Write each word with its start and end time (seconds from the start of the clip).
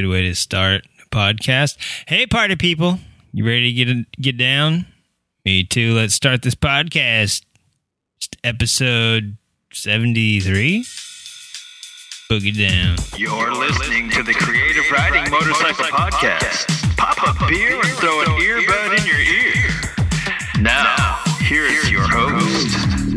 Good 0.00 0.08
way 0.08 0.22
to 0.22 0.34
start 0.34 0.86
a 1.04 1.14
podcast. 1.14 1.76
Hey, 2.08 2.24
party 2.24 2.56
people. 2.56 3.00
You 3.34 3.44
ready 3.44 3.70
to 3.70 3.84
get 3.84 4.12
get 4.12 4.38
down? 4.38 4.86
Me 5.44 5.62
too. 5.62 5.92
Let's 5.92 6.14
start 6.14 6.40
this 6.40 6.54
podcast. 6.54 7.44
Just 8.18 8.38
episode 8.42 9.36
73. 9.74 10.86
Boogie 12.30 12.56
down. 12.56 12.96
You're 13.18 13.52
listening 13.52 14.08
to 14.12 14.22
the 14.22 14.32
Creative 14.32 14.90
Riding 14.90 15.30
Motorcycle 15.30 15.84
Podcast. 15.84 16.96
Pop 16.96 17.18
a 17.18 17.46
beer 17.46 17.74
and 17.74 17.98
throw 17.98 18.22
an 18.22 18.28
earbud 18.40 19.00
in 19.00 19.06
your 19.06 19.20
ear. 19.20 20.62
Now, 20.62 21.22
here 21.42 21.66
is. 21.66 21.89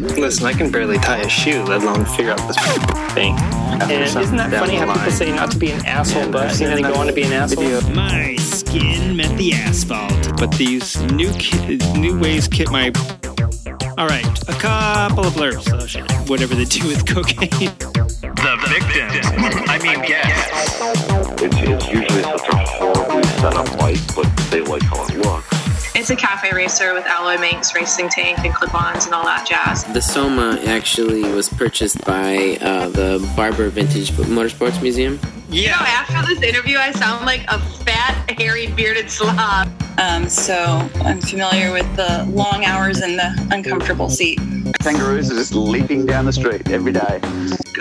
Listen, 0.04 0.46
I 0.46 0.54
can 0.54 0.70
barely 0.70 0.98
tie 0.98 1.20
a 1.20 1.30
shoe, 1.30 1.64
let 1.64 1.82
alone 1.82 2.04
figure 2.06 2.32
out 2.32 2.48
this 2.48 2.58
thing. 3.14 3.36
And 3.40 3.92
isn't 3.92 4.36
that 4.38 4.52
funny 4.52 4.76
how 4.76 4.94
people 4.94 5.12
say 5.12 5.32
not 5.32 5.50
to 5.52 5.58
be 5.58 5.72
an 5.72 5.86
asshole, 5.86 6.30
but 6.30 6.48
I've 6.48 6.56
seen 6.56 6.70
them 6.70 6.82
go 6.82 6.96
on 6.96 7.08
to 7.08 7.14
be 7.14 7.24
an 7.24 7.32
asshole? 7.32 7.82
My 7.94 8.36
skin 8.36 9.16
met 9.16 9.36
the 9.38 9.54
asphalt. 9.54 10.38
but 10.38 10.52
these 10.58 11.02
new 11.14 11.32
ki- 11.34 11.78
new 11.98 12.20
ways 12.20 12.48
kit 12.48 12.70
my 12.70 12.92
all 13.98 14.08
right 14.08 14.26
a 14.50 14.54
couple 14.60 15.26
of 15.26 15.34
blurbs 15.34 15.72
oh, 15.72 15.86
shit. 15.86 16.04
whatever 16.30 16.56
they 16.56 16.66
do 16.66 16.86
with 16.88 17.06
cocaine 17.06 17.50
The 17.50 18.58
victims. 18.68 19.26
I 19.70 19.80
mean, 19.82 20.02
guests. 20.02 20.82
It's, 21.42 21.56
it's 21.56 21.88
usually 21.88 22.24
such 22.24 22.50
a 22.50 22.56
horribly 22.58 23.24
set 23.24 23.56
up 23.56 23.78
bike, 23.78 24.00
but 24.16 24.26
they 24.50 24.62
like 24.62 24.82
how 24.84 25.04
it 25.06 25.16
looks. 25.18 25.63
It's 25.96 26.10
a 26.10 26.16
cafe 26.16 26.52
racer 26.52 26.96
with 26.96 27.06
alloy 27.06 27.38
manx, 27.38 27.76
racing 27.76 28.10
tank, 28.10 28.40
and 28.40 28.52
clip-ons 28.52 29.06
and 29.06 29.14
all 29.14 29.24
that 29.26 29.48
jazz. 29.48 29.84
The 29.84 30.02
Soma 30.02 30.60
actually 30.66 31.22
was 31.22 31.50
purchased 31.50 32.04
by 32.04 32.58
uh, 32.62 32.90
the 32.90 33.32
Barber 33.36 33.70
Vintage 33.70 34.12
Motorsports 34.14 34.82
Museum. 34.82 35.20
You 35.50 35.68
know, 35.68 35.78
after 35.78 36.26
this 36.26 36.42
interview, 36.42 36.80
I 36.80 36.94
sound 36.94 37.28
like 37.28 37.46
a 37.48 37.60
fat, 37.60 38.28
hairy, 38.40 38.68
bearded 38.68 39.12
slob. 39.12 39.70
Um, 40.00 40.28
so 40.28 40.90
I'm 41.04 41.22
familiar 41.22 41.72
with 41.72 41.96
the 41.96 42.26
long 42.32 42.66
hours 42.66 43.02
and 43.02 43.20
the 43.20 43.48
uncomfortable 43.52 44.10
seat. 44.10 44.40
Kangaroos 44.80 45.32
are 45.32 45.36
just 45.36 45.54
leaping 45.54 46.06
down 46.06 46.26
the 46.26 46.34
street 46.34 46.70
every 46.70 46.92
day. 46.92 47.20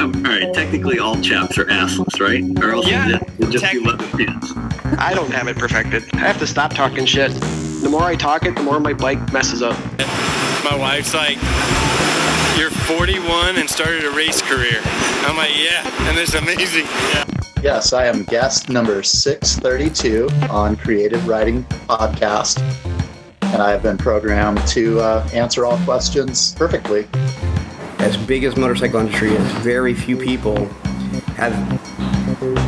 all 0.00 0.08
right, 0.08 0.52
technically 0.54 0.98
all 0.98 1.20
chaps 1.20 1.58
are 1.58 1.64
assless, 1.66 2.20
right? 2.20 2.42
Or 2.64 2.72
else 2.72 2.86
Yeah, 2.88 3.06
you'll 3.08 3.18
just, 3.18 3.38
you'll 3.38 3.50
just 3.50 3.64
be 3.72 3.82
technically. 3.84 4.26
leather 4.26 4.38
pants. 4.40 4.52
I 5.00 5.14
don't 5.14 5.30
have 5.32 5.48
it 5.48 5.56
perfected. 5.56 6.04
I 6.14 6.18
have 6.18 6.38
to 6.38 6.46
stop 6.46 6.72
talking 6.74 7.04
shit. 7.06 7.32
The 7.32 7.88
more 7.90 8.02
I 8.02 8.14
talk 8.14 8.44
it, 8.46 8.54
the 8.54 8.62
more 8.62 8.78
my 8.80 8.92
bike 8.92 9.32
messes 9.32 9.62
up. 9.62 9.76
my 10.64 10.76
wife's 10.78 11.12
like 11.14 11.36
you're 12.58 12.70
41 12.70 13.56
and 13.56 13.68
started 13.68 14.04
a 14.04 14.10
race 14.10 14.40
career 14.42 14.78
i'm 15.24 15.36
like 15.36 15.50
yeah 15.56 15.82
and 16.08 16.16
it's 16.18 16.34
amazing 16.34 16.84
yeah 16.84 17.24
Yes, 17.62 17.92
I 17.92 18.06
am 18.06 18.24
guest 18.24 18.68
number 18.68 19.02
632 19.04 20.28
on 20.50 20.74
Creative 20.76 21.26
Riding 21.28 21.62
Podcast. 21.88 22.58
And 23.52 23.60
I 23.62 23.70
have 23.70 23.82
been 23.82 23.98
programmed 23.98 24.66
to 24.68 25.00
uh, 25.00 25.28
answer 25.32 25.64
all 25.64 25.76
questions 25.84 26.54
perfectly. 26.54 27.06
as 27.98 28.16
big 28.16 28.44
as 28.44 28.56
motorcycle 28.56 28.98
industry 29.00 29.30
is, 29.32 29.52
very 29.62 29.94
few 29.94 30.16
people 30.16 30.66
have 31.36 31.52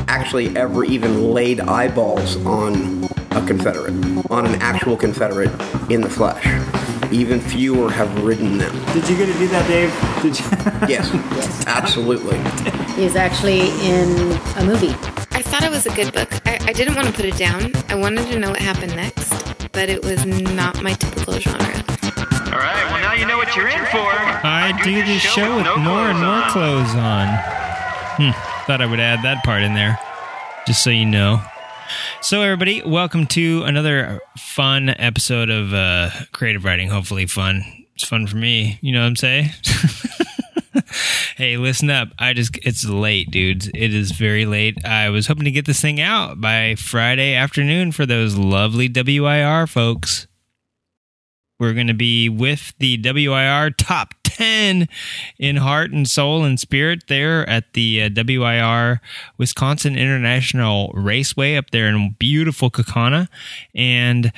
actually 0.08 0.54
ever 0.56 0.84
even 0.84 1.32
laid 1.32 1.60
eyeballs 1.60 2.36
on 2.44 3.04
a 3.32 3.44
Confederate, 3.46 3.92
on 4.30 4.46
an 4.46 4.54
actual 4.60 4.96
Confederate 4.96 5.50
in 5.90 6.00
the 6.00 6.10
flesh. 6.10 6.44
Even 7.12 7.40
fewer 7.40 7.90
have 7.90 8.22
ridden 8.22 8.58
them. 8.58 8.72
Did 8.92 9.08
you 9.08 9.16
get 9.16 9.26
to 9.26 9.32
do 9.38 9.48
that, 9.48 9.66
Dave? 9.68 10.22
Did 10.22 10.38
you? 10.38 10.44
Yes, 10.88 11.66
absolutely. 11.66 12.38
He's 12.94 13.16
actually 13.16 13.70
in 13.86 14.32
a 14.56 14.64
movie. 14.64 14.94
I 15.32 15.42
thought 15.42 15.64
it 15.64 15.70
was 15.70 15.86
a 15.86 15.94
good 15.94 16.12
book. 16.12 16.28
I, 16.46 16.58
I 16.62 16.72
didn't 16.72 16.94
want 16.94 17.08
to 17.08 17.12
put 17.14 17.24
it 17.24 17.36
down. 17.36 17.72
I 17.88 17.94
wanted 17.94 18.26
to 18.30 18.38
know 18.38 18.50
what 18.50 18.60
happened 18.60 18.94
next, 18.94 19.53
but 19.74 19.90
it 19.90 20.04
was 20.04 20.24
not 20.24 20.80
my 20.82 20.92
typical 20.92 21.34
genre. 21.34 21.58
All 21.58 22.60
right, 22.60 22.84
well, 22.90 23.00
now 23.00 23.12
you 23.12 23.26
know 23.26 23.36
what 23.36 23.54
you're 23.56 23.68
in 23.68 23.84
for. 23.86 24.08
I 24.46 24.72
do 24.84 25.04
this 25.04 25.20
show 25.20 25.56
with 25.56 25.64
no 25.64 25.76
more 25.76 26.08
and 26.08 26.18
more 26.20 26.48
clothes 26.48 26.92
clothes 26.92 26.94
on. 26.94 27.26
Hmm. 28.16 28.30
Thought 28.66 28.80
I 28.80 28.86
would 28.86 29.00
add 29.00 29.24
that 29.24 29.42
part 29.44 29.62
in 29.62 29.74
there, 29.74 29.98
just 30.66 30.84
so 30.84 30.90
you 30.90 31.04
know. 31.04 31.42
So, 32.20 32.42
everybody, 32.42 32.82
welcome 32.82 33.26
to 33.28 33.64
another 33.64 34.20
fun 34.38 34.90
episode 34.90 35.50
of 35.50 35.74
uh, 35.74 36.10
Creative 36.30 36.64
Riding. 36.64 36.88
Hopefully, 36.88 37.26
fun. 37.26 37.64
It's 37.96 38.04
fun 38.04 38.28
for 38.28 38.36
me. 38.36 38.78
You 38.80 38.92
know 38.92 39.00
what 39.00 39.08
I'm 39.08 39.16
saying? 39.16 39.50
hey, 41.36 41.56
listen 41.56 41.90
up. 41.90 42.08
I 42.18 42.32
just, 42.32 42.56
it's 42.62 42.84
late, 42.84 43.30
dudes. 43.30 43.68
It 43.74 43.94
is 43.94 44.12
very 44.12 44.46
late. 44.46 44.84
I 44.84 45.10
was 45.10 45.26
hoping 45.26 45.44
to 45.44 45.50
get 45.50 45.66
this 45.66 45.80
thing 45.80 46.00
out 46.00 46.40
by 46.40 46.74
Friday 46.76 47.34
afternoon 47.34 47.92
for 47.92 48.06
those 48.06 48.36
lovely 48.36 48.88
WIR 48.88 49.66
folks. 49.66 50.26
We're 51.58 51.74
going 51.74 51.86
to 51.86 51.94
be 51.94 52.28
with 52.28 52.74
the 52.78 52.98
WIR 53.02 53.70
top 53.70 54.14
10 54.34 54.88
in 55.38 55.56
heart 55.56 55.92
and 55.92 56.08
soul 56.08 56.44
and 56.44 56.58
spirit 56.58 57.04
there 57.08 57.48
at 57.48 57.72
the 57.72 58.02
uh, 58.02 58.10
WIR 58.10 59.00
Wisconsin 59.38 59.96
International 59.96 60.90
Raceway 60.92 61.56
up 61.56 61.70
there 61.70 61.88
in 61.88 62.16
beautiful 62.18 62.68
Kaukauna. 62.68 63.28
And 63.74 64.32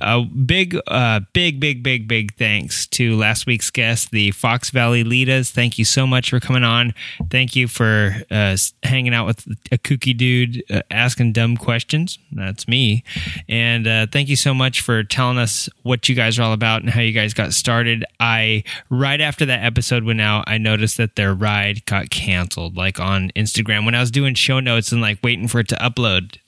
a 0.00 0.22
big, 0.22 0.78
uh, 0.86 1.20
big, 1.34 1.60
big, 1.60 1.82
big, 1.82 2.08
big 2.08 2.34
thanks 2.36 2.86
to 2.88 3.14
last 3.16 3.46
week's 3.46 3.70
guest, 3.70 4.10
the 4.10 4.30
Fox 4.30 4.70
Valley 4.70 5.04
Litas. 5.04 5.50
Thank 5.50 5.78
you 5.78 5.84
so 5.84 6.06
much 6.06 6.30
for 6.30 6.40
coming 6.40 6.64
on. 6.64 6.94
Thank 7.30 7.54
you 7.54 7.68
for 7.68 8.16
uh, 8.30 8.56
hanging 8.82 9.12
out 9.12 9.26
with 9.26 9.46
a 9.70 9.76
kooky 9.76 10.16
dude 10.16 10.64
uh, 10.70 10.80
asking 10.90 11.32
dumb 11.32 11.58
questions. 11.58 12.18
That's 12.32 12.66
me. 12.66 13.04
And 13.48 13.86
uh, 13.86 14.06
thank 14.10 14.30
you 14.30 14.36
so 14.36 14.54
much 14.54 14.80
for 14.80 15.04
telling 15.04 15.36
us 15.36 15.68
what 15.82 16.08
you 16.08 16.14
guys 16.14 16.38
are 16.38 16.42
all 16.42 16.52
about 16.54 16.80
and 16.80 16.90
how 16.90 17.02
you 17.02 17.12
guys 17.12 17.34
got 17.34 17.52
started. 17.52 18.04
I, 18.18 18.64
right 18.88 19.20
after 19.20 19.41
that 19.46 19.64
episode 19.64 20.04
went 20.04 20.20
out, 20.20 20.44
I 20.46 20.58
noticed 20.58 20.96
that 20.96 21.16
their 21.16 21.34
ride 21.34 21.84
got 21.86 22.10
canceled, 22.10 22.76
like 22.76 23.00
on 23.00 23.30
Instagram. 23.36 23.84
When 23.84 23.94
I 23.94 24.00
was 24.00 24.10
doing 24.10 24.34
show 24.34 24.60
notes 24.60 24.92
and 24.92 25.00
like 25.00 25.18
waiting 25.22 25.48
for 25.48 25.60
it 25.60 25.68
to 25.68 25.76
upload, 25.76 26.38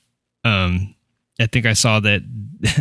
um, 0.44 0.94
I 1.41 1.47
think 1.47 1.66
I 1.66 1.72
saw 1.72 2.00
that 2.00 2.22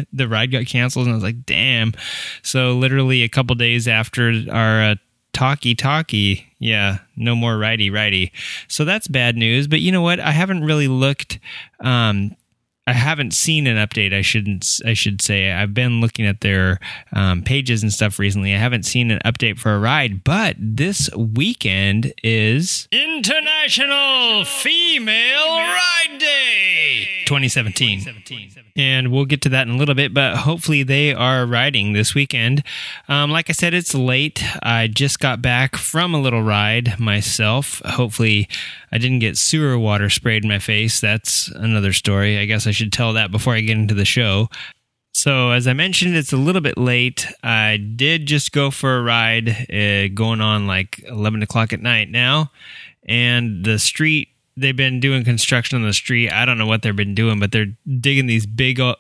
the 0.14 0.28
ride 0.28 0.52
got 0.52 0.66
canceled, 0.66 1.06
and 1.06 1.14
I 1.14 1.16
was 1.16 1.24
like, 1.24 1.46
"Damn!" 1.46 1.94
So 2.42 2.74
literally 2.74 3.24
a 3.24 3.30
couple 3.30 3.56
days 3.56 3.88
after 3.88 4.32
our 4.52 4.84
uh, 4.84 4.96
talkie 5.34 5.76
talkie, 5.76 6.46
yeah, 6.60 7.00
no 7.16 7.36
more 7.36 7.58
righty 7.58 7.90
righty. 7.90 8.32
So 8.68 8.86
that's 8.86 9.08
bad 9.08 9.36
news. 9.36 9.68
But 9.68 9.82
you 9.82 9.92
know 9.92 10.02
what? 10.02 10.20
I 10.20 10.32
haven't 10.32 10.64
really 10.64 10.88
looked. 10.88 11.40
Um, 11.80 12.36
I 12.86 12.92
haven't 12.92 13.34
seen 13.34 13.66
an 13.66 13.78
update. 13.78 14.14
I 14.14 14.22
shouldn't. 14.22 14.82
I 14.86 14.94
should 14.94 15.22
say. 15.22 15.52
I've 15.52 15.74
been 15.74 16.02
looking 16.02 16.26
at 16.26 16.42
their 16.42 16.80
um, 17.14 17.42
pages 17.42 17.82
and 17.82 17.94
stuff 17.94 18.20
recently. 18.20 18.54
I 18.54 18.58
haven't 18.58 18.84
seen 18.84 19.10
an 19.10 19.20
update 19.24 19.58
for 19.58 19.74
a 19.74 19.80
ride, 19.80 20.26
but 20.26 20.58
this 20.60 21.10
weekend 21.16 22.14
is 22.24 22.90
International 22.92 24.44
Female 24.44 25.58
Ride 25.58 26.20
Day 26.20 27.08
2017. 27.26 28.02
And 28.76 29.12
we'll 29.12 29.26
get 29.26 29.42
to 29.44 29.50
that 29.50 29.68
in 29.68 29.76
a 29.76 29.78
little 29.78 29.96
bit, 29.96 30.14
but 30.14 30.38
hopefully 30.38 30.84
they 30.84 31.14
are 31.14 31.46
riding 31.46 31.94
this 31.94 32.14
weekend. 32.14 32.64
Um, 33.08 33.32
like 33.32 33.50
I 33.50 33.54
said, 33.54 33.74
it's 33.74 33.94
late. 33.94 34.44
I 34.62 34.88
just 34.88 35.20
got 35.20 35.42
back 35.42 35.78
from 35.78 36.14
a 36.14 36.22
little 36.22 36.44
ride 36.44 37.00
myself. 37.00 37.82
Hopefully, 37.86 38.50
I 38.92 38.98
didn't 38.98 39.20
get 39.20 39.38
sewer 39.38 39.78
water 39.78 40.10
sprayed 40.10 40.44
in 40.44 40.50
my 40.50 40.60
face. 40.60 41.00
That's 41.00 41.48
another 41.50 41.94
story. 41.94 42.40
I 42.40 42.46
guess 42.46 42.68
I 42.68 42.72
should 42.74 42.92
tell 42.92 43.14
that 43.14 43.32
before 43.32 43.56
I 43.56 43.62
get 43.62 43.78
into 43.78 43.94
the 43.94 44.06
show. 44.06 44.50
So, 45.16 45.52
as 45.52 45.68
I 45.68 45.74
mentioned, 45.74 46.16
it's 46.16 46.34
a 46.34 46.38
little 46.38 46.62
bit 46.62 46.78
late. 46.78 47.28
I 47.44 47.78
did 47.78 48.26
just 48.26 48.52
go 48.52 48.72
for 48.72 48.98
a 48.98 49.02
ride, 49.02 49.50
uh, 49.72 50.08
going 50.14 50.42
on 50.42 50.66
like 50.66 51.04
11 51.08 51.44
o'clock 51.44 51.72
at 51.72 51.82
night 51.82 52.10
now. 52.10 52.52
And 53.08 53.64
the 53.64 53.78
street, 53.78 54.30
they've 54.58 54.76
been 54.76 55.00
doing 55.00 55.24
construction 55.24 55.78
on 55.78 55.88
the 55.88 55.94
street. 55.94 56.32
I 56.32 56.46
don't 56.46 56.58
know 56.58 56.66
what 56.66 56.82
they've 56.82 56.96
been 56.96 57.16
doing, 57.16 57.40
but 57.40 57.52
they're 57.52 57.74
digging 58.00 58.26
these 58.26 58.48
big, 58.48 58.80
uh, 58.80 58.96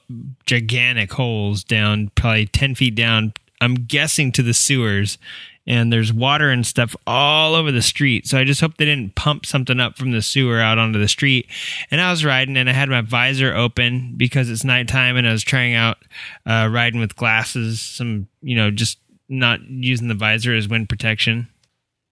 gigantic 0.45 1.11
holes 1.11 1.63
down, 1.63 2.11
probably 2.15 2.45
10 2.45 2.75
feet 2.75 2.95
down. 2.95 3.33
I'm 3.59 3.75
guessing 3.75 4.31
to 4.33 4.43
the 4.43 4.53
sewers. 4.53 5.17
And 5.65 5.93
there's 5.93 6.11
water 6.11 6.49
and 6.49 6.65
stuff 6.65 6.93
all 7.07 7.55
over 7.55 7.71
the 7.71 7.81
street. 7.81 8.27
So 8.27 8.37
I 8.37 8.43
just 8.43 8.59
hope 8.59 8.75
they 8.75 8.85
didn't 8.85 9.15
pump 9.15 9.45
something 9.45 9.79
up 9.79 9.97
from 9.97 10.11
the 10.11 10.21
sewer 10.21 10.59
out 10.59 10.77
onto 10.77 10.99
the 10.99 11.07
street. 11.07 11.47
And 11.89 12.01
I 12.01 12.11
was 12.11 12.25
riding 12.25 12.57
and 12.57 12.69
I 12.69 12.73
had 12.73 12.89
my 12.89 13.01
visor 13.01 13.53
open 13.53 14.15
because 14.17 14.49
it's 14.49 14.65
nighttime 14.65 15.15
and 15.15 15.27
I 15.27 15.31
was 15.31 15.43
trying 15.43 15.73
out 15.73 15.97
uh, 16.45 16.69
riding 16.69 16.99
with 16.99 17.15
glasses, 17.15 17.79
some, 17.79 18.27
you 18.41 18.55
know, 18.55 18.71
just 18.71 18.99
not 19.29 19.61
using 19.67 20.09
the 20.09 20.15
visor 20.15 20.53
as 20.53 20.67
wind 20.67 20.89
protection. 20.89 21.47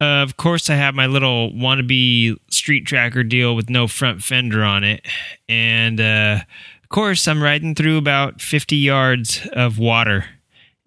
Uh, 0.01 0.24
of 0.24 0.36
course, 0.36 0.69
I 0.69 0.75
have 0.75 0.95
my 0.95 1.06
little 1.06 1.51
wannabe 1.51 2.36
street 2.50 2.88
tracker 2.88 3.24
deal 3.24 3.56
with 3.56 3.69
no 3.69 3.88
front 3.88 4.24
fender 4.24 4.63
on 4.63 4.83
it. 4.83 5.06
And 5.47 6.01
uh, 6.01 6.39
of 6.81 6.89
course, 6.89 7.27
I'm 7.27 7.44
riding 7.44 7.75
through 7.75 7.97
about 7.97 8.42
50 8.42 8.75
yards 8.75 9.47
of 9.54 9.77
water. 9.77 10.25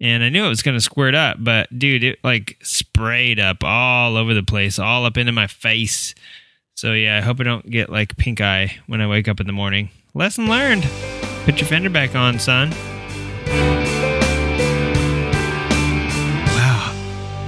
And 0.05 0.23
I 0.23 0.29
knew 0.29 0.45
it 0.45 0.49
was 0.49 0.61
going 0.61 0.77
to 0.77 0.81
squirt 0.81 1.15
up, 1.15 1.37
but 1.39 1.67
dude, 1.75 2.03
it 2.03 2.19
like 2.23 2.59
sprayed 2.61 3.39
up 3.39 3.63
all 3.63 4.17
over 4.17 4.35
the 4.35 4.43
place, 4.43 4.77
all 4.77 5.03
up 5.03 5.17
into 5.17 5.31
my 5.31 5.47
face. 5.47 6.13
So 6.75 6.93
yeah, 6.93 7.17
I 7.17 7.21
hope 7.21 7.39
I 7.39 7.43
don't 7.43 7.67
get 7.67 7.89
like 7.89 8.15
pink 8.15 8.39
eye 8.39 8.77
when 8.85 9.01
I 9.01 9.07
wake 9.07 9.27
up 9.27 9.39
in 9.39 9.47
the 9.47 9.51
morning. 9.51 9.89
lesson 10.13 10.47
learned. 10.47 10.87
Put 11.45 11.59
your 11.59 11.67
fender 11.67 11.89
back 11.89 12.13
on, 12.13 12.37
son. 12.37 12.69
Wow. 16.53 16.93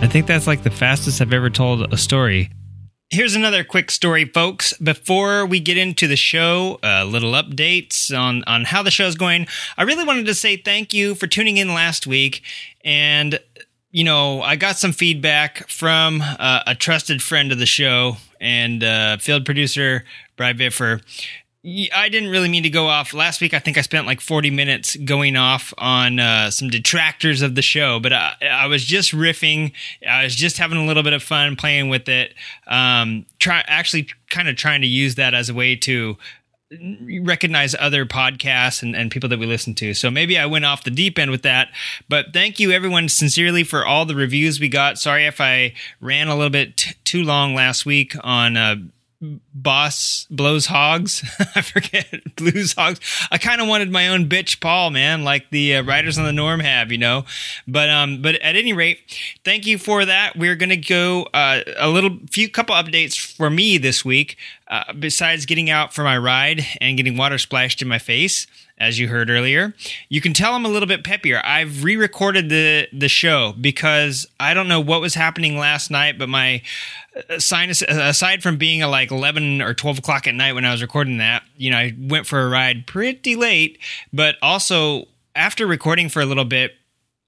I 0.01 0.07
think 0.09 0.25
that's 0.25 0.47
like 0.47 0.63
the 0.63 0.71
fastest 0.71 1.21
I've 1.21 1.33
ever 1.33 1.51
told 1.51 1.93
a 1.93 1.97
story. 1.97 2.49
Here's 3.09 3.35
another 3.35 3.63
quick 3.63 3.89
story, 3.89 4.25
folks. 4.25 4.73
Before 4.79 5.45
we 5.45 5.61
get 5.61 5.77
into 5.77 6.07
the 6.07 6.17
show, 6.17 6.77
uh, 6.83 7.05
little 7.05 7.31
updates 7.31 8.11
on, 8.11 8.43
on 8.47 8.65
how 8.65 8.83
the 8.83 8.91
show's 8.91 9.15
going. 9.15 9.47
I 9.77 9.83
really 9.83 10.03
wanted 10.03 10.25
to 10.25 10.33
say 10.33 10.57
thank 10.57 10.93
you 10.93 11.15
for 11.15 11.25
tuning 11.25 11.55
in 11.55 11.73
last 11.73 12.05
week. 12.05 12.41
And, 12.83 13.39
you 13.91 14.03
know, 14.03 14.41
I 14.41 14.57
got 14.57 14.75
some 14.75 14.91
feedback 14.91 15.69
from 15.69 16.21
uh, 16.21 16.63
a 16.67 16.75
trusted 16.75 17.21
friend 17.21 17.53
of 17.53 17.59
the 17.59 17.65
show 17.65 18.17
and 18.41 18.83
uh, 18.83 19.15
field 19.19 19.45
producer, 19.45 20.03
Bry 20.35 20.51
Biffer. 20.51 20.99
I 21.93 22.07
didn't 22.07 22.29
really 22.29 22.47
mean 22.47 22.63
to 22.63 22.69
go 22.69 22.87
off. 22.87 23.13
Last 23.13 23.41
week, 23.41 23.53
I 23.53 23.59
think 23.59 23.77
I 23.77 23.81
spent 23.81 24.07
like 24.07 24.21
40 24.21 24.51
minutes 24.51 24.95
going 24.95 25.35
off 25.35 25.73
on 25.77 26.17
uh, 26.17 26.49
some 26.49 26.69
detractors 26.69 27.41
of 27.41 27.55
the 27.55 27.61
show, 27.61 27.99
but 27.99 28.13
I, 28.13 28.35
I, 28.49 28.67
was 28.67 28.85
just 28.85 29.11
riffing. 29.11 29.73
I 30.07 30.23
was 30.23 30.33
just 30.33 30.59
having 30.59 30.77
a 30.77 30.85
little 30.85 31.03
bit 31.03 31.11
of 31.11 31.21
fun 31.21 31.57
playing 31.57 31.89
with 31.89 32.07
it. 32.07 32.33
Um, 32.67 33.25
try 33.37 33.65
actually 33.67 34.07
kind 34.29 34.47
of 34.47 34.55
trying 34.55 34.79
to 34.79 34.87
use 34.87 35.15
that 35.15 35.33
as 35.33 35.49
a 35.49 35.53
way 35.53 35.75
to 35.75 36.17
recognize 37.21 37.75
other 37.77 38.05
podcasts 38.05 38.81
and, 38.81 38.95
and 38.95 39.11
people 39.11 39.27
that 39.27 39.39
we 39.39 39.45
listen 39.45 39.75
to. 39.75 39.93
So 39.93 40.09
maybe 40.09 40.37
I 40.37 40.45
went 40.45 40.63
off 40.63 40.85
the 40.85 40.91
deep 40.91 41.19
end 41.19 41.31
with 41.31 41.41
that. 41.41 41.67
But 42.07 42.27
thank 42.31 42.61
you 42.61 42.71
everyone 42.71 43.09
sincerely 43.09 43.65
for 43.65 43.85
all 43.85 44.05
the 44.05 44.15
reviews 44.15 44.59
we 44.59 44.69
got. 44.69 44.99
Sorry 44.99 45.25
if 45.25 45.41
I 45.41 45.73
ran 45.99 46.29
a 46.29 46.35
little 46.35 46.49
bit 46.49 46.77
t- 46.77 46.95
too 47.03 47.23
long 47.23 47.53
last 47.53 47.85
week 47.85 48.15
on 48.23 48.55
uh, 48.55 48.75
boss 49.21 50.27
blows 50.29 50.67
hogs. 50.67 51.23
I 51.55 51.61
forget 51.61 52.07
blues 52.35 52.73
hogs. 52.73 52.99
I 53.31 53.37
kind 53.37 53.61
of 53.61 53.67
wanted 53.67 53.91
my 53.91 54.07
own 54.09 54.29
bitch 54.29 54.59
Paul, 54.59 54.91
man, 54.91 55.23
like 55.23 55.49
the 55.49 55.77
uh, 55.77 55.83
writers 55.83 56.17
on 56.17 56.25
the 56.25 56.33
norm 56.33 56.59
have, 56.59 56.91
you 56.91 56.97
know. 56.97 57.25
But 57.67 57.89
um, 57.89 58.21
but 58.21 58.35
at 58.35 58.55
any 58.55 58.73
rate, 58.73 59.17
thank 59.43 59.65
you 59.65 59.77
for 59.77 60.05
that. 60.05 60.37
We're 60.37 60.55
gonna 60.55 60.77
go 60.77 61.23
uh, 61.33 61.61
a 61.77 61.89
little 61.89 62.17
few 62.29 62.49
couple 62.49 62.75
updates 62.75 63.19
for 63.19 63.49
me 63.49 63.77
this 63.77 64.05
week. 64.05 64.37
Uh, 64.69 64.91
besides 64.93 65.45
getting 65.45 65.69
out 65.69 65.93
for 65.93 66.03
my 66.03 66.17
ride 66.17 66.65
and 66.81 66.97
getting 66.97 67.15
water 67.15 67.37
splashed 67.37 67.81
in 67.81 67.87
my 67.87 67.99
face, 67.99 68.47
as 68.77 68.99
you 68.99 69.07
heard 69.07 69.29
earlier. 69.29 69.73
You 70.09 70.21
can 70.21 70.33
tell 70.33 70.53
I'm 70.53 70.65
a 70.65 70.69
little 70.69 70.87
bit 70.87 71.03
peppier. 71.03 71.41
I've 71.43 71.83
re-recorded 71.83 72.49
the 72.49 72.87
the 72.93 73.09
show 73.09 73.53
because 73.59 74.27
I 74.39 74.53
don't 74.53 74.67
know 74.67 74.79
what 74.79 75.01
was 75.01 75.15
happening 75.15 75.57
last 75.57 75.89
night, 75.89 76.19
but 76.19 76.29
my 76.29 76.61
uh, 77.29 77.39
sinus, 77.39 77.81
aside 77.81 78.43
from 78.43 78.57
being 78.57 78.81
at 78.81 78.87
like 78.87 79.11
11 79.11 79.61
or 79.61 79.73
12 79.73 79.99
o'clock 79.99 80.27
at 80.27 80.35
night 80.35 80.53
when 80.53 80.65
I 80.65 80.71
was 80.71 80.81
recording 80.81 81.17
that, 81.17 81.43
you 81.55 81.71
know, 81.71 81.77
I 81.77 81.95
went 81.97 82.27
for 82.27 82.41
a 82.41 82.49
ride 82.49 82.85
pretty 82.85 83.35
late, 83.35 83.79
but 84.13 84.35
also 84.41 85.05
after 85.35 85.65
recording 85.65 86.09
for 86.09 86.21
a 86.21 86.25
little 86.25 86.45
bit, 86.45 86.73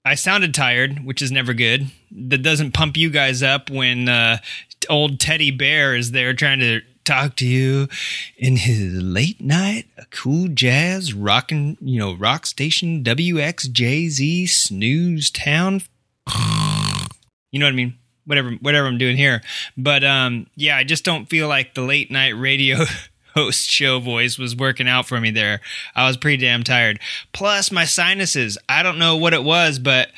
I 0.06 0.16
sounded 0.16 0.54
tired, 0.54 1.06
which 1.06 1.22
is 1.22 1.32
never 1.32 1.54
good. 1.54 1.92
That 2.12 2.42
doesn't 2.42 2.74
pump 2.74 2.96
you 2.96 3.10
guys 3.10 3.44
up 3.44 3.70
when 3.70 4.08
uh, 4.08 4.38
old 4.90 5.20
Teddy 5.20 5.52
Bear 5.52 5.96
is 5.96 6.12
there 6.12 6.34
trying 6.34 6.60
to 6.60 6.82
talk 7.10 7.36
to 7.36 7.48
you 7.48 7.88
in 8.38 8.56
his 8.56 9.02
late 9.02 9.42
night 9.42 9.88
a 9.98 10.06
cool 10.12 10.48
jazz 10.48 11.12
rocking, 11.12 11.76
you 11.82 12.00
know, 12.00 12.14
rock 12.14 12.46
station 12.46 13.04
WXJZ 13.04 14.48
snooze 14.48 15.32
town. 15.32 15.82
You 17.52 17.60
know 17.60 17.66
what 17.66 17.74
I 17.74 17.76
mean? 17.76 17.96
Whatever, 18.26 18.52
whatever 18.62 18.86
I'm 18.86 19.00
doing 19.00 19.18
here. 19.18 19.42
But 19.76 20.04
um, 20.04 20.46
yeah, 20.56 20.78
I 20.78 20.84
just 20.84 21.04
don't 21.04 21.26
feel 21.26 21.48
like 21.48 21.74
the 21.74 21.82
late 21.82 22.12
night 22.12 22.38
radio 22.38 22.86
host 23.36 23.72
show 23.72 24.00
voice 24.00 24.38
was 24.38 24.56
working 24.56 24.88
out 24.88 25.08
for 25.08 25.20
me 25.20 25.32
there. 25.32 25.62
I 25.96 26.08
was 26.08 26.16
pretty 26.16 26.46
damn 26.46 26.64
tired. 26.64 27.00
Plus 27.34 27.72
my 27.72 27.86
sinuses. 27.86 28.56
I 28.70 28.84
don't 28.84 29.00
know 29.00 29.18
what 29.18 29.34
it 29.34 29.44
was, 29.44 29.80
but 29.80 30.10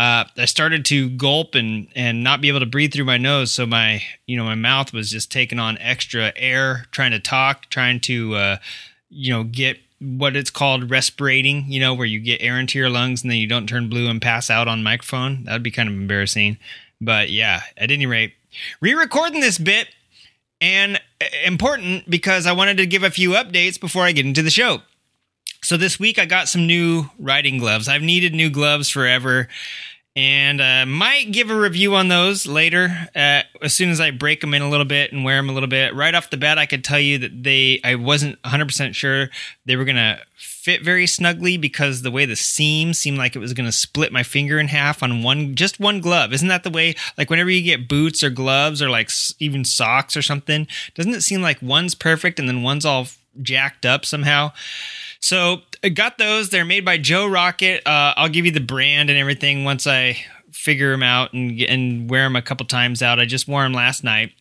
uh, 0.00 0.24
I 0.38 0.46
started 0.46 0.86
to 0.86 1.10
gulp 1.10 1.54
and 1.54 1.86
and 1.94 2.24
not 2.24 2.40
be 2.40 2.48
able 2.48 2.60
to 2.60 2.66
breathe 2.66 2.94
through 2.94 3.04
my 3.04 3.18
nose. 3.18 3.52
So 3.52 3.66
my 3.66 4.02
you 4.26 4.38
know 4.38 4.44
my 4.44 4.54
mouth 4.54 4.94
was 4.94 5.10
just 5.10 5.30
taking 5.30 5.58
on 5.58 5.76
extra 5.76 6.32
air, 6.36 6.86
trying 6.90 7.10
to 7.10 7.20
talk, 7.20 7.68
trying 7.68 8.00
to 8.00 8.34
uh, 8.34 8.56
you 9.10 9.30
know 9.30 9.44
get 9.44 9.76
what 9.98 10.36
it's 10.36 10.48
called 10.48 10.88
respirating. 10.88 11.64
You 11.68 11.80
know 11.80 11.92
where 11.92 12.06
you 12.06 12.18
get 12.18 12.40
air 12.40 12.58
into 12.58 12.78
your 12.78 12.88
lungs 12.88 13.20
and 13.20 13.30
then 13.30 13.36
you 13.36 13.46
don't 13.46 13.68
turn 13.68 13.90
blue 13.90 14.08
and 14.08 14.22
pass 14.22 14.48
out 14.48 14.68
on 14.68 14.82
microphone. 14.82 15.44
That'd 15.44 15.62
be 15.62 15.70
kind 15.70 15.90
of 15.90 15.94
embarrassing. 15.94 16.56
But 16.98 17.28
yeah, 17.28 17.60
at 17.76 17.90
any 17.90 18.06
rate, 18.06 18.32
re-recording 18.80 19.42
this 19.42 19.58
bit 19.58 19.88
and 20.62 20.96
uh, 21.20 21.26
important 21.44 22.08
because 22.08 22.46
I 22.46 22.52
wanted 22.52 22.78
to 22.78 22.86
give 22.86 23.02
a 23.02 23.10
few 23.10 23.32
updates 23.32 23.78
before 23.78 24.04
I 24.04 24.12
get 24.12 24.24
into 24.24 24.42
the 24.42 24.48
show. 24.48 24.78
So 25.62 25.76
this 25.76 26.00
week 26.00 26.18
I 26.18 26.24
got 26.24 26.48
some 26.48 26.66
new 26.66 27.10
riding 27.18 27.58
gloves. 27.58 27.86
I've 27.86 28.00
needed 28.00 28.34
new 28.34 28.48
gloves 28.48 28.88
forever 28.88 29.48
and 30.20 30.60
uh, 30.60 30.84
might 30.84 31.32
give 31.32 31.48
a 31.48 31.58
review 31.58 31.94
on 31.94 32.08
those 32.08 32.46
later 32.46 33.08
uh, 33.16 33.40
as 33.62 33.72
soon 33.72 33.88
as 33.88 34.02
I 34.02 34.10
break 34.10 34.42
them 34.42 34.52
in 34.52 34.60
a 34.60 34.68
little 34.68 34.84
bit 34.84 35.12
and 35.12 35.24
wear 35.24 35.36
them 35.36 35.48
a 35.48 35.52
little 35.54 35.66
bit. 35.66 35.94
Right 35.94 36.14
off 36.14 36.28
the 36.28 36.36
bat, 36.36 36.58
I 36.58 36.66
could 36.66 36.84
tell 36.84 37.00
you 37.00 37.16
that 37.16 37.42
they 37.42 37.80
I 37.82 37.94
wasn't 37.94 38.40
100% 38.42 38.94
sure 38.94 39.30
they 39.64 39.76
were 39.76 39.86
going 39.86 39.96
to 39.96 40.20
fit 40.36 40.82
very 40.82 41.06
snugly 41.06 41.56
because 41.56 42.02
the 42.02 42.10
way 42.10 42.26
the 42.26 42.36
seam 42.36 42.92
seemed 42.92 43.16
like 43.16 43.34
it 43.34 43.38
was 43.38 43.54
going 43.54 43.64
to 43.64 43.72
split 43.72 44.12
my 44.12 44.22
finger 44.22 44.58
in 44.58 44.68
half 44.68 45.02
on 45.02 45.22
one 45.22 45.54
just 45.54 45.80
one 45.80 46.02
glove. 46.02 46.34
Isn't 46.34 46.48
that 46.48 46.64
the 46.64 46.70
way 46.70 46.96
like 47.16 47.30
whenever 47.30 47.48
you 47.48 47.62
get 47.62 47.88
boots 47.88 48.22
or 48.22 48.28
gloves 48.28 48.82
or 48.82 48.90
like 48.90 49.10
even 49.38 49.64
socks 49.64 50.18
or 50.18 50.22
something, 50.22 50.66
doesn't 50.94 51.14
it 51.14 51.22
seem 51.22 51.40
like 51.40 51.62
one's 51.62 51.94
perfect 51.94 52.38
and 52.38 52.46
then 52.46 52.62
one's 52.62 52.84
all 52.84 53.06
jacked 53.40 53.86
up 53.86 54.04
somehow? 54.04 54.52
So 55.18 55.62
got 55.88 56.18
those. 56.18 56.50
They're 56.50 56.64
made 56.64 56.84
by 56.84 56.98
Joe 56.98 57.26
Rocket. 57.26 57.86
Uh, 57.86 58.12
I'll 58.16 58.28
give 58.28 58.44
you 58.44 58.52
the 58.52 58.60
brand 58.60 59.08
and 59.08 59.18
everything 59.18 59.64
once 59.64 59.86
I 59.86 60.18
figure 60.52 60.90
them 60.90 61.02
out 61.02 61.32
and 61.32 61.60
and 61.62 62.10
wear 62.10 62.24
them 62.24 62.36
a 62.36 62.42
couple 62.42 62.66
times 62.66 63.02
out. 63.02 63.18
I 63.18 63.24
just 63.24 63.48
wore 63.48 63.62
them 63.62 63.72
last 63.72 64.04
night. 64.04 64.32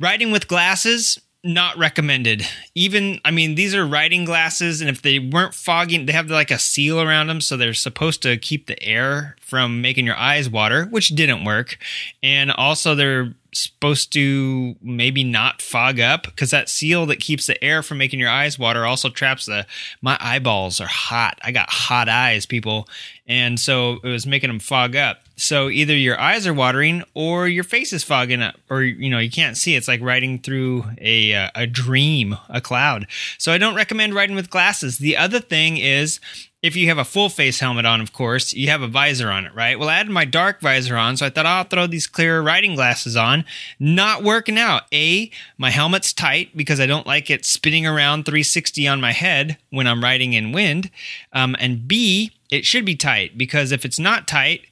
Riding 0.00 0.30
with 0.30 0.48
glasses 0.48 1.20
not 1.44 1.78
recommended. 1.78 2.44
Even 2.74 3.20
I 3.24 3.30
mean 3.30 3.54
these 3.54 3.74
are 3.74 3.86
riding 3.86 4.24
glasses 4.24 4.80
and 4.80 4.90
if 4.90 5.02
they 5.02 5.18
weren't 5.18 5.54
fogging 5.54 6.06
they 6.06 6.12
have 6.12 6.28
like 6.28 6.50
a 6.50 6.58
seal 6.58 7.00
around 7.00 7.28
them 7.28 7.40
so 7.40 7.56
they're 7.56 7.74
supposed 7.74 8.22
to 8.22 8.36
keep 8.36 8.66
the 8.66 8.82
air 8.82 9.36
from 9.40 9.80
making 9.80 10.04
your 10.04 10.16
eyes 10.16 10.50
water, 10.50 10.86
which 10.86 11.08
didn't 11.10 11.44
work. 11.44 11.78
And 12.22 12.50
also 12.50 12.94
they're 12.94 13.34
supposed 13.52 14.12
to 14.12 14.76
maybe 14.82 15.24
not 15.24 15.62
fog 15.62 15.98
up 15.98 16.24
because 16.24 16.50
that 16.50 16.68
seal 16.68 17.06
that 17.06 17.20
keeps 17.20 17.46
the 17.46 17.62
air 17.64 17.82
from 17.82 17.98
making 17.98 18.20
your 18.20 18.28
eyes 18.28 18.58
water 18.58 18.84
also 18.84 19.08
traps 19.08 19.46
the 19.46 19.66
my 20.02 20.18
eyeballs 20.20 20.80
are 20.80 20.86
hot. 20.86 21.38
I 21.42 21.50
got 21.52 21.70
hot 21.70 22.08
eyes 22.08 22.46
people. 22.46 22.88
And 23.26 23.58
so 23.60 23.98
it 24.02 24.08
was 24.08 24.26
making 24.26 24.48
them 24.48 24.58
fog 24.58 24.96
up. 24.96 25.20
So 25.36 25.68
either 25.68 25.94
your 25.94 26.18
eyes 26.18 26.46
are 26.46 26.54
watering 26.54 27.04
or 27.14 27.46
your 27.46 27.64
face 27.64 27.92
is 27.92 28.02
fogging 28.02 28.42
up 28.42 28.56
or 28.68 28.82
you 28.82 29.08
know 29.08 29.18
you 29.18 29.30
can't 29.30 29.56
see. 29.56 29.76
It's 29.76 29.88
like 29.88 30.00
riding 30.00 30.38
through 30.40 30.84
a 30.98 31.34
uh, 31.34 31.50
a 31.54 31.66
dream 31.66 32.36
a 32.48 32.60
cloud. 32.60 33.06
So 33.38 33.52
i 33.52 33.58
don't 33.58 33.76
recommend 33.76 34.14
riding 34.14 34.34
with 34.36 34.50
glasses. 34.50 34.98
The 34.98 35.16
other 35.16 35.40
thing 35.40 35.76
is 35.76 36.20
if 36.60 36.74
you 36.74 36.88
have 36.88 36.98
a 36.98 37.04
full 37.04 37.28
face 37.28 37.60
helmet 37.60 37.86
on, 37.86 38.00
of 38.00 38.12
course, 38.12 38.52
you 38.52 38.68
have 38.68 38.82
a 38.82 38.88
visor 38.88 39.30
on 39.30 39.46
it, 39.46 39.54
right? 39.54 39.78
Well, 39.78 39.88
I 39.88 39.96
had 39.98 40.08
my 40.08 40.24
dark 40.24 40.60
visor 40.60 40.96
on, 40.96 41.16
so 41.16 41.26
I 41.26 41.30
thought 41.30 41.46
I'll 41.46 41.64
throw 41.64 41.86
these 41.86 42.08
clear 42.08 42.40
riding 42.40 42.74
glasses 42.74 43.16
on. 43.16 43.44
Not 43.78 44.24
working 44.24 44.58
out. 44.58 44.82
A, 44.92 45.30
my 45.56 45.70
helmet's 45.70 46.12
tight 46.12 46.56
because 46.56 46.80
I 46.80 46.86
don't 46.86 47.06
like 47.06 47.30
it 47.30 47.44
spinning 47.44 47.86
around 47.86 48.24
360 48.24 48.88
on 48.88 49.00
my 49.00 49.12
head 49.12 49.56
when 49.70 49.86
I'm 49.86 50.02
riding 50.02 50.32
in 50.32 50.50
wind. 50.50 50.90
Um, 51.32 51.54
and 51.60 51.86
B, 51.86 52.32
it 52.50 52.64
should 52.64 52.84
be 52.84 52.96
tight 52.96 53.38
because 53.38 53.70
if 53.70 53.84
it's 53.84 54.00
not 54.00 54.26
tight, 54.26 54.62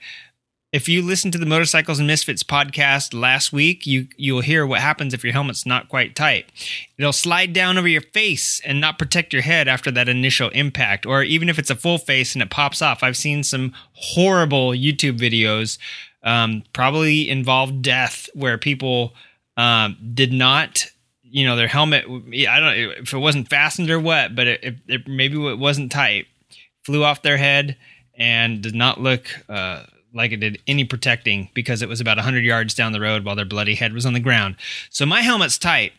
if 0.76 0.90
you 0.90 1.00
listen 1.00 1.30
to 1.30 1.38
the 1.38 1.46
Motorcycles 1.46 1.98
and 1.98 2.06
Misfits 2.06 2.42
podcast 2.42 3.18
last 3.18 3.50
week, 3.50 3.86
you 3.86 4.08
you'll 4.18 4.42
hear 4.42 4.66
what 4.66 4.82
happens 4.82 5.14
if 5.14 5.24
your 5.24 5.32
helmet's 5.32 5.64
not 5.64 5.88
quite 5.88 6.14
tight. 6.14 6.52
It'll 6.98 7.14
slide 7.14 7.54
down 7.54 7.78
over 7.78 7.88
your 7.88 8.02
face 8.02 8.60
and 8.62 8.78
not 8.78 8.98
protect 8.98 9.32
your 9.32 9.40
head 9.40 9.68
after 9.68 9.90
that 9.92 10.06
initial 10.06 10.50
impact, 10.50 11.06
or 11.06 11.22
even 11.22 11.48
if 11.48 11.58
it's 11.58 11.70
a 11.70 11.76
full 11.76 11.96
face 11.96 12.34
and 12.34 12.42
it 12.42 12.50
pops 12.50 12.82
off. 12.82 13.02
I've 13.02 13.16
seen 13.16 13.42
some 13.42 13.72
horrible 13.94 14.72
YouTube 14.72 15.18
videos, 15.18 15.78
um, 16.22 16.62
probably 16.74 17.30
involved 17.30 17.80
death, 17.80 18.28
where 18.34 18.58
people 18.58 19.14
um, 19.56 19.96
did 20.12 20.30
not 20.30 20.84
you 21.22 21.46
know 21.46 21.56
their 21.56 21.66
helmet 21.66 22.04
i 22.06 22.60
don't 22.60 22.66
know 22.66 22.92
if 22.98 23.12
it 23.12 23.18
wasn't 23.18 23.48
fastened 23.48 23.90
or 23.90 23.98
what 23.98 24.36
but 24.36 24.46
it, 24.46 24.62
it, 24.62 24.76
it, 24.86 25.08
maybe 25.08 25.34
it 25.44 25.58
wasn't 25.58 25.90
tight 25.90 26.26
flew 26.84 27.02
off 27.02 27.20
their 27.22 27.36
head 27.36 27.76
and 28.14 28.62
did 28.62 28.76
not 28.76 29.00
look 29.00 29.26
uh, 29.48 29.82
like 30.16 30.32
it 30.32 30.38
did 30.40 30.60
any 30.66 30.84
protecting 30.84 31.50
because 31.54 31.82
it 31.82 31.88
was 31.88 32.00
about 32.00 32.16
100 32.16 32.44
yards 32.44 32.74
down 32.74 32.92
the 32.92 33.00
road 33.00 33.24
while 33.24 33.36
their 33.36 33.44
bloody 33.44 33.74
head 33.76 33.92
was 33.92 34.06
on 34.06 34.14
the 34.14 34.20
ground. 34.20 34.56
So 34.90 35.06
my 35.06 35.20
helmet's 35.22 35.58
tight. 35.58 35.92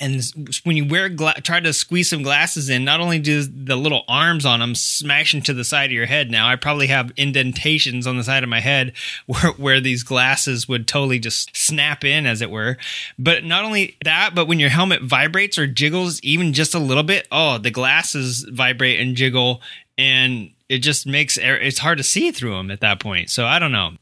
and 0.00 0.22
when 0.62 0.76
you 0.76 0.84
wear 0.86 1.08
gla- 1.08 1.40
try 1.42 1.58
to 1.58 1.72
squeeze 1.72 2.08
some 2.08 2.22
glasses 2.22 2.68
in, 2.70 2.84
not 2.84 3.00
only 3.00 3.18
do 3.18 3.42
the 3.42 3.74
little 3.74 4.04
arms 4.06 4.46
on 4.46 4.60
them 4.60 4.76
smash 4.76 5.34
into 5.34 5.52
the 5.52 5.64
side 5.64 5.86
of 5.86 5.92
your 5.92 6.06
head. 6.06 6.30
Now 6.30 6.46
I 6.48 6.54
probably 6.54 6.86
have 6.86 7.10
indentations 7.16 8.06
on 8.06 8.16
the 8.16 8.22
side 8.22 8.44
of 8.44 8.48
my 8.48 8.60
head 8.60 8.92
where 9.26 9.52
where 9.56 9.80
these 9.80 10.04
glasses 10.04 10.68
would 10.68 10.86
totally 10.86 11.18
just 11.18 11.56
snap 11.56 12.04
in, 12.04 12.26
as 12.26 12.40
it 12.40 12.50
were. 12.50 12.76
But 13.18 13.44
not 13.44 13.64
only 13.64 13.96
that, 14.04 14.36
but 14.36 14.46
when 14.46 14.60
your 14.60 14.70
helmet 14.70 15.02
vibrates 15.02 15.58
or 15.58 15.66
jiggles 15.66 16.20
even 16.22 16.52
just 16.52 16.74
a 16.76 16.78
little 16.78 17.02
bit, 17.02 17.26
oh, 17.32 17.58
the 17.58 17.72
glasses 17.72 18.46
vibrate 18.48 19.00
and 19.00 19.16
jiggle, 19.16 19.60
and 19.96 20.50
it 20.68 20.78
just 20.78 21.06
makes 21.06 21.38
it's 21.38 21.78
hard 21.78 21.98
to 21.98 22.04
see 22.04 22.30
through 22.30 22.56
them 22.56 22.70
at 22.70 22.80
that 22.80 23.00
point. 23.00 23.30
So 23.30 23.46
I 23.46 23.58
don't 23.58 23.72
know. 23.72 23.92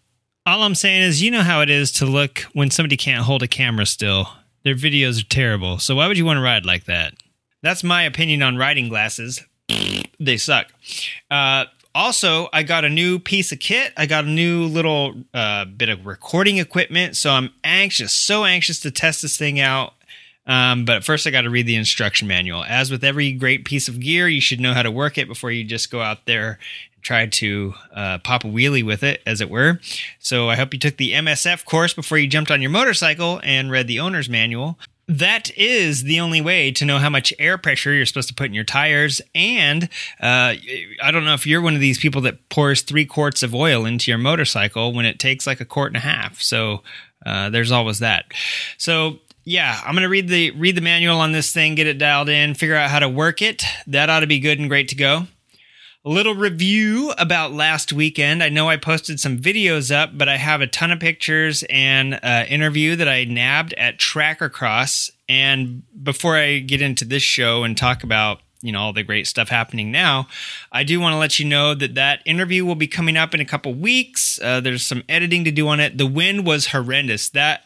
All 0.45 0.63
I'm 0.63 0.75
saying 0.75 1.03
is, 1.03 1.23
you 1.23 1.31
know 1.31 1.43
how 1.43 1.61
it 1.61 1.71
is 1.71 1.91
to 1.93 2.07
look 2.07 2.41
when 2.53 2.71
somebody 2.71 2.97
can't 2.97 3.25
hold 3.25 3.43
a 3.43 3.49
camera 3.49 3.87
still. 3.87 4.29
Their 4.63 4.77
videos 4.77 5.21
are 5.21 5.27
terrible. 5.27 5.79
So 5.79 5.97
why 5.97 6.07
would 6.07 6.19
you 6.19 6.25
want 6.25 6.37
to 6.39 6.43
ride 6.43 6.65
like 6.65 6.85
that? 6.85 7.15
That's 7.63 7.83
my 7.83 8.03
opinion 8.03 8.43
on 8.43 8.57
riding 8.57 8.89
glasses. 8.89 9.43
they 10.21 10.37
suck. 10.37 10.69
Uh, 11.31 11.65
also, 11.97 12.49
I 12.53 12.63
got 12.63 12.85
a 12.85 12.89
new 12.89 13.19
piece 13.19 13.53
of 13.53 13.59
kit. 13.59 13.93
I 13.97 14.07
got 14.07 14.25
a 14.25 14.29
new 14.29 14.67
little 14.67 15.15
uh, 15.33 15.65
bit 15.65 15.89
of 15.89 16.07
recording 16.07 16.59
equipment. 16.59 17.17
So 17.17 17.31
I'm 17.31 17.51
anxious, 17.65 18.13
so 18.13 18.45
anxious 18.45 18.79
to 18.81 18.91
test 18.91 19.23
this 19.23 19.37
thing 19.37 19.59
out. 19.59 19.95
Um, 20.47 20.85
but 20.85 21.05
first, 21.05 21.27
I 21.27 21.31
got 21.31 21.43
to 21.43 21.51
read 21.51 21.67
the 21.67 21.77
instruction 21.77 22.29
manual. 22.29 22.65
As 22.65 22.91
with 22.91 23.05
every 23.05 23.33
great 23.33 23.65
piece 23.65 23.89
of 23.89 24.01
gear, 24.01 24.29
you 24.29 24.41
should 24.41 24.61
know 24.61 24.75
how 24.75 24.83
to 24.83 24.91
work 24.91 25.19
it 25.19 25.29
before 25.29 25.51
you 25.51 25.65
just 25.65 25.91
go 25.91 26.01
out 26.01 26.27
there 26.27 26.59
and 26.95 27.03
try 27.03 27.27
to 27.27 27.75
uh, 27.95 28.19
pop 28.19 28.45
a 28.45 28.49
wheelie 28.49 28.85
with 28.85 29.03
it, 29.03 29.23
as 29.27 29.41
it 29.41 29.51
were. 29.51 29.81
So 30.19 30.49
I 30.49 30.57
hope 30.57 30.73
you 30.73 30.79
took 30.79 30.97
the 30.97 31.13
MSF 31.13 31.65
course 31.65 31.95
before 31.95 32.19
you 32.19 32.29
jumped 32.29 32.51
on 32.51 32.63
your 32.63 32.71
motorcycle 32.71 33.41
and 33.43 33.71
read 33.71 33.89
the 33.89 34.01
owner's 34.01 34.29
manual. 34.29 34.79
That 35.09 35.57
is 35.57 36.03
the 36.03 36.19
only 36.19 36.41
way 36.41 36.73
to 36.73 36.85
know 36.85 36.99
how 36.99 37.09
much 37.09 37.33
air 37.39 37.59
pressure 37.59 37.93
you're 37.93 38.07
supposed 38.07 38.29
to 38.29 38.35
put 38.35 38.47
in 38.47 38.55
your 38.55 38.65
tires. 38.65 39.23
And 39.37 39.85
uh, 40.21 40.55
I 41.01 41.11
don't 41.13 41.25
know 41.25 41.35
if 41.35 41.47
you're 41.47 41.61
one 41.61 41.75
of 41.75 41.81
these 41.81 41.99
people 41.99 42.21
that 42.23 42.49
pours 42.49 42.83
three 42.83 43.07
quarts 43.07 43.45
of 43.45 43.55
oil 43.55 43.87
into 43.87 44.11
your 44.11 44.19
motorcycle 44.19 44.93
when 44.93 45.07
it 45.07 45.21
takes 45.21 45.47
like 45.47 45.61
a 45.61 45.65
quart 45.65 45.91
and 45.91 45.97
a 45.97 46.01
half. 46.01 46.43
So 46.43 46.83
uh, 47.25 47.51
there's 47.51 47.71
always 47.71 48.01
that. 48.01 48.27
So 48.79 49.21
yeah, 49.47 49.81
I'm 49.87 49.95
gonna 49.95 50.09
read 50.09 50.29
the 50.29 50.51
read 50.51 50.77
the 50.77 50.81
manual 50.81 51.21
on 51.21 51.31
this 51.31 51.53
thing, 51.53 51.77
get 51.77 51.87
it 51.87 51.99
dialed 51.99 52.29
in, 52.29 52.55
figure 52.55 52.75
out 52.75 52.91
how 52.91 52.99
to 52.99 53.09
work 53.09 53.41
it. 53.41 53.63
That 53.87 54.11
ought 54.11 54.21
to 54.21 54.27
be 54.27 54.41
good 54.41 54.59
and 54.59 54.69
great 54.69 54.89
to 54.89 54.97
go. 54.97 55.29
A 56.05 56.09
little 56.11 56.35
review 56.35 57.13
about 57.17 57.53
last 57.53 57.93
weekend. 57.93 58.43
I 58.43 58.49
know 58.49 58.69
I 58.69 58.77
posted 58.77 59.21
some 59.21 59.39
videos 59.39 59.95
up, 59.95 60.19
but 60.19 60.29
I 60.29 60.37
have 60.37 60.61
a 60.61 60.67
ton 60.67 60.91
of 60.91 60.99
pictures 60.99 61.65
and 61.71 62.19
uh, 62.23 62.45
interview 62.49 62.97
that 62.97 63.09
I 63.09 63.25
nabbed 63.25 63.73
at 63.75 64.01
Tracker 64.01 64.49
Cross. 64.49 65.13
And 65.29 65.83
before 66.03 66.37
I 66.37 66.59
get 66.59 66.83
into 66.83 67.05
this 67.05 67.23
show 67.23 67.63
and 67.63 67.77
talk 67.77 68.03
about 68.03 68.41
you 68.63 68.73
know 68.73 68.81
all 68.81 68.93
the 68.93 69.05
great 69.05 69.29
stuff 69.29 69.49
happening 69.49 69.93
now, 69.93 70.27
I 70.73 70.83
do 70.83 70.99
want 70.99 71.13
to 71.13 71.19
let 71.19 71.39
you 71.39 71.45
know 71.45 71.73
that 71.73 71.95
that 71.95 72.21
interview 72.25 72.65
will 72.65 72.75
be 72.75 72.89
coming 72.89 73.17
up 73.17 73.33
in 73.33 73.41
a 73.41 73.45
couple 73.45 73.75
weeks. 73.75 74.41
Uh, 74.43 74.61
there's 74.61 74.85
some 74.85 75.05
editing 75.09 75.45
to 75.45 75.53
do 75.53 75.69
on 75.69 75.79
it. 75.79 75.99
The 75.99 76.07
wind 76.07 76.45
was 76.45 76.69
horrendous. 76.69 77.29
That 77.29 77.63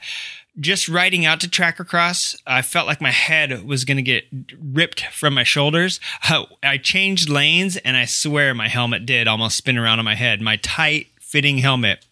just 0.58 0.88
riding 0.88 1.24
out 1.24 1.40
to 1.40 1.48
Tracker 1.48 1.84
Cross, 1.84 2.36
I 2.46 2.62
felt 2.62 2.86
like 2.86 3.00
my 3.00 3.10
head 3.10 3.64
was 3.64 3.84
going 3.84 3.96
to 3.96 4.02
get 4.02 4.24
ripped 4.60 5.06
from 5.06 5.34
my 5.34 5.44
shoulders. 5.44 6.00
Uh, 6.28 6.44
I 6.62 6.78
changed 6.78 7.28
lanes, 7.28 7.76
and 7.78 7.96
I 7.96 8.04
swear 8.04 8.54
my 8.54 8.68
helmet 8.68 9.06
did 9.06 9.28
almost 9.28 9.56
spin 9.56 9.78
around 9.78 9.98
on 9.98 10.04
my 10.04 10.14
head. 10.14 10.40
My 10.40 10.56
tight 10.56 11.08
fitting 11.20 11.58
helmet 11.58 12.04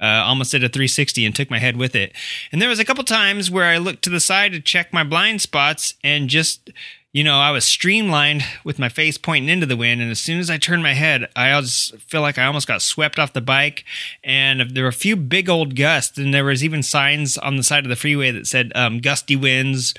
uh, 0.00 0.04
almost 0.24 0.52
did 0.52 0.62
a 0.62 0.68
360 0.68 1.24
and 1.24 1.34
took 1.34 1.50
my 1.50 1.58
head 1.58 1.76
with 1.76 1.94
it. 1.94 2.12
And 2.52 2.60
there 2.60 2.68
was 2.68 2.78
a 2.78 2.84
couple 2.84 3.04
times 3.04 3.50
where 3.50 3.64
I 3.64 3.78
looked 3.78 4.02
to 4.04 4.10
the 4.10 4.20
side 4.20 4.52
to 4.52 4.60
check 4.60 4.92
my 4.92 5.04
blind 5.04 5.42
spots 5.42 5.94
and 6.04 6.28
just 6.28 6.70
you 7.16 7.24
know, 7.24 7.38
I 7.38 7.50
was 7.50 7.64
streamlined 7.64 8.44
with 8.62 8.78
my 8.78 8.90
face 8.90 9.16
pointing 9.16 9.48
into 9.48 9.64
the 9.64 9.74
wind, 9.74 10.02
and 10.02 10.10
as 10.10 10.20
soon 10.20 10.38
as 10.38 10.50
I 10.50 10.58
turned 10.58 10.82
my 10.82 10.92
head, 10.92 11.26
I 11.34 11.58
just 11.62 11.96
feel 11.96 12.20
like 12.20 12.36
I 12.36 12.44
almost 12.44 12.68
got 12.68 12.82
swept 12.82 13.18
off 13.18 13.32
the 13.32 13.40
bike. 13.40 13.86
And 14.22 14.60
there 14.72 14.82
were 14.82 14.90
a 14.90 14.92
few 14.92 15.16
big 15.16 15.48
old 15.48 15.76
gusts, 15.76 16.18
and 16.18 16.34
there 16.34 16.44
was 16.44 16.62
even 16.62 16.82
signs 16.82 17.38
on 17.38 17.56
the 17.56 17.62
side 17.62 17.86
of 17.86 17.88
the 17.88 17.96
freeway 17.96 18.32
that 18.32 18.46
said 18.46 18.70
um, 18.74 18.98
"gusty 18.98 19.34
winds 19.34 19.94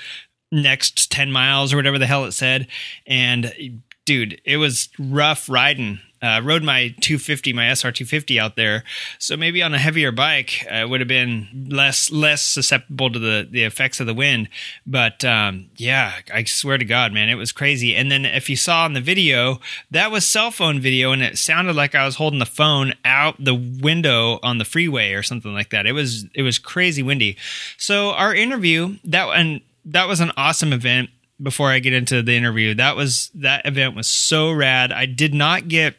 next 0.52 1.12
ten 1.12 1.32
miles" 1.32 1.74
or 1.74 1.78
whatever 1.78 1.98
the 1.98 2.06
hell 2.06 2.26
it 2.26 2.34
said. 2.34 2.68
And 3.08 3.82
dude, 4.06 4.40
it 4.46 4.58
was 4.58 4.90
rough 5.00 5.50
riding. 5.50 6.00
Uh, 6.22 6.42
rode 6.44 6.64
my 6.64 6.96
250, 7.02 7.54
my 7.54 7.70
SR 7.70 7.92
250 7.92 8.40
out 8.40 8.56
there. 8.56 8.84
So 9.20 9.38
maybe 9.38 9.62
on 9.62 9.74
a 9.74 9.78
heavier 9.78 10.12
bike, 10.12 10.66
uh, 10.72 10.76
it 10.76 10.90
would 10.90 11.00
have 11.00 11.08
been 11.08 11.68
less 11.70 12.12
less 12.12 12.42
susceptible 12.42 13.12
to 13.12 13.20
the 13.20 13.48
the 13.50 13.64
effects 13.64 14.00
of 14.00 14.08
the 14.08 14.14
wind. 14.14 14.50
But 14.86 15.24
um, 15.24 15.70
yeah, 15.76 16.14
I 16.34 16.44
swear 16.46 16.78
to 16.78 16.86
God, 16.86 17.14
man, 17.14 17.30
it 17.30 17.36
was 17.36 17.52
crazy. 17.52 17.96
And 17.96 18.12
then 18.12 18.26
if 18.26 18.50
you 18.50 18.56
saw 18.56 18.86
in 18.86 18.94
the 18.94 19.02
video, 19.02 19.60
that 19.92 20.12
was 20.12 20.26
cell 20.26 20.52
phone 20.52 20.80
video, 20.80 21.12
and 21.12 21.22
it 21.22 21.38
sounded 21.38 21.76
like 21.76 21.96
I 21.96 22.06
was 22.06 22.16
holding 22.16 22.40
the 22.40 22.46
phone 22.46 22.94
out 23.06 23.36
the 23.44 23.56
window 23.56 24.40
on 24.42 24.58
the 24.58 24.66
freeway 24.66 25.14
or 25.14 25.24
something 25.24 25.54
like 25.54 25.70
that. 25.70 25.86
It 25.86 25.94
was 25.94 26.26
it 26.34 26.42
was 26.42 26.58
crazy 26.58 27.04
windy. 27.04 27.38
So 27.78 28.12
our 28.12 28.34
interview 28.34 28.98
that 29.06 29.28
and 29.30 29.62
that 29.86 30.08
was 30.08 30.20
an 30.20 30.32
awesome 30.36 30.74
event 30.74 31.10
before 31.42 31.70
I 31.70 31.80
get 31.80 31.94
into 31.94 32.22
the 32.22 32.36
interview. 32.36 32.74
That 32.74 32.96
was 32.96 33.30
that 33.36 33.66
event 33.66 33.96
was 33.96 34.08
so 34.08 34.52
rad. 34.52 34.92
I 34.92 35.06
did 35.06 35.34
not 35.34 35.68
get 35.68 35.96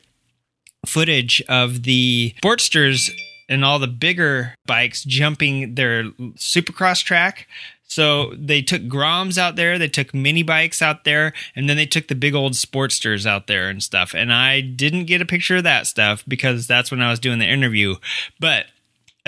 footage 0.87 1.43
of 1.49 1.83
the 1.83 2.35
Sportsters 2.43 3.11
and 3.49 3.65
all 3.65 3.79
the 3.79 3.87
bigger 3.87 4.55
bikes 4.67 5.05
jumping 5.05 5.75
their 5.75 6.05
supercross 6.37 7.03
track. 7.03 7.49
So 7.91 8.35
they 8.37 8.61
took 8.61 8.83
Groms 8.83 9.39
out 9.39 9.57
there, 9.57 9.79
they 9.79 9.89
took 9.89 10.13
mini 10.13 10.43
bikes 10.43 10.83
out 10.83 11.05
there, 11.05 11.33
and 11.57 11.71
then 11.71 11.79
they 11.79 11.87
took 11.87 12.09
the 12.09 12.15
big 12.15 12.35
old 12.35 12.53
Sportsters 12.53 13.25
out 13.25 13.47
there 13.47 13.71
and 13.71 13.83
stuff. 13.83 14.15
And 14.15 14.31
I 14.33 14.61
didn't 14.61 15.07
get 15.07 15.23
a 15.23 15.27
picture 15.27 15.57
of 15.57 15.65
that 15.65 15.87
stuff 15.87 16.23
because 16.29 16.67
that's 16.67 16.91
when 16.91 17.01
I 17.01 17.11
was 17.11 17.19
doing 17.19 17.39
the 17.39 17.47
interview. 17.47 17.97
But 18.39 18.67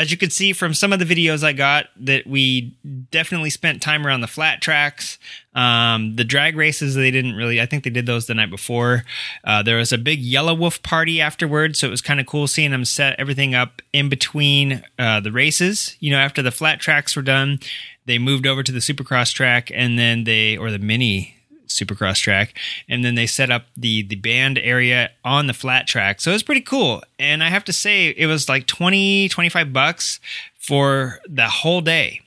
as 0.00 0.10
you 0.10 0.16
could 0.16 0.32
see 0.32 0.54
from 0.54 0.72
some 0.72 0.94
of 0.94 0.98
the 0.98 1.04
videos 1.04 1.44
I 1.44 1.52
got, 1.52 1.88
that 1.96 2.26
we 2.26 2.74
definitely 3.10 3.50
spent 3.50 3.82
time 3.82 4.06
around 4.06 4.22
the 4.22 4.26
flat 4.26 4.62
tracks. 4.62 5.18
Um, 5.54 6.16
the 6.16 6.24
drag 6.24 6.56
races, 6.56 6.94
they 6.94 7.10
didn't 7.10 7.34
really, 7.34 7.60
I 7.60 7.66
think 7.66 7.84
they 7.84 7.90
did 7.90 8.06
those 8.06 8.26
the 8.26 8.32
night 8.32 8.48
before. 8.48 9.04
Uh, 9.44 9.62
there 9.62 9.76
was 9.76 9.92
a 9.92 9.98
big 9.98 10.20
Yellow 10.20 10.54
Wolf 10.54 10.82
party 10.82 11.20
afterwards, 11.20 11.78
so 11.78 11.86
it 11.86 11.90
was 11.90 12.00
kind 12.00 12.18
of 12.18 12.24
cool 12.24 12.46
seeing 12.46 12.70
them 12.70 12.86
set 12.86 13.20
everything 13.20 13.54
up 13.54 13.82
in 13.92 14.08
between 14.08 14.82
uh, 14.98 15.20
the 15.20 15.32
races. 15.32 15.94
You 16.00 16.12
know, 16.12 16.18
after 16.18 16.40
the 16.40 16.50
flat 16.50 16.80
tracks 16.80 17.14
were 17.14 17.20
done, 17.20 17.60
they 18.06 18.16
moved 18.16 18.46
over 18.46 18.62
to 18.62 18.72
the 18.72 18.78
supercross 18.78 19.34
track 19.34 19.70
and 19.74 19.98
then 19.98 20.24
they, 20.24 20.56
or 20.56 20.70
the 20.70 20.78
mini 20.78 21.36
supercross 21.70 22.20
track 22.20 22.56
and 22.88 23.04
then 23.04 23.14
they 23.14 23.26
set 23.26 23.50
up 23.50 23.66
the 23.76 24.02
the 24.02 24.16
band 24.16 24.58
area 24.58 25.10
on 25.24 25.46
the 25.46 25.54
flat 25.54 25.86
track. 25.86 26.20
So 26.20 26.30
it 26.30 26.34
was 26.34 26.42
pretty 26.42 26.60
cool. 26.60 27.02
And 27.18 27.42
i 27.42 27.48
have 27.48 27.64
to 27.64 27.72
say 27.72 28.08
it 28.08 28.26
was 28.26 28.48
like 28.48 28.66
20 28.66 29.28
25 29.28 29.72
bucks 29.72 30.20
for 30.58 31.20
the 31.28 31.48
whole 31.48 31.80
day. 31.80 32.20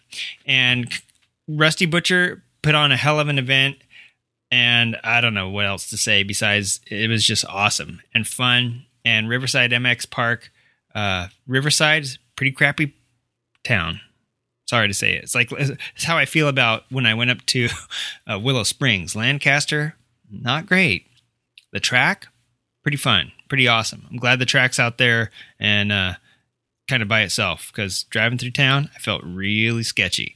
And 0.45 0.91
rusty 1.47 1.85
butcher 1.85 2.43
put 2.61 2.75
on 2.75 2.91
a 2.91 2.97
hell 2.97 3.19
of 3.19 3.27
an 3.27 3.37
event. 3.37 3.77
And 4.51 4.97
i 5.03 5.21
don't 5.21 5.33
know 5.33 5.49
what 5.49 5.65
else 5.65 5.89
to 5.89 5.97
say 5.97 6.23
besides 6.23 6.79
it 6.87 7.09
was 7.09 7.23
just 7.23 7.45
awesome 7.45 8.01
and 8.13 8.27
fun. 8.27 8.85
And 9.05 9.29
riverside 9.29 9.71
mx 9.71 10.09
park 10.09 10.51
uh 10.95 11.27
riverside's 11.47 12.17
pretty 12.35 12.51
crappy 12.51 12.93
town 13.63 13.99
sorry 14.65 14.87
to 14.87 14.93
say 14.93 15.13
it. 15.13 15.23
It's 15.23 15.35
like 15.35 15.51
it's 15.51 16.03
how 16.03 16.17
I 16.17 16.25
feel 16.25 16.47
about 16.47 16.83
when 16.89 17.05
I 17.05 17.13
went 17.13 17.31
up 17.31 17.45
to 17.47 17.69
uh, 18.27 18.39
Willow 18.39 18.63
Springs, 18.63 19.15
Lancaster. 19.15 19.95
Not 20.29 20.65
great. 20.65 21.07
The 21.71 21.79
track, 21.79 22.27
pretty 22.81 22.97
fun, 22.97 23.31
pretty 23.49 23.67
awesome. 23.67 24.07
I'm 24.09 24.17
glad 24.17 24.39
the 24.39 24.45
track's 24.45 24.79
out 24.79 24.97
there 24.97 25.31
and 25.59 25.91
uh, 25.91 26.13
kind 26.87 27.01
of 27.01 27.07
by 27.09 27.21
itself 27.21 27.71
because 27.71 28.03
driving 28.03 28.37
through 28.37 28.51
town, 28.51 28.89
I 28.95 28.99
felt 28.99 29.21
really 29.23 29.83
sketchy. 29.83 30.35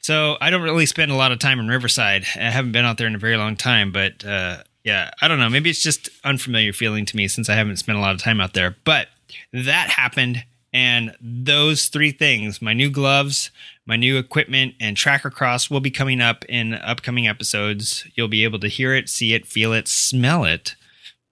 So 0.00 0.36
I 0.40 0.50
don't 0.50 0.62
really 0.62 0.86
spend 0.86 1.10
a 1.10 1.16
lot 1.16 1.32
of 1.32 1.38
time 1.38 1.60
in 1.60 1.68
Riverside. 1.68 2.24
I 2.36 2.50
haven't 2.50 2.72
been 2.72 2.84
out 2.84 2.98
there 2.98 3.06
in 3.06 3.14
a 3.14 3.18
very 3.18 3.36
long 3.36 3.56
time, 3.56 3.92
but 3.92 4.24
uh, 4.24 4.58
yeah, 4.82 5.10
I 5.22 5.28
don't 5.28 5.38
know. 5.38 5.48
Maybe 5.48 5.70
it's 5.70 5.82
just 5.82 6.08
unfamiliar 6.24 6.72
feeling 6.72 7.06
to 7.06 7.16
me 7.16 7.28
since 7.28 7.48
I 7.48 7.54
haven't 7.54 7.76
spent 7.76 7.98
a 7.98 8.00
lot 8.00 8.14
of 8.14 8.20
time 8.20 8.40
out 8.40 8.54
there. 8.54 8.76
But 8.84 9.08
that 9.52 9.90
happened 9.90 10.44
and 10.74 11.16
those 11.20 11.86
three 11.86 12.10
things, 12.10 12.60
my 12.60 12.72
new 12.72 12.90
gloves, 12.90 13.52
my 13.86 13.94
new 13.94 14.18
equipment, 14.18 14.74
and 14.80 14.96
Tracker 14.96 15.30
Cross 15.30 15.70
will 15.70 15.78
be 15.78 15.90
coming 15.90 16.20
up 16.20 16.44
in 16.46 16.74
upcoming 16.74 17.28
episodes. 17.28 18.04
You'll 18.14 18.26
be 18.26 18.42
able 18.42 18.58
to 18.58 18.66
hear 18.66 18.92
it, 18.92 19.08
see 19.08 19.34
it, 19.34 19.46
feel 19.46 19.72
it, 19.72 19.86
smell 19.86 20.44
it. 20.44 20.74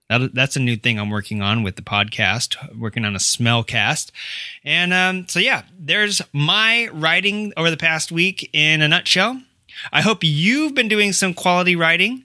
That, 0.08 0.32
that's 0.32 0.54
a 0.54 0.60
new 0.60 0.76
thing 0.76 1.00
I'm 1.00 1.10
working 1.10 1.42
on 1.42 1.64
with 1.64 1.74
the 1.74 1.82
podcast, 1.82 2.78
working 2.78 3.04
on 3.04 3.16
a 3.16 3.20
smell 3.20 3.64
cast. 3.64 4.12
And 4.64 4.92
um, 4.92 5.26
so, 5.26 5.40
yeah, 5.40 5.64
there's 5.76 6.22
my 6.32 6.88
writing 6.92 7.52
over 7.56 7.70
the 7.70 7.76
past 7.76 8.12
week 8.12 8.48
in 8.52 8.80
a 8.80 8.86
nutshell. 8.86 9.42
I 9.92 10.02
hope 10.02 10.22
you've 10.22 10.74
been 10.74 10.88
doing 10.88 11.12
some 11.12 11.34
quality 11.34 11.74
writing. 11.74 12.24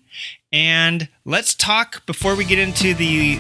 And 0.52 1.10
let's 1.26 1.56
talk 1.56 2.06
before 2.06 2.36
we 2.36 2.46
get 2.46 2.60
into 2.60 2.94
the 2.94 3.40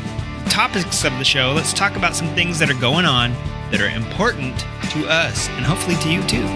topics 0.49 1.03
of 1.03 1.15
the 1.19 1.25
show. 1.25 1.53
Let's 1.53 1.73
talk 1.73 1.95
about 1.95 2.15
some 2.15 2.33
things 2.33 2.57
that 2.57 2.71
are 2.71 2.79
going 2.79 3.05
on 3.05 3.35
that 3.71 3.81
are 3.81 3.89
important 3.89 4.57
to 4.91 5.07
us 5.07 5.49
and 5.49 5.65
hopefully 5.65 5.95
to 5.97 6.09
you 6.09 6.23
too. 6.23 6.47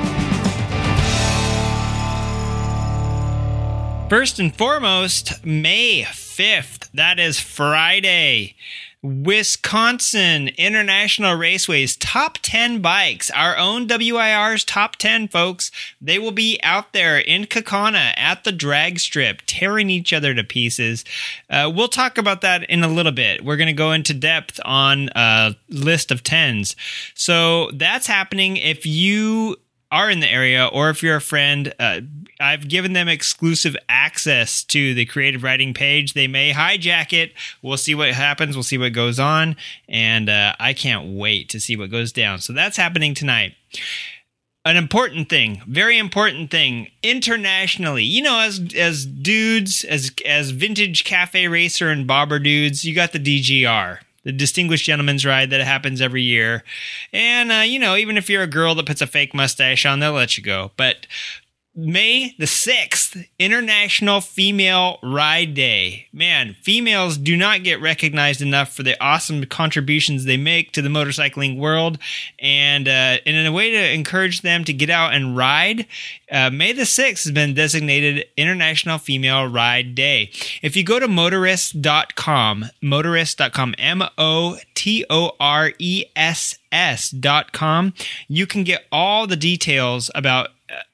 First 4.10 4.40
and 4.40 4.54
foremost, 4.54 5.46
May 5.46 6.02
5th, 6.04 6.90
that 6.94 7.20
is 7.20 7.40
Friday. 7.40 8.56
Wisconsin 9.04 10.50
International 10.50 11.36
Raceway's 11.36 11.96
top 11.96 12.38
10 12.44 12.82
bikes, 12.82 13.32
our 13.32 13.58
own 13.58 13.88
WIR's 13.88 14.64
top 14.64 14.96
10 14.98 15.28
folks, 15.28 15.72
they 16.00 16.20
will 16.20 16.32
be 16.32 16.60
out 16.62 16.94
there 16.94 17.18
in 17.18 17.46
Kaukauna 17.46 18.14
at 18.16 18.44
the 18.44 18.52
drag 18.52 19.00
strip, 19.00 19.42
tearing 19.48 19.90
each 19.90 20.14
other 20.14 20.36
to 20.36 20.44
pieces. 20.44 21.04
Uh, 21.50 21.72
we'll 21.74 21.88
talk 21.88 22.20
about 22.20 22.42
that 22.42 22.64
in 22.70 22.84
a 22.84 22.88
little 22.88 23.12
bit. 23.12 23.44
We're 23.44 23.58
going 23.58 23.68
to 23.68 23.74
go 23.74 23.92
into 23.92 24.14
depth 24.14 24.60
on 24.64 25.10
a 25.16 25.56
list 25.68 26.12
of 26.12 26.22
10s. 26.22 26.76
So 27.16 27.72
that's 27.72 28.06
happening. 28.06 28.58
If 28.58 28.86
you 28.86 29.58
are 29.92 30.10
in 30.10 30.20
the 30.20 30.32
area 30.32 30.68
or 30.68 30.90
if 30.90 31.02
you're 31.02 31.18
a 31.18 31.22
friend, 31.22 31.74
uh, 31.80 32.02
I've 32.42 32.68
given 32.68 32.94
them 32.94 33.08
exclusive 33.08 33.78
access 33.88 34.64
to 34.66 34.94
the 34.94 35.06
creative 35.06 35.44
riding 35.44 35.74
page. 35.74 36.14
They 36.14 36.28
may 36.28 36.52
hijack 36.52 37.14
it. 37.14 37.34
We'll 37.62 37.78
see 37.78 37.96
what 37.96 38.10
happens. 38.12 38.56
We'll 38.56 38.64
see 38.64 38.78
what 38.78 38.94
goes 38.94 39.20
on. 39.20 39.56
And 39.88 40.30
uh, 40.30 40.54
I 40.60 40.74
can't 40.74 41.16
wait 41.16 41.50
to 41.50 41.60
see 41.60 41.78
what 41.78 41.92
goes 41.92 42.12
down. 42.12 42.40
So 42.40 42.54
that's 42.54 42.78
happening 42.78 43.14
tonight. 43.14 43.54
An 44.64 44.78
important 44.78 45.28
thing, 45.28 45.64
very 45.68 45.98
important 45.98 46.52
thing, 46.52 46.92
internationally. 47.02 48.04
You 48.04 48.22
know, 48.22 48.40
as 48.40 48.62
as 48.76 49.08
dudes, 49.08 49.84
as 49.84 50.12
as 50.24 50.52
vintage 50.52 51.04
cafe 51.04 51.48
racer 51.48 51.90
and 51.90 52.06
bobber 52.06 52.38
dudes, 52.38 52.86
you 52.86 52.94
got 52.94 53.12
the 53.12 53.18
DGR 53.20 54.00
the 54.24 54.32
distinguished 54.32 54.86
gentleman's 54.86 55.26
ride 55.26 55.50
that 55.50 55.62
happens 55.62 56.02
every 56.02 56.22
year. 56.22 56.64
And, 57.12 57.52
uh, 57.52 57.64
you 57.66 57.80
know, 57.80 57.96
even 57.96 58.18
if 58.18 58.30
you're 58.30 58.44
a 58.44 58.48
girl 58.48 58.76
that 58.76 58.86
puts 58.86 59.02
a 59.02 59.08
fake 59.08 59.34
mustache 59.34 59.86
on, 59.86 60.00
they'll 60.00 60.14
let 60.14 60.38
you 60.38 60.44
go. 60.44 60.72
But 60.78 61.08
May 61.74 62.36
the 62.38 62.48
6th, 62.48 63.26
International 63.40 64.20
Female 64.20 65.00
Ride 65.02 65.54
Day. 65.54 66.08
Man, 66.12 66.54
females 66.62 67.18
do 67.18 67.38
not 67.38 67.64
get 67.64 67.80
recognized 67.80 68.42
enough 68.42 68.74
for 68.74 68.84
the 68.84 69.02
awesome 69.02 69.46
contributions 69.46 70.26
they 70.26 70.36
make 70.36 70.74
to 70.74 70.82
the 70.82 70.90
motorcycling 70.90 71.58
world. 71.58 71.98
And, 72.40 72.90
uh, 72.90 73.20
and 73.26 73.38
in 73.38 73.46
a 73.46 73.54
way 73.54 73.72
to 73.72 73.94
encourage 73.94 74.42
them 74.42 74.66
to 74.66 74.74
get 74.74 74.90
out 74.90 75.14
and 75.14 75.38
ride, 75.38 75.88
uh, 76.30 76.50
May 76.50 76.74
the 76.74 76.86
6th 76.86 77.24
has 77.24 77.32
been 77.32 77.54
designated 77.54 78.26
International 78.36 78.98
Female 78.98 79.48
Ride 79.48 79.96
Day. 79.96 80.30
If 80.62 80.76
you 80.76 80.84
go 80.84 81.00
to 81.00 81.08
motoress.com, 81.08 82.66
motoress.com, 82.82 83.76
M 83.78 84.04
O 84.18 84.58
T 84.76 85.06
O 85.10 85.38
R 85.40 85.72
E 85.80 86.04
S 86.18 86.58
S.com, 86.72 87.94
you 88.28 88.48
can 88.48 88.64
get 88.64 88.86
all 88.92 89.28
the 89.28 89.36
details 89.36 90.10
about 90.16 90.50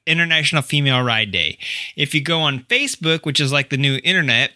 International 0.06 0.62
Female 0.62 1.02
Ride 1.02 1.30
Day. 1.30 1.58
If 1.96 2.14
you 2.14 2.20
go 2.20 2.40
on 2.40 2.64
Facebook, 2.64 3.24
which 3.24 3.40
is 3.40 3.52
like 3.52 3.70
the 3.70 3.76
new 3.76 3.98
internet, 4.04 4.52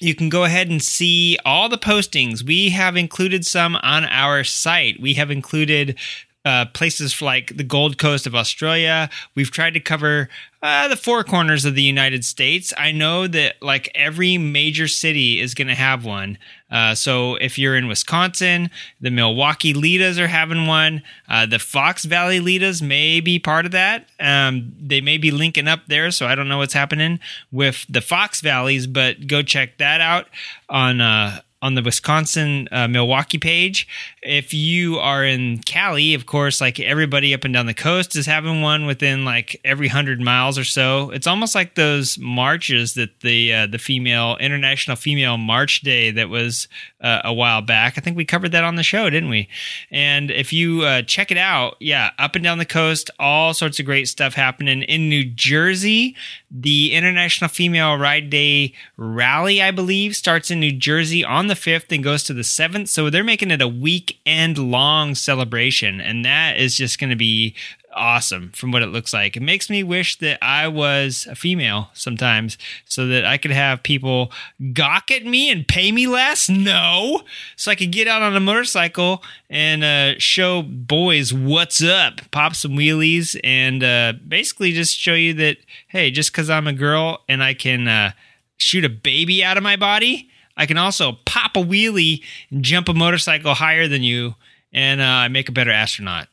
you 0.00 0.14
can 0.14 0.28
go 0.28 0.44
ahead 0.44 0.68
and 0.68 0.82
see 0.82 1.38
all 1.44 1.68
the 1.68 1.78
postings. 1.78 2.42
We 2.42 2.70
have 2.70 2.96
included 2.96 3.44
some 3.44 3.76
on 3.76 4.04
our 4.04 4.44
site. 4.44 5.00
We 5.00 5.14
have 5.14 5.30
included 5.30 5.98
uh, 6.44 6.66
places 6.66 7.20
like 7.20 7.56
the 7.56 7.64
Gold 7.64 7.98
Coast 7.98 8.26
of 8.26 8.34
Australia. 8.34 9.10
We've 9.34 9.50
tried 9.50 9.74
to 9.74 9.80
cover 9.80 10.30
uh, 10.62 10.88
the 10.88 10.96
four 10.96 11.22
corners 11.22 11.66
of 11.66 11.74
the 11.74 11.82
United 11.82 12.24
States. 12.24 12.72
I 12.78 12.92
know 12.92 13.26
that 13.26 13.62
like 13.62 13.90
every 13.94 14.38
major 14.38 14.88
city 14.88 15.38
is 15.38 15.54
going 15.54 15.68
to 15.68 15.74
have 15.74 16.04
one. 16.04 16.38
Uh, 16.70 16.94
so 16.94 17.34
if 17.36 17.58
you're 17.58 17.76
in 17.76 17.88
Wisconsin, 17.88 18.70
the 19.00 19.10
Milwaukee 19.10 19.74
Litas 19.74 20.18
are 20.18 20.28
having 20.28 20.66
one. 20.66 21.02
Uh, 21.28 21.46
the 21.46 21.58
Fox 21.58 22.04
Valley 22.04 22.40
Litas 22.40 22.80
may 22.80 23.20
be 23.20 23.38
part 23.38 23.66
of 23.66 23.72
that. 23.72 24.06
Um, 24.18 24.74
they 24.80 25.00
may 25.00 25.18
be 25.18 25.30
linking 25.30 25.68
up 25.68 25.80
there, 25.88 26.10
so 26.10 26.26
I 26.26 26.34
don't 26.34 26.48
know 26.48 26.58
what's 26.58 26.74
happening 26.74 27.20
with 27.50 27.86
the 27.88 28.00
Fox 28.00 28.40
Valleys, 28.40 28.86
but 28.86 29.26
go 29.26 29.42
check 29.42 29.78
that 29.78 30.00
out 30.00 30.26
on 30.68 31.00
uh, 31.00 31.40
on 31.62 31.74
the 31.74 31.82
Wisconsin 31.82 32.68
uh, 32.72 32.88
Milwaukee 32.88 33.38
page. 33.38 33.86
If 34.22 34.52
you 34.52 34.98
are 34.98 35.24
in 35.24 35.60
Cali, 35.62 36.12
of 36.12 36.26
course, 36.26 36.60
like 36.60 36.78
everybody 36.78 37.32
up 37.32 37.44
and 37.44 37.54
down 37.54 37.66
the 37.66 37.74
coast 37.74 38.16
is 38.16 38.26
having 38.26 38.60
one 38.60 38.84
within 38.84 39.24
like 39.24 39.58
every 39.64 39.88
hundred 39.88 40.20
miles 40.20 40.58
or 40.58 40.64
so. 40.64 41.10
It's 41.10 41.26
almost 41.26 41.54
like 41.54 41.74
those 41.74 42.18
marches 42.18 42.94
that 42.94 43.20
the 43.20 43.52
uh, 43.54 43.66
the 43.66 43.78
female 43.78 44.36
International 44.38 44.96
Female 44.96 45.38
March 45.38 45.80
Day 45.80 46.10
that 46.10 46.28
was 46.28 46.68
uh, 47.00 47.22
a 47.24 47.32
while 47.32 47.62
back. 47.62 47.96
I 47.96 48.02
think 48.02 48.16
we 48.16 48.24
covered 48.24 48.52
that 48.52 48.64
on 48.64 48.76
the 48.76 48.82
show, 48.82 49.08
didn't 49.08 49.30
we? 49.30 49.48
And 49.90 50.30
if 50.30 50.52
you 50.52 50.82
uh, 50.82 51.02
check 51.02 51.30
it 51.30 51.38
out, 51.38 51.76
yeah, 51.80 52.10
up 52.18 52.34
and 52.34 52.44
down 52.44 52.58
the 52.58 52.66
coast, 52.66 53.10
all 53.18 53.54
sorts 53.54 53.78
of 53.78 53.86
great 53.86 54.08
stuff 54.08 54.34
happening 54.34 54.82
in 54.82 55.08
New 55.08 55.24
Jersey. 55.24 56.14
The 56.50 56.92
International 56.92 57.48
Female 57.48 57.96
Ride 57.96 58.28
Day 58.28 58.74
rally, 58.96 59.62
I 59.62 59.70
believe, 59.70 60.14
starts 60.16 60.50
in 60.50 60.60
New 60.60 60.72
Jersey 60.72 61.24
on 61.24 61.46
the 61.46 61.54
5th 61.54 61.90
and 61.90 62.04
goes 62.04 62.24
to 62.24 62.34
the 62.34 62.42
7th. 62.42 62.88
So 62.88 63.08
they're 63.08 63.24
making 63.24 63.50
it 63.50 63.62
a 63.62 63.68
weekend 64.10 64.58
long 64.58 65.14
celebration. 65.14 66.00
And 66.00 66.24
that 66.24 66.56
is 66.56 66.76
just 66.76 66.98
going 66.98 67.10
to 67.10 67.16
be 67.16 67.54
awesome 67.92 68.50
from 68.50 68.70
what 68.70 68.82
it 68.82 68.86
looks 68.86 69.12
like. 69.12 69.36
It 69.36 69.42
makes 69.42 69.68
me 69.68 69.82
wish 69.82 70.16
that 70.18 70.38
I 70.40 70.68
was 70.68 71.26
a 71.28 71.34
female 71.34 71.90
sometimes 71.92 72.56
so 72.84 73.06
that 73.08 73.24
I 73.24 73.36
could 73.36 73.50
have 73.50 73.82
people 73.82 74.30
gawk 74.72 75.10
at 75.10 75.24
me 75.24 75.50
and 75.50 75.66
pay 75.66 75.90
me 75.90 76.06
less. 76.06 76.48
No. 76.48 77.22
So 77.56 77.70
I 77.70 77.74
could 77.74 77.90
get 77.90 78.06
out 78.06 78.22
on 78.22 78.36
a 78.36 78.40
motorcycle 78.40 79.24
and 79.48 79.82
uh, 79.82 80.18
show 80.18 80.62
boys 80.62 81.34
what's 81.34 81.82
up, 81.82 82.20
pop 82.30 82.54
some 82.54 82.72
wheelies, 82.72 83.38
and 83.42 83.82
uh, 83.82 84.12
basically 84.26 84.72
just 84.72 84.96
show 84.96 85.14
you 85.14 85.34
that, 85.34 85.56
hey, 85.88 86.12
just 86.12 86.30
because 86.30 86.48
I'm 86.48 86.68
a 86.68 86.72
girl 86.72 87.22
and 87.28 87.42
I 87.42 87.54
can 87.54 87.88
uh, 87.88 88.12
shoot 88.56 88.84
a 88.84 88.88
baby 88.88 89.42
out 89.42 89.56
of 89.56 89.64
my 89.64 89.74
body, 89.74 90.29
I 90.60 90.66
can 90.66 90.76
also 90.76 91.12
pop 91.24 91.56
a 91.56 91.60
wheelie 91.60 92.22
and 92.50 92.62
jump 92.62 92.90
a 92.90 92.94
motorcycle 92.94 93.54
higher 93.54 93.88
than 93.88 94.02
you 94.02 94.34
and 94.74 95.00
uh, 95.00 95.26
make 95.30 95.48
a 95.48 95.52
better 95.52 95.70
astronaut. 95.70 96.28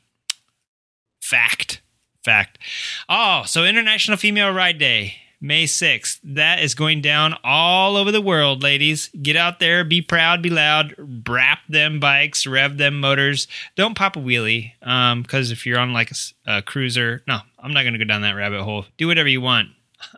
Fact. 1.22 1.82
Fact. 2.26 2.60
Oh, 3.08 3.44
so 3.46 3.64
International 3.64 4.18
Female 4.18 4.52
Ride 4.52 4.78
Day, 4.78 5.16
May 5.40 5.64
6th. 5.64 6.20
That 6.26 6.60
is 6.62 6.76
going 6.76 7.00
down 7.00 7.36
all 7.42 7.96
over 7.96 8.12
the 8.12 8.22
world, 8.22 8.64
ladies. 8.64 9.10
Get 9.22 9.38
out 9.38 9.62
there, 9.62 9.86
be 9.86 10.02
proud, 10.02 10.42
be 10.42 10.50
loud, 10.50 10.94
brap 10.98 11.60
them 11.70 12.02
bikes, 12.02 12.46
rev 12.46 12.78
them 12.78 13.00
motors. 13.00 13.48
Don't 13.78 13.96
pop 13.96 14.18
a 14.18 14.20
wheelie, 14.20 14.74
because 14.82 15.50
um, 15.50 15.54
if 15.54 15.66
you're 15.66 15.80
on 15.80 15.94
like 15.94 16.12
a, 16.12 16.58
a 16.58 16.62
cruiser, 16.62 17.24
no, 17.30 17.40
I'm 17.60 17.72
not 17.72 17.84
going 17.84 17.94
to 17.94 18.00
go 18.00 18.04
down 18.04 18.24
that 18.24 18.36
rabbit 18.36 18.64
hole. 18.64 18.84
Do 18.98 19.08
whatever 19.08 19.30
you 19.30 19.40
want. 19.40 19.70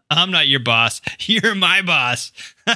I'm 0.10 0.32
not 0.32 0.48
your 0.48 0.60
boss. 0.60 1.02
You're 1.20 1.56
my 1.56 1.82
boss. 1.82 2.32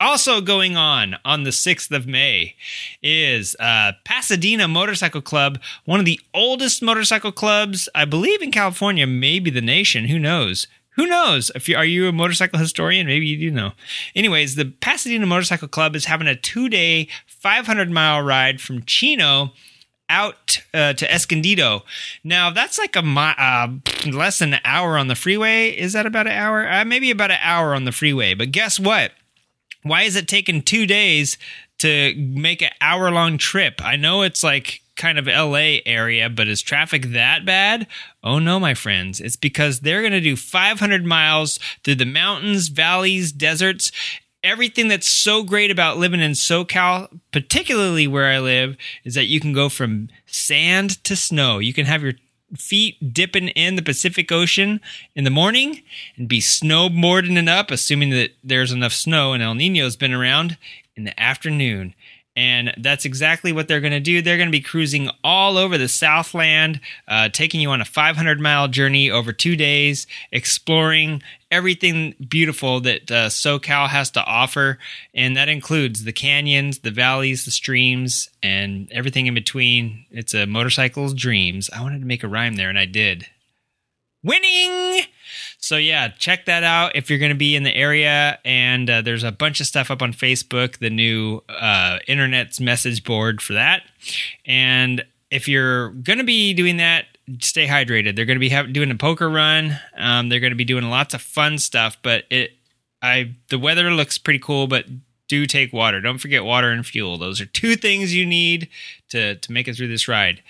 Also 0.00 0.40
going 0.40 0.78
on 0.78 1.16
on 1.26 1.42
the 1.42 1.50
6th 1.50 1.94
of 1.94 2.06
May 2.06 2.56
is 3.02 3.54
uh, 3.60 3.92
Pasadena 4.02 4.66
Motorcycle 4.66 5.20
Club, 5.20 5.60
one 5.84 6.00
of 6.00 6.06
the 6.06 6.18
oldest 6.32 6.82
motorcycle 6.82 7.32
clubs, 7.32 7.86
I 7.94 8.06
believe, 8.06 8.40
in 8.40 8.50
California, 8.50 9.06
maybe 9.06 9.50
the 9.50 9.60
nation. 9.60 10.06
Who 10.06 10.18
knows? 10.18 10.66
Who 10.96 11.06
knows? 11.06 11.50
If 11.54 11.68
you 11.68 11.76
are 11.76 11.84
you 11.84 12.08
a 12.08 12.12
motorcycle 12.12 12.58
historian, 12.58 13.06
maybe 13.06 13.26
you 13.26 13.36
do 13.36 13.50
know. 13.50 13.72
Anyways, 14.16 14.54
the 14.54 14.72
Pasadena 14.80 15.26
Motorcycle 15.26 15.68
Club 15.68 15.94
is 15.94 16.06
having 16.06 16.26
a 16.26 16.34
two-day, 16.34 17.06
500 17.26 17.90
mile 17.90 18.22
ride 18.22 18.60
from 18.62 18.84
Chino 18.84 19.52
out 20.10 20.60
uh, 20.74 20.92
to 20.92 21.10
Escondido. 21.10 21.84
Now 22.22 22.50
that's 22.50 22.78
like 22.78 22.96
a 22.96 23.00
uh, 23.00 23.68
less 24.10 24.40
than 24.40 24.52
an 24.52 24.60
hour 24.64 24.98
on 24.98 25.08
the 25.08 25.14
freeway. 25.14 25.70
Is 25.70 25.94
that 25.94 26.04
about 26.04 26.26
an 26.26 26.34
hour? 26.34 26.68
Uh, 26.68 26.84
maybe 26.84 27.10
about 27.10 27.30
an 27.30 27.38
hour 27.40 27.74
on 27.74 27.84
the 27.84 27.92
freeway. 27.92 28.34
But 28.34 28.52
guess 28.52 28.78
what? 28.78 29.12
why 29.82 30.02
is 30.02 30.16
it 30.16 30.28
taking 30.28 30.62
two 30.62 30.86
days 30.86 31.38
to 31.78 32.14
make 32.16 32.62
an 32.62 32.70
hour 32.80 33.10
long 33.10 33.38
trip? 33.38 33.80
I 33.82 33.96
know 33.96 34.22
it's 34.22 34.42
like 34.42 34.82
kind 34.96 35.18
of 35.18 35.26
LA 35.26 35.78
area, 35.86 36.28
but 36.28 36.48
is 36.48 36.60
traffic 36.60 37.06
that 37.06 37.46
bad? 37.46 37.86
Oh 38.22 38.38
no, 38.38 38.60
my 38.60 38.74
friends. 38.74 39.20
It's 39.20 39.36
because 39.36 39.80
they're 39.80 40.02
going 40.02 40.12
to 40.12 40.20
do 40.20 40.36
500 40.36 41.04
miles 41.04 41.58
through 41.82 41.94
the 41.96 42.04
mountains, 42.04 42.68
valleys, 42.68 43.32
deserts. 43.32 43.92
Everything 44.42 44.88
that's 44.88 45.08
so 45.08 45.42
great 45.42 45.70
about 45.70 45.98
living 45.98 46.20
in 46.20 46.32
SoCal, 46.32 47.20
particularly 47.30 48.06
where 48.06 48.26
I 48.26 48.38
live, 48.38 48.76
is 49.04 49.14
that 49.14 49.26
you 49.26 49.38
can 49.38 49.52
go 49.52 49.68
from 49.68 50.08
sand 50.26 51.02
to 51.04 51.14
snow. 51.14 51.58
You 51.58 51.74
can 51.74 51.84
have 51.86 52.02
your 52.02 52.14
feet 52.56 53.12
dipping 53.12 53.48
in 53.48 53.76
the 53.76 53.82
Pacific 53.82 54.32
Ocean 54.32 54.80
in 55.14 55.24
the 55.24 55.30
morning 55.30 55.82
and 56.16 56.28
be 56.28 56.40
snowboarding 56.40 57.36
it 57.36 57.48
up, 57.48 57.70
assuming 57.70 58.10
that 58.10 58.30
there's 58.42 58.72
enough 58.72 58.92
snow 58.92 59.32
and 59.32 59.42
El 59.42 59.54
Nino's 59.54 59.96
been 59.96 60.12
around 60.12 60.56
in 60.96 61.04
the 61.04 61.20
afternoon. 61.20 61.94
And 62.36 62.72
that's 62.78 63.04
exactly 63.04 63.52
what 63.52 63.66
they're 63.66 63.80
going 63.80 63.92
to 63.92 64.00
do. 64.00 64.22
They're 64.22 64.36
going 64.36 64.48
to 64.48 64.52
be 64.52 64.60
cruising 64.60 65.10
all 65.24 65.58
over 65.58 65.76
the 65.76 65.88
Southland, 65.88 66.80
uh, 67.08 67.28
taking 67.28 67.60
you 67.60 67.70
on 67.70 67.80
a 67.80 67.84
500 67.84 68.40
mile 68.40 68.68
journey 68.68 69.10
over 69.10 69.32
two 69.32 69.56
days, 69.56 70.06
exploring 70.30 71.22
everything 71.50 72.14
beautiful 72.28 72.80
that 72.80 73.10
uh, 73.10 73.28
SoCal 73.28 73.88
has 73.88 74.10
to 74.12 74.24
offer. 74.24 74.78
And 75.12 75.36
that 75.36 75.48
includes 75.48 76.04
the 76.04 76.12
canyons, 76.12 76.78
the 76.78 76.92
valleys, 76.92 77.44
the 77.44 77.50
streams, 77.50 78.30
and 78.42 78.90
everything 78.92 79.26
in 79.26 79.34
between. 79.34 80.06
It's 80.10 80.32
a 80.32 80.46
motorcycle's 80.46 81.14
dreams. 81.14 81.68
I 81.76 81.82
wanted 81.82 81.98
to 81.98 82.06
make 82.06 82.22
a 82.22 82.28
rhyme 82.28 82.54
there, 82.54 82.68
and 82.68 82.78
I 82.78 82.86
did. 82.86 83.26
winning. 84.22 85.02
So 85.60 85.76
yeah, 85.76 86.08
check 86.08 86.46
that 86.46 86.64
out 86.64 86.96
if 86.96 87.10
you're 87.10 87.18
going 87.18 87.30
to 87.30 87.36
be 87.36 87.54
in 87.54 87.62
the 87.62 87.74
area. 87.74 88.38
And 88.44 88.88
uh, 88.88 89.02
there's 89.02 89.22
a 89.22 89.30
bunch 89.30 89.60
of 89.60 89.66
stuff 89.66 89.90
up 89.90 90.02
on 90.02 90.12
Facebook, 90.12 90.78
the 90.78 90.90
new 90.90 91.42
uh, 91.48 91.98
internet's 92.08 92.60
message 92.60 93.04
board 93.04 93.42
for 93.42 93.52
that. 93.52 93.82
And 94.46 95.04
if 95.30 95.46
you're 95.46 95.90
going 95.90 96.18
to 96.18 96.24
be 96.24 96.54
doing 96.54 96.78
that, 96.78 97.04
stay 97.40 97.66
hydrated. 97.66 98.16
They're 98.16 98.24
going 98.24 98.36
to 98.36 98.40
be 98.40 98.48
have, 98.48 98.72
doing 98.72 98.90
a 98.90 98.96
poker 98.96 99.28
run. 99.28 99.78
Um, 99.96 100.30
they're 100.30 100.40
going 100.40 100.52
to 100.52 100.56
be 100.56 100.64
doing 100.64 100.88
lots 100.88 101.14
of 101.14 101.20
fun 101.20 101.58
stuff. 101.58 101.98
But 102.02 102.24
it, 102.30 102.52
I, 103.02 103.34
the 103.50 103.58
weather 103.58 103.90
looks 103.90 104.18
pretty 104.18 104.40
cool. 104.40 104.66
But 104.66 104.86
do 105.28 105.46
take 105.46 105.72
water. 105.72 106.00
Don't 106.00 106.18
forget 106.18 106.44
water 106.44 106.70
and 106.70 106.84
fuel. 106.84 107.18
Those 107.18 107.40
are 107.40 107.46
two 107.46 107.76
things 107.76 108.14
you 108.14 108.26
need 108.26 108.68
to 109.10 109.36
to 109.36 109.52
make 109.52 109.68
it 109.68 109.76
through 109.76 109.88
this 109.88 110.08
ride. 110.08 110.42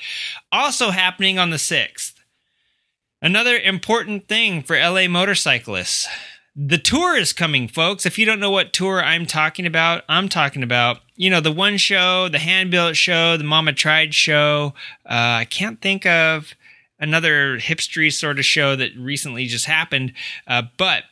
Also 0.52 0.90
happening 0.90 1.38
on 1.38 1.50
the 1.50 1.58
sixth. 1.58 2.19
Another 3.22 3.59
important 3.59 4.28
thing 4.28 4.62
for 4.62 4.78
LA 4.78 5.06
motorcyclists. 5.06 6.09
The 6.56 6.78
tour 6.78 7.18
is 7.18 7.35
coming, 7.35 7.68
folks. 7.68 8.06
If 8.06 8.18
you 8.18 8.24
don't 8.24 8.40
know 8.40 8.50
what 8.50 8.72
tour 8.72 9.02
I'm 9.02 9.26
talking 9.26 9.66
about, 9.66 10.04
I'm 10.09 10.30
talking 10.30 10.62
about, 10.62 11.00
you 11.16 11.28
know, 11.28 11.40
the 11.40 11.52
one 11.52 11.76
show, 11.76 12.28
the 12.30 12.38
hand 12.38 12.70
built 12.70 12.96
show, 12.96 13.37
the 13.37 13.44
Mama 13.44 13.74
Tried 13.74 14.14
show. 14.14 14.72
Uh, 15.04 15.44
I 15.44 15.44
can't 15.44 15.83
think 15.83 16.06
of 16.06 16.54
another 16.98 17.59
hipstery 17.59 18.11
sort 18.11 18.38
of 18.38 18.46
show 18.46 18.74
that 18.76 18.96
recently 18.96 19.46
just 19.46 19.66
happened. 19.66 20.14
Uh, 20.46 20.62
but 20.78 21.04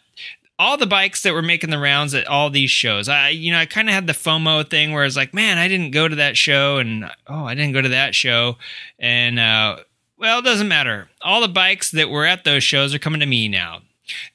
all 0.59 0.77
the 0.77 0.87
bikes 0.87 1.23
that 1.23 1.35
were 1.35 1.42
making 1.42 1.71
the 1.71 1.79
rounds 1.79 2.14
at 2.14 2.27
all 2.27 2.51
these 2.51 2.71
shows. 2.71 3.09
I, 3.09 3.29
you 3.29 3.53
know, 3.53 3.59
I 3.59 3.66
kind 3.66 3.88
of 3.88 3.94
had 3.94 4.07
the 4.07 4.12
FOMO 4.12 4.68
thing 4.68 4.92
where 4.92 5.03
I 5.03 5.07
was 5.07 5.16
like, 5.16 5.33
man, 5.33 5.57
I 5.59 5.68
didn't 5.68 5.92
go 5.92 6.09
to 6.09 6.16
that 6.16 6.37
show, 6.37 6.79
and 6.79 7.05
oh, 7.27 7.44
I 7.44 7.55
didn't 7.55 7.75
go 7.75 7.83
to 7.83 7.90
that 7.90 8.14
show, 8.14 8.57
and 8.99 9.38
uh, 9.38 9.77
well, 10.18 10.40
it 10.40 10.44
doesn't 10.44 10.68
matter. 10.68 11.09
All 11.22 11.40
the 11.40 11.48
bikes 11.48 11.90
that 11.92 12.11
were 12.11 12.26
at 12.26 12.44
those 12.44 12.64
shows 12.64 12.94
are 12.94 12.98
coming 12.98 13.20
to 13.20 13.26
me 13.26 13.48
now. 13.48 13.83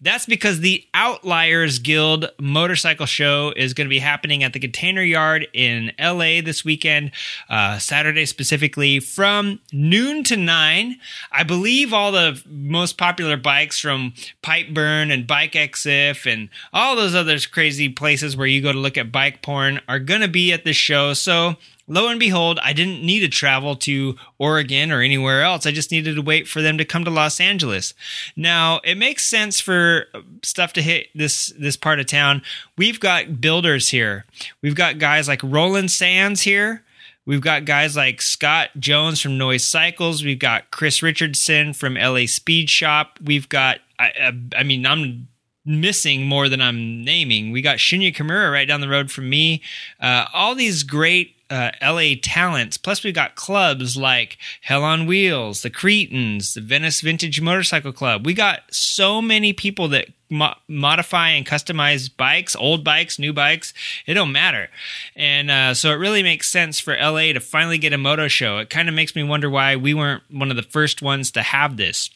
That's 0.02 0.26
because 0.26 0.60
the 0.60 0.86
Outliers 0.94 1.80
Guild 1.80 2.30
motorcycle 2.40 3.06
show 3.06 3.54
is 3.56 3.74
going 3.74 3.88
to 3.88 3.90
be 3.90 4.00
happening 4.00 4.44
at 4.44 4.54
the 4.54 4.60
Container 4.60 5.02
Yard 5.02 5.48
in 5.54 5.92
LA 6.00 6.42
this 6.42 6.64
weekend, 6.64 7.12
uh, 7.50 7.80
Saturday 7.80 8.26
specifically, 8.26 9.00
from 9.00 9.60
noon 9.72 10.24
to 10.26 10.38
9. 10.38 11.00
I 11.32 11.44
believe 11.44 11.94
all 11.94 12.12
the 12.12 12.42
most 12.48 12.98
popular 12.98 13.38
bikes 13.38 13.80
from 13.80 14.14
Pipeburn 14.44 15.12
and 15.12 15.28
Bike 15.28 15.54
EXIF 15.54 16.32
and 16.32 16.50
all 16.72 16.96
those 16.96 17.16
other 17.16 17.40
crazy 17.52 17.90
places 17.90 18.38
where 18.38 18.48
you 18.48 18.62
go 18.62 18.72
to 18.72 18.80
look 18.80 18.98
at 18.98 19.12
bike 19.12 19.42
porn 19.42 19.82
are 19.88 20.00
going 20.00 20.22
to 20.22 20.28
be 20.28 20.54
at 20.54 20.66
this 20.66 20.78
show. 20.78 21.14
So 21.14 21.56
Lo 21.88 22.08
and 22.08 22.20
behold, 22.20 22.60
I 22.64 22.72
didn't 22.72 23.04
need 23.04 23.20
to 23.22 23.28
travel 23.28 23.76
to 23.78 24.16
Oregon 24.38 24.92
or 24.92 25.02
anywhere 25.02 25.42
else. 25.42 25.66
I 25.66 25.72
just 25.72 25.92
needed 25.92 26.16
to 26.16 26.22
wait 26.22 26.48
for 26.48 26.62
them 26.62 26.78
to 26.78 26.86
come 26.86 27.04
to 27.04 27.12
Los 27.12 27.42
Angeles. 27.42 27.94
Now, 28.38 28.80
it 28.86 28.96
makes 28.96 29.26
sense 29.26 29.60
for 29.60 30.06
stuff 30.44 30.72
to 30.74 30.82
hit 30.82 31.08
this 31.14 31.54
this 31.60 31.76
part 31.76 32.00
of 32.00 32.06
town. 32.06 32.42
We've 32.78 33.00
got 33.00 33.42
builders 33.42 33.90
here. 33.90 34.26
We've 34.62 34.76
got 34.76 34.98
guys 34.98 35.28
like 35.28 35.42
Roland 35.44 35.92
Sands 35.92 36.42
here. 36.42 36.84
We've 37.26 37.42
got 37.42 37.66
guys 37.66 37.96
like 37.96 38.22
Scott 38.22 38.70
Jones 38.80 39.22
from 39.22 39.38
Noise 39.38 39.66
Cycles. 39.66 40.24
We've 40.24 40.40
got 40.40 40.72
Chris 40.72 41.02
Richardson 41.02 41.74
from 41.74 41.96
LA 41.96 42.26
Speed 42.26 42.70
Shop. 42.70 43.18
We've 43.24 43.48
got 43.48 43.80
I, 44.00 44.12
I, 44.20 44.60
I 44.60 44.64
mean, 44.64 44.86
I'm 44.86 45.28
missing 45.66 46.26
more 46.26 46.50
than 46.50 46.62
I'm 46.62 47.04
naming. 47.04 47.52
We 47.52 47.62
got 47.62 47.78
Shinya 47.78 48.14
Kimura 48.14 48.52
right 48.52 48.68
down 48.68 48.82
the 48.82 48.90
road 48.90 49.12
from 49.12 49.30
me. 49.30 49.62
Uh, 50.00 50.26
all 50.34 50.56
these 50.56 50.84
great 50.84 51.33
uh, 51.54 51.70
LA 51.84 52.16
talents. 52.20 52.78
Plus, 52.78 53.04
we've 53.04 53.14
got 53.14 53.36
clubs 53.36 53.96
like 53.96 54.40
Hell 54.62 54.84
on 54.84 55.06
Wheels, 55.06 55.62
the 55.62 55.70
Cretans, 55.70 56.56
the 56.56 56.62
Venice 56.62 57.02
Vintage 57.02 57.40
Motorcycle 57.40 57.94
Club. 57.94 58.26
We 58.26 58.34
got 58.34 58.62
so 58.72 59.22
many 59.22 59.54
people 59.54 59.88
that 59.90 60.08
mo- 60.32 60.56
modify 60.68 61.30
and 61.30 61.46
customize 61.46 62.10
bikes, 62.16 62.56
old 62.56 62.84
bikes, 62.84 63.20
new 63.20 63.34
bikes. 63.34 63.72
It 64.08 64.16
don't 64.16 64.32
matter. 64.32 64.70
And 65.16 65.52
uh, 65.52 65.76
so 65.76 65.92
it 65.92 65.98
really 65.98 66.24
makes 66.24 66.50
sense 66.50 66.80
for 66.80 66.98
LA 66.98 67.34
to 67.34 67.40
finally 67.40 67.78
get 67.78 67.94
a 67.94 68.00
moto 68.00 68.28
show. 68.28 68.58
It 68.58 68.72
kind 68.72 68.90
of 68.90 68.96
makes 68.96 69.16
me 69.16 69.22
wonder 69.22 69.48
why 69.48 69.76
we 69.76 69.94
weren't 69.94 70.24
one 70.32 70.50
of 70.50 70.56
the 70.58 70.64
first 70.64 71.04
ones 71.04 71.30
to 71.32 71.44
have 71.44 71.78
this 71.78 72.10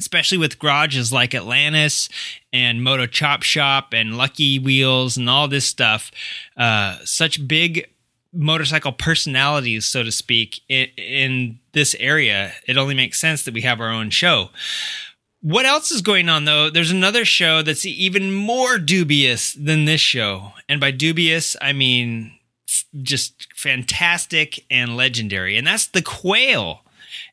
especially 0.00 0.38
with 0.38 0.60
garages 0.60 1.12
like 1.12 1.34
Atlantis 1.34 2.08
and 2.52 2.84
Moto 2.84 3.04
Chop 3.04 3.42
Shop 3.42 3.92
and 3.92 4.16
Lucky 4.16 4.56
Wheels 4.60 5.16
and 5.16 5.28
all 5.28 5.48
this 5.48 5.64
stuff. 5.64 6.12
Uh, 6.56 6.98
such 7.02 7.48
big 7.48 7.88
motorcycle 8.32 8.92
personalities, 8.92 9.86
so 9.86 10.02
to 10.02 10.12
speak, 10.12 10.60
in, 10.68 11.58
this 11.72 11.94
area. 12.00 12.52
It 12.66 12.76
only 12.76 12.94
makes 12.94 13.20
sense 13.20 13.44
that 13.44 13.54
we 13.54 13.60
have 13.60 13.80
our 13.80 13.90
own 13.90 14.10
show. 14.10 14.50
What 15.40 15.64
else 15.64 15.92
is 15.92 16.02
going 16.02 16.28
on 16.28 16.44
though? 16.44 16.70
There's 16.70 16.90
another 16.90 17.24
show 17.24 17.62
that's 17.62 17.86
even 17.86 18.32
more 18.32 18.78
dubious 18.78 19.52
than 19.52 19.84
this 19.84 20.00
show. 20.00 20.54
And 20.68 20.80
by 20.80 20.90
dubious, 20.90 21.56
I 21.62 21.72
mean 21.72 22.32
just 23.00 23.46
fantastic 23.54 24.64
and 24.70 24.96
legendary. 24.96 25.56
And 25.56 25.66
that's 25.66 25.86
the 25.86 26.02
Quail. 26.02 26.80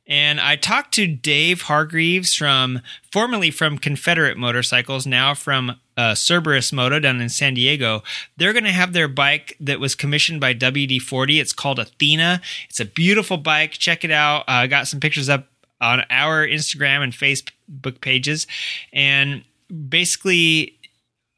And 0.07 0.39
I 0.39 0.55
talked 0.55 0.93
to 0.95 1.07
Dave 1.07 1.63
Hargreaves 1.63 2.35
from 2.35 2.81
formerly 3.11 3.49
from 3.49 3.79
Confederate 3.79 4.37
Motorcycles, 4.37 5.07
now 5.07 5.33
from 5.33 5.79
uh, 5.97 6.13
Cerberus 6.13 6.73
Moto 6.73 6.99
down 6.99 7.21
in 7.21 7.29
San 7.29 7.53
Diego. 7.53 8.03
They're 8.37 8.53
going 8.53 8.65
to 8.65 8.71
have 8.71 8.93
their 8.93 9.07
bike 9.07 9.55
that 9.59 9.79
was 9.79 9.95
commissioned 9.95 10.41
by 10.41 10.53
WD 10.53 11.01
40. 11.01 11.39
It's 11.39 11.53
called 11.53 11.79
Athena. 11.79 12.41
It's 12.69 12.79
a 12.79 12.85
beautiful 12.85 13.37
bike. 13.37 13.71
Check 13.71 14.03
it 14.03 14.11
out. 14.11 14.41
Uh, 14.41 14.63
I 14.63 14.67
got 14.67 14.87
some 14.87 14.99
pictures 14.99 15.29
up 15.29 15.47
on 15.81 16.03
our 16.09 16.45
Instagram 16.47 17.03
and 17.03 17.13
Facebook 17.13 18.01
pages. 18.01 18.47
And 18.93 19.43
basically, 19.89 20.77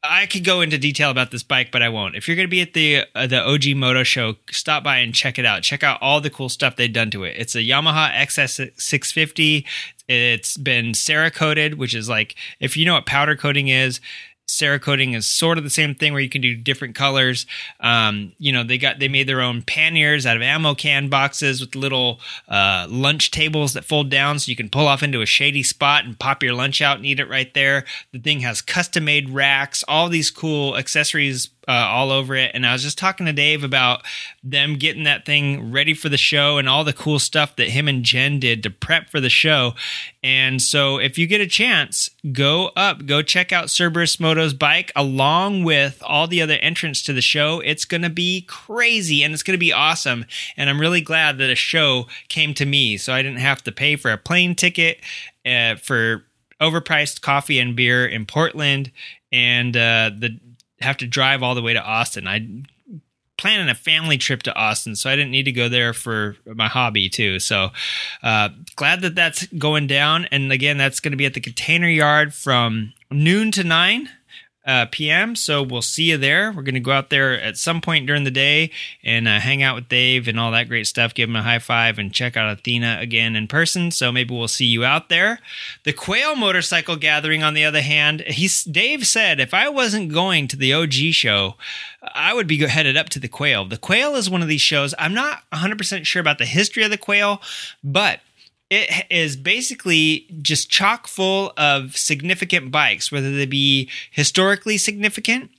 I 0.02 0.26
could 0.26 0.44
go 0.44 0.60
into 0.60 0.78
detail 0.78 1.10
about 1.10 1.32
this 1.32 1.42
bike, 1.42 1.72
but 1.72 1.82
I 1.82 1.88
won't. 1.88 2.14
If 2.14 2.28
you're 2.28 2.36
going 2.36 2.46
to 2.46 2.50
be 2.50 2.60
at 2.60 2.72
the 2.72 3.04
uh, 3.14 3.26
the 3.26 3.44
OG 3.44 3.76
Moto 3.76 4.04
Show, 4.04 4.36
stop 4.50 4.84
by 4.84 4.98
and 4.98 5.12
check 5.12 5.38
it 5.38 5.44
out. 5.44 5.62
Check 5.62 5.82
out 5.82 5.98
all 6.00 6.20
the 6.20 6.30
cool 6.30 6.48
stuff 6.48 6.76
they've 6.76 6.92
done 6.92 7.10
to 7.10 7.24
it. 7.24 7.34
It's 7.36 7.54
a 7.56 7.58
Yamaha 7.58 8.12
XS650. 8.12 9.64
It's 10.06 10.56
been 10.56 10.92
Cerakoted, 10.92 11.74
which 11.74 11.94
is 11.94 12.08
like 12.08 12.36
if 12.60 12.76
you 12.76 12.86
know 12.86 12.94
what 12.94 13.06
powder 13.06 13.34
coating 13.34 13.68
is, 13.68 14.00
Cerakoting 14.48 15.14
is 15.14 15.26
sort 15.26 15.58
of 15.58 15.64
the 15.64 15.70
same 15.70 15.94
thing 15.94 16.12
where 16.12 16.22
you 16.22 16.28
can 16.28 16.40
do 16.40 16.56
different 16.56 16.94
colors. 16.94 17.46
Um, 17.80 18.32
you 18.38 18.50
know, 18.50 18.64
they 18.64 18.78
got 18.78 18.98
they 18.98 19.08
made 19.08 19.28
their 19.28 19.42
own 19.42 19.62
panniers 19.62 20.24
out 20.24 20.36
of 20.36 20.42
ammo 20.42 20.74
can 20.74 21.08
boxes 21.08 21.60
with 21.60 21.74
little 21.74 22.18
uh, 22.48 22.86
lunch 22.88 23.30
tables 23.30 23.74
that 23.74 23.84
fold 23.84 24.10
down, 24.10 24.38
so 24.38 24.50
you 24.50 24.56
can 24.56 24.70
pull 24.70 24.88
off 24.88 25.02
into 25.02 25.20
a 25.20 25.26
shady 25.26 25.62
spot 25.62 26.04
and 26.04 26.18
pop 26.18 26.42
your 26.42 26.54
lunch 26.54 26.80
out 26.80 26.96
and 26.96 27.06
eat 27.06 27.20
it 27.20 27.28
right 27.28 27.52
there. 27.52 27.84
The 28.12 28.18
thing 28.18 28.40
has 28.40 28.62
custom 28.62 29.04
made 29.04 29.30
racks, 29.30 29.84
all 29.86 30.08
these 30.08 30.30
cool 30.30 30.76
accessories 30.76 31.48
uh, 31.68 31.72
all 31.72 32.10
over 32.10 32.34
it. 32.34 32.50
And 32.54 32.66
I 32.66 32.72
was 32.72 32.82
just 32.82 32.96
talking 32.96 33.26
to 33.26 33.32
Dave 33.32 33.62
about 33.62 34.02
them 34.42 34.76
getting 34.76 35.04
that 35.04 35.26
thing 35.26 35.70
ready 35.70 35.92
for 35.92 36.08
the 36.08 36.16
show 36.16 36.56
and 36.56 36.66
all 36.66 36.82
the 36.82 36.94
cool 36.94 37.18
stuff 37.18 37.56
that 37.56 37.68
him 37.68 37.86
and 37.86 38.02
Jen 38.02 38.40
did 38.40 38.62
to 38.62 38.70
prep 38.70 39.10
for 39.10 39.20
the 39.20 39.28
show. 39.28 39.74
And 40.22 40.62
so 40.62 40.96
if 40.96 41.18
you 41.18 41.26
get 41.26 41.42
a 41.42 41.46
chance, 41.46 42.08
go 42.32 42.70
up, 42.74 43.04
go 43.04 43.20
check 43.20 43.52
out 43.52 43.68
Cerberus 43.68 44.18
Moto's 44.18 44.54
bike 44.54 44.90
along 44.96 45.64
with 45.64 46.02
all 46.04 46.26
the 46.26 46.40
other 46.40 46.54
entrants 46.54 47.02
to 47.02 47.12
the 47.12 47.20
show. 47.20 47.60
It's 47.60 47.84
going 47.84 48.02
to 48.02 48.10
be 48.10 48.46
crazy 48.48 49.22
and 49.22 49.34
it's 49.34 49.42
going 49.42 49.56
to 49.56 49.58
be 49.58 49.72
awesome. 49.72 50.24
And 50.56 50.70
I'm 50.70 50.80
really 50.80 51.02
glad 51.02 51.36
that 51.38 51.50
a 51.50 51.54
show 51.54 52.06
came 52.28 52.54
to 52.54 52.64
me 52.64 52.96
so 52.96 53.12
I 53.12 53.20
didn't 53.20 53.40
have 53.40 53.62
to 53.64 53.72
pay 53.72 53.96
for 53.96 54.10
a 54.10 54.16
plane 54.16 54.54
ticket 54.54 55.00
uh, 55.44 55.76
for 55.76 56.24
overpriced 56.62 57.20
coffee 57.20 57.58
and 57.58 57.76
beer 57.76 58.06
in 58.06 58.26
Portland 58.26 58.90
and 59.30 59.76
uh, 59.76 60.10
the 60.16 60.38
have 60.80 60.96
to 60.98 61.06
drive 61.06 61.42
all 61.42 61.54
the 61.54 61.62
way 61.62 61.72
to 61.72 61.82
Austin. 61.82 62.26
I 62.28 62.46
planning 63.36 63.68
a 63.68 63.74
family 63.74 64.18
trip 64.18 64.42
to 64.42 64.54
Austin, 64.54 64.96
so 64.96 65.08
I 65.08 65.16
didn't 65.16 65.30
need 65.30 65.44
to 65.44 65.52
go 65.52 65.68
there 65.68 65.94
for 65.94 66.36
my 66.44 66.66
hobby 66.66 67.08
too. 67.08 67.38
So 67.38 67.70
uh, 68.22 68.50
glad 68.76 69.00
that 69.02 69.14
that's 69.14 69.46
going 69.46 69.86
down. 69.86 70.26
And 70.26 70.52
again, 70.52 70.76
that's 70.76 71.00
going 71.00 71.12
to 71.12 71.16
be 71.16 71.26
at 71.26 71.34
the 71.34 71.40
Container 71.40 71.88
Yard 71.88 72.34
from 72.34 72.92
noon 73.10 73.52
to 73.52 73.64
nine 73.64 74.10
uh, 74.68 74.84
p.m. 74.90 75.34
So 75.34 75.62
we'll 75.62 75.80
see 75.80 76.10
you 76.10 76.18
there. 76.18 76.52
We're 76.52 76.62
going 76.62 76.74
to 76.74 76.80
go 76.80 76.92
out 76.92 77.08
there 77.08 77.40
at 77.40 77.56
some 77.56 77.80
point 77.80 78.06
during 78.06 78.24
the 78.24 78.30
day 78.30 78.70
and 79.02 79.26
uh, 79.26 79.40
hang 79.40 79.62
out 79.62 79.74
with 79.74 79.88
Dave 79.88 80.28
and 80.28 80.38
all 80.38 80.52
that 80.52 80.68
great 80.68 80.86
stuff. 80.86 81.14
Give 81.14 81.28
him 81.28 81.36
a 81.36 81.42
high 81.42 81.58
five 81.58 81.98
and 81.98 82.12
check 82.12 82.36
out 82.36 82.52
Athena 82.52 82.98
again 83.00 83.34
in 83.34 83.48
person. 83.48 83.90
So 83.90 84.12
maybe 84.12 84.34
we'll 84.34 84.46
see 84.46 84.66
you 84.66 84.84
out 84.84 85.08
there. 85.08 85.40
The 85.84 85.94
Quail 85.94 86.36
Motorcycle 86.36 86.96
Gathering, 86.96 87.42
on 87.42 87.54
the 87.54 87.64
other 87.64 87.80
hand, 87.80 88.20
he's 88.26 88.62
Dave 88.62 89.06
said 89.06 89.40
if 89.40 89.54
I 89.54 89.70
wasn't 89.70 90.12
going 90.12 90.48
to 90.48 90.56
the 90.56 90.74
OG 90.74 90.92
show, 91.12 91.54
I 92.02 92.34
would 92.34 92.46
be 92.46 92.58
headed 92.58 92.98
up 92.98 93.08
to 93.10 93.18
the 93.18 93.28
Quail. 93.28 93.64
The 93.64 93.78
Quail 93.78 94.16
is 94.16 94.28
one 94.28 94.42
of 94.42 94.48
these 94.48 94.60
shows. 94.60 94.94
I'm 94.98 95.14
not 95.14 95.44
100% 95.50 96.04
sure 96.04 96.20
about 96.20 96.36
the 96.36 96.44
history 96.44 96.82
of 96.82 96.90
the 96.90 96.98
Quail, 96.98 97.40
but 97.82 98.20
it 98.70 99.06
is 99.10 99.36
basically 99.36 100.26
just 100.42 100.70
chock 100.70 101.06
full 101.06 101.52
of 101.56 101.96
significant 101.96 102.70
bikes, 102.70 103.10
whether 103.10 103.34
they 103.34 103.46
be 103.46 103.88
historically 104.10 104.76
significant, 104.76 105.50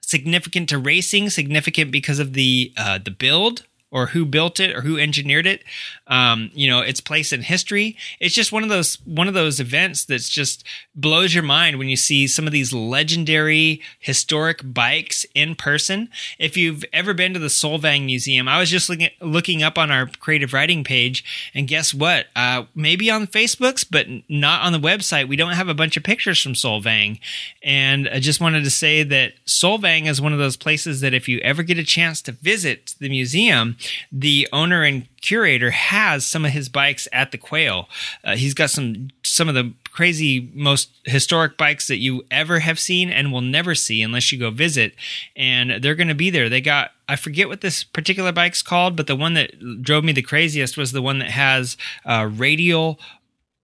significant 0.00 0.68
to 0.70 0.78
racing, 0.78 1.30
significant 1.30 1.90
because 1.90 2.18
of 2.18 2.32
the 2.32 2.72
uh, 2.76 2.98
the 2.98 3.10
build 3.10 3.66
or 3.90 4.06
who 4.06 4.24
built 4.24 4.58
it 4.58 4.74
or 4.74 4.80
who 4.80 4.98
engineered 4.98 5.46
it. 5.46 5.62
Um, 6.06 6.50
you 6.52 6.68
know, 6.68 6.80
its 6.80 7.00
place 7.00 7.32
in 7.32 7.42
history. 7.42 7.96
It's 8.20 8.34
just 8.34 8.52
one 8.52 8.62
of 8.62 8.68
those 8.68 8.96
one 9.06 9.26
of 9.26 9.34
those 9.34 9.58
events 9.58 10.04
that's 10.04 10.28
just 10.28 10.62
blows 10.94 11.32
your 11.32 11.42
mind 11.42 11.78
when 11.78 11.88
you 11.88 11.96
see 11.96 12.26
some 12.26 12.46
of 12.46 12.52
these 12.52 12.74
legendary 12.74 13.80
historic 14.00 14.60
bikes 14.62 15.24
in 15.34 15.54
person. 15.54 16.10
If 16.38 16.58
you've 16.58 16.84
ever 16.92 17.14
been 17.14 17.32
to 17.32 17.38
the 17.38 17.46
Solvang 17.46 18.04
Museum, 18.04 18.48
I 18.48 18.60
was 18.60 18.70
just 18.70 18.90
looking 18.90 19.10
looking 19.20 19.62
up 19.62 19.78
on 19.78 19.90
our 19.90 20.06
creative 20.20 20.52
riding 20.52 20.84
page, 20.84 21.50
and 21.54 21.66
guess 21.66 21.94
what? 21.94 22.26
Uh, 22.36 22.64
maybe 22.74 23.10
on 23.10 23.26
Facebook's, 23.26 23.84
but 23.84 24.06
not 24.28 24.62
on 24.62 24.72
the 24.72 24.78
website. 24.78 25.28
We 25.28 25.36
don't 25.36 25.52
have 25.52 25.68
a 25.68 25.74
bunch 25.74 25.96
of 25.96 26.02
pictures 26.02 26.40
from 26.40 26.52
Solvang, 26.52 27.18
and 27.62 28.08
I 28.08 28.20
just 28.20 28.40
wanted 28.40 28.64
to 28.64 28.70
say 28.70 29.02
that 29.04 29.32
Solvang 29.46 30.06
is 30.06 30.20
one 30.20 30.34
of 30.34 30.38
those 30.38 30.56
places 30.56 31.00
that 31.00 31.14
if 31.14 31.28
you 31.28 31.38
ever 31.38 31.62
get 31.62 31.78
a 31.78 31.84
chance 31.84 32.20
to 32.22 32.32
visit 32.32 32.94
the 32.98 33.08
museum, 33.08 33.76
the 34.12 34.48
owner 34.52 34.82
and 34.82 35.08
curator 35.24 35.70
has 35.70 36.26
some 36.26 36.44
of 36.44 36.50
his 36.50 36.68
bikes 36.68 37.08
at 37.10 37.32
the 37.32 37.38
Quail. 37.38 37.88
Uh, 38.22 38.36
he's 38.36 38.52
got 38.52 38.68
some 38.68 39.08
some 39.22 39.48
of 39.48 39.54
the 39.54 39.72
crazy 39.90 40.50
most 40.52 40.90
historic 41.04 41.56
bikes 41.56 41.86
that 41.86 41.96
you 41.96 42.24
ever 42.30 42.58
have 42.58 42.78
seen 42.78 43.08
and 43.08 43.32
will 43.32 43.40
never 43.40 43.74
see 43.74 44.02
unless 44.02 44.30
you 44.30 44.38
go 44.38 44.50
visit 44.50 44.94
and 45.34 45.82
they're 45.82 45.94
going 45.94 46.08
to 46.08 46.16
be 46.16 46.30
there 46.30 46.48
they 46.48 46.60
got 46.60 46.90
i 47.08 47.14
forget 47.14 47.46
what 47.46 47.60
this 47.60 47.84
particular 47.84 48.32
bike's 48.32 48.60
called 48.60 48.96
but 48.96 49.06
the 49.06 49.14
one 49.14 49.34
that 49.34 49.52
drove 49.82 50.02
me 50.02 50.12
the 50.12 50.20
craziest 50.20 50.76
was 50.76 50.90
the 50.90 51.00
one 51.00 51.20
that 51.20 51.30
has 51.30 51.76
uh, 52.04 52.28
radial 52.28 52.98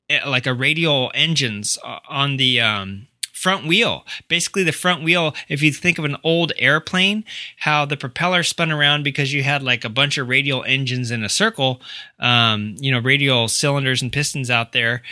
eh, 0.09 0.21
like 0.25 0.47
a 0.47 0.55
radial 0.55 1.11
engines 1.15 1.77
uh, 1.83 1.99
on 2.09 2.37
the 2.37 2.61
um, 2.61 3.09
front 3.41 3.67
wheel. 3.67 4.05
Basically, 4.29 4.63
the 4.63 4.71
front 4.71 5.03
wheel, 5.03 5.35
if 5.49 5.63
you 5.63 5.73
think 5.73 5.99
of 5.99 6.05
an 6.05 6.19
old 6.23 6.53
airplane, 6.59 7.25
how 7.61 7.87
the 7.87 7.97
propeller 7.97 8.43
spun 8.43 8.71
around 8.71 9.03
because 9.03 9.33
you 9.33 9.43
had 9.43 9.63
like 9.63 9.83
a 9.83 9.89
bunch 9.89 10.19
of 10.19 10.29
radial 10.29 10.63
engines 10.65 11.11
in 11.11 11.25
a 11.25 11.29
circle, 11.29 11.81
um, 12.19 12.75
you 12.79 12.93
know, 12.93 12.99
radial 12.99 13.49
cylinders 13.49 14.03
and 14.03 14.13
pistons 14.13 14.51
out 14.51 14.73
there. 14.73 15.03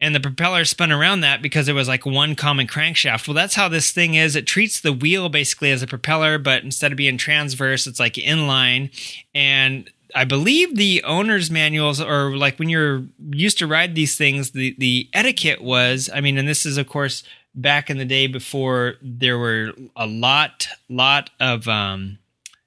And 0.00 0.14
the 0.14 0.20
propeller 0.20 0.64
spun 0.64 0.90
around 0.90 1.20
that 1.20 1.42
because 1.42 1.68
it 1.68 1.74
was 1.74 1.86
like 1.86 2.06
one 2.06 2.34
common 2.34 2.66
crankshaft. 2.66 3.28
Well, 3.28 3.34
that's 3.34 3.54
how 3.54 3.68
this 3.68 3.90
thing 3.90 4.14
is. 4.14 4.36
It 4.36 4.46
treats 4.46 4.80
the 4.80 4.92
wheel 4.92 5.28
basically 5.28 5.70
as 5.70 5.82
a 5.82 5.86
propeller, 5.86 6.38
but 6.38 6.64
instead 6.64 6.92
of 6.92 6.96
being 6.96 7.18
transverse, 7.18 7.86
it's 7.86 8.00
like 8.00 8.14
inline. 8.14 8.90
And 9.34 9.90
I 10.14 10.24
believe 10.24 10.76
the 10.76 11.02
owner's 11.04 11.50
manuals 11.50 12.00
or 12.00 12.36
like 12.36 12.58
when 12.58 12.68
you're 12.68 13.04
used 13.30 13.58
to 13.58 13.66
ride 13.66 13.94
these 13.94 14.16
things, 14.16 14.50
the, 14.52 14.74
the 14.78 15.08
etiquette 15.12 15.62
was, 15.62 16.10
I 16.12 16.20
mean, 16.20 16.38
and 16.38 16.48
this 16.48 16.66
is 16.66 16.78
of 16.78 16.88
course 16.88 17.22
back 17.54 17.90
in 17.90 17.98
the 17.98 18.04
day 18.04 18.26
before 18.26 18.94
there 19.00 19.38
were 19.38 19.72
a 19.96 20.06
lot, 20.06 20.66
lot 20.88 21.30
of, 21.40 21.68
um, 21.68 22.18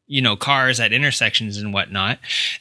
you 0.07 0.21
know 0.21 0.35
cars 0.35 0.79
at 0.79 0.93
intersections 0.93 1.57
and 1.57 1.73
whatnot 1.73 2.17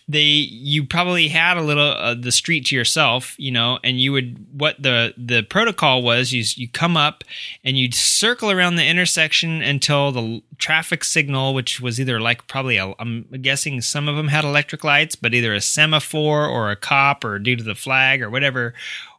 they 0.09 0.20
you 0.20 0.85
probably 0.85 1.28
had 1.28 1.56
a 1.56 1.62
little 1.62 1.92
uh, 1.92 2.14
the 2.14 2.32
street 2.32 2.66
to 2.66 2.74
yourself 2.74 3.35
you 3.38 3.50
know 3.50 3.78
and 3.85 4.00
you 4.00 4.12
would 4.12 4.44
what 4.52 4.80
the 4.82 5.14
the 5.16 5.42
protocol 5.42 6.02
was 6.02 6.32
you 6.32 6.44
you 6.56 6.68
come 6.68 6.96
up 6.96 7.22
and 7.64 7.78
you'd 7.78 7.94
circle 7.94 8.50
around 8.50 8.74
the 8.74 8.85
intersection 8.85 9.62
until 9.62 10.12
the 10.12 10.42
traffic 10.59 11.04
signal 11.04 11.54
which 11.54 11.80
was 11.80 12.00
either 12.00 12.20
like 12.20 12.46
probably 12.48 12.78
i'm 12.78 13.22
guessing 13.40 13.80
some 13.80 14.09
of 14.09 14.16
them 14.16 14.28
had 14.28 14.44
electric 14.44 14.82
lights 14.82 15.14
but 15.16 15.32
either 15.32 15.54
a 15.54 15.61
semaphore 15.61 16.46
or 16.46 16.70
a 16.70 16.76
cop 16.76 17.24
or 17.24 17.38
due 17.38 17.56
to 17.56 17.64
the 17.64 17.74
flag 17.74 18.22
or 18.22 18.28
whatever 18.28 18.74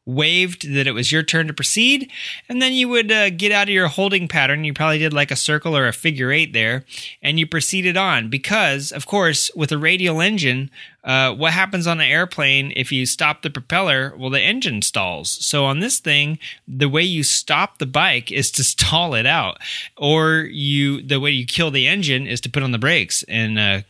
waved 0.07 0.73
that 0.73 0.87
it 0.87 0.93
was 0.93 1.11
your 1.11 1.21
turn 1.21 1.47
to 1.47 1.53
proceed, 1.53 2.09
and 2.47 2.61
then 2.61 2.71
you 2.71 2.87
would 2.87 3.11
uh, 3.11 3.29
get 3.29 3.51
out 3.51 3.67
of 3.67 3.73
your 3.73 3.89
holding 3.89 4.27
pattern. 4.27 4.63
You 4.63 4.73
probably 4.73 4.97
did 4.97 5.13
like 5.13 5.29
a 5.29 5.35
circle 5.35 5.75
or 5.75 5.87
a 5.87 5.93
figure 5.93 6.31
eight 6.31 6.53
there, 6.53 6.85
and 7.21 7.37
you 7.37 7.45
proceeded 7.45 7.97
on. 7.97 8.29
Because, 8.29 8.91
of 8.91 9.05
course, 9.05 9.51
with 9.55 9.71
a 9.71 9.77
radial 9.77 10.21
engine, 10.21 10.71
uh, 11.03 11.33
what 11.33 11.53
happens 11.53 11.85
on 11.85 11.99
an 11.99 12.09
airplane 12.09 12.71
if 12.75 12.91
you 12.91 13.05
stop 13.05 13.41
the 13.41 13.49
propeller? 13.49 14.13
Well, 14.17 14.29
the 14.29 14.41
engine 14.41 14.81
stalls. 14.81 15.29
So 15.45 15.65
on 15.65 15.79
this 15.79 15.99
thing, 15.99 16.39
the 16.67 16.89
way 16.89 17.03
you 17.03 17.23
stop 17.23 17.77
the 17.77 17.85
bike 17.85 18.31
is 18.31 18.49
to 18.51 18.63
stall 18.63 19.13
it 19.13 19.25
out, 19.25 19.57
or 19.97 20.47
you 20.49 21.01
the 21.01 21.19
way 21.19 21.31
you 21.31 21.45
kill 21.45 21.69
the 21.69 21.87
engine 21.87 22.25
is 22.25 22.39
to 22.41 22.49
put 22.49 22.63
on 22.63 22.71
the 22.71 22.79
brakes 22.79 23.23
and 23.27 23.59
uh, 23.59 23.81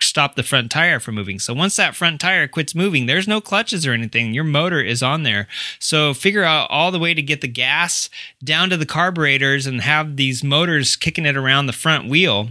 stop 0.00 0.34
the 0.34 0.42
front 0.42 0.70
tire 0.70 1.00
from 1.00 1.14
moving. 1.14 1.38
So 1.38 1.54
once 1.54 1.76
that 1.76 1.96
front 1.96 2.20
tire 2.20 2.46
quits 2.48 2.74
moving, 2.74 3.06
there's 3.06 3.28
no 3.28 3.40
clutches 3.40 3.86
or 3.86 3.92
anything. 3.92 4.34
Your 4.34 4.44
motor 4.44 4.80
is 4.80 5.02
on 5.02 5.22
there. 5.22 5.48
So 5.78 6.12
figure 6.12 6.44
out 6.44 6.70
all 6.70 6.90
the 6.90 6.98
way 6.98 7.14
to 7.14 7.22
get 7.22 7.40
the 7.40 7.48
gas 7.48 8.10
down 8.42 8.70
to 8.70 8.76
the 8.76 8.86
carburetors 8.86 9.66
and 9.66 9.80
have 9.80 10.16
these 10.16 10.44
motors 10.44 10.96
kicking 10.96 11.26
it 11.26 11.36
around 11.36 11.66
the 11.66 11.72
front 11.72 12.08
wheel. 12.08 12.50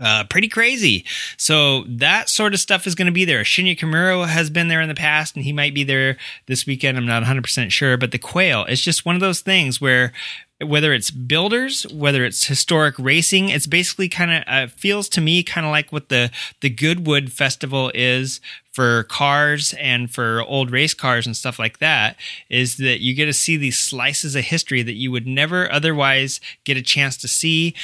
Uh, 0.00 0.24
pretty 0.24 0.48
crazy. 0.48 1.04
So 1.36 1.84
that 1.86 2.30
sort 2.30 2.54
of 2.54 2.60
stuff 2.60 2.86
is 2.86 2.94
going 2.94 3.06
to 3.06 3.12
be 3.12 3.26
there. 3.26 3.42
Shinya 3.42 3.78
Kimura 3.78 4.26
has 4.26 4.48
been 4.48 4.68
there 4.68 4.80
in 4.80 4.88
the 4.88 4.94
past, 4.94 5.36
and 5.36 5.44
he 5.44 5.52
might 5.52 5.74
be 5.74 5.84
there 5.84 6.16
this 6.46 6.64
weekend. 6.64 6.96
I'm 6.96 7.04
not 7.04 7.22
100% 7.22 7.70
sure, 7.70 7.98
but 7.98 8.10
the 8.10 8.18
Quail 8.18 8.64
is 8.64 8.80
just 8.80 9.04
one 9.04 9.14
of 9.14 9.20
those 9.20 9.40
things 9.40 9.78
where 9.78 10.12
whether 10.62 10.92
it's 10.92 11.10
builders, 11.10 11.84
whether 11.92 12.24
it's 12.24 12.44
historic 12.44 12.94
racing, 12.98 13.48
it's 13.48 13.66
basically 13.66 14.08
kind 14.08 14.30
of 14.30 14.42
uh, 14.46 14.66
feels 14.68 15.08
to 15.10 15.20
me 15.20 15.42
kind 15.42 15.66
of 15.66 15.70
like 15.70 15.90
what 15.90 16.08
the 16.08 16.30
the 16.60 16.70
Goodwood 16.70 17.32
Festival 17.32 17.90
is 17.94 18.40
for 18.72 19.04
cars 19.04 19.74
and 19.78 20.10
for 20.10 20.42
old 20.42 20.70
race 20.70 20.94
cars 20.94 21.26
and 21.26 21.36
stuff 21.36 21.58
like 21.58 21.78
that. 21.78 22.16
Is 22.48 22.76
that 22.76 23.00
you 23.00 23.14
get 23.14 23.26
to 23.26 23.32
see 23.32 23.56
these 23.56 23.78
slices 23.78 24.36
of 24.36 24.44
history 24.44 24.82
that 24.82 24.94
you 24.94 25.10
would 25.10 25.26
never 25.26 25.70
otherwise 25.72 26.40
get 26.64 26.76
a 26.76 26.82
chance 26.82 27.16
to 27.18 27.28
see. 27.28 27.74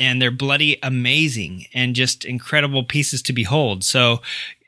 And 0.00 0.20
they're 0.20 0.32
bloody 0.32 0.78
amazing 0.82 1.66
and 1.72 1.94
just 1.94 2.24
incredible 2.24 2.82
pieces 2.82 3.22
to 3.22 3.32
behold. 3.32 3.84
So, 3.84 4.14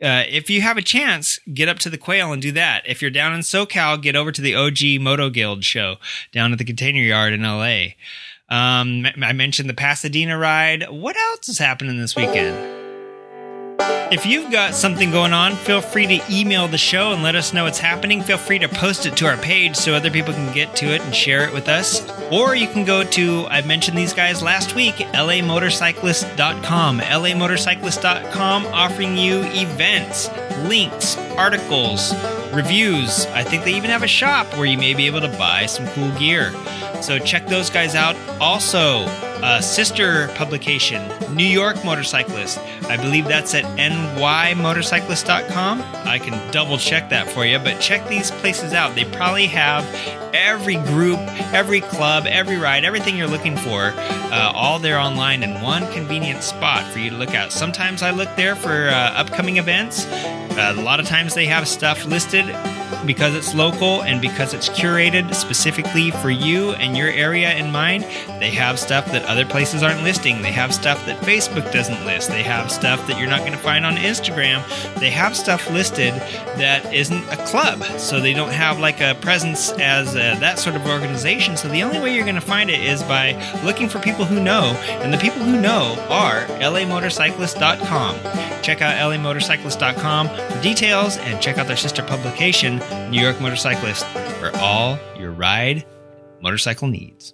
uh, 0.01 0.23
if 0.29 0.49
you 0.49 0.61
have 0.61 0.77
a 0.77 0.83
chance, 0.83 1.41
get 1.53 1.69
up 1.69 1.81
to 1.81 1.91
the 1.91 1.99
Quail 1.99 2.33
and 2.33 2.41
do 2.41 2.53
that. 2.53 2.85
If 2.87 3.03
you're 3.03 3.11
down 3.11 3.35
in 3.35 3.41
SoCal, 3.41 4.01
get 4.01 4.15
over 4.15 4.31
to 4.31 4.41
the 4.41 4.55
OG 4.55 5.01
Moto 5.01 5.29
Guild 5.29 5.65
show 5.65 5.97
down 6.31 6.53
at 6.53 6.59
the 6.59 6.65
Container 6.65 7.01
Yard 7.01 7.33
in 7.33 7.43
LA. 7.43 7.95
Um, 8.49 9.07
I 9.21 9.33
mentioned 9.33 9.69
the 9.69 9.75
Pasadena 9.75 10.39
ride. 10.39 10.89
What 10.91 11.17
else 11.17 11.49
is 11.49 11.59
happening 11.59 11.99
this 11.99 12.15
weekend? 12.15 12.86
If 13.79 14.25
you've 14.25 14.53
got 14.53 14.75
something 14.75 15.11
going 15.11 15.33
on, 15.33 15.57
feel 15.57 15.81
free 15.81 16.07
to 16.07 16.21
email 16.31 16.69
the 16.69 16.79
show 16.79 17.13
and 17.13 17.23
let 17.23 17.35
us 17.35 17.53
know 17.53 17.65
what's 17.65 17.81
happening. 17.81 18.23
Feel 18.23 18.39
free 18.39 18.61
to 18.61 18.69
post 18.69 19.05
it 19.05 19.17
to 19.17 19.27
our 19.27 19.37
page 19.37 19.75
so 19.75 19.95
other 19.95 20.11
people 20.11 20.33
can 20.33 20.55
get 20.55 20.77
to 20.77 20.87
it 20.87 21.03
and 21.03 21.15
share 21.15 21.47
it 21.47 21.53
with 21.53 21.69
us. 21.69 22.09
Or 22.31 22.55
you 22.55 22.69
can 22.69 22.85
go 22.85 23.03
to, 23.03 23.47
I 23.49 23.63
mentioned 23.63 23.99
these 23.99 24.15
guys 24.15 24.43
last 24.43 24.77
week, 24.77 24.95
lamotorcyclist.com. 24.95 27.01
lamotorcyclist.com 27.01 28.67
offering 28.67 29.17
you 29.17 29.43
events, 29.47 30.31
links, 30.69 31.17
articles, 31.37 32.15
reviews. 32.55 33.27
I 33.27 33.43
think 33.43 33.65
they 33.65 33.75
even 33.75 33.91
have 33.91 34.05
a 34.05 34.09
shop 34.09 34.47
where 34.57 34.67
you 34.67 34.79
may 34.79 34.95
be 34.95 35.07
able 35.07 35.21
to 35.21 35.37
buy 35.37 35.67
some 35.67 35.87
cool 35.89 36.13
gear. 36.13 36.53
So 37.03 37.19
check 37.19 37.47
those 37.47 37.71
guys 37.71 37.95
out. 37.95 38.17
Also, 38.41 39.07
a 39.43 39.63
sister 39.63 40.29
publication, 40.29 41.07
New 41.35 41.45
York 41.45 41.85
Motorcyclist. 41.85 42.59
I 42.89 42.97
believe 42.97 43.27
that's 43.27 43.55
at 43.55 43.65
nymotorcyclist.com. 43.77 45.83
I 46.07 46.19
can 46.19 46.53
double 46.53 46.79
check 46.79 47.11
that 47.11 47.29
for 47.29 47.45
you, 47.45 47.59
but 47.59 47.81
check 47.81 48.07
these 48.09 48.31
places 48.31 48.73
out. 48.73 48.95
They 48.95 49.05
probably 49.05 49.47
have 49.47 49.85
every 50.33 50.77
group, 50.77 51.19
every 51.53 51.81
club, 51.81 52.27
every 52.27 52.57
ride, 52.57 52.85
everything 52.85 53.17
you're 53.17 53.27
looking 53.27 53.57
for, 53.57 53.93
uh, 53.97 54.53
all 54.55 54.79
there 54.79 54.99
online 54.99 55.43
in 55.43 55.61
one 55.63 55.91
convenient 55.93 56.43
spot 56.43 56.85
for 56.93 56.99
you 56.99 57.11
to 57.11 57.17
look 57.17 57.35
at. 57.35 57.53
Sometimes 57.53 58.03
I 58.03 58.11
look 58.11 58.35
there 58.37 58.55
for 58.55 58.89
uh, 58.89 59.13
upcoming 59.15 59.57
events. 59.57 60.07
Uh, 60.07 60.75
a 60.77 60.83
lot 60.83 61.01
of 61.01 61.07
times 61.07 61.35
they 61.35 61.47
have 61.47 61.69
stuff 61.69 62.05
listed 62.07 62.47
because 63.07 63.35
it's 63.35 63.55
local 63.55 64.03
and 64.03 64.21
because 64.21 64.55
it's 64.55 64.69
curated 64.69 65.35
specifically 65.35 66.11
for 66.11 66.31
you 66.31 66.73
and 66.73 66.97
your 66.97 67.09
area 67.09 67.55
in 67.55 67.71
mind, 67.71 68.05
they 68.41 68.51
have 68.51 68.79
stuff 68.79 69.07
that 69.13 69.25
other 69.25 69.47
places 69.47 69.83
aren't 69.83 70.03
listing. 70.03 70.43
They 70.43 70.53
have 70.53 70.75
stuff 70.75 71.05
that 71.07 71.21
Facebook 71.23 71.71
doesn't 71.73 72.05
list. 72.05 72.29
They 72.29 72.43
have 72.43 72.71
stuff 72.71 73.07
that 73.07 73.19
you're 73.19 73.29
not 73.29 73.41
going 73.41 73.53
to 73.53 73.59
find 73.59 73.87
on 73.87 73.97
Instagram. 73.97 74.65
They 74.99 75.11
have 75.11 75.37
stuff 75.37 75.71
listed 75.71 76.15
that 76.59 76.93
isn't 76.93 77.25
a 77.31 77.37
club. 77.47 77.83
So 77.99 78.21
they 78.21 78.33
don't 78.33 78.53
have 78.53 78.79
like 78.79 79.01
a 79.01 79.15
presence 79.21 79.73
as 79.73 80.15
a, 80.15 80.39
that 80.41 80.59
sort 80.59 80.77
of 80.77 80.87
organization. 80.87 81.57
So 81.57 81.69
the 81.69 81.83
only 81.83 82.01
way 82.01 82.15
you're 82.15 82.25
going 82.25 82.35
to 82.35 82.41
find 82.41 82.71
it 82.71 82.81
is 82.81 83.03
by 83.03 83.35
looking 83.65 83.89
for 83.89 83.99
people 84.01 84.25
who 84.25 84.41
know. 84.43 84.77
And 84.89 85.13
the 85.13 85.19
people 85.19 85.43
who 85.43 85.61
know 85.61 85.97
are 86.09 86.45
lamotorcyclist.com. 86.61 88.56
Check 88.67 88.83
out 88.83 88.97
lamotorcyclist.com 89.13 90.29
for 90.29 90.61
details 90.61 91.19
and 91.19 91.41
check 91.41 91.57
out 91.57 91.69
their 91.69 91.77
sister 91.77 92.03
publication, 92.03 92.79
New 93.13 93.21
York 93.21 93.41
Motorcyclist, 93.41 94.05
for 94.41 94.51
all 94.57 94.99
your 95.17 95.31
ride 95.31 95.87
motorcycle 96.43 96.89
needs. 96.89 97.33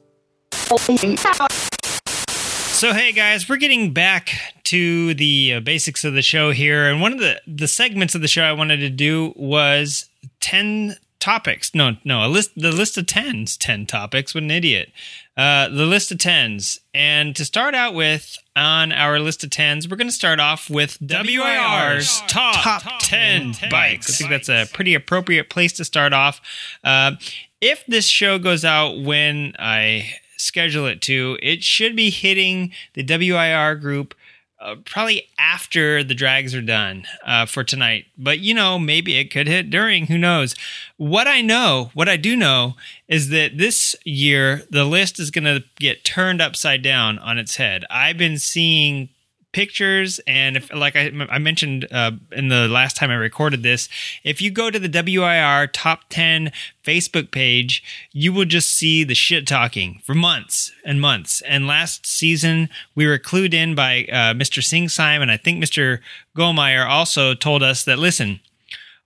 So, 2.75 2.93
hey 2.93 3.13
guys, 3.13 3.49
we're 3.49 3.57
getting 3.57 3.95
back 3.95 4.35
to 4.65 5.15
the 5.15 5.55
uh, 5.55 5.61
basics 5.61 6.05
of 6.05 6.13
the 6.13 6.21
show 6.21 6.51
here. 6.51 6.91
And 6.91 7.01
one 7.01 7.15
of 7.15 7.19
the, 7.19 7.41
the 7.47 7.67
segments 7.67 8.15
of 8.15 8.21
the 8.21 8.29
show 8.29 8.43
I 8.43 8.53
wanted 8.53 8.81
to 8.81 8.91
do 8.91 9.33
was 9.35 10.11
10 10.41 10.97
topics. 11.23 11.75
No, 11.75 11.97
no, 12.05 12.27
a 12.27 12.29
list. 12.29 12.51
The 12.57 12.73
list 12.73 12.99
of 12.99 13.07
tens. 13.07 13.57
Ten 13.57 13.87
topics. 13.87 14.35
What 14.35 14.43
an 14.43 14.51
idiot. 14.51 14.93
Uh, 15.37 15.69
the 15.69 15.87
list 15.87 16.11
of 16.11 16.19
tens. 16.19 16.81
And 16.93 17.35
to 17.37 17.45
start 17.45 17.75
out 17.75 17.95
with, 17.95 18.37
on 18.55 18.93
our 18.93 19.19
list 19.19 19.45
of 19.45 19.51
tens, 19.51 19.89
we're 19.89 19.97
going 19.97 20.09
to 20.09 20.13
start 20.13 20.41
off 20.41 20.69
with 20.69 20.99
WIR's 21.01 22.21
top, 22.29 22.63
top 22.63 23.01
10, 23.01 23.55
bikes. 23.71 24.11
I 24.11 24.13
think 24.15 24.31
that's 24.31 24.49
a 24.49 24.67
pretty 24.73 24.95
appropriate 24.95 25.49
place 25.51 25.73
to 25.75 25.85
start 25.85 26.13
off. 26.13 26.41
Uh, 26.85 27.13
if 27.61 27.85
this 27.87 28.07
show 28.07 28.39
goes 28.39 28.65
out 28.65 29.01
when 29.01 29.55
I 29.59 30.15
schedule 30.37 30.87
it 30.87 31.01
to, 31.03 31.39
it 31.43 31.63
should 31.63 31.97
be 31.97 32.11
hitting 32.11 32.73
the 32.95 33.05
WIR 33.05 33.77
group 33.77 34.15
uh, 34.63 34.77
probably 34.85 35.29
after 35.39 36.05
the 36.05 36.15
drags 36.15 36.55
are 36.55 36.63
done 36.63 37.05
uh, 37.27 37.47
for 37.47 37.65
tonight. 37.65 38.07
But 38.17 38.39
you 38.39 38.55
know, 38.55 38.79
maybe 38.79 39.17
it 39.17 39.31
could 39.31 39.49
hit 39.49 39.71
during. 39.71 40.07
Who 40.07 40.19
knows? 40.19 40.55
What 40.97 41.27
I 41.27 41.41
know, 41.41 41.91
what 41.95 42.09
I 42.09 42.17
do 42.17 42.37
know, 42.37 42.77
is 43.09 43.31
that 43.31 43.59
this 43.59 43.97
year 44.05 44.63
the 44.71 44.85
list 44.85 45.19
is 45.19 45.31
going 45.31 45.45
to 45.45 45.65
get 45.77 46.05
turned 46.05 46.41
upside 46.41 46.83
down 46.83 47.19
on 47.19 47.39
its 47.39 47.57
head. 47.57 47.85
I've 47.91 48.19
been 48.19 48.39
seeing 48.39 49.09
pictures 49.53 50.21
and 50.27 50.57
if 50.57 50.73
like 50.73 50.97
i, 50.97 51.11
I 51.31 51.39
mentioned 51.39 51.87
uh, 51.91 52.13
in 52.33 52.49
the 52.49 52.69
last 52.69 52.97
time 52.97 53.11
i 53.11 53.15
recorded 53.15 53.63
this 53.63 53.89
if 54.25 54.41
you 54.41 54.51
go 54.51 54.71
to 54.71 54.79
the 54.79 54.89
wir 54.89 55.67
top 55.69 56.01
10 56.09 56.53
facebook 56.85 57.31
page 57.31 57.83
you 58.13 58.33
will 58.33 58.45
just 58.45 58.71
see 58.71 59.05
the 59.05 59.15
shit 59.15 59.47
talking 59.47 60.01
for 60.05 60.15
months 60.15 60.73
and 60.85 61.01
months 61.01 61.43
and 61.43 61.67
last 61.67 62.07
season 62.07 62.69
we 62.95 63.07
were 63.07 63.19
clued 63.19 63.55
in 63.55 63.75
by 63.75 64.05
uh, 64.05 64.35
mr 64.35 64.63
sing 64.63 64.89
simon 64.89 65.31
i 65.31 65.37
think 65.37 65.63
mr 65.63 65.99
goldmeyer 66.37 66.87
also 66.87 67.35
told 67.35 67.63
us 67.63 67.85
that 67.85 67.99
listen 67.99 68.41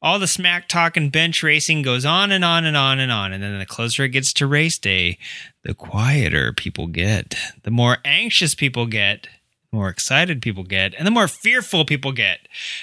all 0.03 0.19
the 0.19 0.27
smack 0.27 0.69
talk 0.69 0.97
and 0.97 1.11
bench 1.11 1.43
racing 1.43 1.83
goes 1.83 2.05
on 2.05 2.31
and 2.31 2.45
on 2.45 2.65
and 2.65 2.77
on 2.77 2.99
and 2.99 3.11
on. 3.11 3.33
And 3.33 3.43
then 3.43 3.59
the 3.59 3.67
closer 3.67 4.05
it 4.05 4.11
gets 4.11 4.33
to 4.35 4.47
race 4.47 4.79
day, 4.79 5.19
the 5.65 5.75
quieter 5.75 6.53
people 6.53 6.87
get, 6.87 7.35
the 7.63 7.71
more 7.71 7.99
anxious 8.05 8.55
people 8.55 8.87
get, 8.87 9.27
more 9.73 9.89
excited 9.89 10.41
people 10.43 10.65
get, 10.65 10.95
and 10.95 11.07
the 11.07 11.11
more 11.11 11.29
fearful 11.29 11.85
people 11.85 12.13
get. 12.13 12.39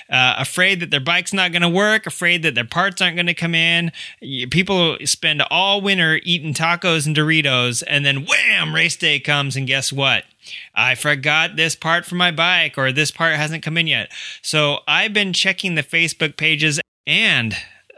Uh, 0.09 0.35
afraid 0.37 0.79
that 0.79 0.91
their 0.91 0.99
bike's 0.99 1.33
not 1.33 1.51
going 1.51 1.61
to 1.61 1.69
work, 1.69 2.05
afraid 2.05 2.43
that 2.43 2.55
their 2.55 2.65
parts 2.65 3.01
aren't 3.01 3.15
going 3.15 3.25
to 3.27 3.33
come 3.33 3.55
in. 3.55 3.91
People 4.51 4.97
spend 5.05 5.41
all 5.49 5.81
winter 5.81 6.19
eating 6.23 6.53
tacos 6.53 7.05
and 7.05 7.15
Doritos, 7.15 7.83
and 7.87 8.05
then 8.05 8.25
wham, 8.25 8.75
race 8.75 8.95
day 8.95 9.19
comes, 9.19 9.55
and 9.55 9.67
guess 9.67 9.91
what? 9.91 10.23
I 10.75 10.95
forgot 10.95 11.55
this 11.55 11.75
part 11.75 12.05
for 12.05 12.15
my 12.15 12.31
bike, 12.31 12.77
or 12.77 12.91
this 12.91 13.11
part 13.11 13.35
hasn't 13.35 13.63
come 13.63 13.77
in 13.77 13.87
yet. 13.87 14.11
So 14.41 14.79
I've 14.87 15.13
been 15.13 15.33
checking 15.33 15.75
the 15.75 15.83
Facebook 15.83 16.37
pages, 16.37 16.79
and 17.07 17.55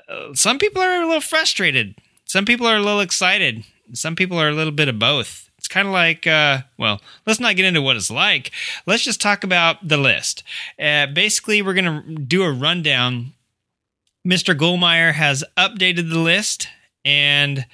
uh, 0.07 0.33
some 0.33 0.59
people 0.59 0.81
are 0.81 1.01
a 1.01 1.05
little 1.05 1.21
frustrated. 1.21 1.95
Some 2.25 2.45
people 2.45 2.67
are 2.67 2.77
a 2.77 2.81
little 2.81 3.01
excited. 3.01 3.65
Some 3.93 4.15
people 4.15 4.39
are 4.39 4.49
a 4.49 4.53
little 4.53 4.71
bit 4.71 4.87
of 4.87 4.99
both. 4.99 5.44
It's 5.65 5.73
kind 5.73 5.87
of 5.87 5.95
like, 5.95 6.27
uh, 6.27 6.59
well, 6.77 7.01
let's 7.25 7.39
not 7.39 7.55
get 7.55 7.65
into 7.65 7.81
what 7.81 7.95
it's 7.95 8.11
like. 8.11 8.51
Let's 8.85 9.03
just 9.03 9.19
talk 9.19 9.43
about 9.43 9.77
the 9.87 9.97
list. 9.97 10.43
Uh, 10.79 11.07
basically, 11.07 11.63
we're 11.63 11.73
going 11.73 12.03
to 12.03 12.15
do 12.19 12.43
a 12.43 12.53
rundown. 12.53 13.33
Mr. 14.23 14.55
Goldmeyer 14.55 15.13
has 15.13 15.43
updated 15.57 16.11
the 16.11 16.19
list, 16.19 16.67
and 17.03 17.65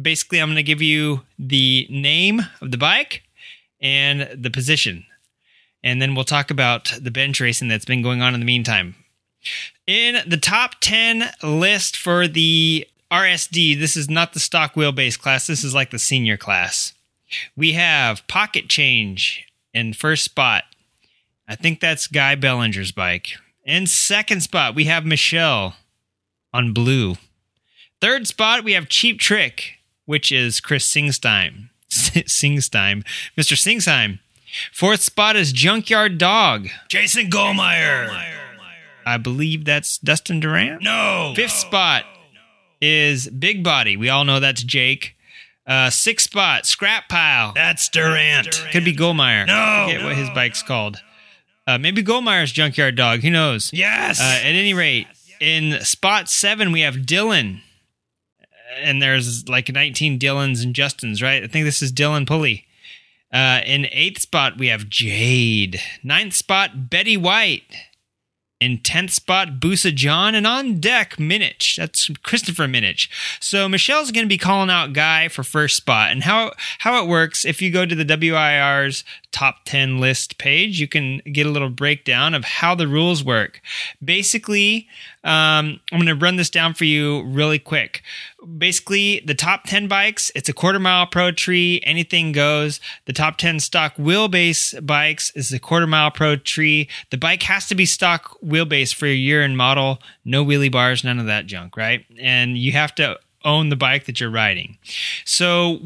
basically, 0.00 0.38
I'm 0.38 0.46
going 0.46 0.56
to 0.58 0.62
give 0.62 0.80
you 0.80 1.22
the 1.40 1.88
name 1.90 2.42
of 2.60 2.70
the 2.70 2.78
bike 2.78 3.24
and 3.80 4.28
the 4.40 4.50
position. 4.50 5.04
And 5.82 6.00
then 6.00 6.14
we'll 6.14 6.22
talk 6.22 6.52
about 6.52 6.92
the 7.00 7.10
bench 7.10 7.40
racing 7.40 7.66
that's 7.66 7.84
been 7.84 8.00
going 8.00 8.22
on 8.22 8.32
in 8.32 8.38
the 8.38 8.46
meantime. 8.46 8.94
In 9.88 10.22
the 10.24 10.36
top 10.36 10.76
10 10.80 11.32
list 11.42 11.96
for 11.96 12.28
the 12.28 12.86
RSD, 13.10 13.76
this 13.76 13.96
is 13.96 14.08
not 14.08 14.34
the 14.34 14.38
stock 14.40 14.74
wheelbase 14.74 15.18
class, 15.18 15.48
this 15.48 15.64
is 15.64 15.74
like 15.74 15.90
the 15.90 15.98
senior 15.98 16.36
class. 16.36 16.92
We 17.56 17.72
have 17.72 18.26
Pocket 18.28 18.68
Change 18.68 19.44
in 19.72 19.92
first 19.92 20.24
spot. 20.24 20.64
I 21.48 21.56
think 21.56 21.80
that's 21.80 22.06
Guy 22.06 22.34
Bellinger's 22.36 22.92
bike. 22.92 23.28
In 23.64 23.86
second 23.86 24.40
spot, 24.40 24.74
we 24.74 24.84
have 24.84 25.04
Michelle 25.04 25.76
on 26.52 26.72
blue. 26.72 27.16
Third 28.00 28.26
spot, 28.26 28.64
we 28.64 28.72
have 28.72 28.88
Cheap 28.88 29.20
Trick, 29.20 29.78
which 30.06 30.32
is 30.32 30.60
Chris 30.60 30.90
Singstein. 30.90 31.68
Singstein. 31.90 33.04
Mr. 33.36 33.56
Singsheim. 33.56 34.20
Fourth 34.72 35.00
spot 35.00 35.36
is 35.36 35.52
Junkyard 35.52 36.18
Dog. 36.18 36.68
Jason 36.88 37.30
Goldmeyer. 37.30 38.08
I 39.06 39.16
believe 39.16 39.64
that's 39.64 39.98
Dustin 39.98 40.40
Durant. 40.40 40.82
No. 40.82 41.32
Fifth 41.36 41.52
spot 41.52 42.04
is 42.80 43.28
Big 43.28 43.62
Body. 43.62 43.96
We 43.96 44.08
all 44.08 44.24
know 44.24 44.40
that's 44.40 44.62
Jake. 44.62 45.16
Uh, 45.66 45.90
six 45.90 46.24
spot, 46.24 46.66
scrap 46.66 47.08
pile. 47.08 47.52
That's 47.54 47.88
Durant. 47.88 48.50
Could 48.72 48.84
be 48.84 48.94
Goldmeyer. 48.94 49.46
No. 49.46 49.54
I 49.54 49.86
forget 49.86 50.04
what 50.04 50.16
his 50.16 50.30
bike's 50.30 50.62
called. 50.62 51.00
Uh, 51.66 51.78
maybe 51.78 52.02
Goldmeyer's 52.02 52.50
junkyard 52.50 52.96
dog. 52.96 53.20
Who 53.20 53.30
knows? 53.30 53.70
Yes. 53.72 54.20
Uh, 54.20 54.24
at 54.24 54.46
any 54.46 54.74
rate, 54.74 55.06
in 55.40 55.80
spot 55.84 56.28
seven, 56.28 56.72
we 56.72 56.80
have 56.80 56.96
Dylan. 56.96 57.60
And 58.82 59.00
there's 59.02 59.48
like 59.48 59.72
19 59.72 60.18
Dylans 60.18 60.64
and 60.64 60.74
Justins, 60.74 61.22
right? 61.22 61.42
I 61.44 61.46
think 61.46 61.64
this 61.64 61.82
is 61.82 61.92
Dylan 61.92 62.26
Pulley. 62.26 62.66
Uh, 63.32 63.60
in 63.64 63.86
eighth 63.92 64.20
spot, 64.22 64.58
we 64.58 64.68
have 64.68 64.88
Jade. 64.88 65.80
Ninth 66.02 66.34
spot, 66.34 66.90
Betty 66.90 67.16
White. 67.16 67.62
In 68.60 68.76
10th 68.78 69.12
spot, 69.12 69.58
Busa 69.58 69.94
John, 69.94 70.34
and 70.34 70.46
on 70.46 70.80
deck, 70.80 71.16
Minich. 71.16 71.76
That's 71.76 72.10
Christopher 72.22 72.64
Minich. 72.64 73.08
So 73.40 73.66
Michelle's 73.68 74.10
going 74.10 74.26
to 74.26 74.28
be 74.28 74.36
calling 74.36 74.68
out 74.68 74.92
Guy 74.92 75.28
for 75.28 75.42
first 75.42 75.76
spot. 75.76 76.10
And 76.10 76.24
how, 76.24 76.52
how 76.80 77.02
it 77.02 77.08
works, 77.08 77.46
if 77.46 77.62
you 77.62 77.70
go 77.70 77.86
to 77.86 77.94
the 77.94 78.04
WIR's 78.04 79.02
top 79.32 79.64
10 79.64 79.98
list 79.98 80.36
page, 80.36 80.78
you 80.78 80.86
can 80.86 81.22
get 81.32 81.46
a 81.46 81.50
little 81.50 81.70
breakdown 81.70 82.34
of 82.34 82.44
how 82.44 82.74
the 82.74 82.86
rules 82.86 83.24
work. 83.24 83.62
Basically, 84.04 84.86
um, 85.22 85.80
I'm 85.92 85.98
going 85.98 86.06
to 86.06 86.14
run 86.14 86.36
this 86.36 86.48
down 86.48 86.72
for 86.72 86.84
you 86.84 87.22
really 87.24 87.58
quick. 87.58 88.02
Basically, 88.56 89.22
the 89.26 89.34
top 89.34 89.64
10 89.64 89.86
bikes, 89.86 90.32
it's 90.34 90.48
a 90.48 90.54
quarter 90.54 90.78
mile 90.78 91.06
pro 91.06 91.30
tree, 91.30 91.80
anything 91.84 92.32
goes. 92.32 92.80
The 93.04 93.12
top 93.12 93.36
10 93.36 93.60
stock 93.60 93.96
wheelbase 93.96 94.86
bikes 94.86 95.30
is 95.36 95.50
the 95.50 95.58
quarter 95.58 95.86
mile 95.86 96.10
pro 96.10 96.36
tree. 96.36 96.88
The 97.10 97.18
bike 97.18 97.42
has 97.42 97.66
to 97.68 97.74
be 97.74 97.84
stock 97.84 98.38
wheelbase 98.42 98.94
for 98.94 99.06
your 99.06 99.14
year 99.14 99.42
and 99.42 99.58
model, 99.58 100.00
no 100.24 100.44
wheelie 100.44 100.72
bars, 100.72 101.04
none 101.04 101.18
of 101.18 101.26
that 101.26 101.46
junk, 101.46 101.76
right? 101.76 102.04
And 102.18 102.56
you 102.56 102.72
have 102.72 102.94
to 102.94 103.18
own 103.44 103.68
the 103.68 103.76
bike 103.76 104.06
that 104.06 104.20
you're 104.20 104.30
riding. 104.30 104.78
So 105.24 105.80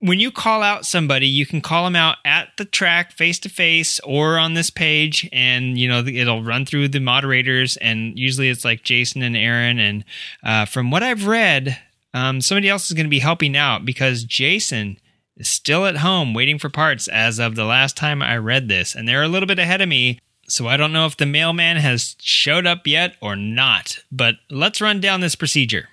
when 0.00 0.20
you 0.20 0.30
call 0.30 0.62
out 0.62 0.86
somebody, 0.86 1.26
you 1.26 1.44
can 1.44 1.60
call 1.60 1.84
them 1.84 1.96
out 1.96 2.18
at 2.24 2.50
the 2.56 2.64
track 2.64 3.12
face 3.12 3.38
to 3.40 3.48
face 3.48 3.98
or 4.00 4.38
on 4.38 4.54
this 4.54 4.70
page, 4.70 5.28
and 5.32 5.76
you 5.76 5.88
know 5.88 6.04
it'll 6.06 6.42
run 6.42 6.64
through 6.64 6.88
the 6.88 7.00
moderators. 7.00 7.76
And 7.78 8.18
usually 8.18 8.48
it's 8.48 8.64
like 8.64 8.84
Jason 8.84 9.22
and 9.22 9.36
Aaron. 9.36 9.78
And 9.78 10.04
uh, 10.42 10.66
from 10.66 10.90
what 10.90 11.02
I've 11.02 11.26
read, 11.26 11.78
um, 12.14 12.40
somebody 12.40 12.68
else 12.68 12.86
is 12.86 12.94
going 12.94 13.06
to 13.06 13.10
be 13.10 13.18
helping 13.18 13.56
out 13.56 13.84
because 13.84 14.24
Jason 14.24 14.98
is 15.36 15.48
still 15.48 15.86
at 15.86 15.98
home 15.98 16.34
waiting 16.34 16.58
for 16.58 16.68
parts 16.68 17.08
as 17.08 17.38
of 17.38 17.54
the 17.54 17.64
last 17.64 17.96
time 17.96 18.22
I 18.22 18.36
read 18.36 18.68
this, 18.68 18.94
and 18.94 19.08
they're 19.08 19.22
a 19.22 19.28
little 19.28 19.48
bit 19.48 19.58
ahead 19.58 19.80
of 19.80 19.88
me. 19.88 20.20
So 20.50 20.66
I 20.66 20.78
don't 20.78 20.94
know 20.94 21.04
if 21.04 21.16
the 21.16 21.26
mailman 21.26 21.76
has 21.76 22.16
showed 22.20 22.66
up 22.66 22.86
yet 22.86 23.16
or 23.20 23.36
not. 23.36 23.98
But 24.10 24.36
let's 24.48 24.80
run 24.80 24.98
down 24.98 25.20
this 25.20 25.34
procedure. 25.34 25.90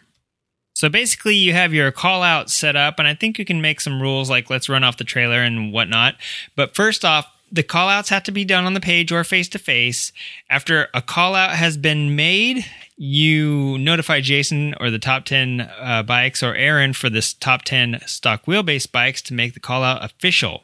So 0.75 0.89
basically, 0.89 1.35
you 1.35 1.53
have 1.53 1.73
your 1.73 1.89
call 1.93 2.21
out 2.21 2.49
set 2.49 2.75
up, 2.75 2.99
and 2.99 3.07
I 3.07 3.15
think 3.15 3.39
you 3.39 3.45
can 3.45 3.61
make 3.61 3.79
some 3.79 4.01
rules 4.01 4.29
like 4.29 4.49
let's 4.49 4.67
run 4.67 4.83
off 4.83 4.97
the 4.97 5.05
trailer 5.05 5.39
and 5.39 5.71
whatnot. 5.71 6.15
But 6.57 6.75
first 6.75 7.05
off, 7.05 7.31
the 7.49 7.63
call 7.63 7.87
outs 7.87 8.09
have 8.09 8.23
to 8.23 8.31
be 8.33 8.43
done 8.43 8.65
on 8.65 8.73
the 8.73 8.81
page 8.81 9.09
or 9.09 9.23
face 9.23 9.47
to 9.49 9.59
face. 9.59 10.11
After 10.49 10.89
a 10.93 11.01
call 11.01 11.33
out 11.33 11.51
has 11.51 11.77
been 11.77 12.17
made, 12.17 12.65
you 12.97 13.77
notify 13.77 14.19
Jason 14.19 14.75
or 14.81 14.91
the 14.91 14.99
top 14.99 15.23
10 15.23 15.61
uh, 15.61 16.03
bikes 16.03 16.43
or 16.43 16.53
Aaron 16.55 16.91
for 16.91 17.09
this 17.09 17.33
top 17.33 17.61
10 17.63 18.01
stock 18.05 18.45
wheelbase 18.45 18.91
bikes 18.91 19.21
to 19.23 19.33
make 19.33 19.53
the 19.53 19.61
call 19.61 19.81
out 19.81 20.03
official. 20.03 20.63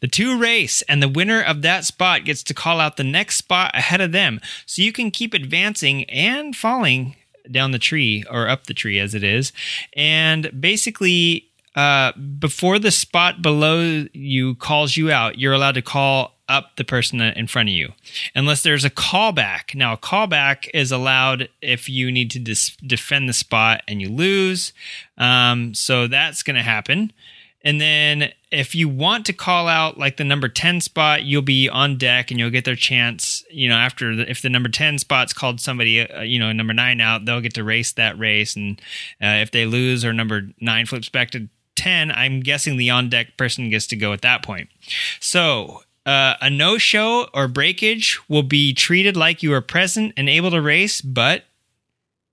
The 0.00 0.08
two 0.08 0.38
race, 0.38 0.82
and 0.82 1.02
the 1.02 1.08
winner 1.08 1.42
of 1.42 1.62
that 1.62 1.84
spot 1.84 2.24
gets 2.24 2.44
to 2.44 2.54
call 2.54 2.78
out 2.78 2.96
the 2.96 3.04
next 3.04 3.36
spot 3.36 3.72
ahead 3.74 4.00
of 4.00 4.12
them. 4.12 4.40
So 4.66 4.82
you 4.82 4.92
can 4.92 5.10
keep 5.10 5.34
advancing 5.34 6.04
and 6.04 6.54
falling 6.54 7.16
down 7.50 7.72
the 7.72 7.78
tree 7.78 8.24
or 8.30 8.48
up 8.48 8.66
the 8.66 8.74
tree 8.74 8.98
as 8.98 9.14
it 9.14 9.24
is. 9.24 9.52
And 9.96 10.60
basically, 10.60 11.48
uh, 11.74 12.12
before 12.12 12.78
the 12.78 12.90
spot 12.90 13.40
below 13.40 14.04
you 14.12 14.54
calls 14.56 14.96
you 14.96 15.10
out, 15.10 15.38
you're 15.38 15.54
allowed 15.54 15.74
to 15.74 15.82
call 15.82 16.34
up 16.48 16.76
the 16.76 16.84
person 16.84 17.20
in 17.20 17.46
front 17.46 17.70
of 17.70 17.74
you, 17.74 17.92
unless 18.34 18.62
there's 18.62 18.84
a 18.84 18.90
callback. 18.90 19.74
Now, 19.74 19.94
a 19.94 19.96
callback 19.96 20.68
is 20.74 20.92
allowed 20.92 21.48
if 21.62 21.88
you 21.88 22.12
need 22.12 22.30
to 22.32 22.38
dis- 22.38 22.76
defend 22.76 23.26
the 23.28 23.32
spot 23.32 23.82
and 23.88 24.02
you 24.02 24.10
lose. 24.10 24.74
Um, 25.16 25.72
so 25.72 26.06
that's 26.06 26.42
going 26.42 26.56
to 26.56 26.62
happen. 26.62 27.12
And 27.64 27.80
then 27.80 28.32
if 28.50 28.74
you 28.74 28.88
want 28.88 29.24
to 29.26 29.32
call 29.32 29.68
out 29.68 29.96
like 29.96 30.16
the 30.16 30.24
number 30.24 30.48
10 30.48 30.80
spot, 30.80 31.22
you'll 31.22 31.42
be 31.42 31.68
on 31.68 31.96
deck 31.96 32.30
and 32.30 32.38
you'll 32.38 32.50
get 32.50 32.64
their 32.64 32.76
chance 32.76 33.31
you 33.52 33.68
know, 33.68 33.76
after 33.76 34.16
the, 34.16 34.30
if 34.30 34.42
the 34.42 34.50
number 34.50 34.68
10 34.68 34.98
spot's 34.98 35.32
called 35.32 35.60
somebody, 35.60 36.00
uh, 36.00 36.22
you 36.22 36.38
know, 36.38 36.52
number 36.52 36.72
nine 36.72 37.00
out, 37.00 37.24
they'll 37.24 37.40
get 37.40 37.54
to 37.54 37.64
race 37.64 37.92
that 37.92 38.18
race. 38.18 38.56
And 38.56 38.80
uh, 39.22 39.40
if 39.40 39.50
they 39.50 39.66
lose 39.66 40.04
or 40.04 40.12
number 40.12 40.48
nine 40.60 40.86
flips 40.86 41.08
back 41.08 41.30
to 41.32 41.48
10, 41.76 42.10
I'm 42.10 42.40
guessing 42.40 42.76
the 42.76 42.90
on 42.90 43.08
deck 43.08 43.36
person 43.36 43.70
gets 43.70 43.86
to 43.88 43.96
go 43.96 44.12
at 44.12 44.22
that 44.22 44.42
point. 44.42 44.68
So, 45.20 45.82
uh, 46.04 46.34
a 46.40 46.50
no 46.50 46.78
show 46.78 47.28
or 47.32 47.46
breakage 47.46 48.18
will 48.28 48.42
be 48.42 48.74
treated 48.74 49.16
like 49.16 49.42
you 49.42 49.50
were 49.50 49.60
present 49.60 50.12
and 50.16 50.28
able 50.28 50.50
to 50.50 50.60
race, 50.60 51.00
but 51.00 51.44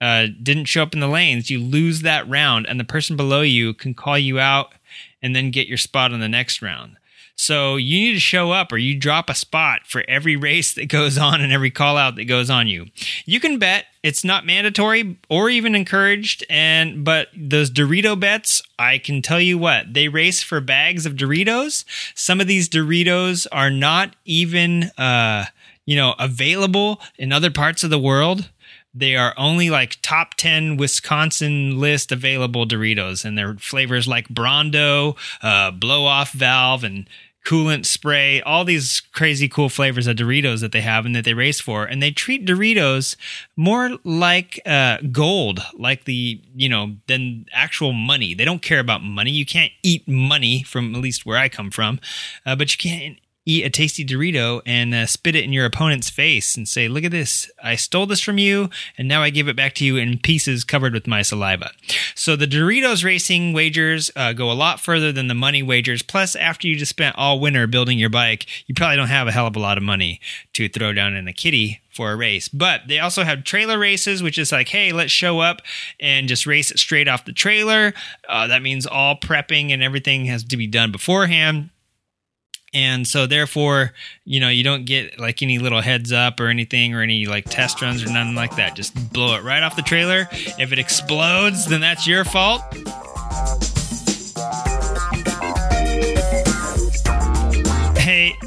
uh, 0.02 0.28
didn't 0.42 0.66
show 0.66 0.82
up 0.82 0.94
in 0.94 1.00
the 1.00 1.08
lanes. 1.08 1.50
You 1.50 1.60
lose 1.60 2.02
that 2.02 2.28
round, 2.28 2.66
and 2.68 2.80
the 2.80 2.86
person 2.86 3.16
below 3.16 3.42
you 3.42 3.74
can 3.74 3.94
call 3.94 4.18
you 4.18 4.40
out 4.40 4.74
and 5.22 5.36
then 5.36 5.52
get 5.52 5.68
your 5.68 5.78
spot 5.78 6.14
on 6.14 6.20
the 6.20 6.30
next 6.30 6.62
round. 6.62 6.96
So 7.40 7.78
you 7.78 8.02
need 8.02 8.14
to 8.16 8.20
show 8.20 8.52
up 8.52 8.70
or 8.74 8.78
you 8.78 9.00
drop 9.00 9.30
a 9.30 9.34
spot 9.34 9.84
for 9.86 10.04
every 10.10 10.36
race 10.36 10.74
that 10.74 10.90
goes 10.90 11.18
on 11.18 11.40
and 11.40 11.54
every 11.54 11.72
call 11.72 11.96
out 11.96 12.18
that 12.18 12.26
goes 12.26 12.50
on 12.50 12.68
you. 12.68 12.88
You 13.26 13.40
can 13.40 13.58
bet 13.58 13.86
it's 14.04 14.26
not 14.26 14.46
mandatory 14.46 15.18
or 15.30 15.50
even 15.50 15.74
encouraged 15.74 16.44
and 16.50 17.06
but 17.06 17.30
those 17.34 17.72
Dorito 17.72 18.20
bets, 18.20 18.62
I 18.78 18.98
can 18.98 19.22
tell 19.22 19.40
you 19.40 19.58
what, 19.58 19.94
they 19.94 20.10
race 20.10 20.44
for 20.44 20.60
bags 20.60 21.06
of 21.06 21.14
Doritos. 21.14 21.86
Some 22.14 22.42
of 22.42 22.48
these 22.48 22.68
Doritos 22.68 23.48
are 23.54 23.70
not 23.70 24.18
even 24.26 24.92
uh 24.98 25.46
you 25.86 25.96
know 25.96 26.16
available 26.20 27.00
in 27.18 27.32
other 27.32 27.52
parts 27.52 27.86
of 27.86 27.90
the 27.90 27.98
world. 27.98 28.50
They 28.94 29.16
are 29.16 29.36
only 29.38 29.70
like 29.70 30.00
top 30.02 30.34
10 30.34 30.76
Wisconsin 30.76 31.80
list 31.80 32.12
available 32.12 32.66
Doritos, 32.66 33.24
and 33.24 33.38
their 33.38 33.54
flavors 33.56 34.08
like 34.08 34.28
Brondo, 34.28 35.16
uh, 35.44 35.70
blow 35.72 36.06
off 36.06 36.32
valve, 36.32 36.84
and 36.84 37.08
coolant 37.46 37.86
spray, 37.86 38.42
all 38.42 38.64
these 38.64 39.02
crazy 39.14 39.48
cool 39.48 39.70
flavors 39.70 40.08
of 40.08 40.18
Doritos 40.18 40.62
that 40.62 40.72
they 40.72 40.82
have 40.82 41.06
and 41.06 41.16
that 41.16 41.26
they 41.26 41.34
race 41.34 41.60
for. 41.60 41.86
And 41.86 42.02
they 42.02 42.12
treat 42.12 42.46
Doritos 42.46 43.16
more 43.56 43.98
like 44.04 44.60
uh, 44.66 44.98
gold, 45.12 45.62
like 45.74 46.06
the, 46.06 46.42
you 46.56 46.70
know, 46.70 46.98
than 47.08 47.46
actual 47.52 47.94
money. 47.94 48.34
They 48.34 48.46
don't 48.46 48.62
care 48.62 48.80
about 48.80 49.04
money. 49.04 49.32
You 49.32 49.46
can't 49.46 49.72
eat 49.84 50.08
money 50.08 50.64
from 50.64 50.94
at 50.94 51.02
least 51.02 51.26
where 51.26 51.38
I 51.38 51.50
come 51.50 51.72
from, 51.72 52.00
uh, 52.46 52.56
but 52.56 52.72
you 52.72 52.78
can't 52.78 53.18
eat 53.50 53.66
a 53.66 53.70
tasty 53.70 54.06
Dorito 54.06 54.62
and 54.66 54.94
uh, 54.94 55.06
spit 55.06 55.36
it 55.36 55.44
in 55.44 55.52
your 55.52 55.66
opponent's 55.66 56.10
face 56.10 56.56
and 56.56 56.68
say, 56.68 56.88
Look 56.88 57.04
at 57.04 57.12
this. 57.12 57.50
I 57.64 57.76
stole 57.76 58.06
this 58.06 58.22
from 58.22 58.38
you, 58.38 58.70
and 58.98 59.08
now 59.08 59.24
I 59.24 59.32
give 59.32 59.48
it 59.48 59.56
back 59.56 59.74
to 59.76 59.86
you 59.86 59.98
in 59.98 60.20
pieces 60.20 60.64
covered 60.64 60.94
with 60.94 61.08
my 61.08 61.22
saliva. 61.22 61.72
So 62.16 62.36
the 62.36 62.46
Doritos 62.46 63.04
racing 63.04 63.54
wagers 63.54 64.12
uh, 64.16 64.34
go 64.34 64.52
a 64.52 64.54
lot 64.54 64.80
further 64.80 65.12
than 65.12 65.28
the 65.28 65.34
money 65.34 65.64
wagers. 65.64 66.02
Plus, 66.02 66.36
after 66.36 66.68
you 66.68 66.76
just 66.76 66.92
spent 66.92 67.16
all 67.18 67.40
winter 67.40 67.66
building 67.66 67.98
your 67.98 68.10
bike, 68.10 68.46
you 68.68 68.76
probably 68.76 68.98
don't 68.98 69.08
have 69.08 69.28
a 69.28 69.32
hell 69.32 69.48
of 69.48 69.56
a 69.56 69.60
lot 69.60 69.78
of 69.78 69.84
money 69.84 70.22
to 70.54 70.70
throw 70.70 70.94
down 70.94 71.16
in 71.16 71.28
a 71.28 71.34
kitty 71.34 71.82
for 71.90 72.12
a 72.12 72.16
race. 72.16 72.48
But 72.48 72.82
they 72.88 73.00
also 73.00 73.24
have 73.24 73.44
trailer 73.44 73.80
races, 73.80 74.22
which 74.22 74.38
is 74.38 74.52
like, 74.52 74.70
hey, 74.70 74.92
let's 74.92 75.12
show 75.12 75.40
up 75.40 75.62
and 76.00 76.28
just 76.28 76.46
race 76.46 76.72
it 76.72 76.78
straight 76.78 77.08
off 77.08 77.26
the 77.26 77.34
trailer. 77.34 77.94
Uh, 78.28 78.48
that 78.48 78.62
means 78.62 78.86
all 78.86 79.16
prepping 79.16 79.72
and 79.72 79.82
everything 79.82 80.26
has 80.26 80.44
to 80.46 80.58
be 80.58 80.68
done 80.68 80.92
beforehand 80.92 81.72
and 82.74 83.08
so 83.08 83.26
therefore 83.26 83.94
you 84.26 84.40
know 84.40 84.50
you 84.50 84.64
don't 84.64 84.86
get 84.86 85.20
like 85.20 85.42
any 85.42 85.60
little 85.60 85.82
heads 85.82 86.12
up 86.12 86.40
or 86.40 86.48
anything 86.48 86.94
or 86.94 87.02
any 87.02 87.26
like 87.26 87.46
test 87.46 87.82
runs 87.82 88.04
or 88.04 88.12
nothing 88.12 88.36
like 88.36 88.56
that. 88.56 88.76
Just 88.76 89.12
blow 89.14 89.36
it 89.36 89.44
right 89.44 89.64
off 89.64 89.76
the 89.76 89.82
trailer. 89.82 90.28
If 90.32 90.72
it 90.72 90.80
explodes 90.80 91.66
then 91.66 91.82
that's 91.82 92.08
your 92.08 92.26
fault 92.26 92.62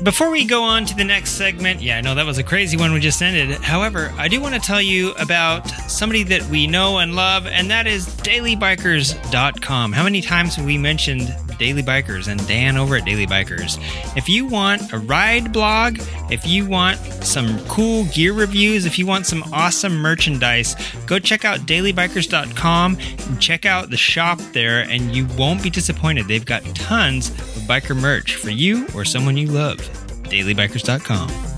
before 0.03 0.31
we 0.31 0.45
go 0.45 0.63
on 0.63 0.85
to 0.87 0.95
the 0.97 1.05
next 1.05 1.33
segment, 1.33 1.81
yeah, 1.81 1.99
I 1.99 2.01
know 2.01 2.15
that 2.15 2.27
was 2.27 2.39
a 2.39 2.43
crazy 2.43 2.77
one 2.77 2.93
we 2.93 3.01
just 3.01 3.23
ended. 3.23 3.61
However, 3.61 4.13
I 4.17 4.29
do 4.29 4.41
want 4.41 4.55
to 4.55 4.61
tell 4.61 4.83
you 4.83 5.13
about 5.13 5.69
somebody 5.91 6.23
that 6.25 6.43
we 6.45 6.67
know 6.67 6.99
and 6.99 7.15
love, 7.15 7.47
and 7.47 7.71
that 7.71 7.87
is 7.87 8.07
dailybikers.com. 8.07 9.93
How 9.93 10.05
many 10.05 10.21
times 10.21 10.57
have 10.57 10.65
we 10.65 10.79
mentioned 10.79 11.35
Daily 11.59 11.83
Bikers 11.83 12.29
and 12.29 12.47
Dan 12.49 12.77
over 12.77 12.97
at 12.97 13.05
Daily 13.05 13.27
Bikers? 13.27 13.79
If 14.17 14.29
you 14.29 14.47
want 14.47 14.93
a 14.93 14.99
ride 14.99 15.53
blog, 15.53 15.99
if 16.31 16.47
you 16.47 16.67
want 16.67 16.99
some 17.25 17.59
cool 17.67 18.05
gear 18.07 18.33
reviews, 18.33 18.85
if 18.85 18.99
you 18.99 19.07
want 19.07 19.27
some 19.27 19.43
awesome 19.53 19.97
merchandise, 19.97 20.75
go 21.07 21.19
check 21.19 21.45
out 21.45 21.61
dailybikers.com 21.61 22.99
and 22.99 23.41
check 23.41 23.65
out 23.65 23.91
the 23.91 23.97
shop 23.97 24.39
there, 24.53 24.81
and 24.81 25.15
you 25.15 25.27
won't 25.39 25.63
be 25.63 25.71
disappointed. 25.71 26.27
They've 26.27 26.45
got 26.45 26.63
tons 26.75 27.31
of 27.31 27.63
biker 27.69 27.97
merch 27.97 28.35
for 28.35 28.51
you 28.51 28.87
or 28.95 29.05
someone 29.05 29.37
you 29.37 29.49
love. 29.49 29.72
dailybikers.com. 29.79 31.53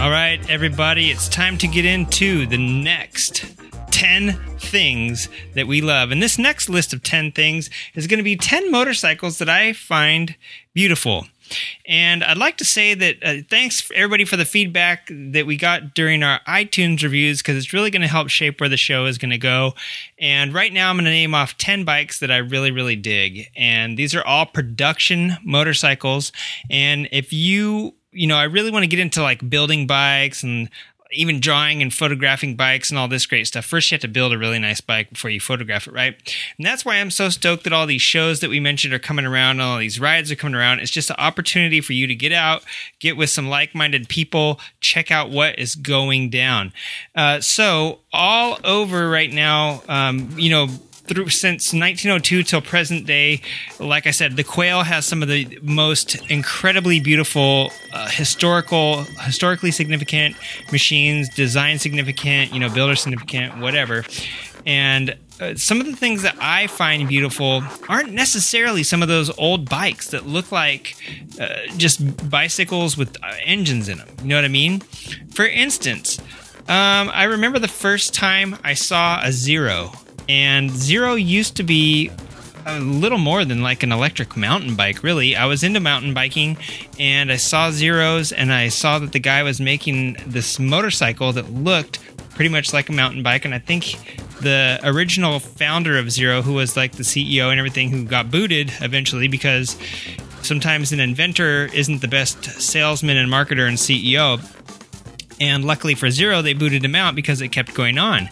All 0.00 0.10
right, 0.12 0.38
everybody, 0.48 1.10
it's 1.10 1.28
time 1.28 1.58
to 1.58 1.66
get 1.66 1.84
into 1.84 2.46
the 2.46 2.58
next 2.58 3.44
10 3.90 4.34
things 4.58 5.28
that 5.54 5.66
we 5.66 5.80
love. 5.80 6.10
And 6.10 6.22
this 6.22 6.38
next 6.38 6.68
list 6.68 6.92
of 6.92 7.02
10 7.02 7.32
things 7.32 7.70
is 7.94 8.06
going 8.06 8.18
to 8.18 8.24
be 8.24 8.36
10 8.36 8.70
motorcycles 8.70 9.38
that 9.38 9.48
I 9.48 9.72
find 9.72 10.36
beautiful. 10.74 11.26
And 11.86 12.24
I'd 12.24 12.38
like 12.38 12.56
to 12.58 12.64
say 12.64 12.94
that 12.94 13.16
uh, 13.22 13.42
thanks 13.48 13.90
everybody 13.94 14.24
for 14.24 14.36
the 14.36 14.44
feedback 14.44 15.08
that 15.10 15.46
we 15.46 15.56
got 15.56 15.94
during 15.94 16.22
our 16.22 16.40
iTunes 16.48 17.02
reviews 17.02 17.42
because 17.42 17.56
it's 17.56 17.72
really 17.72 17.90
going 17.90 18.02
to 18.02 18.08
help 18.08 18.28
shape 18.28 18.60
where 18.60 18.68
the 18.68 18.76
show 18.76 19.06
is 19.06 19.18
going 19.18 19.30
to 19.30 19.38
go. 19.38 19.74
And 20.18 20.52
right 20.52 20.72
now, 20.72 20.90
I'm 20.90 20.96
going 20.96 21.04
to 21.04 21.10
name 21.10 21.34
off 21.34 21.56
10 21.58 21.84
bikes 21.84 22.20
that 22.20 22.30
I 22.30 22.38
really, 22.38 22.70
really 22.70 22.96
dig. 22.96 23.48
And 23.56 23.96
these 23.96 24.14
are 24.14 24.24
all 24.24 24.46
production 24.46 25.36
motorcycles. 25.44 26.32
And 26.70 27.08
if 27.12 27.32
you 27.32 27.94
you 28.12 28.26
know, 28.26 28.36
I 28.36 28.44
really 28.44 28.70
want 28.70 28.82
to 28.82 28.88
get 28.88 28.98
into 28.98 29.22
like 29.22 29.48
building 29.48 29.86
bikes 29.86 30.42
and 30.42 30.70
even 31.16 31.40
drawing 31.40 31.82
and 31.82 31.92
photographing 31.92 32.56
bikes 32.56 32.90
and 32.90 32.98
all 32.98 33.08
this 33.08 33.26
great 33.26 33.46
stuff. 33.46 33.64
First, 33.64 33.90
you 33.90 33.96
have 33.96 34.02
to 34.02 34.08
build 34.08 34.32
a 34.32 34.38
really 34.38 34.58
nice 34.58 34.80
bike 34.80 35.10
before 35.10 35.30
you 35.30 35.40
photograph 35.40 35.86
it, 35.86 35.92
right? 35.92 36.14
And 36.58 36.66
that's 36.66 36.84
why 36.84 36.96
I'm 36.96 37.10
so 37.10 37.28
stoked 37.28 37.64
that 37.64 37.72
all 37.72 37.86
these 37.86 38.02
shows 38.02 38.40
that 38.40 38.50
we 38.50 38.60
mentioned 38.60 38.94
are 38.94 38.98
coming 38.98 39.26
around, 39.26 39.60
all 39.60 39.78
these 39.78 40.00
rides 40.00 40.30
are 40.30 40.36
coming 40.36 40.54
around. 40.54 40.80
It's 40.80 40.90
just 40.90 41.10
an 41.10 41.16
opportunity 41.18 41.80
for 41.80 41.92
you 41.92 42.06
to 42.06 42.14
get 42.14 42.32
out, 42.32 42.62
get 43.00 43.16
with 43.16 43.30
some 43.30 43.48
like 43.48 43.74
minded 43.74 44.08
people, 44.08 44.60
check 44.80 45.10
out 45.10 45.30
what 45.30 45.58
is 45.58 45.74
going 45.74 46.30
down. 46.30 46.72
Uh, 47.14 47.40
so, 47.40 48.00
all 48.12 48.58
over 48.64 49.08
right 49.10 49.32
now, 49.32 49.82
um, 49.88 50.30
you 50.36 50.50
know, 50.50 50.68
through 51.06 51.28
since 51.30 51.72
1902 51.72 52.42
till 52.42 52.60
present 52.60 53.06
day. 53.06 53.40
Like 53.78 54.06
I 54.06 54.10
said, 54.10 54.36
the 54.36 54.44
Quail 54.44 54.82
has 54.82 55.06
some 55.06 55.22
of 55.22 55.28
the 55.28 55.58
most 55.62 56.16
incredibly 56.30 57.00
beautiful, 57.00 57.70
uh, 57.92 58.08
historical, 58.08 59.04
historically 59.20 59.70
significant 59.70 60.36
machines, 60.72 61.28
design 61.34 61.78
significant, 61.78 62.52
you 62.52 62.60
know, 62.60 62.68
builder 62.68 62.96
significant, 62.96 63.58
whatever. 63.58 64.04
And 64.66 65.16
uh, 65.40 65.54
some 65.54 65.80
of 65.80 65.86
the 65.86 65.94
things 65.94 66.22
that 66.22 66.36
I 66.40 66.66
find 66.66 67.08
beautiful 67.08 67.62
aren't 67.88 68.12
necessarily 68.12 68.82
some 68.82 69.02
of 69.02 69.08
those 69.08 69.30
old 69.38 69.68
bikes 69.68 70.10
that 70.10 70.26
look 70.26 70.50
like 70.50 70.96
uh, 71.38 71.54
just 71.76 72.28
bicycles 72.28 72.96
with 72.96 73.16
uh, 73.22 73.32
engines 73.44 73.88
in 73.88 73.98
them. 73.98 74.08
You 74.22 74.28
know 74.28 74.36
what 74.36 74.44
I 74.44 74.48
mean? 74.48 74.80
For 75.30 75.46
instance, 75.46 76.18
um, 76.68 77.10
I 77.12 77.24
remember 77.24 77.58
the 77.60 77.68
first 77.68 78.12
time 78.12 78.56
I 78.64 78.74
saw 78.74 79.20
a 79.22 79.30
Zero 79.30 79.92
and 80.28 80.70
Zero 80.70 81.14
used 81.14 81.56
to 81.56 81.62
be 81.62 82.10
a 82.66 82.80
little 82.80 83.18
more 83.18 83.44
than 83.44 83.62
like 83.62 83.82
an 83.82 83.92
electric 83.92 84.36
mountain 84.36 84.74
bike, 84.74 85.02
really. 85.02 85.36
I 85.36 85.46
was 85.46 85.62
into 85.62 85.78
mountain 85.78 86.12
biking 86.14 86.58
and 86.98 87.30
I 87.30 87.36
saw 87.36 87.70
Zeros 87.70 88.32
and 88.32 88.52
I 88.52 88.68
saw 88.68 88.98
that 88.98 89.12
the 89.12 89.20
guy 89.20 89.42
was 89.44 89.60
making 89.60 90.16
this 90.26 90.58
motorcycle 90.58 91.32
that 91.34 91.52
looked 91.52 92.00
pretty 92.30 92.48
much 92.48 92.72
like 92.72 92.88
a 92.88 92.92
mountain 92.92 93.22
bike. 93.22 93.44
And 93.44 93.54
I 93.54 93.60
think 93.60 93.94
the 94.40 94.80
original 94.82 95.38
founder 95.38 95.96
of 95.96 96.10
Zero, 96.10 96.42
who 96.42 96.54
was 96.54 96.76
like 96.76 96.92
the 96.92 97.04
CEO 97.04 97.50
and 97.50 97.58
everything, 97.58 97.90
who 97.90 98.04
got 98.04 98.30
booted 98.30 98.72
eventually 98.80 99.28
because 99.28 99.78
sometimes 100.42 100.92
an 100.92 101.00
inventor 101.00 101.68
isn't 101.72 102.00
the 102.00 102.08
best 102.08 102.44
salesman 102.44 103.16
and 103.16 103.30
marketer 103.30 103.68
and 103.68 103.78
CEO. 103.78 104.40
And 105.40 105.64
luckily 105.64 105.94
for 105.94 106.10
Zero, 106.10 106.42
they 106.42 106.54
booted 106.54 106.84
him 106.84 106.94
out 106.94 107.14
because 107.14 107.40
it 107.40 107.48
kept 107.48 107.74
going 107.74 107.98
on. 107.98 108.28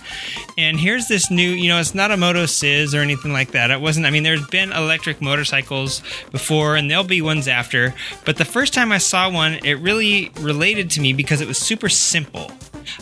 And 0.57 0.79
here's 0.81 1.07
this 1.07 1.31
new, 1.31 1.51
you 1.51 1.69
know, 1.69 1.79
it's 1.79 1.95
not 1.95 2.11
a 2.11 2.15
MotoCzysz 2.15 2.95
or 2.95 3.03
anything 3.03 3.33
like 3.33 3.53
that. 3.53 3.71
It 3.71 3.81
wasn't, 3.81 4.07
I 4.07 4.11
mean, 4.11 4.23
there's 4.23 4.47
been 4.47 4.73
electric 4.73 5.21
motorcycles 5.21 6.03
before 6.31 6.77
and 6.77 6.91
there'll 6.91 7.05
be 7.05 7.23
ones 7.23 7.49
after. 7.49 7.95
But 8.25 8.37
the 8.37 8.45
first 8.45 8.73
time 8.73 8.93
I 8.93 8.99
saw 8.99 9.31
one, 9.31 9.55
it 9.65 9.75
really 9.75 10.31
related 10.41 10.91
to 10.93 11.01
me 11.01 11.13
because 11.13 11.41
it 11.41 11.49
was 11.49 11.59
super 11.59 11.89
simple. 11.89 12.51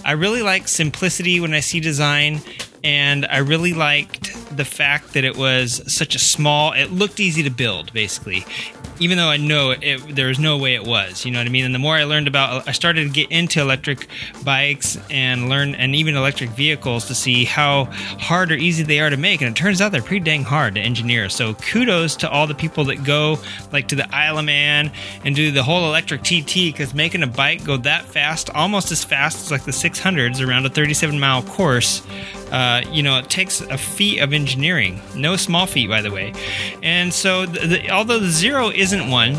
I 0.04 0.12
really 0.12 0.42
like 0.42 0.68
simplicity 0.68 1.40
when 1.40 1.54
I 1.54 1.60
see 1.60 1.80
design. 1.80 2.40
And 2.84 3.26
I 3.26 3.38
really 3.38 3.72
liked 3.72 4.56
the 4.56 4.64
fact 4.64 5.14
that 5.14 5.24
it 5.24 5.36
was 5.36 5.82
such 5.92 6.14
a 6.14 6.18
small. 6.18 6.72
It 6.72 6.90
looked 6.90 7.20
easy 7.20 7.42
to 7.42 7.50
build, 7.50 7.92
basically, 7.92 8.44
even 8.98 9.18
though 9.18 9.28
I 9.28 9.36
know 9.36 9.70
it, 9.70 10.14
there 10.14 10.28
was 10.28 10.38
no 10.38 10.58
way 10.58 10.74
it 10.74 10.84
was. 10.84 11.24
You 11.24 11.32
know 11.32 11.40
what 11.40 11.46
I 11.46 11.50
mean? 11.50 11.64
And 11.64 11.74
the 11.74 11.78
more 11.78 11.96
I 11.96 12.04
learned 12.04 12.28
about, 12.28 12.68
I 12.68 12.72
started 12.72 13.04
to 13.04 13.10
get 13.10 13.30
into 13.30 13.60
electric 13.60 14.08
bikes 14.44 14.98
and 15.10 15.48
learn, 15.48 15.74
and 15.74 15.94
even 15.94 16.16
electric 16.16 16.50
vehicles 16.50 17.06
to 17.06 17.14
see 17.14 17.44
how 17.44 17.84
hard 17.84 18.52
or 18.52 18.56
easy 18.56 18.82
they 18.82 19.00
are 19.00 19.10
to 19.10 19.16
make. 19.16 19.40
And 19.40 19.50
it 19.50 19.58
turns 19.58 19.80
out 19.80 19.92
they're 19.92 20.02
pretty 20.02 20.24
dang 20.24 20.44
hard 20.44 20.74
to 20.74 20.80
engineer. 20.80 21.28
So 21.28 21.54
kudos 21.54 22.16
to 22.16 22.30
all 22.30 22.46
the 22.46 22.54
people 22.54 22.84
that 22.86 23.04
go 23.04 23.38
like 23.72 23.88
to 23.88 23.96
the 23.96 24.14
Isle 24.14 24.38
of 24.38 24.44
Man 24.44 24.92
and 25.24 25.34
do 25.34 25.50
the 25.50 25.62
whole 25.62 25.86
electric 25.86 26.22
TT 26.22 26.54
because 26.54 26.94
making 26.94 27.22
a 27.22 27.26
bike 27.26 27.64
go 27.64 27.76
that 27.78 28.04
fast, 28.04 28.50
almost 28.50 28.92
as 28.92 29.02
fast 29.02 29.46
as 29.46 29.50
like 29.50 29.64
the 29.64 29.72
600s 29.72 30.46
around 30.46 30.66
a 30.66 30.70
37 30.70 31.18
mile 31.18 31.42
course. 31.42 32.02
Uh, 32.52 32.82
you 32.92 33.02
know, 33.02 33.18
it 33.18 33.30
takes 33.30 33.62
a 33.62 33.78
feat 33.78 34.20
of 34.20 34.34
engineering. 34.34 35.00
No 35.16 35.36
small 35.36 35.66
feat, 35.66 35.88
by 35.88 36.02
the 36.02 36.10
way. 36.10 36.34
And 36.82 37.12
so, 37.12 37.46
the, 37.46 37.66
the, 37.66 37.90
although 37.90 38.18
the 38.18 38.28
Zero 38.28 38.70
isn't 38.70 39.08
one 39.10 39.32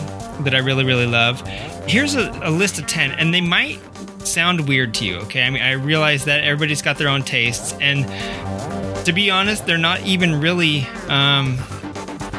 that 0.43 0.55
I 0.55 0.57
really, 0.57 0.83
really 0.83 1.05
love, 1.05 1.45
here's 1.87 2.15
a, 2.15 2.31
a 2.41 2.49
list 2.49 2.79
of 2.79 2.87
10, 2.87 3.11
and 3.11 3.31
they 3.31 3.39
might 3.39 3.79
sound 4.25 4.67
weird 4.67 4.95
to 4.95 5.05
you, 5.05 5.17
okay? 5.17 5.43
I 5.43 5.49
mean, 5.51 5.61
I 5.61 5.73
realize 5.73 6.25
that 6.25 6.43
everybody's 6.43 6.81
got 6.81 6.97
their 6.97 7.07
own 7.07 7.21
tastes, 7.21 7.73
and 7.79 8.07
to 9.05 9.13
be 9.13 9.29
honest, 9.29 9.67
they're 9.67 9.77
not 9.77 10.01
even 10.01 10.41
really. 10.41 10.87
Um, 11.07 11.57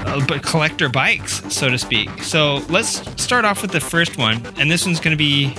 uh, 0.06 0.22
but 0.26 0.42
collector 0.42 0.90
bikes, 0.90 1.42
so 1.52 1.70
to 1.70 1.78
speak. 1.78 2.10
So 2.22 2.56
let's 2.68 3.00
start 3.22 3.46
off 3.46 3.62
with 3.62 3.70
the 3.70 3.80
first 3.80 4.18
one, 4.18 4.44
and 4.58 4.70
this 4.70 4.84
one's 4.84 5.00
going 5.00 5.16
to 5.16 5.18
be 5.18 5.54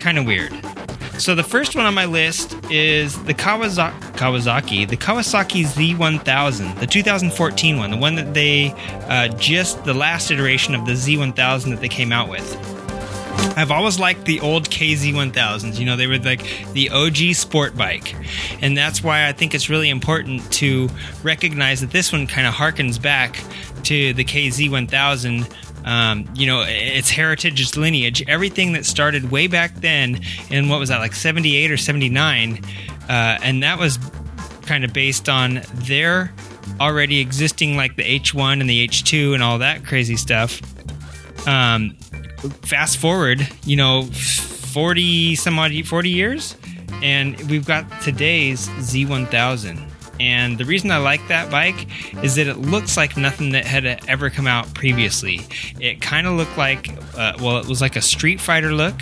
kind 0.00 0.18
of 0.18 0.26
weird. 0.26 0.52
So 1.18 1.34
the 1.34 1.42
first 1.42 1.74
one 1.74 1.86
on 1.86 1.94
my 1.94 2.04
list 2.04 2.54
is 2.70 3.20
the 3.24 3.32
Kawasaki, 3.32 3.98
Kawasaki 4.12 4.86
the 4.86 4.96
Kawasaki 4.96 5.64
Z1000, 5.64 6.78
the 6.78 6.86
2014 6.86 7.78
one, 7.78 7.90
the 7.90 7.96
one 7.96 8.14
that 8.16 8.34
they 8.34 8.72
uh, 9.08 9.28
just 9.28 9.82
the 9.84 9.94
last 9.94 10.30
iteration 10.30 10.74
of 10.74 10.84
the 10.84 10.92
Z1000 10.92 11.70
that 11.70 11.80
they 11.80 11.88
came 11.88 12.12
out 12.12 12.28
with. 12.28 12.76
I've 13.56 13.70
always 13.70 13.98
liked 13.98 14.26
the 14.26 14.40
old 14.40 14.68
KZ1000s. 14.68 15.78
You 15.78 15.86
know, 15.86 15.96
they 15.96 16.06
were 16.06 16.18
like 16.18 16.44
the 16.74 16.90
OG 16.90 17.34
sport 17.34 17.74
bike. 17.74 18.14
And 18.60 18.76
that's 18.76 19.02
why 19.02 19.26
I 19.26 19.32
think 19.32 19.54
it's 19.54 19.70
really 19.70 19.88
important 19.88 20.52
to 20.54 20.90
recognize 21.22 21.80
that 21.80 21.90
this 21.90 22.12
one 22.12 22.26
kind 22.26 22.46
of 22.46 22.52
harkens 22.52 23.00
back 23.00 23.42
to 23.84 24.12
the 24.12 24.24
KZ1000 24.24 25.50
um, 25.86 26.28
you 26.34 26.46
know, 26.46 26.64
its 26.66 27.08
heritage, 27.08 27.60
its 27.60 27.76
lineage, 27.76 28.22
everything 28.28 28.72
that 28.72 28.84
started 28.84 29.30
way 29.30 29.46
back 29.46 29.74
then 29.76 30.20
in 30.50 30.68
what 30.68 30.80
was 30.80 30.88
that, 30.88 30.98
like 30.98 31.14
78 31.14 31.70
or 31.70 31.76
79. 31.76 32.62
Uh, 33.08 33.38
and 33.42 33.62
that 33.62 33.78
was 33.78 33.98
kind 34.62 34.84
of 34.84 34.92
based 34.92 35.28
on 35.28 35.62
their 35.74 36.32
already 36.80 37.20
existing, 37.20 37.76
like 37.76 37.94
the 37.96 38.02
H1 38.02 38.60
and 38.60 38.68
the 38.68 38.86
H2 38.86 39.34
and 39.34 39.42
all 39.42 39.58
that 39.58 39.84
crazy 39.84 40.16
stuff. 40.16 40.60
Um, 41.46 41.96
fast 42.62 42.98
forward, 42.98 43.48
you 43.64 43.76
know, 43.76 44.02
40 44.02 45.36
some 45.36 45.58
odd, 45.58 45.72
40 45.86 46.10
years, 46.10 46.56
and 47.00 47.38
we've 47.48 47.64
got 47.64 48.02
today's 48.02 48.68
Z1000. 48.68 49.88
And 50.20 50.58
the 50.58 50.64
reason 50.64 50.90
I 50.90 50.98
like 50.98 51.26
that 51.28 51.50
bike 51.50 51.86
is 52.22 52.36
that 52.36 52.46
it 52.46 52.58
looks 52.58 52.96
like 52.96 53.16
nothing 53.16 53.50
that 53.50 53.66
had 53.66 53.84
ever 54.08 54.30
come 54.30 54.46
out 54.46 54.72
previously. 54.74 55.40
It 55.80 56.00
kind 56.00 56.26
of 56.26 56.34
looked 56.34 56.56
like, 56.56 56.88
uh, 57.16 57.34
well, 57.40 57.58
it 57.58 57.66
was 57.66 57.80
like 57.80 57.96
a 57.96 58.02
Street 58.02 58.40
Fighter 58.40 58.72
look. 58.72 58.94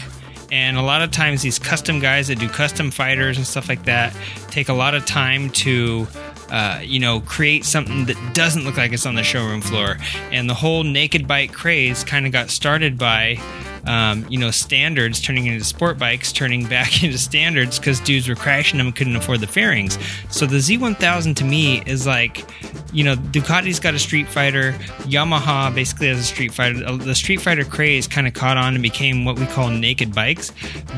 And 0.52 0.76
a 0.76 0.82
lot 0.82 1.02
of 1.02 1.10
times, 1.10 1.42
these 1.42 1.58
custom 1.58 1.98
guys 1.98 2.28
that 2.28 2.38
do 2.38 2.48
custom 2.48 2.90
fighters 2.90 3.38
and 3.38 3.46
stuff 3.46 3.68
like 3.68 3.84
that 3.84 4.14
take 4.48 4.68
a 4.68 4.74
lot 4.74 4.94
of 4.94 5.04
time 5.04 5.50
to 5.50 6.06
uh, 6.50 6.80
you 6.82 7.00
know, 7.00 7.20
create 7.20 7.64
something 7.64 8.04
that 8.04 8.34
doesn't 8.34 8.64
look 8.64 8.76
like 8.76 8.92
it's 8.92 9.06
on 9.06 9.14
the 9.14 9.22
showroom 9.22 9.60
floor. 9.60 9.98
And 10.30 10.48
the 10.48 10.54
whole 10.54 10.84
naked 10.84 11.26
bike 11.26 11.52
craze 11.52 12.04
kind 12.04 12.26
of 12.26 12.32
got 12.32 12.50
started 12.50 12.98
by, 12.98 13.38
um, 13.86 14.26
you 14.28 14.38
know, 14.38 14.50
standards 14.50 15.20
turning 15.20 15.46
into 15.46 15.64
sport 15.64 15.98
bikes, 15.98 16.32
turning 16.32 16.66
back 16.68 17.02
into 17.02 17.18
standards 17.18 17.78
because 17.78 18.00
dudes 18.00 18.28
were 18.28 18.34
crashing 18.34 18.78
them 18.78 18.88
and 18.88 18.96
couldn't 18.96 19.16
afford 19.16 19.40
the 19.40 19.46
fairings. 19.46 19.98
So 20.30 20.46
the 20.46 20.56
Z1000 20.56 21.36
to 21.36 21.44
me 21.44 21.82
is 21.86 22.06
like, 22.06 22.44
you 22.92 23.04
know, 23.04 23.16
Ducati's 23.16 23.80
got 23.80 23.94
a 23.94 23.98
Street 23.98 24.28
Fighter, 24.28 24.72
Yamaha 25.02 25.74
basically 25.74 26.08
has 26.08 26.18
a 26.18 26.22
Street 26.22 26.52
Fighter. 26.52 26.84
Uh, 26.86 26.96
the 26.96 27.14
Street 27.14 27.40
Fighter 27.40 27.64
craze 27.64 28.06
kind 28.06 28.26
of 28.26 28.34
caught 28.34 28.56
on 28.56 28.74
and 28.74 28.82
became 28.82 29.24
what 29.24 29.38
we 29.38 29.46
call 29.46 29.68
naked 29.68 30.14
bikes. 30.14 30.52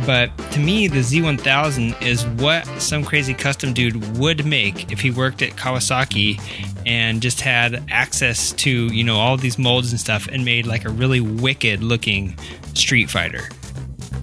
But 0.05 0.37
to 0.53 0.61
me, 0.61 0.89
the 0.89 1.01
Z1000 1.01 2.03
is 2.03 2.27
what 2.27 2.67
some 2.81 3.05
crazy 3.05 3.35
custom 3.35 3.73
dude 3.73 4.19
would 4.19 4.45
make 4.45 4.93
if 4.93 5.01
he 5.01 5.11
worked 5.11 5.43
at 5.43 5.53
Kawasaki 5.53 6.41
and 6.87 7.21
just 7.21 7.41
had 7.41 7.85
access 7.91 8.53
to, 8.53 8.71
you 8.71 9.03
know, 9.03 9.17
all 9.17 9.37
these 9.37 9.59
molds 9.59 9.91
and 9.91 10.01
stuff 10.01 10.29
and 10.31 10.45
made 10.45 10.67
like 10.67 10.85
a 10.85 10.91
really 10.91 11.21
wicked 11.21 11.83
looking 11.83 12.37
Street 12.77 13.11
Fighter. 13.11 13.49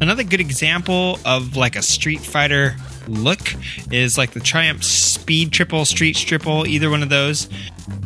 Another 0.01 0.23
good 0.23 0.39
example 0.39 1.19
of 1.25 1.55
like 1.55 1.75
a 1.75 1.81
Street 1.81 2.21
Fighter 2.21 2.75
look 3.07 3.39
is 3.91 4.17
like 4.17 4.31
the 4.31 4.39
Triumph 4.39 4.83
Speed 4.83 5.51
Triple, 5.51 5.85
Street 5.85 6.15
Triple, 6.15 6.67
either 6.67 6.89
one 6.89 7.03
of 7.03 7.09
those. 7.09 7.47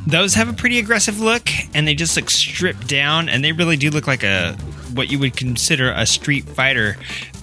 Those 0.06 0.34
have 0.36 0.50
a 0.50 0.54
pretty 0.54 0.80
aggressive 0.80 1.20
look 1.20 1.50
and 1.74 1.88
they 1.88 1.95
just 1.95 2.16
look 2.16 2.30
stripped 2.30 2.88
down 2.88 3.30
and 3.30 3.43
they 3.43 3.52
really 3.52 3.78
do 3.78 3.89
look 3.89 4.08
like 4.08 4.24
a 4.24 4.54
what 4.93 5.12
you 5.12 5.20
would 5.20 5.36
consider 5.36 5.91
a 5.91 6.06
Street 6.06 6.45
Fighter. 6.45 6.98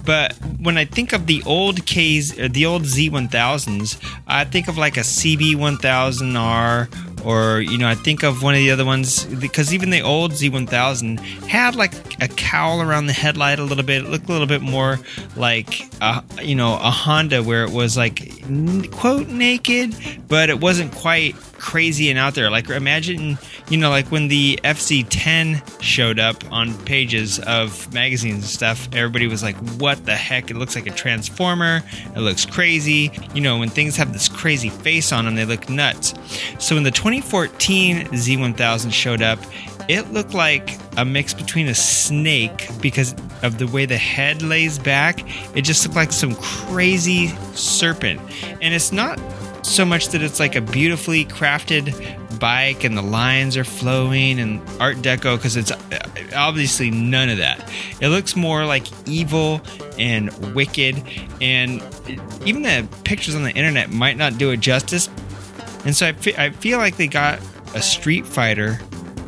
But 0.05 0.33
when 0.59 0.77
I 0.77 0.85
think 0.85 1.13
of 1.13 1.27
the 1.27 1.43
old 1.45 1.85
K's, 1.85 2.33
the 2.35 2.65
old 2.65 2.83
Z1000s, 2.83 4.19
I 4.27 4.45
think 4.45 4.67
of 4.67 4.77
like 4.77 4.97
a 4.97 5.01
CB1000R 5.01 7.04
or 7.25 7.59
you 7.59 7.77
know 7.77 7.89
I 7.89 7.95
think 7.95 8.23
of 8.23 8.43
one 8.43 8.53
of 8.53 8.59
the 8.59 8.71
other 8.71 8.85
ones 8.85 9.25
because 9.25 9.73
even 9.73 9.89
the 9.89 10.01
old 10.01 10.31
Z1000 10.31 11.19
had 11.47 11.75
like 11.75 11.93
a 12.21 12.27
cowl 12.27 12.81
around 12.81 13.07
the 13.07 13.13
headlight 13.13 13.59
a 13.59 13.63
little 13.63 13.83
bit. 13.83 14.05
It 14.05 14.09
looked 14.09 14.29
a 14.29 14.31
little 14.31 14.47
bit 14.47 14.61
more 14.61 14.99
like 15.35 15.81
a, 16.01 16.23
you 16.41 16.55
know 16.55 16.75
a 16.75 16.91
Honda 16.91 17.43
where 17.43 17.63
it 17.63 17.71
was 17.71 17.97
like 17.97 18.31
quote 18.91 19.27
naked, 19.27 19.95
but 20.27 20.49
it 20.49 20.59
wasn't 20.59 20.93
quite 20.93 21.35
crazy 21.57 22.09
and 22.09 22.19
out 22.19 22.35
there. 22.35 22.51
Like 22.51 22.69
imagine 22.69 23.37
you 23.69 23.77
know 23.77 23.89
like 23.89 24.07
when 24.11 24.27
the 24.27 24.59
FC10 24.63 25.81
showed 25.81 26.19
up 26.19 26.43
on 26.51 26.73
pages 26.85 27.39
of 27.39 27.91
magazines 27.93 28.35
and 28.35 28.43
stuff, 28.43 28.87
everybody 28.93 29.27
was 29.27 29.41
like, 29.41 29.55
"What 29.79 30.05
the 30.05 30.15
heck? 30.15 30.51
It 30.51 30.57
looks 30.57 30.75
like 30.75 30.85
a 30.85 30.91
transformer. 30.91 31.81
It 32.15 32.19
looks 32.19 32.45
crazy." 32.45 33.11
You 33.33 33.41
know 33.41 33.57
when 33.57 33.69
things 33.69 33.95
have 33.97 34.13
this 34.13 34.29
crazy 34.29 34.69
face 34.69 35.11
on 35.11 35.25
them, 35.25 35.35
they 35.35 35.45
look 35.45 35.67
nuts. 35.69 36.13
So 36.59 36.77
in 36.77 36.83
the 36.83 36.91
20 36.91 37.14
2014 37.21 38.07
Z1000 38.07 38.91
showed 38.91 39.21
up, 39.21 39.39
it 39.87 40.11
looked 40.11 40.33
like 40.33 40.77
a 40.97 41.05
mix 41.05 41.33
between 41.33 41.67
a 41.67 41.75
snake 41.75 42.67
because 42.81 43.15
of 43.43 43.57
the 43.57 43.67
way 43.67 43.85
the 43.85 43.97
head 43.97 44.41
lays 44.41 44.79
back. 44.79 45.23
It 45.55 45.61
just 45.61 45.85
looked 45.85 45.95
like 45.95 46.11
some 46.11 46.35
crazy 46.35 47.27
serpent. 47.53 48.19
And 48.61 48.73
it's 48.73 48.91
not 48.91 49.19
so 49.63 49.85
much 49.85 50.09
that 50.09 50.21
it's 50.21 50.39
like 50.39 50.55
a 50.55 50.61
beautifully 50.61 51.25
crafted 51.25 51.93
bike 52.39 52.83
and 52.83 52.97
the 52.97 53.01
lines 53.01 53.55
are 53.55 53.63
flowing 53.63 54.39
and 54.39 54.61
art 54.81 54.97
deco 54.97 55.37
because 55.37 55.55
it's 55.55 55.71
uh, 55.71 55.99
obviously 56.35 56.91
none 56.91 57.29
of 57.29 57.37
that. 57.37 57.71
It 58.01 58.09
looks 58.09 58.35
more 58.35 58.65
like 58.65 58.87
evil 59.07 59.61
and 59.97 60.31
wicked 60.53 61.01
and 61.39 61.81
even 62.45 62.63
the 62.63 62.87
pictures 63.03 63.35
on 63.35 63.43
the 63.43 63.51
internet 63.51 63.89
might 63.91 64.17
not 64.17 64.37
do 64.37 64.51
it 64.51 64.59
justice, 64.59 65.09
and 65.85 65.95
so 65.95 66.07
I, 66.07 66.13
fe- 66.13 66.35
I 66.37 66.49
feel 66.49 66.77
like 66.77 66.97
they 66.97 67.07
got 67.07 67.39
a 67.73 67.81
Street 67.81 68.25
Fighter 68.25 68.79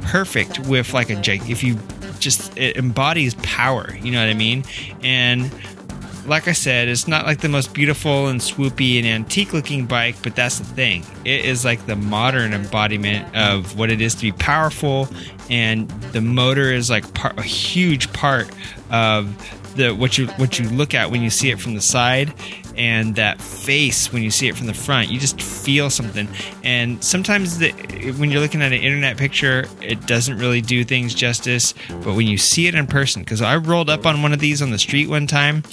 perfect 0.02 0.60
with 0.60 0.94
like 0.94 1.10
a 1.10 1.20
if 1.50 1.64
you 1.64 1.78
just 2.20 2.58
it 2.58 2.78
embodies 2.78 3.36
power, 3.36 3.96
you 4.02 4.12
know 4.12 4.20
what 4.20 4.30
I 4.30 4.34
mean? 4.34 4.64
And 5.04 5.52
like 6.26 6.48
I 6.48 6.52
said, 6.52 6.90
it's 6.90 7.08
not 7.08 7.26
like 7.26 7.40
the 7.40 7.50
most 7.50 7.74
beautiful 7.74 8.28
and 8.28 8.42
swoopy 8.42 8.98
and 8.98 9.08
antique 9.08 9.54
looking 9.54 9.86
bike, 9.86 10.16
but 10.24 10.36
that's 10.36 10.60
the 10.60 10.66
thing. 10.66 11.06
It 11.24 11.46
is 11.46 11.64
like 11.64 11.86
the 11.86 11.96
modern 11.96 12.54
embodiment 12.54 13.34
of 13.36 13.78
what 13.78 13.90
it 13.90 14.02
is 14.02 14.14
to 14.16 14.22
be 14.22 14.32
powerful, 14.34 15.08
and 15.50 15.90
the 16.12 16.22
motor 16.22 16.72
is 16.72 16.90
like 16.90 17.06
a 17.24 17.44
huge 17.44 18.12
part 18.12 18.50
of 18.92 19.34
the 19.78 19.96
what 19.96 20.18
you 20.18 20.28
what 20.32 20.60
you 20.60 20.70
look 20.70 20.94
at 20.94 21.10
when 21.12 21.22
you 21.22 21.30
see 21.30 21.50
it 21.50 21.60
from 21.60 21.74
the 21.74 21.82
side 21.82 22.34
and 22.76 23.16
that 23.16 23.42
face 23.42 24.14
when 24.14 24.22
you 24.22 24.30
see 24.30 24.48
it 24.48 24.56
from 24.56 24.68
the 24.68 24.74
front. 24.74 25.10
You 25.10 25.20
just 25.20 25.42
feel 25.42 25.90
something. 25.90 26.28
And 26.64 27.04
sometimes 27.04 27.58
the, 27.58 27.72
when 28.18 28.30
you're 28.30 28.42
looking 28.42 28.62
at 28.62 28.72
an 28.72 28.82
internet 28.82 29.18
picture 29.18 29.66
it 29.82 30.06
doesn't 30.06 30.38
really 30.38 30.62
do 30.62 30.84
things 30.84 31.14
justice. 31.14 31.74
But 32.04 32.16
when 32.16 32.28
you 32.28 32.38
see 32.38 32.68
it 32.68 32.76
in 32.76 32.88
person 32.88 33.24
because 33.24 33.42
i 33.42 33.56
rolled 33.56 33.90
up 33.90 34.06
on 34.06 34.22
one 34.22 34.34
of 34.34 34.40
these 34.40 34.62
on 34.62 34.72
the 34.72 34.80
street 34.80 35.10
one 35.10 35.28
time 35.28 35.64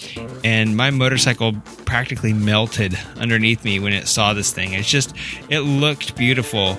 and 0.45 0.77
my 0.77 0.91
motorcycle 0.91 1.55
practically 1.85 2.33
melted 2.33 2.99
underneath 3.17 3.65
me 3.65 3.81
when 3.81 3.93
it 3.93 4.07
saw 4.07 4.33
this 4.33 4.53
thing. 4.53 4.73
It's 4.73 4.89
just 4.89 5.15
it 5.49 5.61
looked 5.61 6.17
beautiful 6.17 6.77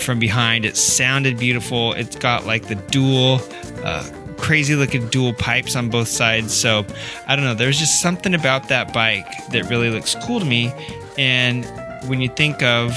from 0.00 0.18
behind. 0.18 0.64
It 0.64 0.76
sounded 0.76 1.38
beautiful. 1.38 1.92
It's 1.94 2.16
got 2.16 2.46
like 2.46 2.68
the 2.68 2.74
dual 2.74 3.40
uh, 3.84 4.08
crazy 4.38 4.74
looking 4.74 5.08
dual 5.08 5.32
pipes 5.32 5.76
on 5.76 5.88
both 5.88 6.08
sides. 6.08 6.54
So 6.54 6.86
I 7.26 7.36
don't 7.36 7.44
know. 7.44 7.54
There's 7.54 7.78
just 7.78 8.00
something 8.00 8.34
about 8.34 8.68
that 8.68 8.92
bike 8.92 9.26
that 9.50 9.68
really 9.68 9.90
looks 9.90 10.14
cool 10.24 10.40
to 10.40 10.46
me. 10.46 10.72
And 11.18 11.64
when 12.08 12.20
you 12.20 12.28
think 12.28 12.62
of 12.62 12.92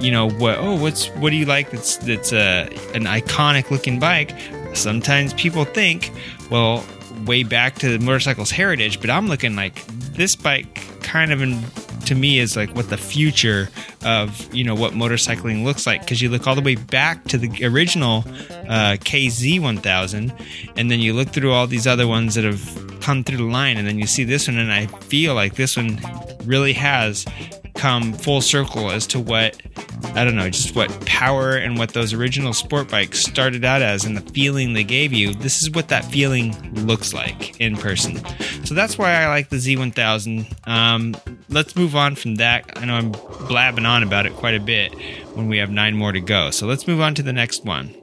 you 0.00 0.10
know 0.10 0.28
what 0.28 0.58
oh 0.58 0.74
what's 0.74 1.06
what 1.16 1.30
do 1.30 1.36
you 1.36 1.44
like 1.44 1.70
that's 1.70 1.98
that's 1.98 2.32
a 2.32 2.64
an 2.94 3.04
iconic 3.04 3.70
looking 3.70 3.98
bike 4.00 4.34
sometimes 4.74 5.32
people 5.34 5.64
think 5.64 6.10
well 6.50 6.84
way 7.26 7.44
back 7.44 7.76
to 7.76 7.96
the 7.96 8.04
motorcycle's 8.04 8.50
heritage 8.50 9.00
but 9.00 9.08
i'm 9.08 9.28
looking 9.28 9.54
like 9.54 9.84
this 10.14 10.36
bike 10.36 10.80
kind 11.02 11.32
of 11.32 11.42
in, 11.42 11.62
to 12.06 12.14
me 12.14 12.38
is 12.38 12.56
like 12.56 12.74
what 12.74 12.90
the 12.90 12.96
future 12.96 13.68
of 14.04 14.52
you 14.54 14.64
know 14.64 14.74
what 14.74 14.92
motorcycling 14.92 15.64
looks 15.64 15.86
like. 15.86 16.00
Because 16.00 16.20
you 16.20 16.28
look 16.28 16.46
all 16.46 16.54
the 16.54 16.62
way 16.62 16.74
back 16.74 17.24
to 17.24 17.38
the 17.38 17.64
original 17.66 18.24
uh, 18.68 18.96
KZ1000 19.00 20.72
and 20.76 20.90
then 20.90 21.00
you 21.00 21.12
look 21.12 21.28
through 21.28 21.52
all 21.52 21.66
these 21.66 21.86
other 21.86 22.06
ones 22.06 22.34
that 22.34 22.44
have 22.44 23.00
come 23.00 23.22
through 23.22 23.38
the 23.38 23.44
line 23.44 23.76
and 23.76 23.86
then 23.86 23.98
you 23.98 24.06
see 24.06 24.24
this 24.24 24.48
one 24.48 24.58
and 24.58 24.72
I 24.72 24.86
feel 24.86 25.34
like 25.34 25.54
this 25.54 25.76
one 25.76 26.00
really 26.44 26.72
has 26.72 27.24
come 27.74 28.12
full 28.12 28.40
circle 28.40 28.90
as 28.90 29.06
to 29.08 29.20
what 29.20 29.60
I 30.14 30.22
don't 30.22 30.36
know, 30.36 30.48
just 30.48 30.76
what 30.76 30.88
power 31.06 31.56
and 31.56 31.76
what 31.76 31.92
those 31.92 32.12
original 32.12 32.52
sport 32.52 32.88
bikes 32.88 33.20
started 33.20 33.64
out 33.64 33.82
as 33.82 34.04
and 34.04 34.16
the 34.16 34.32
feeling 34.32 34.72
they 34.72 34.84
gave 34.84 35.12
you. 35.12 35.34
This 35.34 35.60
is 35.60 35.70
what 35.70 35.88
that 35.88 36.04
feeling 36.04 36.54
looks 36.86 37.12
like 37.12 37.60
in 37.60 37.76
person. 37.76 38.20
So 38.64 38.74
that's 38.74 38.96
why 38.96 39.12
I 39.12 39.28
like 39.28 39.48
the 39.48 39.56
Z1000. 39.56 40.68
Um, 40.68 41.16
let's 41.48 41.74
move 41.74 41.96
on 41.96 42.14
from 42.14 42.36
that. 42.36 42.78
I 42.78 42.84
know 42.84 42.94
I'm 42.94 43.10
blabbing 43.48 43.86
on 43.86 44.02
about 44.02 44.26
it 44.26 44.34
quite 44.34 44.54
a 44.54 44.60
bit 44.60 44.94
when 45.34 45.48
we 45.48 45.58
have 45.58 45.70
nine 45.70 45.96
more 45.96 46.12
to 46.12 46.20
go. 46.20 46.50
So 46.50 46.66
let's 46.66 46.86
move 46.86 47.00
on 47.00 47.14
to 47.16 47.22
the 47.22 47.32
next 47.32 47.64
one. 47.64 47.94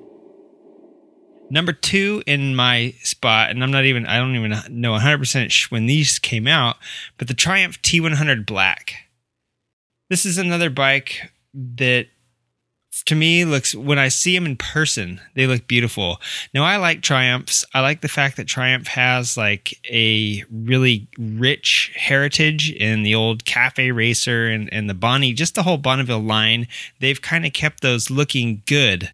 Number 1.49 1.73
two 1.73 2.23
in 2.25 2.55
my 2.55 2.93
spot, 3.03 3.51
and 3.51 3.63
I'm 3.63 3.71
not 3.71 3.85
even, 3.85 4.05
I 4.05 4.17
don't 4.17 4.35
even 4.35 4.51
know 4.69 4.93
100% 4.93 5.71
when 5.71 5.85
these 5.85 6.17
came 6.19 6.47
out, 6.47 6.77
but 7.17 7.27
the 7.27 7.33
Triumph 7.33 7.81
T100 7.81 8.45
Black. 8.45 9.10
This 10.11 10.25
is 10.25 10.37
another 10.37 10.69
bike 10.69 11.31
that 11.53 12.07
to 13.05 13.15
me 13.15 13.45
looks 13.45 13.73
when 13.73 13.97
I 13.97 14.09
see 14.09 14.35
them 14.35 14.45
in 14.45 14.57
person, 14.57 15.21
they 15.35 15.47
look 15.47 15.69
beautiful. 15.69 16.19
Now 16.53 16.65
I 16.65 16.75
like 16.75 17.01
Triumphs. 17.01 17.63
I 17.73 17.79
like 17.79 18.01
the 18.01 18.09
fact 18.09 18.35
that 18.35 18.45
Triumph 18.45 18.87
has 18.87 19.37
like 19.37 19.73
a 19.89 20.43
really 20.51 21.07
rich 21.17 21.93
heritage 21.95 22.73
in 22.73 23.03
the 23.03 23.15
old 23.15 23.45
Cafe 23.45 23.89
Racer 23.93 24.47
and, 24.47 24.67
and 24.73 24.89
the 24.89 24.93
Bonnie, 24.93 25.31
just 25.31 25.55
the 25.55 25.63
whole 25.63 25.77
Bonneville 25.77 26.19
line. 26.19 26.67
They've 26.99 27.21
kind 27.21 27.45
of 27.45 27.53
kept 27.53 27.79
those 27.79 28.09
looking 28.09 28.63
good. 28.65 29.13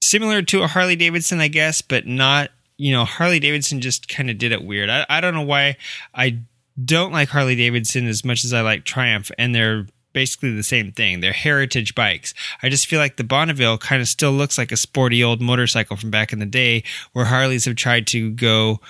Similar 0.00 0.42
to 0.42 0.62
a 0.62 0.68
Harley 0.68 0.94
Davidson, 0.94 1.40
I 1.40 1.48
guess, 1.48 1.82
but 1.82 2.06
not, 2.06 2.52
you 2.76 2.92
know, 2.92 3.04
Harley 3.04 3.40
Davidson 3.40 3.80
just 3.80 4.08
kind 4.08 4.30
of 4.30 4.38
did 4.38 4.52
it 4.52 4.62
weird. 4.62 4.88
I, 4.88 5.04
I 5.10 5.20
don't 5.20 5.34
know 5.34 5.42
why 5.42 5.78
I 6.14 6.38
don't 6.84 7.12
like 7.12 7.28
Harley 7.28 7.56
Davidson 7.56 8.06
as 8.06 8.24
much 8.24 8.44
as 8.44 8.52
I 8.52 8.60
like 8.60 8.84
Triumph, 8.84 9.32
and 9.36 9.52
they're 9.52 9.88
basically 10.18 10.52
the 10.52 10.64
same 10.64 10.90
thing. 10.90 11.20
They're 11.20 11.32
heritage 11.32 11.94
bikes. 11.94 12.34
I 12.60 12.68
just 12.68 12.88
feel 12.88 12.98
like 12.98 13.18
the 13.18 13.22
Bonneville 13.22 13.78
kind 13.78 14.02
of 14.02 14.08
still 14.08 14.32
looks 14.32 14.58
like 14.58 14.72
a 14.72 14.76
sporty 14.76 15.22
old 15.22 15.40
motorcycle 15.40 15.96
from 15.96 16.10
back 16.10 16.32
in 16.32 16.40
the 16.40 16.44
day 16.44 16.82
where 17.12 17.26
Harleys 17.26 17.66
have 17.66 17.76
tried 17.76 18.08
to 18.08 18.32
go 18.32 18.80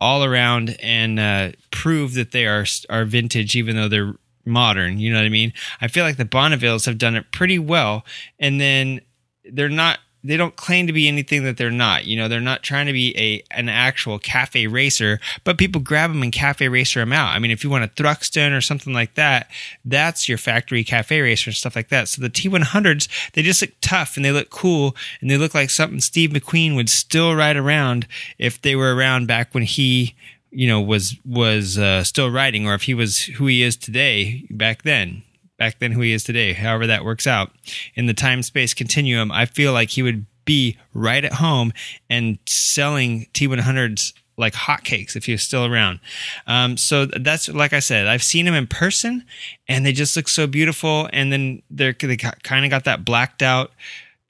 all 0.00 0.22
around 0.22 0.76
and 0.80 1.18
uh, 1.18 1.50
prove 1.72 2.14
that 2.14 2.30
they 2.30 2.46
are 2.46 2.64
are 2.88 3.04
vintage 3.04 3.56
even 3.56 3.74
though 3.74 3.88
they're 3.88 4.14
modern, 4.44 5.00
you 5.00 5.10
know 5.10 5.18
what 5.18 5.26
I 5.26 5.30
mean? 5.30 5.52
I 5.80 5.88
feel 5.88 6.04
like 6.04 6.18
the 6.18 6.24
Bonnevilles 6.24 6.86
have 6.86 6.98
done 6.98 7.16
it 7.16 7.32
pretty 7.32 7.58
well 7.58 8.04
and 8.38 8.60
then 8.60 9.00
they're 9.44 9.68
not 9.68 9.98
they 10.26 10.36
don't 10.36 10.56
claim 10.56 10.86
to 10.86 10.92
be 10.92 11.06
anything 11.06 11.44
that 11.44 11.56
they're 11.56 11.70
not. 11.70 12.04
You 12.04 12.16
know, 12.16 12.28
they're 12.28 12.40
not 12.40 12.62
trying 12.62 12.86
to 12.86 12.92
be 12.92 13.16
a 13.16 13.42
an 13.56 13.68
actual 13.68 14.18
cafe 14.18 14.66
racer, 14.66 15.20
but 15.44 15.58
people 15.58 15.80
grab 15.80 16.10
them 16.10 16.22
and 16.22 16.32
cafe 16.32 16.68
racer 16.68 17.00
them 17.00 17.12
out. 17.12 17.34
I 17.34 17.38
mean, 17.38 17.50
if 17.50 17.62
you 17.62 17.70
want 17.70 17.84
a 17.84 17.88
Thruxton 17.88 18.56
or 18.56 18.60
something 18.60 18.92
like 18.92 19.14
that, 19.14 19.48
that's 19.84 20.28
your 20.28 20.38
factory 20.38 20.84
cafe 20.84 21.20
racer 21.20 21.50
and 21.50 21.56
stuff 21.56 21.76
like 21.76 21.88
that. 21.88 22.08
So 22.08 22.22
the 22.22 22.30
T100s, 22.30 23.08
they 23.32 23.42
just 23.42 23.62
look 23.62 23.72
tough 23.80 24.16
and 24.16 24.24
they 24.24 24.32
look 24.32 24.50
cool 24.50 24.96
and 25.20 25.30
they 25.30 25.36
look 25.36 25.54
like 25.54 25.70
something 25.70 26.00
Steve 26.00 26.30
McQueen 26.30 26.74
would 26.76 26.88
still 26.88 27.34
ride 27.34 27.56
around 27.56 28.06
if 28.38 28.60
they 28.60 28.74
were 28.74 28.94
around 28.94 29.26
back 29.26 29.54
when 29.54 29.62
he 29.62 30.14
you 30.50 30.66
know 30.66 30.80
was 30.80 31.16
was 31.24 31.78
uh, 31.78 32.02
still 32.02 32.30
riding 32.30 32.66
or 32.66 32.74
if 32.74 32.82
he 32.82 32.94
was 32.94 33.24
who 33.24 33.46
he 33.46 33.62
is 33.62 33.76
today 33.76 34.44
back 34.50 34.82
then 34.82 35.22
back 35.58 35.78
then 35.78 35.92
who 35.92 36.00
he 36.00 36.12
is 36.12 36.24
today, 36.24 36.52
however 36.52 36.86
that 36.86 37.04
works 37.04 37.26
out. 37.26 37.50
In 37.94 38.06
the 38.06 38.14
time 38.14 38.42
space 38.42 38.74
continuum, 38.74 39.32
I 39.32 39.46
feel 39.46 39.72
like 39.72 39.90
he 39.90 40.02
would 40.02 40.26
be 40.44 40.76
right 40.94 41.24
at 41.24 41.34
home 41.34 41.72
and 42.08 42.38
selling 42.46 43.26
T100s 43.34 44.12
like 44.38 44.52
hotcakes 44.52 45.16
if 45.16 45.24
he 45.24 45.32
was 45.32 45.42
still 45.42 45.64
around. 45.64 45.98
Um, 46.46 46.76
so 46.76 47.06
that's 47.06 47.48
like 47.48 47.72
I 47.72 47.80
said, 47.80 48.06
I've 48.06 48.22
seen 48.22 48.46
him 48.46 48.54
in 48.54 48.66
person, 48.66 49.24
and 49.68 49.84
they 49.84 49.92
just 49.92 50.16
look 50.16 50.28
so 50.28 50.46
beautiful. 50.46 51.08
And 51.12 51.32
then 51.32 51.62
they're 51.70 51.94
they 51.98 52.16
kind 52.16 52.64
of 52.64 52.70
got 52.70 52.84
that 52.84 53.04
blacked 53.04 53.42
out 53.42 53.72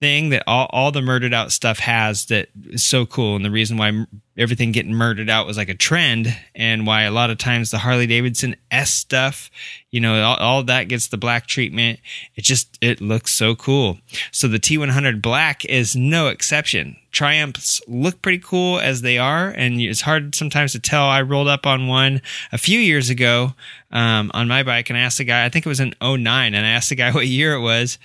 thing 0.00 0.28
that 0.30 0.42
all, 0.46 0.66
all 0.70 0.92
the 0.92 1.00
murdered 1.00 1.32
out 1.32 1.52
stuff 1.52 1.78
has 1.78 2.26
that 2.26 2.48
is 2.66 2.84
so 2.84 3.06
cool. 3.06 3.36
And 3.36 3.44
the 3.44 3.50
reason 3.50 3.76
why 3.76 4.06
everything 4.36 4.72
getting 4.72 4.94
murdered 4.94 5.30
out 5.30 5.46
was 5.46 5.56
like 5.56 5.68
a 5.68 5.74
trend 5.74 6.36
and 6.54 6.86
why 6.86 7.02
a 7.02 7.10
lot 7.10 7.30
of 7.30 7.38
times 7.38 7.70
the 7.70 7.78
harley 7.78 8.06
davidson 8.06 8.54
s 8.70 8.90
stuff 8.90 9.50
you 9.96 10.00
know 10.02 10.22
all, 10.22 10.36
all 10.36 10.62
that 10.62 10.88
gets 10.88 11.08
the 11.08 11.16
black 11.16 11.46
treatment. 11.46 11.98
It 12.34 12.42
just 12.42 12.76
it 12.82 13.00
looks 13.00 13.32
so 13.32 13.54
cool. 13.54 13.96
So 14.30 14.46
the 14.46 14.58
t100 14.58 15.22
black 15.22 15.64
is 15.64 15.96
no 15.96 16.28
exception. 16.28 16.98
Triumphs 17.12 17.80
look 17.88 18.20
pretty 18.20 18.40
cool 18.40 18.78
as 18.78 19.00
they 19.00 19.16
are. 19.16 19.48
And 19.48 19.80
it's 19.80 20.02
hard 20.02 20.34
sometimes 20.34 20.72
to 20.72 20.80
tell. 20.80 21.06
I 21.06 21.22
rolled 21.22 21.48
up 21.48 21.64
on 21.64 21.86
one 21.86 22.20
a 22.52 22.58
few 22.58 22.78
years 22.78 23.08
ago 23.08 23.54
um, 23.90 24.30
on 24.34 24.48
my 24.48 24.62
bike 24.62 24.90
and 24.90 24.98
i 24.98 25.00
asked 25.00 25.18
the 25.18 25.24
guy 25.24 25.44
i 25.44 25.48
think 25.48 25.64
it 25.64 25.68
was 25.68 25.80
an 25.80 25.94
09 26.02 26.54
and 26.54 26.66
i 26.66 26.68
asked 26.68 26.88
the 26.88 26.96
guy 26.96 27.10
what 27.12 27.26
year 27.26 27.54
it 27.54 27.60
was 27.60 27.98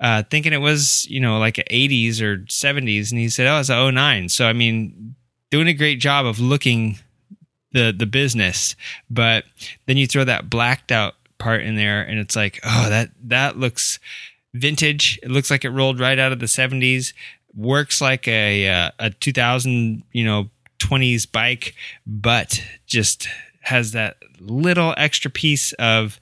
uh, 0.00 0.22
thinking 0.30 0.52
it 0.52 0.60
was, 0.60 1.06
you 1.08 1.20
know, 1.20 1.38
like 1.38 1.56
80s 1.56 2.20
or 2.20 2.38
70s. 2.38 3.10
And 3.10 3.18
he 3.18 3.28
said, 3.28 3.46
oh, 3.46 3.58
it's 3.58 3.68
a 3.68 3.90
09. 3.90 4.28
So, 4.28 4.46
I 4.46 4.52
mean, 4.52 5.14
doing 5.50 5.68
a 5.68 5.74
great 5.74 6.00
job 6.00 6.26
of 6.26 6.38
looking 6.38 6.98
the, 7.72 7.92
the 7.96 8.06
business. 8.06 8.76
But 9.10 9.44
then 9.86 9.96
you 9.96 10.06
throw 10.06 10.24
that 10.24 10.48
blacked 10.48 10.92
out 10.92 11.14
part 11.38 11.62
in 11.62 11.76
there 11.76 12.02
and 12.02 12.18
it's 12.18 12.36
like, 12.36 12.60
oh, 12.64 12.88
that, 12.88 13.10
that 13.24 13.58
looks 13.58 13.98
vintage. 14.54 15.18
It 15.22 15.30
looks 15.30 15.50
like 15.50 15.64
it 15.64 15.70
rolled 15.70 16.00
right 16.00 16.18
out 16.18 16.32
of 16.32 16.38
the 16.38 16.46
70s. 16.46 17.12
Works 17.54 18.00
like 18.00 18.28
a, 18.28 18.68
uh, 18.68 18.90
a 18.98 19.10
2000, 19.10 20.02
you 20.12 20.24
know, 20.24 20.50
20s 20.78 21.30
bike, 21.30 21.74
but 22.06 22.62
just 22.86 23.28
has 23.62 23.92
that 23.92 24.16
little 24.40 24.94
extra 24.96 25.30
piece 25.30 25.72
of, 25.74 26.20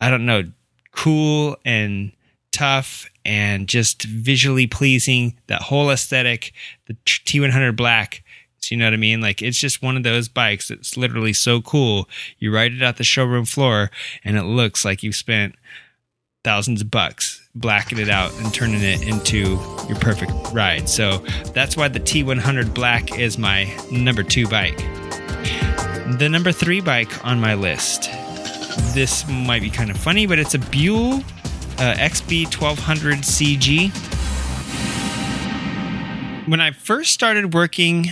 I 0.00 0.10
don't 0.10 0.26
know, 0.26 0.44
cool 0.92 1.56
and 1.64 2.12
tough 2.50 3.08
and 3.28 3.68
just 3.68 4.04
visually 4.04 4.66
pleasing. 4.66 5.34
That 5.48 5.60
whole 5.60 5.90
aesthetic, 5.90 6.54
the 6.86 6.94
T100 7.04 7.76
Black. 7.76 8.24
So 8.56 8.74
you 8.74 8.78
know 8.78 8.86
what 8.86 8.94
I 8.94 8.96
mean? 8.96 9.20
Like 9.20 9.42
it's 9.42 9.58
just 9.58 9.82
one 9.82 9.98
of 9.98 10.02
those 10.02 10.28
bikes 10.28 10.68
that's 10.68 10.96
literally 10.96 11.34
so 11.34 11.60
cool. 11.60 12.08
You 12.38 12.52
ride 12.52 12.72
it 12.72 12.82
out 12.82 12.96
the 12.96 13.04
showroom 13.04 13.44
floor 13.44 13.90
and 14.24 14.38
it 14.38 14.44
looks 14.44 14.82
like 14.82 15.02
you 15.02 15.12
spent 15.12 15.56
thousands 16.42 16.80
of 16.80 16.90
bucks 16.90 17.46
blacking 17.54 17.98
it 17.98 18.08
out 18.08 18.32
and 18.40 18.54
turning 18.54 18.82
it 18.82 19.06
into 19.06 19.60
your 19.88 19.98
perfect 20.00 20.32
ride. 20.54 20.88
So 20.88 21.18
that's 21.52 21.76
why 21.76 21.88
the 21.88 22.00
T100 22.00 22.72
Black 22.72 23.18
is 23.18 23.36
my 23.36 23.70
number 23.92 24.22
two 24.22 24.48
bike. 24.48 24.78
The 26.18 26.28
number 26.30 26.50
three 26.50 26.80
bike 26.80 27.26
on 27.26 27.38
my 27.40 27.52
list. 27.52 28.04
This 28.94 29.28
might 29.28 29.60
be 29.60 29.68
kind 29.68 29.90
of 29.90 29.98
funny, 29.98 30.26
but 30.26 30.38
it's 30.38 30.54
a 30.54 30.58
Buell 30.58 31.22
uh, 31.78 31.94
XB 31.94 32.44
1200 32.46 33.18
CG. 33.18 33.90
When 36.48 36.60
I 36.60 36.72
first 36.72 37.12
started 37.12 37.54
working 37.54 38.06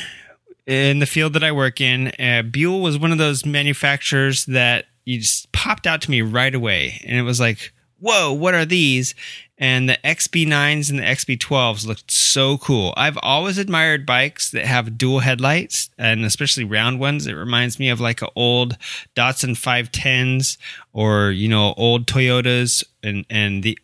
in 0.67 1.01
the 1.01 1.07
field 1.07 1.33
that 1.33 1.43
I 1.43 1.53
work 1.53 1.81
in, 1.81 2.13
uh, 2.19 2.43
Buell 2.43 2.81
was 2.81 2.99
one 2.99 3.11
of 3.13 3.19
those 3.19 3.45
manufacturers 3.45 4.45
that 4.47 4.87
you 5.05 5.19
just 5.19 5.51
popped 5.53 5.87
out 5.87 6.03
to 6.03 6.11
me 6.11 6.23
right 6.23 6.55
away. 6.55 7.01
And 7.05 7.17
it 7.17 7.23
was 7.23 7.41
like, 7.41 7.73
whoa, 7.99 8.33
what 8.33 8.55
are 8.55 8.65
these? 8.65 9.15
And 9.59 9.89
the 9.89 9.99
XB9s 10.05 10.91
and 10.91 10.99
the 10.99 11.05
XB12s 11.05 11.87
looked 11.87 12.11
so 12.11 12.59
cool. 12.59 12.93
I've 12.97 13.19
always 13.23 13.57
admired 13.57 14.05
bikes 14.05 14.51
that 14.51 14.67
have 14.67 14.99
dual 14.99 15.21
headlights 15.21 15.89
and 15.97 16.25
especially 16.25 16.65
round 16.65 17.01
ones. 17.01 17.27
It 17.27 17.33
reminds 17.33 17.79
me 17.79 17.89
of 17.89 18.01
like 18.01 18.21
an 18.21 18.29
old 18.37 18.77
Datsun 19.15 19.53
510s 19.53 20.59
or, 20.93 21.31
you 21.31 21.49
know, 21.49 21.73
old 21.79 22.07
Toyotas 22.07 22.85
and, 23.03 23.25
and 23.31 23.63
the, 23.63 23.79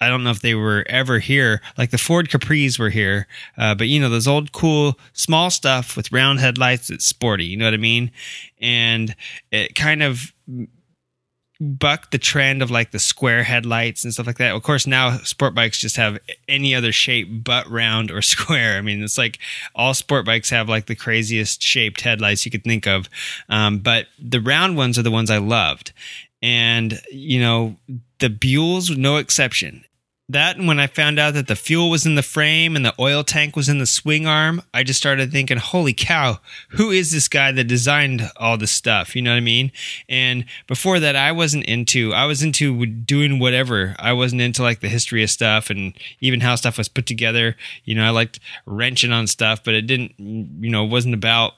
I 0.00 0.08
don't 0.08 0.24
know 0.24 0.30
if 0.30 0.40
they 0.40 0.54
were 0.54 0.84
ever 0.88 1.18
here. 1.18 1.62
Like 1.78 1.90
the 1.90 1.98
Ford 1.98 2.28
Capris 2.28 2.78
were 2.78 2.90
here, 2.90 3.26
uh, 3.56 3.74
but 3.74 3.88
you 3.88 4.00
know 4.00 4.10
those 4.10 4.28
old 4.28 4.52
cool 4.52 4.98
small 5.12 5.50
stuff 5.50 5.96
with 5.96 6.12
round 6.12 6.40
headlights 6.40 6.90
It's 6.90 7.06
sporty. 7.06 7.46
You 7.46 7.56
know 7.56 7.64
what 7.64 7.74
I 7.74 7.78
mean? 7.78 8.10
And 8.60 9.14
it 9.50 9.74
kind 9.74 10.02
of 10.02 10.32
buck 11.64 12.10
the 12.10 12.18
trend 12.18 12.62
of 12.62 12.70
like 12.70 12.90
the 12.90 12.98
square 12.98 13.42
headlights 13.42 14.04
and 14.04 14.12
stuff 14.12 14.26
like 14.26 14.38
that. 14.38 14.54
Of 14.54 14.62
course, 14.62 14.86
now 14.86 15.18
sport 15.18 15.54
bikes 15.54 15.78
just 15.78 15.96
have 15.96 16.18
any 16.48 16.74
other 16.74 16.92
shape 16.92 17.44
but 17.44 17.68
round 17.68 18.10
or 18.10 18.22
square. 18.22 18.76
I 18.76 18.80
mean, 18.80 19.02
it's 19.02 19.18
like 19.18 19.38
all 19.74 19.94
sport 19.94 20.26
bikes 20.26 20.50
have 20.50 20.68
like 20.68 20.86
the 20.86 20.94
craziest 20.94 21.62
shaped 21.62 22.00
headlights 22.02 22.44
you 22.44 22.50
could 22.50 22.64
think 22.64 22.86
of. 22.86 23.08
Um, 23.48 23.78
but 23.78 24.06
the 24.18 24.40
round 24.40 24.76
ones 24.76 24.98
are 24.98 25.02
the 25.02 25.10
ones 25.10 25.30
I 25.30 25.38
loved. 25.38 25.92
And, 26.42 27.00
you 27.10 27.40
know, 27.40 27.76
the 28.18 28.28
Buells, 28.28 28.94
no 28.94 29.16
exception. 29.16 29.84
That 30.30 30.56
and 30.56 30.66
when 30.66 30.80
I 30.80 30.86
found 30.86 31.18
out 31.18 31.34
that 31.34 31.48
the 31.48 31.56
fuel 31.56 31.90
was 31.90 32.06
in 32.06 32.14
the 32.14 32.22
frame 32.22 32.76
and 32.76 32.84
the 32.84 32.94
oil 32.98 33.22
tank 33.22 33.56
was 33.56 33.68
in 33.68 33.78
the 33.78 33.84
swing 33.84 34.26
arm, 34.26 34.62
I 34.72 34.82
just 34.82 34.98
started 34.98 35.30
thinking, 35.30 35.58
holy 35.58 35.92
cow, 35.92 36.40
who 36.70 36.90
is 36.90 37.12
this 37.12 37.28
guy 37.28 37.52
that 37.52 37.64
designed 37.64 38.30
all 38.38 38.56
this 38.56 38.70
stuff? 38.70 39.14
You 39.14 39.20
know 39.20 39.32
what 39.32 39.36
I 39.36 39.40
mean? 39.40 39.70
And 40.08 40.46
before 40.66 40.98
that, 40.98 41.14
I 41.14 41.32
wasn't 41.32 41.66
into, 41.66 42.14
I 42.14 42.24
was 42.24 42.42
into 42.42 42.86
doing 42.86 43.38
whatever. 43.38 43.94
I 43.98 44.14
wasn't 44.14 44.40
into 44.40 44.62
like 44.62 44.80
the 44.80 44.88
history 44.88 45.22
of 45.22 45.28
stuff 45.28 45.68
and 45.68 45.92
even 46.20 46.40
how 46.40 46.54
stuff 46.54 46.78
was 46.78 46.88
put 46.88 47.04
together. 47.04 47.54
You 47.84 47.94
know, 47.94 48.04
I 48.04 48.10
liked 48.10 48.40
wrenching 48.64 49.12
on 49.12 49.26
stuff, 49.26 49.62
but 49.62 49.74
it 49.74 49.82
didn't, 49.82 50.14
you 50.18 50.70
know, 50.70 50.84
wasn't 50.84 51.14
about 51.14 51.52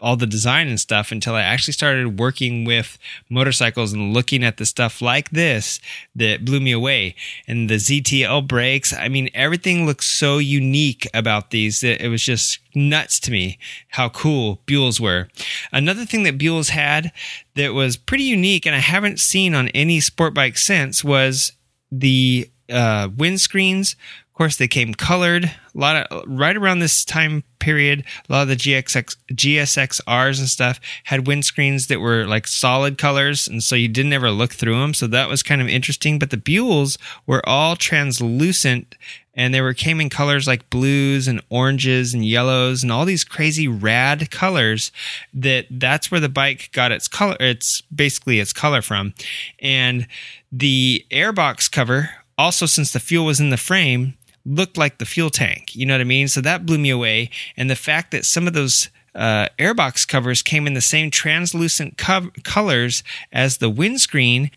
all 0.00 0.16
the 0.16 0.26
design 0.26 0.68
and 0.68 0.78
stuff 0.78 1.10
until 1.10 1.34
I 1.34 1.42
actually 1.42 1.72
started 1.72 2.18
working 2.18 2.64
with 2.64 2.98
motorcycles 3.30 3.92
and 3.92 4.12
looking 4.12 4.44
at 4.44 4.58
the 4.58 4.66
stuff 4.66 5.00
like 5.00 5.30
this 5.30 5.80
that 6.14 6.44
blew 6.44 6.60
me 6.60 6.72
away. 6.72 7.14
And 7.48 7.70
the 7.70 7.76
ZTL 7.76 8.46
brakes, 8.46 8.92
I 8.92 9.08
mean, 9.08 9.30
everything 9.32 9.86
looks 9.86 10.06
so 10.06 10.38
unique 10.38 11.08
about 11.14 11.50
these 11.50 11.80
that 11.80 12.04
it 12.04 12.08
was 12.08 12.22
just 12.22 12.58
nuts 12.74 13.18
to 13.20 13.30
me 13.30 13.58
how 13.90 14.10
cool 14.10 14.60
Buells 14.66 15.00
were. 15.00 15.28
Another 15.72 16.04
thing 16.04 16.24
that 16.24 16.38
Buells 16.38 16.70
had 16.70 17.10
that 17.54 17.72
was 17.72 17.96
pretty 17.96 18.24
unique 18.24 18.66
and 18.66 18.74
I 18.74 18.80
haven't 18.80 19.18
seen 19.18 19.54
on 19.54 19.68
any 19.68 20.00
sport 20.00 20.34
bike 20.34 20.58
since 20.58 21.02
was 21.02 21.52
the 21.90 22.50
uh, 22.68 23.08
windscreens 23.08 23.94
course, 24.36 24.56
they 24.56 24.68
came 24.68 24.92
colored. 24.94 25.44
A 25.44 25.78
lot 25.78 25.96
of 25.96 26.24
right 26.26 26.56
around 26.56 26.80
this 26.80 27.04
time 27.04 27.42
period, 27.58 28.04
a 28.28 28.32
lot 28.32 28.42
of 28.42 28.48
the 28.48 28.56
GXX, 28.56 29.16
GSXRs 29.32 30.38
and 30.38 30.48
stuff 30.48 30.78
had 31.04 31.24
windscreens 31.24 31.88
that 31.88 32.00
were 32.00 32.26
like 32.26 32.46
solid 32.46 32.98
colors, 32.98 33.48
and 33.48 33.62
so 33.62 33.74
you 33.74 33.88
didn't 33.88 34.12
ever 34.12 34.30
look 34.30 34.52
through 34.52 34.78
them. 34.78 34.94
So 34.94 35.06
that 35.06 35.28
was 35.28 35.42
kind 35.42 35.62
of 35.62 35.68
interesting. 35.68 36.18
But 36.18 36.30
the 36.30 36.36
Buells 36.36 36.98
were 37.26 37.46
all 37.48 37.76
translucent, 37.76 38.94
and 39.34 39.54
they 39.54 39.62
were 39.62 39.72
came 39.72 40.00
in 40.02 40.10
colors 40.10 40.46
like 40.46 40.68
blues 40.68 41.26
and 41.28 41.40
oranges 41.48 42.12
and 42.12 42.24
yellows 42.24 42.82
and 42.82 42.92
all 42.92 43.06
these 43.06 43.24
crazy 43.24 43.68
rad 43.68 44.30
colors. 44.30 44.92
That 45.32 45.66
that's 45.70 46.10
where 46.10 46.20
the 46.20 46.28
bike 46.28 46.70
got 46.72 46.92
its 46.92 47.08
color. 47.08 47.36
It's 47.40 47.80
basically 47.82 48.38
its 48.40 48.52
color 48.52 48.82
from, 48.82 49.14
and 49.60 50.06
the 50.52 51.06
airbox 51.10 51.70
cover 51.70 52.10
also 52.36 52.66
since 52.66 52.92
the 52.92 53.00
fuel 53.00 53.24
was 53.24 53.40
in 53.40 53.48
the 53.48 53.56
frame 53.56 54.12
looked 54.46 54.78
like 54.78 54.98
the 54.98 55.04
fuel 55.04 55.30
tank. 55.30 55.74
You 55.74 55.84
know 55.86 55.94
what 55.94 56.00
I 56.00 56.04
mean? 56.04 56.28
So 56.28 56.40
that 56.40 56.64
blew 56.64 56.78
me 56.78 56.90
away. 56.90 57.30
And 57.56 57.68
the 57.68 57.76
fact 57.76 58.12
that 58.12 58.24
some 58.24 58.46
of 58.46 58.52
those 58.52 58.88
uh, 59.14 59.48
airbox 59.58 60.06
covers 60.06 60.42
came 60.42 60.66
in 60.66 60.74
the 60.74 60.80
same 60.80 61.10
translucent 61.10 61.98
co- 61.98 62.30
colors 62.44 63.02
as 63.32 63.58
the 63.58 63.70
windscreen. 63.70 64.50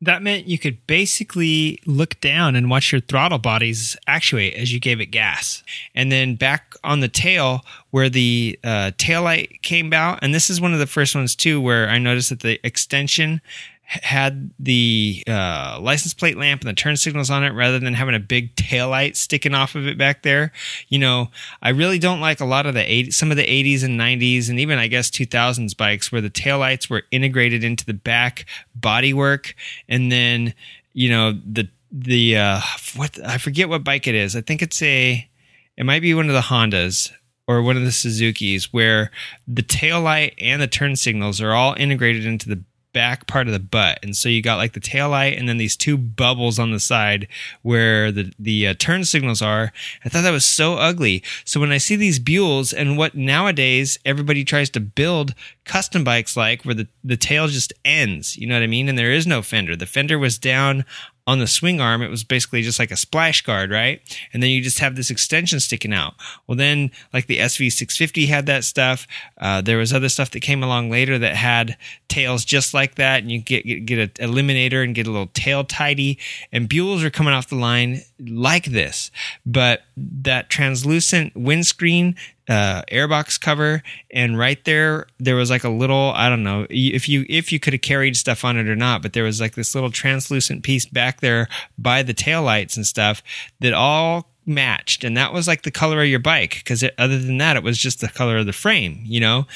That 0.00 0.22
meant 0.22 0.46
you 0.46 0.58
could 0.58 0.86
basically 0.86 1.80
look 1.86 2.20
down 2.20 2.56
and 2.56 2.68
watch 2.68 2.92
your 2.92 3.00
throttle 3.00 3.38
bodies 3.38 3.96
actuate 4.06 4.54
as 4.54 4.70
you 4.72 4.78
gave 4.78 5.00
it 5.00 5.06
gas. 5.06 5.62
And 5.94 6.12
then 6.12 6.34
back 6.34 6.74
on 6.84 7.00
the 7.00 7.08
tail, 7.08 7.62
where 7.90 8.10
the 8.10 8.58
uh, 8.62 8.90
tail 8.98 9.22
light 9.22 9.62
came 9.62 9.94
out, 9.94 10.18
and 10.20 10.34
this 10.34 10.50
is 10.50 10.60
one 10.60 10.74
of 10.74 10.78
the 10.78 10.86
first 10.86 11.14
ones 11.14 11.34
too, 11.34 11.58
where 11.58 11.88
I 11.88 11.96
noticed 11.96 12.28
that 12.28 12.40
the 12.40 12.60
extension 12.62 13.40
had 13.86 14.50
the 14.58 15.22
uh, 15.26 15.78
license 15.80 16.14
plate 16.14 16.36
lamp 16.36 16.62
and 16.62 16.70
the 16.70 16.74
turn 16.74 16.96
signals 16.96 17.30
on 17.30 17.44
it 17.44 17.50
rather 17.50 17.78
than 17.78 17.94
having 17.94 18.14
a 18.14 18.20
big 18.20 18.54
tail 18.56 18.88
light 18.88 19.16
sticking 19.16 19.54
off 19.54 19.74
of 19.74 19.86
it 19.86 19.98
back 19.98 20.22
there. 20.22 20.52
You 20.88 20.98
know, 20.98 21.30
I 21.62 21.70
really 21.70 21.98
don't 21.98 22.20
like 22.20 22.40
a 22.40 22.46
lot 22.46 22.66
of 22.66 22.74
the 22.74 22.80
80, 22.80 23.10
some 23.10 23.30
of 23.30 23.36
the 23.36 23.46
80s 23.46 23.84
and 23.84 24.00
90s 24.00 24.48
and 24.48 24.58
even 24.58 24.78
I 24.78 24.86
guess 24.86 25.10
2000s 25.10 25.76
bikes 25.76 26.10
where 26.10 26.20
the 26.20 26.30
tail 26.30 26.58
lights 26.58 26.88
were 26.88 27.02
integrated 27.10 27.62
into 27.62 27.84
the 27.84 27.94
back 27.94 28.46
bodywork 28.78 29.54
and 29.88 30.10
then, 30.10 30.54
you 30.92 31.10
know, 31.10 31.32
the 31.32 31.68
the 31.96 32.36
uh 32.36 32.60
what 32.96 33.16
I 33.24 33.38
forget 33.38 33.68
what 33.68 33.84
bike 33.84 34.08
it 34.08 34.14
is. 34.16 34.34
I 34.34 34.40
think 34.40 34.62
it's 34.62 34.82
a 34.82 35.28
it 35.76 35.84
might 35.84 36.02
be 36.02 36.14
one 36.14 36.28
of 36.28 36.34
the 36.34 36.40
Hondas 36.40 37.12
or 37.46 37.62
one 37.62 37.76
of 37.76 37.84
the 37.84 37.92
Suzuki's 37.92 38.72
where 38.72 39.10
the 39.46 39.62
tail 39.62 40.00
light 40.00 40.34
and 40.38 40.60
the 40.60 40.66
turn 40.66 40.96
signals 40.96 41.40
are 41.40 41.52
all 41.52 41.74
integrated 41.74 42.24
into 42.24 42.48
the 42.48 42.62
back 42.94 43.26
part 43.26 43.46
of 43.46 43.52
the 43.52 43.58
butt. 43.58 43.98
And 44.02 44.16
so 44.16 44.30
you 44.30 44.40
got 44.40 44.56
like 44.56 44.72
the 44.72 44.80
tail 44.80 45.10
light 45.10 45.36
and 45.36 45.46
then 45.46 45.58
these 45.58 45.76
two 45.76 45.98
bubbles 45.98 46.58
on 46.58 46.70
the 46.70 46.80
side 46.80 47.28
where 47.60 48.10
the, 48.10 48.32
the 48.38 48.68
uh, 48.68 48.74
turn 48.78 49.04
signals 49.04 49.42
are. 49.42 49.72
I 50.02 50.08
thought 50.08 50.22
that 50.22 50.30
was 50.30 50.46
so 50.46 50.76
ugly. 50.76 51.22
So 51.44 51.60
when 51.60 51.72
I 51.72 51.78
see 51.78 51.96
these 51.96 52.18
Buells 52.18 52.72
and 52.74 52.96
what 52.96 53.14
nowadays 53.14 53.98
everybody 54.06 54.44
tries 54.44 54.70
to 54.70 54.80
build 54.80 55.34
custom 55.64 56.04
bikes 56.04 56.36
like 56.36 56.64
where 56.64 56.74
the, 56.74 56.88
the 57.02 57.18
tail 57.18 57.48
just 57.48 57.74
ends, 57.84 58.38
you 58.38 58.46
know 58.46 58.54
what 58.54 58.62
I 58.62 58.68
mean? 58.68 58.88
And 58.88 58.96
there 58.98 59.12
is 59.12 59.26
no 59.26 59.42
fender. 59.42 59.76
The 59.76 59.84
fender 59.84 60.18
was 60.18 60.38
down 60.38 60.86
on 61.26 61.38
the 61.38 61.46
swing 61.46 61.80
arm, 61.80 62.02
it 62.02 62.10
was 62.10 62.22
basically 62.22 62.62
just 62.62 62.78
like 62.78 62.90
a 62.90 62.96
splash 62.96 63.40
guard, 63.42 63.70
right? 63.70 64.00
And 64.32 64.42
then 64.42 64.50
you 64.50 64.60
just 64.60 64.78
have 64.80 64.94
this 64.94 65.10
extension 65.10 65.58
sticking 65.58 65.92
out. 65.94 66.14
Well, 66.46 66.56
then 66.56 66.90
like 67.12 67.26
the 67.26 67.38
SV650 67.38 68.28
had 68.28 68.46
that 68.46 68.64
stuff. 68.64 69.06
Uh, 69.38 69.62
there 69.62 69.78
was 69.78 69.92
other 69.92 70.10
stuff 70.10 70.30
that 70.32 70.40
came 70.40 70.62
along 70.62 70.90
later 70.90 71.18
that 71.18 71.36
had 71.36 71.76
tails 72.08 72.44
just 72.44 72.74
like 72.74 72.96
that, 72.96 73.22
and 73.22 73.32
you 73.32 73.40
get 73.40 73.64
get, 73.64 73.86
get 73.86 74.20
an 74.20 74.28
eliminator 74.28 74.84
and 74.84 74.94
get 74.94 75.06
a 75.06 75.10
little 75.10 75.30
tail 75.32 75.64
tidy. 75.64 76.18
And 76.52 76.68
Buells 76.68 77.02
are 77.02 77.10
coming 77.10 77.32
off 77.32 77.48
the 77.48 77.56
line 77.56 78.02
like 78.18 78.66
this, 78.66 79.10
but 79.46 79.82
that 79.96 80.50
translucent 80.50 81.34
windscreen 81.34 82.16
uh, 82.48 82.82
airbox 82.90 83.40
cover, 83.40 83.82
and 84.10 84.38
right 84.38 84.62
there 84.64 85.06
there 85.18 85.36
was 85.36 85.50
like 85.50 85.64
a 85.64 85.68
little 85.68 86.12
I 86.14 86.28
don't 86.28 86.42
know 86.42 86.66
if 86.68 87.08
you 87.08 87.24
if 87.28 87.52
you 87.52 87.60
could 87.60 87.72
have 87.72 87.82
carried 87.82 88.16
stuff 88.16 88.44
on 88.44 88.58
it 88.58 88.68
or 88.68 88.76
not, 88.76 89.02
but 89.02 89.12
there 89.12 89.24
was 89.24 89.40
like 89.40 89.54
this 89.54 89.74
little 89.74 89.90
translucent 89.90 90.62
piece 90.62 90.86
back 90.86 91.20
there 91.20 91.48
by 91.78 92.02
the 92.02 92.14
tail 92.14 92.42
lights 92.42 92.76
and 92.76 92.86
stuff 92.86 93.22
that 93.60 93.72
all 93.72 94.28
matched 94.46 95.04
and 95.04 95.16
that 95.16 95.32
was 95.32 95.48
like 95.48 95.62
the 95.62 95.70
color 95.70 96.02
of 96.02 96.06
your 96.06 96.18
bike 96.18 96.56
because 96.56 96.84
other 96.98 97.18
than 97.18 97.38
that 97.38 97.56
it 97.56 97.62
was 97.62 97.78
just 97.78 98.02
the 98.02 98.08
color 98.08 98.36
of 98.36 98.44
the 98.44 98.52
frame 98.52 99.00
you 99.04 99.18
know? 99.18 99.46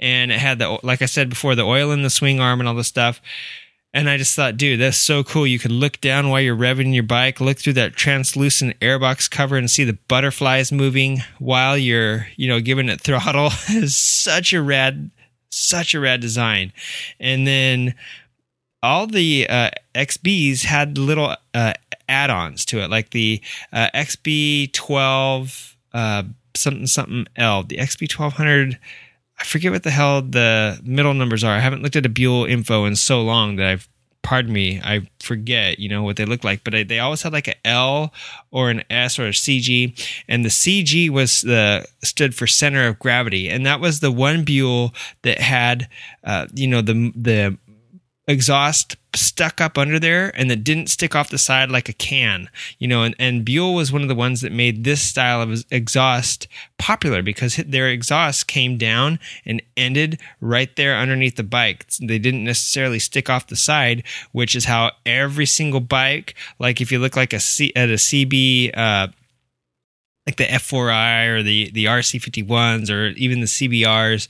And 0.00 0.32
it 0.32 0.38
had 0.38 0.58
the 0.58 0.78
like 0.82 1.02
i 1.02 1.06
said 1.06 1.28
before 1.28 1.54
the 1.54 1.64
oil 1.64 1.90
in 1.90 2.02
the 2.02 2.08
swing 2.08 2.40
arm 2.40 2.60
and 2.60 2.68
all 2.68 2.74
the 2.74 2.82
stuff 2.82 3.20
and 3.98 4.08
I 4.08 4.16
just 4.16 4.36
thought, 4.36 4.56
dude, 4.56 4.78
that's 4.78 4.96
so 4.96 5.24
cool. 5.24 5.44
You 5.44 5.58
can 5.58 5.72
look 5.72 6.00
down 6.00 6.28
while 6.28 6.40
you're 6.40 6.54
revving 6.54 6.94
your 6.94 7.02
bike, 7.02 7.40
look 7.40 7.58
through 7.58 7.72
that 7.72 7.96
translucent 7.96 8.78
airbox 8.78 9.28
cover 9.28 9.56
and 9.56 9.68
see 9.68 9.82
the 9.82 9.98
butterflies 10.06 10.70
moving 10.70 11.24
while 11.40 11.76
you're, 11.76 12.28
you 12.36 12.46
know, 12.46 12.60
giving 12.60 12.88
it 12.88 13.00
throttle. 13.00 13.50
is 13.70 13.96
such 13.96 14.52
a 14.52 14.62
rad, 14.62 15.10
such 15.50 15.96
a 15.96 16.00
rad 16.00 16.20
design. 16.20 16.72
And 17.18 17.44
then 17.44 17.96
all 18.84 19.08
the 19.08 19.48
uh, 19.50 19.70
XBs 19.96 20.62
had 20.62 20.96
little 20.96 21.34
uh, 21.52 21.72
add-ons 22.08 22.64
to 22.66 22.80
it, 22.80 22.90
like 22.90 23.10
the 23.10 23.42
uh, 23.72 23.88
XB12 23.96 25.74
uh, 25.92 26.22
something 26.54 26.86
something 26.86 27.26
L, 27.34 27.64
the 27.64 27.78
XB1200 27.78 28.78
I 29.40 29.44
forget 29.44 29.72
what 29.72 29.84
the 29.84 29.90
hell 29.90 30.22
the 30.22 30.80
middle 30.82 31.14
numbers 31.14 31.44
are. 31.44 31.54
I 31.54 31.60
haven't 31.60 31.82
looked 31.82 31.96
at 31.96 32.06
a 32.06 32.08
Buell 32.08 32.44
info 32.44 32.84
in 32.84 32.96
so 32.96 33.22
long 33.22 33.56
that 33.56 33.66
I've 33.66 33.88
pardon 34.28 34.52
me, 34.52 34.78
I 34.84 35.08
forget, 35.20 35.78
you 35.78 35.88
know, 35.88 36.02
what 36.02 36.16
they 36.16 36.26
look 36.26 36.44
like, 36.44 36.62
but 36.62 36.74
they 36.86 36.98
always 36.98 37.22
had 37.22 37.32
like 37.32 37.48
a 37.48 37.66
L 37.66 38.12
or 38.50 38.68
an 38.68 38.82
S 38.90 39.18
or 39.18 39.28
a 39.28 39.30
CG, 39.30 39.98
and 40.28 40.44
the 40.44 40.50
CG 40.50 41.08
was 41.08 41.40
the 41.40 41.86
stood 42.04 42.34
for 42.34 42.46
center 42.46 42.86
of 42.86 42.98
gravity, 42.98 43.48
and 43.48 43.64
that 43.64 43.80
was 43.80 44.00
the 44.00 44.12
one 44.12 44.44
Buell 44.44 44.92
that 45.22 45.38
had, 45.38 45.88
uh, 46.24 46.46
you 46.52 46.66
know, 46.66 46.82
the 46.82 47.10
the 47.16 47.56
exhaust 48.28 48.96
stuck 49.14 49.58
up 49.60 49.78
under 49.78 49.98
there 49.98 50.30
and 50.38 50.50
that 50.50 50.62
didn't 50.62 50.88
stick 50.90 51.16
off 51.16 51.30
the 51.30 51.38
side 51.38 51.70
like 51.70 51.88
a 51.88 51.94
can, 51.94 52.48
you 52.78 52.86
know, 52.86 53.02
and, 53.02 53.16
and 53.18 53.44
Buell 53.44 53.74
was 53.74 53.90
one 53.90 54.02
of 54.02 54.08
the 54.08 54.14
ones 54.14 54.42
that 54.42 54.52
made 54.52 54.84
this 54.84 55.00
style 55.00 55.40
of 55.40 55.64
exhaust 55.70 56.46
popular 56.78 57.22
because 57.22 57.56
their 57.56 57.88
exhaust 57.88 58.46
came 58.46 58.76
down 58.76 59.18
and 59.46 59.62
ended 59.76 60.20
right 60.42 60.76
there 60.76 60.94
underneath 60.94 61.36
the 61.36 61.42
bike. 61.42 61.86
They 62.00 62.18
didn't 62.18 62.44
necessarily 62.44 62.98
stick 62.98 63.30
off 63.30 63.46
the 63.46 63.56
side, 63.56 64.04
which 64.32 64.54
is 64.54 64.66
how 64.66 64.92
every 65.06 65.46
single 65.46 65.80
bike, 65.80 66.34
like 66.58 66.82
if 66.82 66.92
you 66.92 66.98
look 66.98 67.16
like 67.16 67.32
a 67.32 67.40
C, 67.40 67.72
at 67.74 67.88
a 67.88 67.94
CB, 67.94 68.76
uh, 68.76 69.08
like 70.26 70.36
the 70.36 70.44
F4i 70.44 71.26
or 71.28 71.42
the 71.42 71.70
the 71.70 71.86
RC51s 71.86 72.90
or 72.90 73.06
even 73.16 73.40
the 73.40 73.46
CBRs 73.46 74.28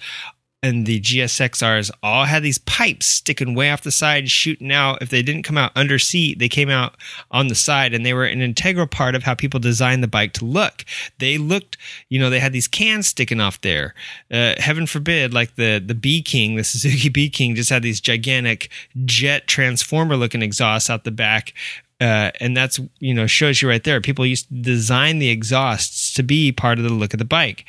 and 0.63 0.87
the 0.87 1.01
GSXRs 1.01 1.91
all 2.03 2.25
had 2.25 2.43
these 2.43 2.59
pipes 2.59 3.07
sticking 3.07 3.55
way 3.55 3.71
off 3.71 3.83
the 3.83 3.93
side, 3.93 4.29
shooting 4.29 4.73
out. 4.73 5.01
If 5.01 5.11
they 5.11 5.23
didn't 5.23 5.45
come 5.45 5.57
out 5.57 5.71
under 5.77 5.99
seat, 5.99 6.41
they 6.41 6.49
came 6.49 6.69
out 6.69 6.97
on 7.31 7.47
the 7.47 7.55
side, 7.55 7.95
and 7.95 8.05
they 8.05 8.13
were 8.13 8.25
an 8.25 8.43
integral 8.43 8.89
part 8.89 9.15
of 9.15 9.23
how 9.23 9.35
people 9.35 9.61
designed 9.61 10.03
the 10.03 10.09
bike 10.09 10.33
to 10.35 10.45
look. 10.45 10.85
They 11.19 11.39
looked, 11.39 11.77
you 12.09 12.19
know, 12.19 12.29
they 12.29 12.41
had 12.41 12.53
these 12.53 12.67
cans 12.67 13.07
sticking 13.07 13.41
off 13.41 13.61
there. 13.61 13.95
Uh, 14.31 14.55
heaven 14.59 14.87
forbid, 14.87 15.33
like 15.33 15.55
the 15.55 15.83
the 15.85 15.95
B 15.95 16.23
King, 16.23 16.57
the 16.57 16.65
Suzuki 16.65 17.09
B 17.09 17.31
King, 17.31 17.55
just 17.55 17.71
had 17.71 17.83
these 17.83 18.01
gigantic 18.01 18.69
jet 19.05 19.47
transformer 19.47 20.17
looking 20.17 20.43
exhausts 20.43 20.91
out 20.91 21.05
the 21.05 21.11
back 21.13 21.55
uh, 22.01 22.31
and 22.41 22.57
that's 22.57 22.79
you 23.01 23.15
know 23.15 23.27
shows 23.27 23.61
you 23.61 23.69
right 23.69 23.83
there. 23.85 24.01
People 24.01 24.25
used 24.25 24.49
to 24.49 24.55
design 24.55 25.19
the 25.19 25.29
exhausts 25.29 26.15
to 26.15 26.23
be 26.23 26.53
part 26.53 26.79
of 26.79 26.85
the 26.85 26.93
look 26.93 27.13
of 27.13 27.19
the 27.19 27.25
bike, 27.25 27.65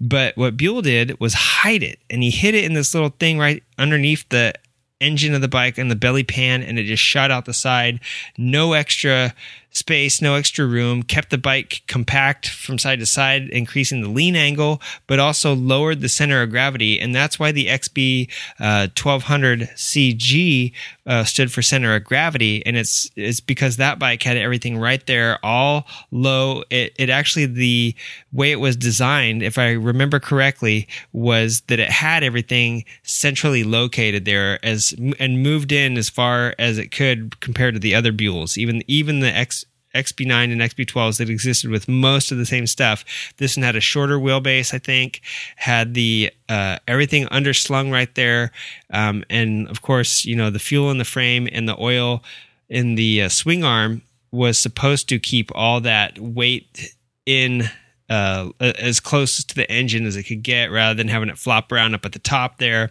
but 0.00 0.36
what 0.36 0.56
Buell 0.56 0.82
did 0.82 1.18
was 1.20 1.34
hide 1.34 1.82
it, 1.82 1.98
and 2.10 2.22
he 2.22 2.30
hid 2.30 2.54
it 2.54 2.64
in 2.64 2.74
this 2.74 2.94
little 2.94 3.10
thing 3.10 3.38
right 3.38 3.62
underneath 3.78 4.28
the 4.28 4.54
engine 5.00 5.34
of 5.34 5.40
the 5.40 5.48
bike 5.48 5.78
and 5.78 5.90
the 5.90 5.96
belly 5.96 6.22
pan 6.22 6.62
and 6.62 6.78
it 6.78 6.84
just 6.84 7.02
shot 7.02 7.30
out 7.30 7.46
the 7.46 7.54
side. 7.54 8.00
No 8.36 8.74
extra 8.74 9.34
space, 9.72 10.20
no 10.20 10.34
extra 10.34 10.66
room, 10.66 11.02
kept 11.02 11.30
the 11.30 11.38
bike 11.38 11.82
compact 11.86 12.48
from 12.48 12.78
side 12.78 12.98
to 12.98 13.06
side, 13.06 13.48
increasing 13.50 14.02
the 14.02 14.08
lean 14.08 14.34
angle, 14.34 14.80
but 15.06 15.18
also 15.18 15.54
lowered 15.54 16.00
the 16.00 16.08
center 16.08 16.42
of 16.42 16.50
gravity. 16.50 16.98
And 16.98 17.14
that's 17.14 17.38
why 17.38 17.52
the 17.52 17.66
XB 17.66 18.28
uh, 18.58 18.88
1200 19.00 19.70
CG 19.76 20.72
uh, 21.06 21.24
stood 21.24 21.52
for 21.52 21.62
center 21.62 21.94
of 21.94 22.04
gravity. 22.04 22.64
And 22.66 22.76
it's, 22.76 23.10
it's 23.16 23.40
because 23.40 23.76
that 23.76 23.98
bike 23.98 24.22
had 24.22 24.36
everything 24.36 24.76
right 24.76 25.04
there, 25.06 25.38
all 25.44 25.86
low. 26.10 26.64
It, 26.70 26.94
it 26.98 27.10
actually, 27.10 27.46
the 27.46 27.94
way 28.32 28.52
it 28.52 28.60
was 28.60 28.76
designed, 28.76 29.42
if 29.42 29.56
I 29.56 29.70
remember 29.72 30.18
correctly, 30.18 30.88
was 31.12 31.62
that 31.62 31.78
it 31.78 31.90
had 31.90 32.24
everything 32.24 32.84
centrally 33.02 33.64
located 33.64 34.24
there 34.24 34.64
as, 34.64 34.94
and 35.18 35.42
moved 35.42 35.72
in 35.72 35.96
as 35.96 36.08
far 36.08 36.54
as 36.58 36.78
it 36.78 36.88
could 36.88 37.40
compared 37.40 37.74
to 37.74 37.80
the 37.80 37.94
other 37.94 38.12
Buells. 38.12 38.58
Even, 38.58 38.82
even 38.88 39.20
the 39.20 39.34
X, 39.34 39.64
XB9 39.94 40.52
and 40.52 40.60
XB12s 40.60 41.18
that 41.18 41.30
existed 41.30 41.70
with 41.70 41.88
most 41.88 42.30
of 42.30 42.38
the 42.38 42.46
same 42.46 42.66
stuff. 42.66 43.04
This 43.38 43.56
one 43.56 43.64
had 43.64 43.76
a 43.76 43.80
shorter 43.80 44.18
wheelbase, 44.18 44.72
I 44.72 44.78
think, 44.78 45.20
had 45.56 45.94
the 45.94 46.30
uh, 46.48 46.78
everything 46.86 47.26
underslung 47.26 47.92
right 47.92 48.12
there, 48.14 48.52
um, 48.92 49.24
and 49.28 49.68
of 49.68 49.82
course, 49.82 50.24
you 50.24 50.36
know, 50.36 50.50
the 50.50 50.58
fuel 50.58 50.90
in 50.90 50.98
the 50.98 51.04
frame 51.04 51.48
and 51.50 51.68
the 51.68 51.80
oil 51.80 52.22
in 52.68 52.94
the 52.94 53.22
uh, 53.22 53.28
swing 53.28 53.64
arm 53.64 54.02
was 54.30 54.58
supposed 54.58 55.08
to 55.08 55.18
keep 55.18 55.50
all 55.54 55.80
that 55.80 56.18
weight 56.18 56.94
in. 57.26 57.64
Uh, 58.08 58.50
as 58.58 58.98
close 58.98 59.44
to 59.44 59.54
the 59.54 59.70
engine 59.70 60.04
as 60.04 60.16
it 60.16 60.24
could 60.24 60.42
get 60.42 60.72
rather 60.72 60.96
than 60.96 61.06
having 61.06 61.28
it 61.28 61.38
flop 61.38 61.70
around 61.70 61.94
up 61.94 62.04
at 62.04 62.10
the 62.10 62.18
top 62.18 62.58
there. 62.58 62.90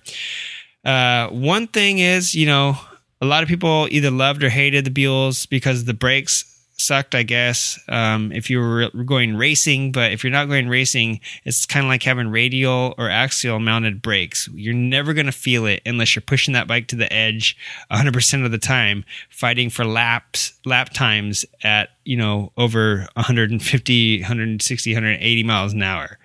Uh, 0.85 1.27
one 1.27 1.67
thing 1.67 1.99
is, 1.99 2.33
you 2.33 2.45
know, 2.45 2.77
a 3.19 3.25
lot 3.25 3.43
of 3.43 3.49
people 3.49 3.87
either 3.91 4.11
loved 4.11 4.43
or 4.43 4.49
hated 4.49 4.85
the 4.85 4.91
Buells 4.91 5.47
because 5.49 5.81
of 5.81 5.85
the 5.85 5.93
brakes 5.93 6.48
sucked, 6.79 7.15
I 7.15 7.23
guess, 7.23 7.79
um, 7.87 8.31
if 8.31 8.49
you 8.49 8.59
were 8.59 8.89
going 9.05 9.35
racing. 9.35 9.91
But 9.91 10.11
if 10.11 10.23
you're 10.23 10.31
not 10.31 10.47
going 10.47 10.69
racing, 10.69 11.19
it's 11.43 11.65
kind 11.65 11.85
of 11.85 11.89
like 11.89 12.03
having 12.03 12.29
radial 12.29 12.95
or 12.97 13.09
axial 13.09 13.59
mounted 13.59 14.01
brakes. 14.01 14.49
You're 14.53 14.73
never 14.73 15.13
going 15.13 15.25
to 15.25 15.31
feel 15.31 15.65
it 15.65 15.81
unless 15.85 16.15
you're 16.15 16.21
pushing 16.21 16.53
that 16.53 16.67
bike 16.67 16.87
to 16.87 16.95
the 16.95 17.11
edge 17.11 17.57
100% 17.91 18.45
of 18.45 18.51
the 18.51 18.57
time, 18.57 19.05
fighting 19.29 19.69
for 19.69 19.85
laps, 19.85 20.53
lap 20.65 20.89
times 20.91 21.45
at, 21.63 21.89
you 22.05 22.17
know, 22.17 22.51
over 22.57 23.07
150, 23.13 24.21
160, 24.21 24.93
180 24.93 25.43
miles 25.43 25.73
an 25.73 25.83
hour. 25.83 26.17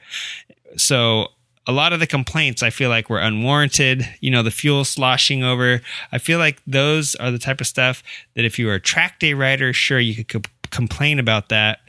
So 0.76 1.28
a 1.66 1.72
lot 1.72 1.92
of 1.92 2.00
the 2.00 2.06
complaints 2.06 2.62
I 2.62 2.70
feel 2.70 2.90
like 2.90 3.08
were 3.08 3.18
unwarranted. 3.18 4.08
You 4.20 4.30
know, 4.30 4.42
the 4.42 4.50
fuel 4.50 4.84
sloshing 4.84 5.42
over. 5.42 5.80
I 6.12 6.18
feel 6.18 6.38
like 6.38 6.60
those 6.66 7.14
are 7.16 7.30
the 7.30 7.38
type 7.38 7.60
of 7.60 7.66
stuff 7.66 8.02
that 8.34 8.44
if 8.44 8.58
you 8.58 8.66
were 8.66 8.74
a 8.74 8.80
track 8.80 9.18
day 9.18 9.34
rider, 9.34 9.72
sure, 9.72 10.00
you 10.00 10.14
could 10.24 10.28
co- 10.28 10.50
complain 10.70 11.18
about 11.18 11.48
that 11.48 11.80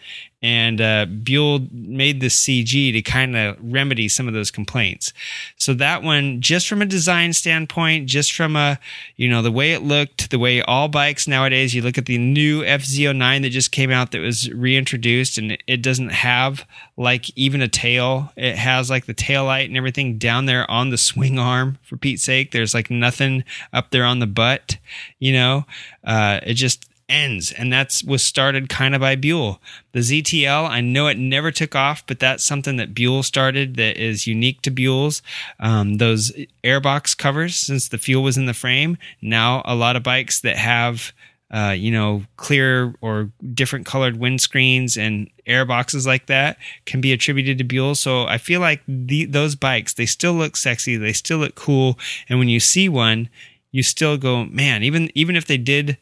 and 0.45 0.79
uh, 0.79 1.07
Buell 1.07 1.61
made 1.71 2.21
the 2.21 2.27
CG 2.27 2.93
to 2.93 3.01
kind 3.01 3.35
of 3.35 3.57
remedy 3.59 4.07
some 4.07 4.27
of 4.27 4.35
those 4.35 4.51
complaints. 4.51 5.11
So 5.57 5.73
that 5.73 6.03
one, 6.03 6.39
just 6.39 6.67
from 6.67 6.83
a 6.83 6.85
design 6.85 7.33
standpoint, 7.33 8.05
just 8.05 8.31
from 8.31 8.55
a 8.55 8.77
you 9.15 9.27
know 9.27 9.41
the 9.41 9.51
way 9.51 9.71
it 9.71 9.81
looked, 9.81 10.29
the 10.29 10.37
way 10.37 10.61
all 10.61 10.87
bikes 10.87 11.27
nowadays, 11.27 11.73
you 11.73 11.81
look 11.81 11.97
at 11.97 12.05
the 12.05 12.19
new 12.19 12.61
FZ09 12.61 13.41
that 13.41 13.49
just 13.49 13.71
came 13.71 13.89
out 13.89 14.11
that 14.11 14.19
was 14.19 14.47
reintroduced, 14.51 15.39
and 15.39 15.57
it 15.65 15.81
doesn't 15.81 16.09
have 16.09 16.63
like 16.95 17.35
even 17.35 17.63
a 17.63 17.67
tail. 17.67 18.31
It 18.35 18.55
has 18.55 18.87
like 18.87 19.07
the 19.07 19.15
tail 19.15 19.45
light 19.45 19.67
and 19.67 19.77
everything 19.77 20.19
down 20.19 20.45
there 20.45 20.69
on 20.69 20.91
the 20.91 20.97
swing 20.99 21.39
arm. 21.39 21.79
For 21.81 21.97
Pete's 21.97 22.21
sake, 22.21 22.51
there's 22.51 22.75
like 22.75 22.91
nothing 22.91 23.43
up 23.73 23.89
there 23.89 24.05
on 24.05 24.19
the 24.19 24.27
butt. 24.27 24.77
You 25.17 25.33
know, 25.33 25.65
uh, 26.03 26.39
it 26.43 26.53
just 26.53 26.85
ends 27.08 27.51
and 27.51 27.72
that's 27.72 28.03
was 28.03 28.24
started 28.24 28.70
kind 28.70 28.95
of 28.95 29.01
by 29.01 29.16
Buell. 29.16 29.62
The 29.91 29.99
ZTL, 29.99 30.70
I 30.70 30.82
know 30.82 31.08
it 31.08 31.18
never 31.18 31.51
took 31.51 31.76
off, 31.76 32.06
but 32.08 32.20
that's 32.20 32.43
something 32.43 32.78
that 32.78 32.93
Buell 32.93 33.24
started 33.24 33.76
that 33.76 33.97
is 33.97 34.28
unique 34.28 34.62
to 34.64 34.72
Buell's. 34.72 35.22
Um, 35.60 35.97
those 35.97 36.32
airbox 36.64 37.18
covers, 37.18 37.56
since 37.56 37.88
the 37.88 37.97
fuel 37.97 38.24
was 38.24 38.38
in 38.38 38.45
the 38.45 38.53
frame, 38.53 38.97
now 39.22 39.62
a 39.66 39.76
lot 39.76 39.95
of 39.95 40.03
bikes 40.03 40.41
that 40.41 40.58
have 40.58 41.14
uh, 41.51 41.76
you 41.78 41.91
know, 41.91 42.24
clear 42.38 42.95
or 43.01 43.32
different 43.53 43.86
colored 43.86 44.16
windscreens 44.16 44.97
and 44.97 45.30
air 45.45 45.64
boxes 45.64 46.06
like 46.08 46.26
that 46.26 46.58
can 46.86 47.01
be 47.01 47.14
attributed 47.14 47.58
to 47.58 47.64
Buell. 47.64 47.93
So 47.93 48.26
I 48.26 48.39
feel 48.39 48.60
like 48.60 48.82
the, 48.88 49.26
those 49.26 49.56
bikes, 49.56 49.93
they 49.93 50.08
still 50.08 50.34
look 50.34 50.58
sexy, 50.58 50.97
they 50.97 51.14
still 51.14 51.38
look 51.38 51.56
cool, 51.56 51.99
and 52.28 52.39
when 52.39 52.49
you 52.49 52.60
see 52.60 52.89
one, 52.89 53.30
you 53.72 53.84
still 53.84 54.18
go, 54.18 54.45
man. 54.45 54.84
Even 54.84 55.12
even 55.16 55.36
if 55.36 55.45
they 55.45 55.58
did 55.58 55.97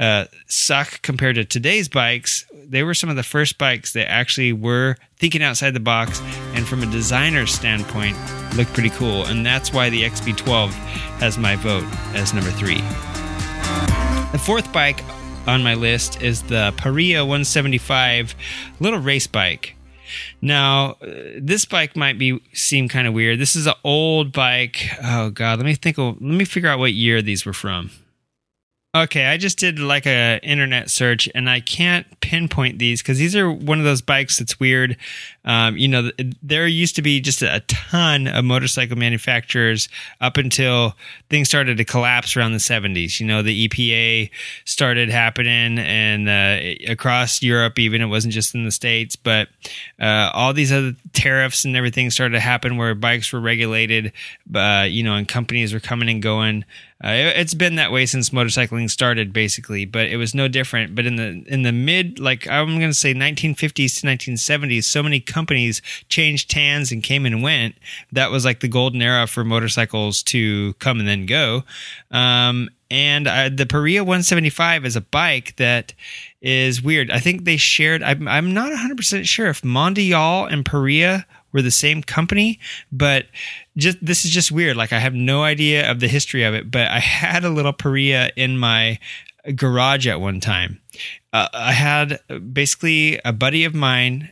uh, 0.00 0.26
suck 0.46 1.02
compared 1.02 1.34
to 1.36 1.44
today's 1.44 1.88
bikes. 1.88 2.46
They 2.52 2.82
were 2.82 2.94
some 2.94 3.10
of 3.10 3.16
the 3.16 3.22
first 3.22 3.58
bikes 3.58 3.92
that 3.94 4.10
actually 4.10 4.52
were 4.52 4.96
thinking 5.16 5.42
outside 5.42 5.74
the 5.74 5.80
box 5.80 6.20
and 6.54 6.66
from 6.66 6.82
a 6.82 6.86
designer's 6.86 7.52
standpoint 7.52 8.16
looked 8.56 8.72
pretty 8.72 8.90
cool. 8.90 9.24
And 9.26 9.44
that's 9.44 9.72
why 9.72 9.90
the 9.90 10.02
XB12 10.02 10.70
has 11.20 11.38
my 11.38 11.56
vote 11.56 11.84
as 12.14 12.32
number 12.32 12.50
three. 12.50 12.80
The 14.32 14.38
fourth 14.38 14.72
bike 14.72 15.02
on 15.46 15.62
my 15.62 15.74
list 15.74 16.22
is 16.22 16.42
the 16.42 16.72
Parilla 16.76 17.20
175 17.20 18.34
little 18.80 19.00
race 19.00 19.26
bike. 19.26 19.74
Now, 20.40 20.92
uh, 21.02 21.06
this 21.38 21.64
bike 21.64 21.96
might 21.96 22.18
be 22.18 22.40
seem 22.52 22.88
kind 22.88 23.06
of 23.06 23.14
weird. 23.14 23.38
This 23.38 23.56
is 23.56 23.66
an 23.66 23.74
old 23.84 24.32
bike. 24.32 24.90
Oh 25.02 25.30
god, 25.30 25.58
let 25.58 25.66
me 25.66 25.74
think. 25.74 25.98
Of, 25.98 26.20
let 26.20 26.34
me 26.34 26.44
figure 26.44 26.68
out 26.68 26.78
what 26.78 26.92
year 26.92 27.20
these 27.20 27.44
were 27.44 27.52
from. 27.52 27.90
Okay, 28.94 29.26
I 29.26 29.36
just 29.36 29.58
did 29.58 29.78
like 29.78 30.06
a 30.06 30.40
internet 30.42 30.88
search, 30.88 31.28
and 31.34 31.50
I 31.50 31.60
can't 31.60 32.06
pinpoint 32.22 32.78
these 32.78 33.02
because 33.02 33.18
these 33.18 33.36
are 33.36 33.52
one 33.52 33.78
of 33.78 33.84
those 33.84 34.00
bikes 34.00 34.38
that's 34.38 34.58
weird. 34.58 34.96
Um, 35.44 35.76
you 35.76 35.88
know, 35.88 36.10
there 36.42 36.66
used 36.66 36.96
to 36.96 37.02
be 37.02 37.20
just 37.20 37.42
a 37.42 37.62
ton 37.68 38.26
of 38.26 38.46
motorcycle 38.46 38.96
manufacturers 38.96 39.90
up 40.22 40.38
until 40.38 40.96
things 41.28 41.48
started 41.48 41.76
to 41.76 41.84
collapse 41.84 42.34
around 42.34 42.54
the 42.54 42.60
seventies. 42.60 43.20
You 43.20 43.26
know, 43.26 43.42
the 43.42 43.68
EPA 43.68 44.30
started 44.64 45.10
happening, 45.10 45.78
and 45.78 46.26
uh, 46.26 46.90
across 46.90 47.42
Europe, 47.42 47.78
even 47.78 48.00
it 48.00 48.06
wasn't 48.06 48.32
just 48.32 48.54
in 48.54 48.64
the 48.64 48.72
states, 48.72 49.16
but 49.16 49.48
uh, 50.00 50.30
all 50.32 50.54
these 50.54 50.72
other 50.72 50.94
tariffs 51.12 51.66
and 51.66 51.76
everything 51.76 52.10
started 52.10 52.36
to 52.36 52.40
happen 52.40 52.78
where 52.78 52.94
bikes 52.94 53.34
were 53.34 53.40
regulated. 53.40 54.12
Uh, 54.54 54.86
you 54.88 55.02
know, 55.02 55.14
and 55.14 55.28
companies 55.28 55.74
were 55.74 55.80
coming 55.80 56.08
and 56.08 56.22
going. 56.22 56.64
Uh, 57.02 57.10
it, 57.10 57.36
has 57.36 57.54
been 57.54 57.76
that 57.76 57.92
way 57.92 58.04
since 58.06 58.30
motorcycling 58.30 58.90
started, 58.90 59.32
basically, 59.32 59.84
but 59.84 60.08
it 60.08 60.16
was 60.16 60.34
no 60.34 60.48
different. 60.48 60.96
But 60.96 61.06
in 61.06 61.14
the 61.14 61.44
in 61.46 61.62
the 61.62 61.70
mid, 61.70 62.18
like 62.18 62.48
I'm 62.48 62.78
going 62.78 62.90
to 62.90 62.94
say, 62.94 63.14
1950s 63.14 64.00
to 64.00 64.06
1970s, 64.06 64.84
so 64.84 65.02
many 65.04 65.20
companies 65.20 65.80
changed 66.08 66.52
hands 66.52 66.90
and 66.90 67.02
came 67.02 67.24
and 67.24 67.40
went. 67.40 67.76
That 68.10 68.32
was 68.32 68.44
like 68.44 68.60
the 68.60 68.68
golden 68.68 69.00
era 69.00 69.28
for 69.28 69.44
motorcycles 69.44 70.24
to 70.24 70.74
come 70.74 70.98
and 70.98 71.08
then 71.08 71.26
go. 71.26 71.62
Um, 72.10 72.68
and 72.90 73.28
uh, 73.28 73.50
the 73.50 73.66
Parilla 73.66 74.00
175 74.00 74.84
is 74.84 74.96
a 74.96 75.00
bike 75.00 75.54
that 75.56 75.92
is 76.40 76.82
weird. 76.82 77.10
I 77.10 77.20
think 77.20 77.44
they 77.44 77.58
shared. 77.58 78.02
I'm, 78.02 78.26
I'm 78.26 78.54
not 78.54 78.70
100 78.70 78.96
percent 78.96 79.26
sure 79.26 79.46
if 79.46 79.62
Mondial 79.62 80.50
and 80.50 80.64
Parilla 80.64 81.24
were 81.58 81.62
the 81.62 81.70
same 81.72 82.02
company, 82.02 82.60
but 82.92 83.26
just 83.76 83.98
this 84.00 84.24
is 84.24 84.30
just 84.30 84.52
weird. 84.52 84.76
Like 84.76 84.92
I 84.92 85.00
have 85.00 85.14
no 85.14 85.42
idea 85.42 85.90
of 85.90 85.98
the 85.98 86.06
history 86.06 86.44
of 86.44 86.54
it, 86.54 86.70
but 86.70 86.88
I 86.88 86.98
had 87.24 87.44
a 87.44 87.50
little 87.50 87.72
Parilla 87.72 88.30
in 88.36 88.58
my 88.58 88.98
garage 89.56 90.06
at 90.06 90.20
one 90.20 90.38
time. 90.38 90.80
Uh, 91.32 91.48
I 91.52 91.72
had 91.72 92.20
basically 92.52 93.20
a 93.24 93.32
buddy 93.32 93.64
of 93.64 93.74
mine 93.74 94.30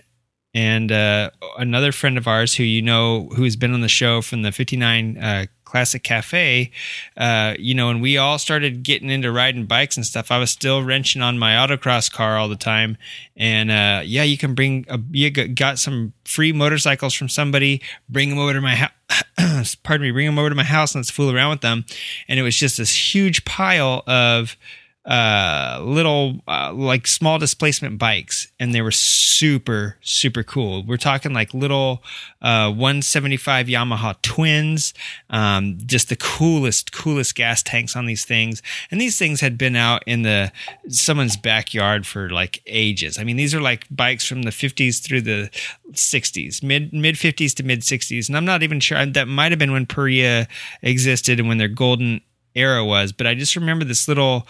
and 0.57 0.91
uh, 0.91 1.29
another 1.59 1.93
friend 1.93 2.17
of 2.17 2.27
ours 2.27 2.55
who 2.55 2.63
you 2.63 2.81
know 2.81 3.29
who's 3.37 3.57
been 3.57 3.75
on 3.75 3.83
the 3.83 3.89
show 3.89 4.23
from 4.23 4.41
the 4.41 4.51
59 4.51 5.19
uh, 5.19 5.47
Classic 5.65 6.03
Cafe, 6.03 6.71
uh, 7.19 7.55
you 7.59 7.75
know, 7.75 7.91
and 7.91 8.01
we 8.01 8.17
all 8.17 8.39
started 8.39 8.83
getting 8.83 9.11
into 9.11 9.31
riding 9.31 9.67
bikes 9.67 9.99
and 9.99 10.07
stuff. 10.07 10.31
I 10.31 10.39
was 10.39 10.51
still 10.51 10.83
wrenching 10.83 11.21
on 11.21 11.39
my 11.39 11.53
autocross 11.53 12.11
car 12.11 12.39
all 12.39 12.49
the 12.49 12.57
time, 12.57 12.97
and 13.37 13.71
uh, 13.71 14.01
yeah, 14.03 14.23
you 14.23 14.39
can 14.39 14.55
bring 14.55 14.87
a, 14.89 14.99
you 15.11 15.31
got 15.31 15.79
some 15.79 16.15
free 16.25 16.53
motorcycles 16.53 17.13
from 17.13 17.29
somebody, 17.29 17.83
bring 18.09 18.31
them 18.31 18.39
over 18.39 18.55
to 18.55 18.63
my 18.63 18.77
house. 18.77 19.77
pardon 19.83 20.07
me, 20.07 20.11
bring 20.11 20.25
them 20.25 20.39
over 20.39 20.49
to 20.49 20.55
my 20.55 20.65
house 20.65 20.95
and 20.95 21.01
let's 21.01 21.11
fool 21.11 21.31
around 21.31 21.51
with 21.51 21.61
them. 21.61 21.85
And 22.29 22.41
it 22.41 22.43
was 22.43 22.57
just 22.57 22.79
this 22.79 23.15
huge 23.15 23.45
pile 23.45 24.03
of 24.07 24.57
uh, 25.07 25.81
little 25.85 26.41
uh, 26.49 26.73
like 26.73 27.07
small 27.07 27.39
displacement 27.39 27.97
bikes, 27.97 28.51
and 28.59 28.75
they 28.75 28.83
were 28.83 28.91
super 28.91 29.99
super 30.01 30.43
cool. 30.43 30.83
We're 30.83 30.97
talking 30.97 31.33
like 31.33 31.55
little 31.55 32.03
uh, 32.43 32.71
175 32.71 33.69
Yamaha 33.69 34.21
twins, 34.23 34.95
um, 35.31 35.79
just 35.87 36.09
the 36.09 36.17
coolest 36.17 36.91
coolest 36.93 37.37
gas 37.37 37.63
tanks 37.63 37.95
on 37.95 38.07
these 38.07 38.25
things. 38.25 38.63
And 38.91 39.01
these 39.01 39.17
things 39.17 39.41
had 39.41 39.57
been 39.57 39.77
out 39.77 40.03
in 40.07 40.23
the 40.23 40.51
someone's 40.89 41.37
backyard 41.37 42.05
for 42.05 42.29
like 42.31 42.61
ages. 42.67 43.17
I 43.17 43.23
mean, 43.23 43.37
these 43.37 43.55
are 43.55 43.61
like 43.61 43.87
bikes 43.91 44.27
from 44.27 44.43
the 44.43 44.51
50s 44.51 45.01
through 45.03 45.21
the 45.21 45.51
60s, 45.93 46.65
mid 46.65 46.93
mid 46.93 47.15
50s 47.15 47.55
to 47.55 47.63
mid 47.63 47.83
60s, 47.83 48.27
and 48.27 48.37
I'm 48.37 48.45
not 48.45 48.65
even 48.65 48.81
sure 48.81 49.07
that 49.07 49.29
might 49.29 49.53
have 49.53 49.59
been 49.61 49.73
when 49.73 49.87
Parilla 49.87 50.49
existed 50.83 51.39
and 51.39 51.49
when 51.49 51.59
their 51.59 51.69
golden 51.69 52.21
era 52.57 52.85
was, 52.85 53.13
but 53.13 53.27
I 53.27 53.35
just 53.35 53.55
remember 53.55 53.85
this 53.85 54.09
little 54.09 54.47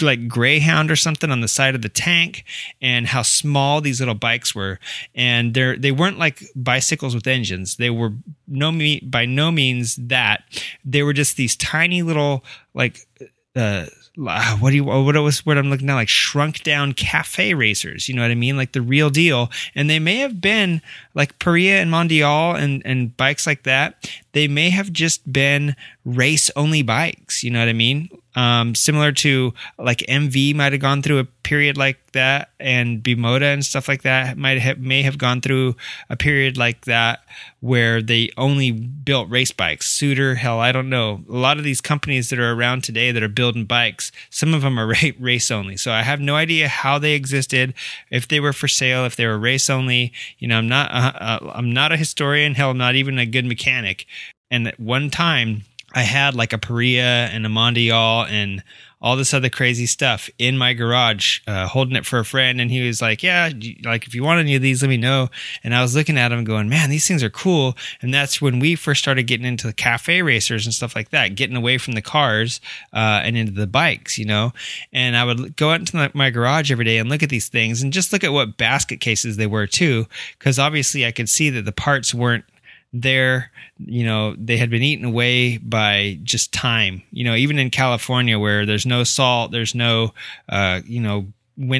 like 0.00 0.26
greyhound 0.28 0.90
or 0.90 0.96
something 0.96 1.30
on 1.30 1.40
the 1.40 1.48
side 1.48 1.74
of 1.74 1.82
the 1.82 1.88
tank 1.88 2.44
and 2.80 3.06
how 3.06 3.22
small 3.22 3.80
these 3.80 4.00
little 4.00 4.14
bikes 4.14 4.54
were. 4.54 4.78
And 5.14 5.54
they're 5.54 5.76
they 5.76 5.92
weren't 5.92 6.18
like 6.18 6.42
bicycles 6.54 7.14
with 7.14 7.26
engines. 7.26 7.76
They 7.76 7.90
were 7.90 8.12
no 8.46 8.72
me 8.72 9.00
by 9.00 9.26
no 9.26 9.50
means 9.50 9.96
that. 9.96 10.44
They 10.84 11.02
were 11.02 11.12
just 11.12 11.36
these 11.36 11.56
tiny 11.56 12.02
little 12.02 12.44
like 12.74 13.06
uh 13.54 13.86
what 14.16 14.70
do 14.70 14.76
you 14.76 14.84
what 14.84 15.16
was 15.16 15.44
what 15.46 15.56
I'm 15.56 15.70
looking 15.70 15.88
at? 15.88 15.94
Like 15.94 16.08
shrunk 16.08 16.62
down 16.62 16.92
cafe 16.92 17.54
racers. 17.54 18.08
You 18.08 18.14
know 18.14 18.22
what 18.22 18.30
I 18.30 18.34
mean? 18.34 18.56
Like 18.56 18.72
the 18.72 18.82
real 18.82 19.10
deal. 19.10 19.50
And 19.74 19.88
they 19.88 19.98
may 19.98 20.16
have 20.16 20.40
been 20.40 20.82
like 21.14 21.38
Parilla 21.38 21.80
and 21.80 21.90
Mondial 21.90 22.58
and 22.58 22.82
and 22.84 23.16
bikes 23.16 23.46
like 23.46 23.62
that 23.62 24.10
they 24.32 24.48
may 24.48 24.70
have 24.70 24.92
just 24.92 25.30
been 25.32 25.76
race 26.04 26.50
only 26.56 26.82
bikes 26.82 27.42
you 27.42 27.50
know 27.50 27.60
what 27.60 27.68
I 27.68 27.72
mean 27.72 28.08
um, 28.34 28.74
similar 28.74 29.12
to 29.12 29.52
like 29.78 29.98
MV 30.08 30.54
might 30.54 30.72
have 30.72 30.80
gone 30.80 31.02
through 31.02 31.18
a 31.18 31.24
period 31.24 31.76
like 31.76 32.12
that, 32.12 32.50
and 32.58 33.02
Bimota 33.02 33.52
and 33.52 33.64
stuff 33.64 33.88
like 33.88 34.02
that 34.02 34.38
might 34.38 34.58
have 34.58 34.78
may 34.78 35.02
have 35.02 35.18
gone 35.18 35.40
through 35.40 35.76
a 36.08 36.16
period 36.16 36.56
like 36.56 36.86
that 36.86 37.24
where 37.60 38.00
they 38.00 38.30
only 38.38 38.70
built 38.70 39.28
race 39.28 39.52
bikes. 39.52 39.90
Suter, 39.90 40.36
hell, 40.36 40.60
I 40.60 40.72
don't 40.72 40.88
know. 40.88 41.24
A 41.28 41.32
lot 41.32 41.58
of 41.58 41.64
these 41.64 41.80
companies 41.80 42.30
that 42.30 42.38
are 42.38 42.52
around 42.52 42.84
today 42.84 43.12
that 43.12 43.22
are 43.22 43.28
building 43.28 43.66
bikes, 43.66 44.12
some 44.30 44.54
of 44.54 44.62
them 44.62 44.78
are 44.78 44.94
race 45.20 45.50
only. 45.50 45.76
So 45.76 45.92
I 45.92 46.02
have 46.02 46.20
no 46.20 46.34
idea 46.34 46.68
how 46.68 46.98
they 46.98 47.12
existed, 47.12 47.74
if 48.10 48.26
they 48.28 48.40
were 48.40 48.52
for 48.52 48.68
sale, 48.68 49.04
if 49.04 49.16
they 49.16 49.26
were 49.26 49.38
race 49.38 49.68
only. 49.68 50.12
You 50.38 50.48
know, 50.48 50.58
I'm 50.58 50.68
not 50.68 50.90
uh, 50.90 51.12
uh, 51.20 51.52
I'm 51.54 51.72
not 51.72 51.92
a 51.92 51.96
historian. 51.98 52.54
Hell, 52.54 52.70
I'm 52.70 52.78
not 52.78 52.94
even 52.94 53.18
a 53.18 53.26
good 53.26 53.44
mechanic. 53.44 54.06
And 54.52 54.68
at 54.68 54.78
one 54.78 55.10
time 55.10 55.62
I 55.94 56.02
had 56.02 56.36
like 56.36 56.52
a 56.52 56.58
Parilla 56.58 57.28
and 57.32 57.44
a 57.44 57.48
Mondial 57.48 58.28
and 58.30 58.62
all 59.00 59.16
this 59.16 59.34
other 59.34 59.48
crazy 59.48 59.84
stuff 59.84 60.30
in 60.38 60.56
my 60.56 60.74
garage, 60.74 61.40
uh, 61.48 61.66
holding 61.66 61.96
it 61.96 62.06
for 62.06 62.20
a 62.20 62.24
friend. 62.24 62.60
And 62.60 62.70
he 62.70 62.86
was 62.86 63.02
like, 63.02 63.22
yeah, 63.22 63.50
like 63.84 64.06
if 64.06 64.14
you 64.14 64.22
want 64.22 64.38
any 64.38 64.54
of 64.54 64.62
these, 64.62 64.80
let 64.80 64.88
me 64.88 64.96
know. 64.96 65.28
And 65.64 65.74
I 65.74 65.82
was 65.82 65.96
looking 65.96 66.16
at 66.16 66.30
him 66.30 66.44
going, 66.44 66.68
man, 66.68 66.88
these 66.88 67.08
things 67.08 67.24
are 67.24 67.30
cool. 67.30 67.76
And 68.00 68.14
that's 68.14 68.40
when 68.40 68.60
we 68.60 68.76
first 68.76 69.02
started 69.02 69.24
getting 69.24 69.44
into 69.44 69.66
the 69.66 69.72
cafe 69.72 70.22
racers 70.22 70.66
and 70.66 70.72
stuff 70.72 70.94
like 70.94 71.10
that, 71.10 71.34
getting 71.34 71.56
away 71.56 71.78
from 71.78 71.94
the 71.94 72.02
cars, 72.02 72.60
uh, 72.92 73.22
and 73.24 73.36
into 73.36 73.52
the 73.52 73.66
bikes, 73.66 74.18
you 74.18 74.24
know? 74.24 74.52
And 74.92 75.16
I 75.16 75.24
would 75.24 75.56
go 75.56 75.70
out 75.70 75.80
into 75.80 76.10
my 76.14 76.30
garage 76.30 76.70
every 76.70 76.84
day 76.84 76.98
and 76.98 77.10
look 77.10 77.24
at 77.24 77.28
these 77.28 77.48
things 77.48 77.82
and 77.82 77.92
just 77.92 78.12
look 78.12 78.22
at 78.22 78.32
what 78.32 78.56
basket 78.56 79.00
cases 79.00 79.36
they 79.36 79.48
were 79.48 79.66
too. 79.66 80.06
Cause 80.38 80.60
obviously 80.60 81.04
I 81.04 81.10
could 81.10 81.28
see 81.28 81.50
that 81.50 81.64
the 81.64 81.72
parts 81.72 82.14
weren't 82.14 82.44
there 82.92 83.50
you 83.78 84.04
know 84.04 84.34
they 84.36 84.56
had 84.56 84.70
been 84.70 84.82
eaten 84.82 85.06
away 85.06 85.56
by 85.58 86.18
just 86.22 86.52
time. 86.52 87.02
You 87.10 87.24
know 87.24 87.34
even 87.34 87.58
in 87.58 87.70
california 87.70 88.38
where 88.38 88.66
there's 88.66 88.86
no 88.86 89.04
salt 89.04 89.50
there's 89.50 89.74
no 89.74 90.12
uh 90.48 90.80
you 90.84 91.00
know 91.00 91.26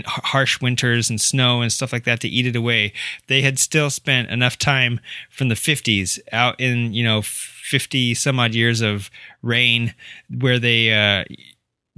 harsh 0.07 0.61
winters 0.61 1.09
and 1.11 1.21
snow 1.21 1.63
and 1.63 1.73
stuff 1.73 1.93
like 1.93 2.05
that 2.05 2.21
to 2.21 2.29
eat 2.29 2.47
it 2.47 2.57
away 2.57 2.93
they 3.27 3.41
had 3.41 3.59
still 3.59 3.89
spent 3.91 4.31
enough 4.31 4.59
time 4.59 5.01
from 5.31 5.49
the 5.49 5.55
50s 5.55 6.19
out 6.31 6.61
in 6.61 6.93
you 6.93 7.03
know 7.03 7.23
50 7.23 8.15
some 8.15 8.39
odd 8.39 8.55
years 8.55 8.81
of 8.81 9.11
rain 9.43 9.95
where 10.29 10.59
they 10.59 10.93
uh 10.93 11.25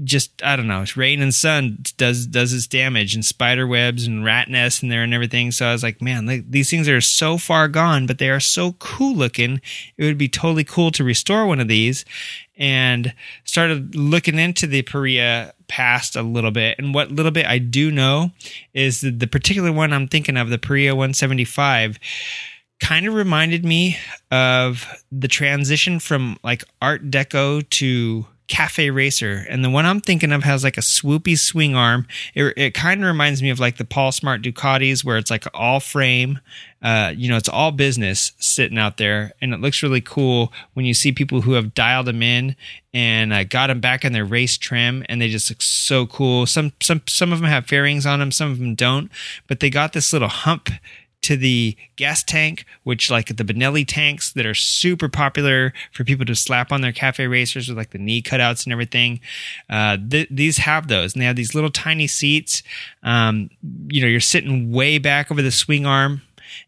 just 0.02 0.42
I 0.42 0.56
don't 0.56 0.66
know, 0.66 0.84
rain 0.96 1.22
and 1.22 1.32
sun 1.32 1.78
does 1.96 2.26
does 2.26 2.52
its 2.52 2.66
damage 2.66 3.14
and 3.14 3.24
spider 3.24 3.66
webs 3.66 4.06
and 4.06 4.24
rat 4.24 4.48
nests 4.48 4.82
in 4.82 4.88
there 4.88 5.04
and 5.04 5.14
everything. 5.14 5.52
So 5.52 5.66
I 5.66 5.72
was 5.72 5.84
like, 5.84 6.02
man, 6.02 6.26
like, 6.26 6.50
these 6.50 6.68
things 6.68 6.88
are 6.88 7.00
so 7.00 7.38
far 7.38 7.68
gone, 7.68 8.06
but 8.06 8.18
they 8.18 8.30
are 8.30 8.40
so 8.40 8.72
cool 8.80 9.14
looking. 9.14 9.60
It 9.96 10.04
would 10.04 10.18
be 10.18 10.28
totally 10.28 10.64
cool 10.64 10.90
to 10.92 11.04
restore 11.04 11.46
one 11.46 11.60
of 11.60 11.68
these. 11.68 12.04
And 12.56 13.14
started 13.44 13.96
looking 13.96 14.38
into 14.38 14.68
the 14.68 14.82
Parilla 14.84 15.52
past 15.66 16.14
a 16.14 16.22
little 16.22 16.52
bit. 16.52 16.78
And 16.78 16.94
what 16.94 17.10
little 17.10 17.32
bit 17.32 17.46
I 17.46 17.58
do 17.58 17.90
know 17.90 18.30
is 18.72 19.00
that 19.00 19.18
the 19.18 19.26
particular 19.26 19.72
one 19.72 19.92
I'm 19.92 20.06
thinking 20.06 20.36
of, 20.36 20.50
the 20.50 20.58
Parilla 20.58 20.92
175 20.92 21.98
kind 22.80 23.06
of 23.06 23.14
reminded 23.14 23.64
me 23.64 23.98
of 24.30 24.86
the 25.10 25.28
transition 25.28 25.98
from 25.98 26.38
like 26.44 26.64
art 26.80 27.10
deco 27.10 27.68
to 27.70 28.26
Cafe 28.46 28.90
Racer, 28.90 29.46
and 29.48 29.64
the 29.64 29.70
one 29.70 29.86
I'm 29.86 30.00
thinking 30.00 30.30
of 30.30 30.44
has 30.44 30.62
like 30.64 30.76
a 30.76 30.82
swoopy 30.82 31.38
swing 31.38 31.74
arm. 31.74 32.06
It, 32.34 32.52
it 32.56 32.74
kind 32.74 33.02
of 33.02 33.06
reminds 33.06 33.42
me 33.42 33.48
of 33.48 33.58
like 33.58 33.78
the 33.78 33.86
Paul 33.86 34.12
Smart 34.12 34.42
Ducatis, 34.42 35.02
where 35.02 35.16
it's 35.16 35.30
like 35.30 35.46
all 35.54 35.80
frame. 35.80 36.40
Uh, 36.82 37.14
you 37.16 37.30
know, 37.30 37.38
it's 37.38 37.48
all 37.48 37.72
business 37.72 38.32
sitting 38.38 38.76
out 38.76 38.98
there, 38.98 39.32
and 39.40 39.54
it 39.54 39.60
looks 39.60 39.82
really 39.82 40.02
cool 40.02 40.52
when 40.74 40.84
you 40.84 40.92
see 40.92 41.10
people 41.10 41.40
who 41.40 41.52
have 41.52 41.72
dialed 41.72 42.06
them 42.06 42.22
in 42.22 42.54
and 42.92 43.32
uh, 43.32 43.44
got 43.44 43.68
them 43.68 43.80
back 43.80 44.04
in 44.04 44.12
their 44.12 44.26
race 44.26 44.58
trim, 44.58 45.04
and 45.08 45.22
they 45.22 45.30
just 45.30 45.50
look 45.50 45.62
so 45.62 46.06
cool. 46.06 46.44
Some 46.44 46.72
some 46.82 47.00
some 47.08 47.32
of 47.32 47.40
them 47.40 47.48
have 47.48 47.66
fairings 47.66 48.04
on 48.04 48.18
them, 48.18 48.30
some 48.30 48.52
of 48.52 48.58
them 48.58 48.74
don't, 48.74 49.10
but 49.46 49.60
they 49.60 49.70
got 49.70 49.94
this 49.94 50.12
little 50.12 50.28
hump 50.28 50.68
to 51.24 51.36
the 51.36 51.76
gas 51.96 52.22
tank, 52.22 52.64
which 52.82 53.10
like 53.10 53.34
the 53.36 53.44
Benelli 53.44 53.84
tanks 53.86 54.32
that 54.32 54.46
are 54.46 54.54
super 54.54 55.08
popular 55.08 55.72
for 55.92 56.04
people 56.04 56.26
to 56.26 56.34
slap 56.34 56.70
on 56.70 56.80
their 56.80 56.92
cafe 56.92 57.26
racers 57.26 57.68
with 57.68 57.78
like 57.78 57.90
the 57.90 57.98
knee 57.98 58.22
cutouts 58.22 58.64
and 58.64 58.72
everything. 58.72 59.20
Uh, 59.68 59.96
th- 60.10 60.28
these 60.30 60.58
have 60.58 60.88
those, 60.88 61.14
and 61.14 61.22
they 61.22 61.26
have 61.26 61.36
these 61.36 61.54
little 61.54 61.70
tiny 61.70 62.06
seats. 62.06 62.62
Um, 63.02 63.50
you 63.88 64.02
know, 64.02 64.08
you're 64.08 64.20
sitting 64.20 64.70
way 64.70 64.98
back 64.98 65.30
over 65.30 65.42
the 65.42 65.50
swing 65.50 65.86
arm 65.86 66.22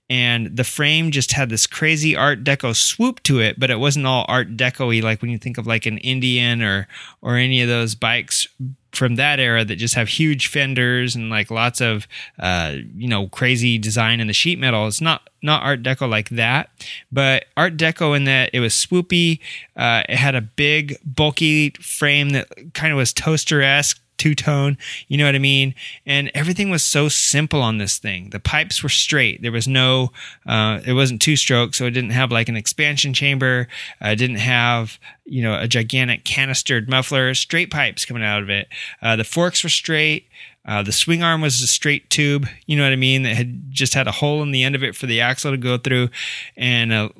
and 0.09 0.57
the 0.57 0.64
frame 0.64 1.11
just 1.11 1.32
had 1.32 1.49
this 1.49 1.66
crazy 1.66 2.14
art 2.14 2.45
deco 2.45 2.74
swoop 2.74 3.22
to 3.22 3.41
it 3.41 3.59
but 3.59 3.70
it 3.70 3.78
wasn't 3.78 4.07
all 4.07 4.24
art 4.28 4.57
deco-y 4.57 5.01
like 5.01 5.20
when 5.20 5.30
you 5.30 5.39
think 5.39 5.59
of 5.59 5.66
like 5.66 5.87
an 5.87 5.99
indian 5.99 6.62
or 6.62 6.89
or 7.22 7.37
any 7.37 7.61
of 7.61 7.68
those 7.68 7.95
bikes 7.95 8.49
from 8.97 9.16
that 9.16 9.39
era 9.39 9.64
that 9.64 9.76
just 9.76 9.95
have 9.95 10.09
huge 10.09 10.49
fenders 10.49 11.14
and 11.14 11.28
like 11.28 11.51
lots 11.51 11.80
of 11.80 12.09
uh, 12.39 12.76
you 12.95 13.07
know 13.07 13.28
crazy 13.28 13.78
design 13.78 14.20
in 14.20 14.26
the 14.26 14.32
sheet 14.32 14.59
metal. 14.59 14.87
It's 14.89 15.01
not 15.01 15.28
not 15.43 15.62
Art 15.62 15.82
Deco 15.82 16.09
like 16.09 16.30
that, 16.30 16.70
but 17.12 17.45
Art 17.57 17.76
Deco 17.76 18.16
in 18.16 18.24
that 18.24 18.51
it 18.53 18.61
was 18.61 18.72
swoopy. 18.72 19.41
Uh, 19.76 20.03
it 20.09 20.16
had 20.16 20.34
a 20.34 20.41
big 20.41 20.97
bulky 21.05 21.70
frame 21.80 22.30
that 22.30 22.49
kind 22.74 22.93
of 22.93 22.97
was 22.97 23.12
toaster 23.12 23.62
esque 23.62 24.01
two 24.19 24.35
tone, 24.35 24.79
you 25.09 25.17
know 25.19 25.27
what 25.27 25.35
I 25.35 25.39
mean? 25.39 25.75
And 26.05 26.31
everything 26.35 26.71
was 26.71 26.83
so 26.83 27.09
simple 27.09 27.62
on 27.62 27.79
this 27.79 27.99
thing. 27.99 28.31
The 28.31 28.41
pipes 28.41 28.83
were 28.83 28.89
straight. 28.89 29.43
There 29.43 29.53
was 29.53 29.69
no, 29.69 30.12
uh, 30.47 30.81
it 30.87 30.93
wasn't 30.93 31.23
two 31.23 31.37
stroke, 31.37 31.75
so 31.75 31.87
it 31.87 31.91
didn't 31.91 32.11
have 32.11 32.33
like 32.33 32.49
an 32.49 32.57
expansion 32.57 33.14
chamber. 33.14 33.69
Uh, 34.05 34.09
it 34.09 34.17
didn't 34.17 34.37
have, 34.37 34.99
you 35.25 35.43
know, 35.43 35.59
a 35.59 35.69
gigantic 35.69 36.25
canistered 36.25 36.89
muffler, 36.89 37.35
straight 37.35 37.71
pipes 37.71 38.05
coming 38.05 38.25
out 38.25 38.43
of 38.43 38.51
it. 38.51 38.69
Uh, 39.03 39.17
the 39.17 39.25
forks 39.25 39.62
were 39.62 39.71
straight. 39.71 40.29
Uh, 40.67 40.83
the 40.83 40.93
swing 40.93 41.23
arm 41.23 41.41
was 41.41 41.62
a 41.62 41.67
straight 41.67 42.11
tube, 42.11 42.49
you 42.67 42.77
know 42.77 42.83
what 42.83 42.93
I 42.93 42.97
mean? 42.97 43.23
That 43.23 43.37
had 43.37 43.71
just 43.71 43.95
had 43.95 44.09
a 44.09 44.12
hole 44.12 44.43
in 44.43 44.51
the 44.51 44.64
end 44.64 44.75
of 44.75 44.83
it 44.83 44.97
for 44.97 45.07
the 45.07 45.21
axle 45.21 45.53
to 45.53 45.57
go 45.57 45.79
through 45.79 46.09
and 46.57 46.93
a 46.93 47.11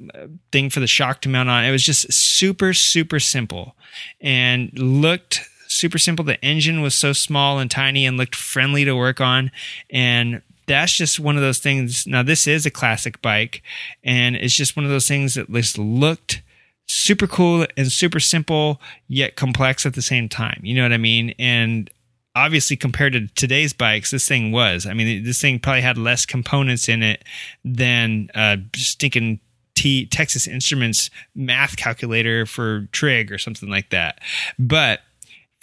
thing 0.51 0.69
for 0.69 0.81
the 0.81 0.89
shock 0.89 1.21
to 1.21 1.29
mount 1.29 1.49
on. 1.49 1.65
It 1.65 1.71
was 1.71 1.85
just 1.85 2.13
super, 2.13 2.75
super 2.75 3.21
simple 3.21 3.77
and 4.21 4.77
looked 4.77 5.49
super 5.77 5.99
simple. 5.99 6.25
The 6.25 6.43
engine 6.45 6.83
was 6.83 6.95
so 6.95 7.13
small 7.13 7.59
and 7.59 7.71
tiny 7.71 8.07
and 8.07 8.17
looked 8.17 8.35
friendly 8.35 8.85
to 8.85 8.95
work 8.95 9.21
on. 9.21 9.51
And 9.91 10.43
that's 10.67 10.93
just 10.93 11.21
one 11.21 11.37
of 11.37 11.43
those 11.43 11.59
things. 11.59 12.07
Now, 12.07 12.23
this 12.23 12.47
is 12.47 12.67
a 12.67 12.71
classic 12.71 13.23
bike, 13.23 13.63
and 14.03 14.37
it's 14.37 14.55
just 14.55 14.77
one 14.77 14.85
of 14.85 14.91
those 14.91 15.09
things 15.09 15.35
that 15.35 15.51
just 15.51 15.79
looked 15.79 16.43
super 16.87 17.27
cool 17.27 17.67
and 17.77 17.91
super 17.91 18.21
simple, 18.21 18.81
yet 19.09 19.37
complex 19.37 19.87
at 19.87 19.95
the 19.95 20.03
same 20.03 20.29
time. 20.29 20.61
You 20.63 20.75
know 20.75 20.83
what 20.83 20.93
I 20.93 20.99
mean? 20.99 21.35
And 21.39 21.91
obviously, 22.35 22.77
compared 22.77 23.13
to 23.13 23.29
today's 23.29 23.73
bikes, 23.73 24.11
this 24.11 24.27
thing 24.27 24.53
was. 24.53 24.87
I 24.87 24.93
mean, 24.93 25.25
this 25.25 25.41
thing 25.41 25.59
probably 25.59 25.83
had 25.83 25.99
less 25.99 26.27
components 26.27 26.89
in 26.89 27.03
it 27.03 27.25
than 27.65 28.31
uh, 28.35 28.57
stinking 28.75 29.41
T- 29.75 30.07
Texas 30.07 30.49
Instruments 30.49 31.11
math 31.35 31.77
calculator 31.77 32.47
for 32.47 32.89
trig 32.93 33.31
or 33.31 33.39
something 33.39 33.69
like 33.69 33.91
that. 33.91 34.21
But 34.59 35.01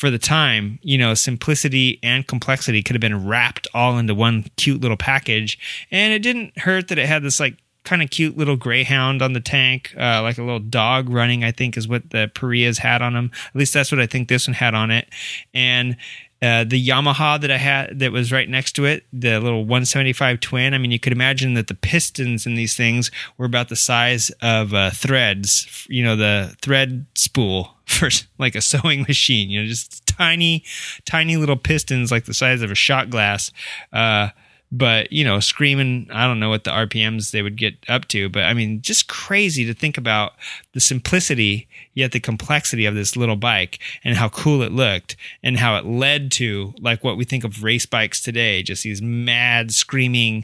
for 0.04 0.12
the 0.12 0.20
time, 0.20 0.80
you 0.82 0.98
know, 0.98 1.14
simplicity 1.14 1.98
and 2.04 2.28
complexity 2.28 2.84
could 2.84 2.94
have 2.94 3.00
been 3.00 3.26
wrapped 3.26 3.70
all 3.74 3.98
into 3.98 4.14
one 4.14 4.44
cute 4.58 4.82
little 4.82 4.98
package. 4.98 5.58
And 5.92 6.12
it 6.12 6.20
didn't 6.20 6.58
hurt 6.58 6.90
that 6.90 7.00
it 7.00 7.08
had 7.08 7.24
this 7.24 7.40
like 7.40 7.56
kind 7.86 8.02
of 8.02 8.10
cute 8.10 8.38
little 8.38 8.58
greyhound 8.58 9.22
on 9.22 9.32
the 9.32 9.40
tank, 9.40 9.94
uh, 9.98 10.22
like 10.22 10.38
a 10.38 10.44
little 10.44 10.60
dog 10.60 11.08
running, 11.08 11.46
I 11.46 11.54
think 11.54 11.78
is 11.78 11.88
what 11.88 12.10
the 12.10 12.30
Parillas 12.36 12.80
had 12.80 13.02
on 13.02 13.14
them. 13.14 13.32
At 13.48 13.56
least 13.56 13.74
that's 13.74 13.94
what 13.94 14.02
I 14.02 14.06
think 14.06 14.28
this 14.28 14.46
one 14.46 14.56
had 14.56 14.76
on 14.76 14.92
it. 14.92 15.08
And 15.54 15.96
uh, 16.44 16.66
the 16.66 16.88
Yamaha 16.88 17.40
that 17.40 17.50
I 17.50 17.58
had 17.58 18.00
that 18.00 18.12
was 18.12 18.34
right 18.34 18.50
next 18.50 18.74
to 18.74 18.84
it, 18.84 19.06
the 19.14 19.40
little 19.40 19.62
175 19.62 20.42
twin. 20.42 20.74
I 20.74 20.78
mean, 20.78 20.92
you 20.92 21.00
could 21.00 21.14
imagine 21.14 21.54
that 21.54 21.68
the 21.68 21.74
pistons 21.74 22.46
in 22.46 22.56
these 22.56 22.76
things 22.76 23.12
were 23.38 23.46
about 23.46 23.70
the 23.70 23.78
size 23.78 24.30
of 24.42 24.74
uh, 24.74 24.90
threads, 24.90 25.88
you 25.90 26.04
know, 26.04 26.18
the 26.18 26.54
thread 26.62 27.06
spool 27.16 27.78
for 27.86 28.10
like 28.38 28.56
a 28.56 28.62
sewing 28.62 29.04
machine, 29.04 29.50
you 29.50 29.62
know, 29.62 29.68
just 29.68 30.06
tiny, 30.06 30.66
tiny 31.06 31.38
little 31.38 31.56
pistons 31.56 32.12
like 32.12 32.26
the 32.26 32.34
size 32.34 32.62
of 32.62 32.70
a 32.70 32.76
shot 32.76 33.10
glass. 33.10 33.50
Uh, 33.94 34.28
but 34.74 35.12
you 35.14 35.24
know, 35.24 35.40
screaming. 35.40 36.10
I 36.12 36.26
don't 36.28 36.40
know 36.40 36.50
what 36.50 36.64
the 36.64 36.72
RPMs 36.72 37.32
they 37.32 37.44
would 37.44 37.56
get 37.56 37.76
up 37.88 38.08
to, 38.10 38.28
but 38.28 38.44
I 38.44 38.54
mean, 38.54 38.82
just 38.82 39.08
crazy 39.08 39.66
to 39.66 39.74
think 39.74 39.98
about 39.98 40.34
the 40.74 40.80
simplicity 40.80 41.68
yet 41.94 42.12
the 42.12 42.20
complexity 42.20 42.86
of 42.86 42.96
this 42.96 43.16
little 43.16 43.36
bike 43.36 43.80
and 44.04 44.18
how 44.18 44.30
cool 44.30 44.64
it 44.64 44.72
looked 44.72 45.16
and 45.44 45.60
how 45.60 45.78
it 45.78 45.86
led 45.86 46.32
to 46.32 46.74
like 46.80 47.04
what 47.04 47.18
we 47.18 47.24
think 47.24 47.44
of 47.44 47.64
race 47.64 47.86
bikes 47.86 48.22
today, 48.22 48.64
just 48.64 48.84
these 48.84 49.02
mad 49.02 49.72
screaming, 49.72 50.44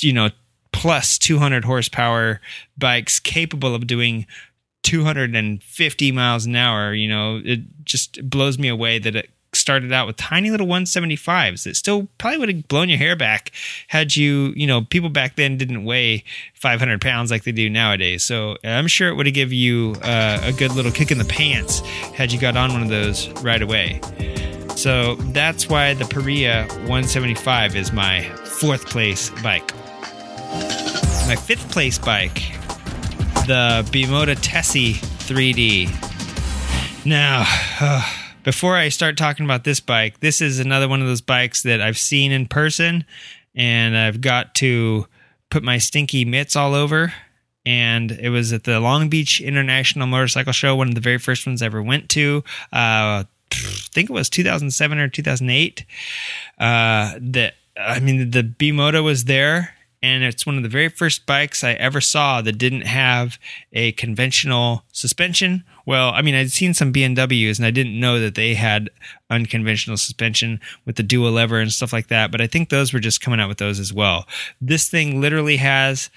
you 0.00 0.12
know, 0.12 0.28
plus 0.72 1.16
200 1.16 1.64
horsepower 1.64 2.42
bikes 2.76 3.18
capable 3.18 3.74
of 3.74 3.86
doing 3.86 4.26
250 4.82 6.12
miles 6.12 6.44
an 6.44 6.54
hour. 6.54 6.92
You 6.92 7.08
know, 7.08 7.40
it 7.42 7.60
just 7.84 8.28
blows 8.28 8.58
me 8.58 8.68
away 8.68 8.98
that 8.98 9.16
it 9.16 9.30
started 9.56 9.92
out 9.92 10.06
with 10.06 10.16
tiny 10.16 10.50
little 10.50 10.66
175s 10.66 11.64
that 11.64 11.76
still 11.76 12.08
probably 12.18 12.38
would 12.38 12.48
have 12.48 12.68
blown 12.68 12.88
your 12.88 12.98
hair 12.98 13.16
back 13.16 13.52
had 13.88 14.16
you, 14.16 14.52
you 14.56 14.66
know, 14.66 14.82
people 14.82 15.10
back 15.10 15.36
then 15.36 15.56
didn't 15.56 15.84
weigh 15.84 16.24
500 16.54 17.00
pounds 17.00 17.30
like 17.30 17.44
they 17.44 17.52
do 17.52 17.68
nowadays. 17.68 18.22
So 18.22 18.56
I'm 18.64 18.88
sure 18.88 19.08
it 19.08 19.14
would 19.14 19.26
have 19.26 19.34
given 19.34 19.56
you 19.56 19.96
uh, 20.02 20.40
a 20.42 20.52
good 20.52 20.72
little 20.72 20.92
kick 20.92 21.10
in 21.10 21.18
the 21.18 21.24
pants 21.24 21.80
had 22.14 22.32
you 22.32 22.38
got 22.38 22.56
on 22.56 22.72
one 22.72 22.82
of 22.82 22.88
those 22.88 23.28
right 23.42 23.62
away. 23.62 24.00
So 24.76 25.14
that's 25.16 25.68
why 25.68 25.94
the 25.94 26.04
Parilla 26.04 26.68
175 26.80 27.76
is 27.76 27.92
my 27.92 28.22
fourth 28.44 28.86
place 28.86 29.30
bike. 29.42 29.72
My 31.26 31.36
fifth 31.36 31.70
place 31.72 31.98
bike, 31.98 32.34
the 33.46 33.86
Bimota 33.90 34.36
Tesi 34.36 34.94
3D. 35.26 35.88
Now, 37.06 37.44
uh, 37.80 38.02
before 38.46 38.76
I 38.76 38.90
start 38.90 39.16
talking 39.16 39.44
about 39.44 39.64
this 39.64 39.80
bike, 39.80 40.20
this 40.20 40.40
is 40.40 40.60
another 40.60 40.86
one 40.88 41.02
of 41.02 41.08
those 41.08 41.20
bikes 41.20 41.64
that 41.64 41.80
I've 41.82 41.98
seen 41.98 42.30
in 42.30 42.46
person 42.46 43.04
and 43.56 43.96
I've 43.96 44.20
got 44.20 44.54
to 44.56 45.08
put 45.50 45.64
my 45.64 45.78
stinky 45.78 46.24
mitts 46.24 46.54
all 46.54 46.72
over. 46.72 47.12
And 47.66 48.12
it 48.12 48.28
was 48.28 48.52
at 48.52 48.62
the 48.62 48.78
Long 48.78 49.08
Beach 49.08 49.40
International 49.40 50.06
Motorcycle 50.06 50.52
Show, 50.52 50.76
one 50.76 50.86
of 50.86 50.94
the 50.94 51.00
very 51.00 51.18
first 51.18 51.44
ones 51.44 51.60
I 51.60 51.66
ever 51.66 51.82
went 51.82 52.08
to. 52.10 52.44
Uh, 52.72 53.26
I 53.26 53.26
think 53.50 54.10
it 54.10 54.12
was 54.12 54.30
2007 54.30 54.96
or 54.96 55.08
2008. 55.08 55.84
Uh, 56.56 57.18
that 57.20 57.54
I 57.76 57.98
mean, 57.98 58.30
the 58.30 58.44
B 58.44 58.70
Bimota 58.70 59.02
was 59.02 59.24
there, 59.24 59.74
and 60.06 60.22
it's 60.22 60.46
one 60.46 60.56
of 60.56 60.62
the 60.62 60.68
very 60.68 60.88
first 60.88 61.26
bikes 61.26 61.64
I 61.64 61.72
ever 61.72 62.00
saw 62.00 62.40
that 62.40 62.58
didn't 62.58 62.82
have 62.82 63.40
a 63.72 63.90
conventional 63.92 64.84
suspension. 64.92 65.64
Well, 65.84 66.10
I 66.10 66.22
mean, 66.22 66.36
I'd 66.36 66.52
seen 66.52 66.74
some 66.74 66.92
BMWs 66.92 67.58
and 67.58 67.66
I 67.66 67.72
didn't 67.72 67.98
know 67.98 68.20
that 68.20 68.36
they 68.36 68.54
had 68.54 68.88
unconventional 69.30 69.96
suspension 69.96 70.60
with 70.84 70.94
the 70.94 71.02
dual 71.02 71.32
lever 71.32 71.58
and 71.58 71.72
stuff 71.72 71.92
like 71.92 72.06
that, 72.06 72.30
but 72.30 72.40
I 72.40 72.46
think 72.46 72.68
those 72.68 72.92
were 72.92 73.00
just 73.00 73.20
coming 73.20 73.40
out 73.40 73.48
with 73.48 73.58
those 73.58 73.80
as 73.80 73.92
well. 73.92 74.28
This 74.60 74.88
thing 74.88 75.20
literally 75.20 75.56
has 75.56 76.08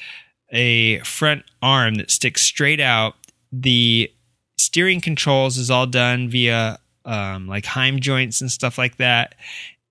a 0.52 1.00
front 1.00 1.44
arm 1.64 1.96
that 1.96 2.12
sticks 2.12 2.44
straight 2.44 2.80
out. 2.80 3.16
The 3.52 4.12
steering 4.60 5.02
controls 5.02 5.58
is 5.58 5.72
all 5.72 5.88
done 5.88 6.30
via 6.30 6.78
um, 7.06 7.48
like 7.48 7.66
Heim 7.66 8.00
joints 8.02 8.40
and 8.40 8.52
stuff 8.52 8.78
like 8.78 8.98
that. 8.98 9.34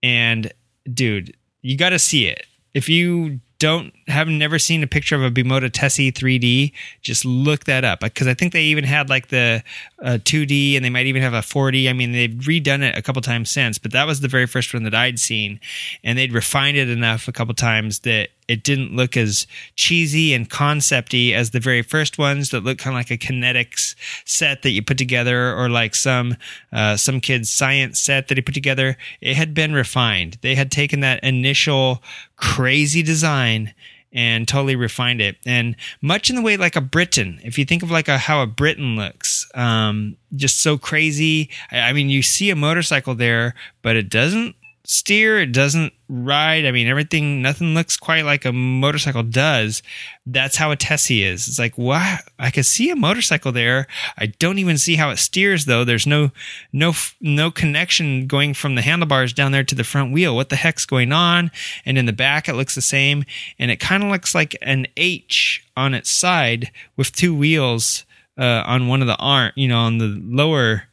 And 0.05 0.53
dude, 0.89 1.37
you 1.63 1.77
got 1.77 1.91
to 1.91 1.99
see 1.99 2.29
it. 2.29 2.47
If 2.75 2.89
you 2.89 3.41
don't 3.59 3.93
have 4.09 4.29
never 4.29 4.59
seen 4.59 4.83
a 4.83 4.87
picture 4.87 5.15
of 5.15 5.23
a 5.23 5.31
Bimota 5.31 5.71
Tesi 5.71 6.13
3D, 6.13 6.73
just 7.03 7.25
look 7.25 7.65
that 7.65 7.85
up 7.85 8.01
because 8.01 8.27
I 8.27 8.35
think 8.35 8.53
they 8.53 8.65
even 8.65 8.85
had 8.85 9.09
like 9.09 9.29
the 9.29 9.63
uh, 10.03 10.19
2D 10.23 10.77
and 10.77 10.85
they 10.85 10.91
might 10.91 11.07
even 11.07 11.23
have 11.23 11.35
a 11.35 11.41
4D. 11.41 11.89
I 11.89 11.93
mean, 11.93 12.13
they've 12.13 12.31
redone 12.31 12.83
it 12.83 12.97
a 12.97 13.03
couple 13.03 13.23
times 13.23 13.51
since, 13.51 13.79
but 13.79 13.93
that 13.93 14.07
was 14.07 14.21
the 14.21 14.29
very 14.29 14.47
first 14.47 14.73
one 14.73 14.85
that 14.85 14.95
I'd 14.95 15.19
seen, 15.19 15.61
and 16.03 16.19
they'd 16.19 16.33
refined 16.33 16.77
it 16.77 16.89
enough 16.89 17.29
a 17.29 17.33
couple 17.33 17.55
times 17.55 18.01
that 18.01 18.31
it 18.49 18.65
didn't 18.65 18.97
look 18.97 19.17
as 19.17 19.47
cheesy 19.77 20.33
and 20.33 20.49
concepty 20.49 21.35
as 21.35 21.51
the 21.51 21.61
very 21.61 21.83
first 21.83 22.19
ones 22.19 22.49
that 22.51 22.65
looked 22.65 22.81
kind 22.81 22.97
of 22.97 22.99
like 22.99 23.11
a 23.11 23.19
kinetics 23.19 23.95
set 24.25 24.63
that 24.63 24.71
you 24.71 24.83
put 24.83 24.99
together 24.99 25.55
or 25.55 25.69
like 25.69 25.95
some 25.95 26.35
uh, 26.73 26.97
some 26.97 27.21
kid's 27.21 27.51
science 27.51 28.01
set 28.01 28.29
that 28.29 28.39
he 28.39 28.43
put 28.43 28.55
together 28.55 28.97
it 29.21 29.37
had 29.37 29.53
been 29.53 29.75
refined 29.75 30.39
they 30.41 30.55
had 30.55 30.71
taken 30.71 31.01
that 31.01 31.23
initial 31.23 32.03
crazy 32.37 33.03
design 33.03 33.75
and 34.13 34.49
totally 34.49 34.77
refined 34.77 35.21
it. 35.21 35.37
And 35.45 35.77
much 36.01 36.31
in 36.31 36.37
the 36.37 36.43
way 36.43 36.57
like 36.57 36.77
a 36.77 36.81
Britten 36.81 37.41
if 37.43 37.59
you 37.59 37.65
think 37.65 37.83
of 37.83 37.91
like 37.91 38.09
a, 38.09 38.19
how 38.19 38.43
a 38.43 38.47
Britten 38.47 38.97
looks 38.97 39.49
um, 39.55 40.17
just 40.35 40.63
so 40.63 40.79
crazy. 40.79 41.51
I, 41.71 41.81
I 41.81 41.93
mean 41.93 42.11
you 42.11 42.23
see 42.23 42.51
a 42.51 42.57
motorcycle 42.57 43.15
there 43.15 43.55
but 43.83 43.97
it 43.97 44.09
doesn't 44.09 44.57
steer 44.89 45.39
it 45.39 45.53
doesn't 45.53 45.93
ride. 46.09 46.65
I 46.65 46.71
mean 46.71 46.87
everything 46.87 47.43
nothing 47.43 47.75
looks 47.75 47.99
quite 47.99 48.25
like 48.25 48.47
a 48.47 48.53
motorcycle 48.55 49.23
does. 49.23 49.83
That's 50.25 50.57
how 50.57 50.73
a 50.73 50.77
tesi 50.77 51.23
is. 51.23 51.47
It's 51.47 51.59
like 51.59 51.77
wow 51.77 52.17
i 52.39 52.51
can 52.51 52.65
see 52.65 52.89
a 52.89 52.97
motorcycle 52.97 53.53
there. 53.53 53.87
I 54.17 54.27
don't 54.27 54.59
even 54.59 54.79
see 54.79 54.97
how 54.97 55.11
it 55.11 55.19
steers 55.19 55.67
though. 55.67 55.85
There's 55.85 56.07
no 56.07 56.31
no 56.73 56.95
no 57.21 57.51
connection 57.51 58.27
going 58.27 58.55
from 58.55 58.77
the 58.77 58.83
handlebars 58.83 59.35
down 59.35 59.53
there 59.53 59.63
to 59.65 59.75
the 59.75 59.85
front 59.85 60.11
wheel. 60.11 60.35
What 60.35 60.49
the 60.49 60.57
heck's 60.57 60.87
going 60.87 61.13
on? 61.13 61.51
And 61.85 61.99
in 61.99 62.07
the 62.07 62.13
back 62.15 62.49
it 62.49 62.55
looks 62.55 62.75
the 62.75 62.81
same. 62.81 63.25
And 63.59 63.71
it 63.71 63.81
kind 63.81 64.03
of 64.03 64.11
looks 64.11 64.35
like 64.35 64.57
an 64.63 64.87
h 64.97 65.63
on 65.77 65.93
its 65.93 66.11
side 66.11 66.71
with 66.97 67.13
two 67.13 67.35
wheels 67.35 68.07
uh, 68.39 68.63
on 68.65 68.89
one 68.89 69.03
of 69.03 69.07
the 69.07 69.17
arm 69.17 69.53
you 69.55 69.69
know 69.69 69.81
on 69.81 69.99
the 69.99 70.19
lower 70.25 70.85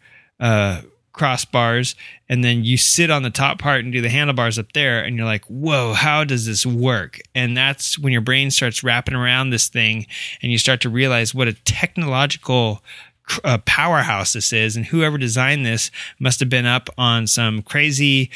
uh 0.42 0.82
crossbars 1.16 1.96
and 2.28 2.44
then 2.44 2.64
you 2.64 2.78
sit 2.78 3.10
on 3.10 3.24
the 3.24 3.30
top 3.30 3.60
part 3.60 3.84
and 3.84 3.94
do 3.94 4.02
the 4.02 4.10
handlebars 4.10 4.60
up 4.60 4.74
there 4.74 5.04
and 5.04 5.16
you're 5.16 5.26
like 5.26 5.46
whoa 5.46 5.94
how 5.94 6.24
does 6.24 6.46
this 6.46 6.66
work? 6.66 7.20
And 7.34 7.56
that's 7.56 7.98
when 7.98 8.14
your 8.14 8.22
brain 8.22 8.52
starts 8.52 8.84
wrapping 8.84 9.16
around 9.16 9.50
this 9.50 9.68
thing 9.68 10.06
and 10.42 10.52
you 10.52 10.58
start 10.58 10.82
to 10.82 10.90
realize 10.90 11.34
what 11.34 11.48
a 11.48 11.54
technological 11.54 12.82
uh, 13.44 13.58
powerhouse 13.66 14.34
this 14.34 14.54
is 14.54 14.76
and 14.76 14.86
whoever 14.86 15.18
designed 15.18 15.66
this 15.66 15.90
must 16.20 16.40
have 16.40 16.50
been 16.50 16.66
up 16.66 16.90
on 16.98 17.26
some 17.26 17.62
crazy 17.64 18.30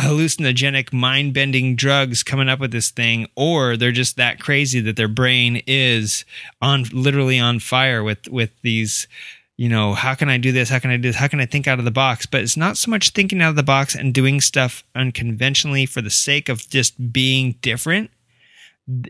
hallucinogenic 0.00 0.92
mind-bending 0.92 1.74
drugs 1.74 2.22
coming 2.22 2.48
up 2.48 2.60
with 2.60 2.70
this 2.70 2.90
thing 2.90 3.26
or 3.34 3.76
they're 3.76 3.90
just 3.90 4.16
that 4.16 4.38
crazy 4.38 4.78
that 4.80 4.96
their 4.96 5.08
brain 5.08 5.62
is 5.66 6.24
on 6.62 6.84
literally 6.92 7.40
on 7.40 7.58
fire 7.58 8.04
with 8.04 8.28
with 8.28 8.50
these 8.62 9.08
you 9.56 9.68
know, 9.70 9.94
how 9.94 10.14
can 10.14 10.28
I 10.28 10.36
do 10.36 10.52
this? 10.52 10.68
How 10.68 10.78
can 10.78 10.90
I 10.90 10.96
do 10.96 11.08
this? 11.08 11.16
How 11.16 11.28
can 11.28 11.40
I 11.40 11.46
think 11.46 11.66
out 11.66 11.78
of 11.78 11.84
the 11.84 11.90
box? 11.90 12.26
But 12.26 12.42
it's 12.42 12.56
not 12.56 12.76
so 12.76 12.90
much 12.90 13.10
thinking 13.10 13.40
out 13.40 13.50
of 13.50 13.56
the 13.56 13.62
box 13.62 13.94
and 13.94 14.12
doing 14.12 14.40
stuff 14.40 14.84
unconventionally 14.94 15.86
for 15.86 16.02
the 16.02 16.10
sake 16.10 16.48
of 16.48 16.68
just 16.68 17.12
being 17.12 17.56
different. 17.62 18.10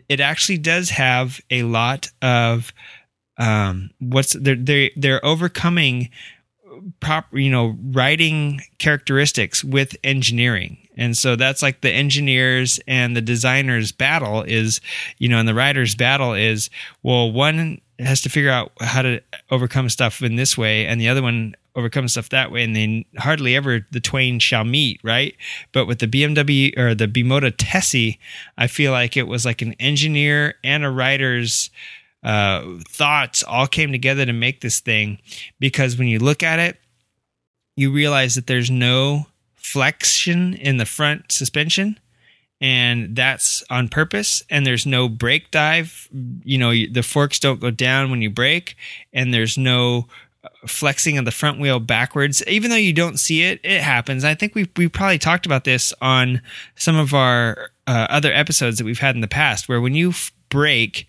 It 0.07 0.19
actually 0.19 0.57
does 0.57 0.91
have 0.91 1.41
a 1.51 1.63
lot 1.63 2.09
of 2.21 2.71
um, 3.37 3.91
what's 3.99 4.33
they're 4.33 4.55
they're 4.55 4.89
they're 4.95 5.25
overcoming 5.25 6.09
proper 6.99 7.37
you 7.37 7.51
know 7.51 7.77
riding 7.91 8.61
characteristics 8.79 9.63
with 9.63 9.95
engineering 10.03 10.77
and 10.97 11.17
so 11.17 11.35
that's 11.35 11.61
like 11.61 11.81
the 11.81 11.91
engineers 11.91 12.79
and 12.87 13.15
the 13.15 13.21
designers 13.21 13.91
battle 13.91 14.43
is 14.43 14.81
you 15.17 15.29
know 15.29 15.39
and 15.39 15.47
the 15.47 15.53
riders 15.53 15.95
battle 15.95 16.33
is 16.33 16.69
well 17.03 17.31
one 17.31 17.79
has 17.99 18.21
to 18.21 18.29
figure 18.29 18.51
out 18.51 18.71
how 18.81 19.01
to 19.01 19.21
overcome 19.49 19.89
stuff 19.89 20.21
in 20.21 20.35
this 20.35 20.57
way 20.57 20.85
and 20.85 20.99
the 20.99 21.09
other 21.09 21.21
one 21.21 21.55
overcomes 21.77 22.13
stuff 22.13 22.29
that 22.29 22.51
way. 22.51 22.63
And 22.63 22.75
then 22.75 23.05
hardly 23.17 23.55
ever 23.55 23.85
the 23.91 23.99
twain 23.99 24.39
shall 24.39 24.65
meet 24.65 24.99
right? 25.03 25.35
But 25.71 25.85
with 25.85 25.99
the 25.99 26.07
bmw 26.07 26.77
or 26.77 26.95
the 26.95 27.07
bimota 27.07 27.51
tesi 27.51 28.17
i 28.57 28.67
feel 28.67 28.91
like 28.91 29.15
it 29.15 29.27
was 29.27 29.45
like 29.45 29.61
an 29.61 29.73
engineer 29.79 30.55
and 30.63 30.83
a 30.83 30.89
rider's 30.89 31.69
uh, 32.23 32.63
thoughts 32.89 33.43
all 33.43 33.67
came 33.67 33.91
together 33.91 34.25
to 34.25 34.33
make 34.33 34.59
this 34.59 34.79
thing. 34.79 35.19
Because 35.59 35.97
when 35.97 36.07
you 36.07 36.19
look 36.19 36.43
at 36.43 36.59
it 36.59 36.77
you 37.75 37.91
realize 37.91 38.33
that 38.35 38.47
there's 38.47 38.71
no 38.71 39.27
flexion 39.71 40.53
in 40.53 40.77
the 40.77 40.85
front 40.85 41.29
suspension 41.29 41.99
and 42.61 43.15
that's 43.17 43.63
on 43.69 43.89
purpose 43.89 44.41
and 44.49 44.65
there's 44.65 44.85
no 44.85 45.09
brake 45.09 45.51
dive. 45.51 46.07
You 46.43 46.57
know 46.57 46.71
the 46.71 47.03
forks 47.03 47.39
don't 47.39 47.59
go 47.59 47.69
down 47.69 48.09
when 48.09 48.21
you 48.21 48.29
brake 48.29 48.77
and 49.11 49.33
there's 49.33 49.57
no 49.57 50.07
uh, 50.43 50.49
flexing 50.65 51.17
of 51.17 51.25
the 51.25 51.31
front 51.31 51.59
wheel 51.59 51.79
backwards. 51.81 52.41
Even 52.47 52.71
though 52.71 52.77
you 52.77 52.93
don't 52.93 53.19
see 53.19 53.43
it 53.43 53.59
it 53.63 53.81
happens. 53.81 54.23
I 54.23 54.35
think 54.35 54.55
we 54.55 54.69
we 54.77 54.87
probably 54.87 55.19
talked 55.19 55.45
about 55.45 55.65
this 55.65 55.93
on 56.01 56.41
some 56.75 56.95
of 56.95 57.13
our 57.13 57.69
uh, 57.87 58.07
other 58.09 58.31
episodes 58.31 58.77
that 58.77 58.85
we've 58.85 58.99
had 58.99 59.15
in 59.15 59.21
the 59.21 59.27
past 59.27 59.67
where 59.67 59.81
when 59.81 59.95
you 59.95 60.09
f- 60.11 60.31
brake 60.49 61.07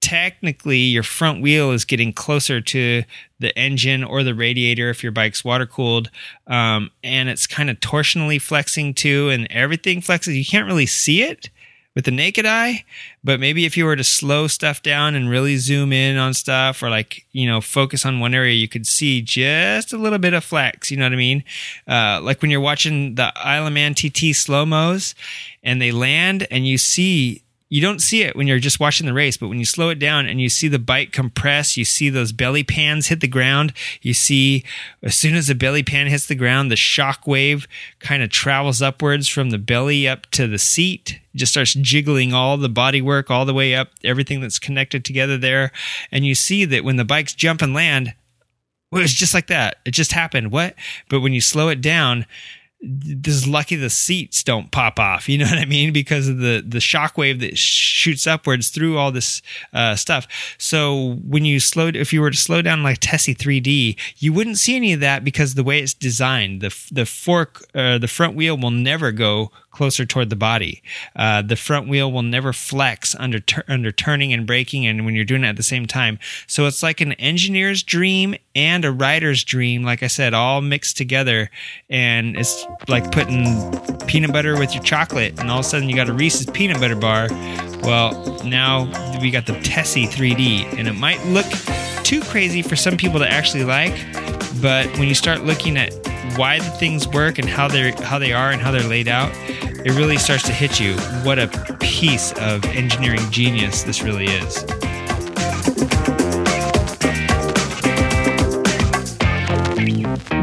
technically 0.00 0.78
your 0.78 1.02
front 1.02 1.42
wheel 1.42 1.72
is 1.72 1.84
getting 1.84 2.12
closer 2.12 2.60
to 2.60 3.02
the 3.38 3.56
engine 3.58 4.02
or 4.02 4.22
the 4.22 4.34
radiator 4.34 4.90
if 4.90 5.02
your 5.02 5.12
bike's 5.12 5.44
water 5.44 5.66
cooled 5.66 6.10
um, 6.46 6.90
and 7.04 7.28
it's 7.28 7.46
kind 7.46 7.70
of 7.70 7.78
torsionally 7.80 8.40
flexing 8.40 8.94
too 8.94 9.28
and 9.28 9.46
everything 9.50 10.00
flexes 10.00 10.34
you 10.34 10.44
can't 10.44 10.66
really 10.66 10.86
see 10.86 11.22
it 11.22 11.50
with 11.94 12.04
the 12.04 12.10
naked 12.10 12.46
eye. 12.46 12.84
But 13.22 13.40
maybe 13.40 13.64
if 13.64 13.76
you 13.76 13.84
were 13.84 13.96
to 13.96 14.04
slow 14.04 14.46
stuff 14.46 14.82
down 14.82 15.14
and 15.14 15.28
really 15.28 15.56
zoom 15.56 15.92
in 15.92 16.16
on 16.16 16.34
stuff 16.34 16.82
or 16.82 16.90
like, 16.90 17.26
you 17.32 17.46
know, 17.46 17.60
focus 17.60 18.06
on 18.06 18.20
one 18.20 18.34
area, 18.34 18.54
you 18.54 18.68
could 18.68 18.86
see 18.86 19.20
just 19.20 19.92
a 19.92 19.98
little 19.98 20.18
bit 20.18 20.32
of 20.32 20.44
flex. 20.44 20.90
You 20.90 20.96
know 20.96 21.04
what 21.04 21.12
I 21.12 21.16
mean? 21.16 21.44
Uh, 21.86 22.20
like 22.22 22.42
when 22.42 22.50
you're 22.50 22.60
watching 22.60 23.16
the 23.16 23.32
Isle 23.36 23.66
of 23.66 23.72
Man 23.72 23.94
TT 23.94 24.34
slow 24.34 24.64
mos 24.64 25.14
and 25.62 25.82
they 25.82 25.92
land 25.92 26.46
and 26.50 26.66
you 26.66 26.78
see 26.78 27.42
you 27.70 27.80
don't 27.80 28.02
see 28.02 28.22
it 28.22 28.34
when 28.34 28.48
you're 28.48 28.58
just 28.58 28.80
watching 28.80 29.06
the 29.06 29.14
race, 29.14 29.36
but 29.36 29.48
when 29.48 29.60
you 29.60 29.64
slow 29.64 29.90
it 29.90 30.00
down 30.00 30.26
and 30.26 30.40
you 30.40 30.48
see 30.48 30.66
the 30.66 30.80
bike 30.80 31.12
compress, 31.12 31.76
you 31.76 31.84
see 31.84 32.10
those 32.10 32.32
belly 32.32 32.64
pans 32.64 33.06
hit 33.06 33.20
the 33.20 33.28
ground. 33.28 33.72
You 34.02 34.12
see 34.12 34.64
as 35.04 35.14
soon 35.14 35.36
as 35.36 35.46
the 35.46 35.54
belly 35.54 35.84
pan 35.84 36.08
hits 36.08 36.26
the 36.26 36.34
ground, 36.34 36.70
the 36.70 36.76
shock 36.76 37.28
wave 37.28 37.68
kind 38.00 38.24
of 38.24 38.30
travels 38.30 38.82
upwards 38.82 39.28
from 39.28 39.50
the 39.50 39.58
belly 39.58 40.08
up 40.08 40.26
to 40.32 40.48
the 40.48 40.58
seat. 40.58 41.20
It 41.32 41.38
just 41.38 41.52
starts 41.52 41.74
jiggling 41.74 42.34
all 42.34 42.56
the 42.56 42.68
body 42.68 43.00
work 43.00 43.30
all 43.30 43.44
the 43.44 43.54
way 43.54 43.76
up, 43.76 43.90
everything 44.02 44.40
that's 44.40 44.58
connected 44.58 45.04
together 45.04 45.38
there. 45.38 45.70
And 46.10 46.26
you 46.26 46.34
see 46.34 46.64
that 46.64 46.82
when 46.82 46.96
the 46.96 47.04
bikes 47.04 47.34
jump 47.34 47.62
and 47.62 47.72
land, 47.72 48.14
well, 48.90 49.02
it's 49.02 49.12
just 49.12 49.32
like 49.32 49.46
that. 49.46 49.76
It 49.84 49.92
just 49.92 50.10
happened. 50.10 50.50
What? 50.50 50.74
But 51.08 51.20
when 51.20 51.32
you 51.32 51.40
slow 51.40 51.68
it 51.68 51.80
down, 51.80 52.26
this 52.82 53.34
is 53.34 53.46
lucky 53.46 53.76
the 53.76 53.90
seats 53.90 54.42
don't 54.42 54.70
pop 54.70 54.98
off. 54.98 55.28
You 55.28 55.38
know 55.38 55.44
what 55.50 55.58
I 55.58 55.64
mean? 55.64 55.92
Because 55.92 56.28
of 56.28 56.38
the 56.38 56.64
the 56.66 56.78
shockwave 56.78 57.40
that 57.40 57.58
shoots 57.58 58.26
upwards 58.26 58.68
through 58.68 58.98
all 58.98 59.12
this 59.12 59.42
uh, 59.72 59.96
stuff. 59.96 60.26
So 60.58 61.16
when 61.26 61.44
you 61.44 61.60
slowed, 61.60 61.96
if 61.96 62.12
you 62.12 62.20
were 62.20 62.30
to 62.30 62.36
slow 62.36 62.62
down 62.62 62.82
like 62.82 63.00
Tesi 63.00 63.36
3D, 63.36 63.96
you 64.18 64.32
wouldn't 64.32 64.58
see 64.58 64.76
any 64.76 64.92
of 64.92 65.00
that 65.00 65.24
because 65.24 65.54
the 65.54 65.64
way 65.64 65.80
it's 65.80 65.94
designed, 65.94 66.60
the 66.60 66.74
the 66.90 67.06
fork, 67.06 67.66
uh, 67.74 67.98
the 67.98 68.08
front 68.08 68.34
wheel 68.34 68.56
will 68.56 68.70
never 68.70 69.12
go 69.12 69.50
closer 69.70 70.04
toward 70.04 70.30
the 70.30 70.36
body. 70.36 70.82
Uh, 71.14 71.42
the 71.42 71.56
front 71.56 71.88
wheel 71.88 72.10
will 72.10 72.22
never 72.22 72.52
flex 72.52 73.14
under 73.18 73.40
under 73.68 73.92
turning 73.92 74.32
and 74.32 74.46
braking, 74.46 74.86
and 74.86 75.04
when 75.04 75.14
you're 75.14 75.24
doing 75.24 75.44
it 75.44 75.48
at 75.48 75.56
the 75.56 75.62
same 75.62 75.86
time. 75.86 76.18
So 76.46 76.66
it's 76.66 76.82
like 76.82 77.00
an 77.00 77.12
engineer's 77.14 77.82
dream 77.82 78.34
and 78.54 78.84
a 78.84 78.92
rider's 78.92 79.44
dream, 79.44 79.82
like 79.84 80.02
I 80.02 80.08
said, 80.08 80.34
all 80.34 80.60
mixed 80.60 80.96
together, 80.96 81.50
and 81.88 82.36
it's 82.36 82.66
like 82.88 83.12
putting 83.12 83.44
peanut 84.06 84.32
butter 84.32 84.58
with 84.58 84.74
your 84.74 84.82
chocolate, 84.82 85.38
and 85.38 85.50
all 85.50 85.60
of 85.60 85.66
a 85.66 85.68
sudden 85.68 85.88
you 85.88 85.96
got 85.96 86.08
a 86.08 86.12
Reese's 86.12 86.46
peanut 86.46 86.80
butter 86.80 86.96
bar. 86.96 87.28
Well, 87.82 88.40
now 88.44 88.84
we 89.20 89.30
got 89.30 89.46
the 89.46 89.54
Tesi 89.54 90.06
3D, 90.06 90.78
and 90.78 90.86
it 90.86 90.94
might 90.94 91.24
look 91.26 91.46
too 92.04 92.20
crazy 92.22 92.62
for 92.62 92.76
some 92.76 92.96
people 92.96 93.18
to 93.20 93.28
actually 93.28 93.64
like, 93.64 93.94
but 94.60 94.86
when 94.98 95.08
you 95.08 95.14
start 95.14 95.44
looking 95.44 95.76
at 95.76 95.92
why 96.36 96.58
the 96.58 96.70
things 96.70 97.08
work 97.08 97.38
and 97.38 97.48
how 97.48 97.68
they're 97.68 97.92
how 98.02 98.18
they 98.18 98.32
are 98.32 98.50
and 98.50 98.60
how 98.60 98.70
they're 98.70 98.82
laid 98.82 99.08
out, 99.08 99.30
it 99.84 99.96
really 99.96 100.18
starts 100.18 100.42
to 100.44 100.52
hit 100.52 100.78
you 100.78 100.94
what 101.24 101.38
a 101.38 101.48
piece 101.80 102.32
of 102.32 102.64
engineering 102.66 103.20
genius 103.30 103.82
this 103.82 104.02
really 104.02 104.26
is. 104.26 104.64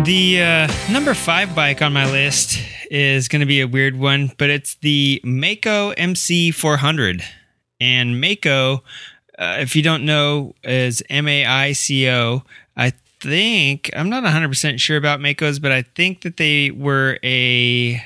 The 0.05 0.41
uh, 0.41 0.91
number 0.91 1.13
five 1.13 1.53
bike 1.53 1.81
on 1.81 1.93
my 1.93 2.09
list 2.09 2.59
is 2.89 3.27
going 3.27 3.41
to 3.41 3.45
be 3.45 3.61
a 3.61 3.67
weird 3.67 3.97
one, 3.97 4.31
but 4.37 4.49
it's 4.49 4.75
the 4.75 5.21
Maico 5.23 5.95
MC400. 5.95 7.23
And 7.79 8.15
Maico, 8.23 8.81
uh, 9.37 9.57
if 9.59 9.75
you 9.75 9.81
don't 9.81 10.05
know, 10.05 10.55
is 10.63 11.03
M 11.09 11.27
A 11.27 11.45
I 11.45 11.73
C 11.73 12.09
O. 12.09 12.43
I 12.75 12.93
think, 13.19 13.89
I'm 13.93 14.09
not 14.09 14.23
100% 14.23 14.79
sure 14.79 14.97
about 14.97 15.19
Maico's, 15.19 15.59
but 15.59 15.71
I 15.71 15.81
think 15.81 16.21
that 16.21 16.37
they 16.37 16.71
were 16.71 17.19
a 17.23 18.01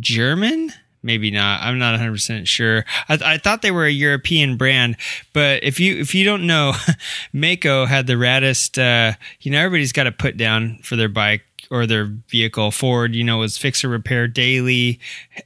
German 0.00 0.72
maybe 1.08 1.30
not. 1.30 1.62
I'm 1.62 1.78
not 1.78 1.98
100% 1.98 2.46
sure. 2.46 2.84
I, 3.08 3.18
I, 3.24 3.38
thought 3.38 3.62
they 3.62 3.70
were 3.70 3.86
a 3.86 3.90
european 3.90 4.58
brand 4.58 4.96
but 5.32 5.64
if 5.64 5.80
you 5.80 5.96
if 5.96 6.14
you 6.14 6.22
don't 6.22 6.46
know 6.46 6.74
Maico 7.34 7.88
had 7.88 8.06
the 8.06 8.12
raddest 8.12 8.76
uh, 8.78 9.16
you 9.40 9.50
know 9.50 9.58
everybody's 9.58 9.92
got 9.92 10.06
a 10.06 10.12
put 10.12 10.36
down 10.36 10.78
for 10.82 10.96
their 10.96 11.08
bike 11.08 11.47
or 11.70 11.86
their 11.86 12.06
vehicle. 12.28 12.70
Ford, 12.70 13.14
you 13.14 13.24
know, 13.24 13.38
was 13.38 13.58
fix 13.58 13.84
or 13.84 13.88
repair 13.88 14.28
daily. 14.28 14.98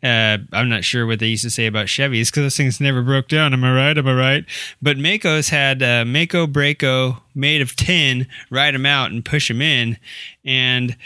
Uh, 0.02 0.38
I'm 0.52 0.68
not 0.68 0.84
sure 0.84 1.06
what 1.06 1.18
they 1.18 1.28
used 1.28 1.44
to 1.44 1.50
say 1.50 1.66
about 1.66 1.86
Chevys 1.86 2.26
because 2.26 2.42
those 2.42 2.56
things 2.56 2.80
never 2.80 3.02
broke 3.02 3.28
down. 3.28 3.52
Am 3.52 3.64
I 3.64 3.74
right? 3.74 3.98
Am 3.98 4.06
I 4.06 4.14
right? 4.14 4.44
But 4.80 4.96
Maico's 4.96 5.48
had 5.48 5.82
uh, 5.82 6.04
Maico 6.04 6.46
Braco 6.46 7.20
made 7.34 7.62
of 7.62 7.76
tin, 7.76 8.26
ride 8.50 8.74
them 8.74 8.86
out 8.86 9.10
and 9.10 9.24
push 9.24 9.48
them 9.48 9.62
in. 9.62 9.98
And 10.44 10.96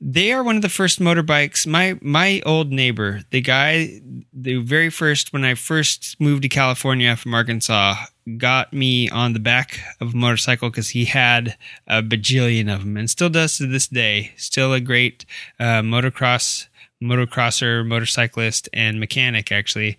they 0.00 0.32
are 0.32 0.42
one 0.42 0.56
of 0.56 0.62
the 0.62 0.68
first 0.68 1.00
motorbikes. 1.00 1.66
My 1.66 1.98
my 2.00 2.42
old 2.44 2.70
neighbor, 2.70 3.22
the 3.30 3.40
guy, 3.40 4.00
the 4.32 4.56
very 4.56 4.90
first 4.90 5.32
when 5.32 5.44
I 5.44 5.54
first 5.54 6.20
moved 6.20 6.42
to 6.42 6.48
California 6.48 7.16
from 7.16 7.34
Arkansas, 7.34 7.94
got 8.36 8.72
me 8.72 9.08
on 9.10 9.32
the 9.32 9.38
back 9.38 9.80
of 10.00 10.14
a 10.14 10.16
motorcycle 10.16 10.70
because 10.70 10.90
he 10.90 11.04
had 11.04 11.56
a 11.86 12.02
bajillion 12.02 12.72
of 12.72 12.80
them 12.80 12.96
and 12.96 13.08
still 13.08 13.28
does 13.30 13.58
to 13.58 13.66
this 13.66 13.86
day. 13.86 14.32
Still 14.36 14.72
a 14.72 14.80
great 14.80 15.24
uh, 15.60 15.82
motocross, 15.82 16.66
motocrosser, 17.02 17.86
motorcyclist, 17.86 18.68
and 18.72 18.98
mechanic, 18.98 19.52
actually. 19.52 19.96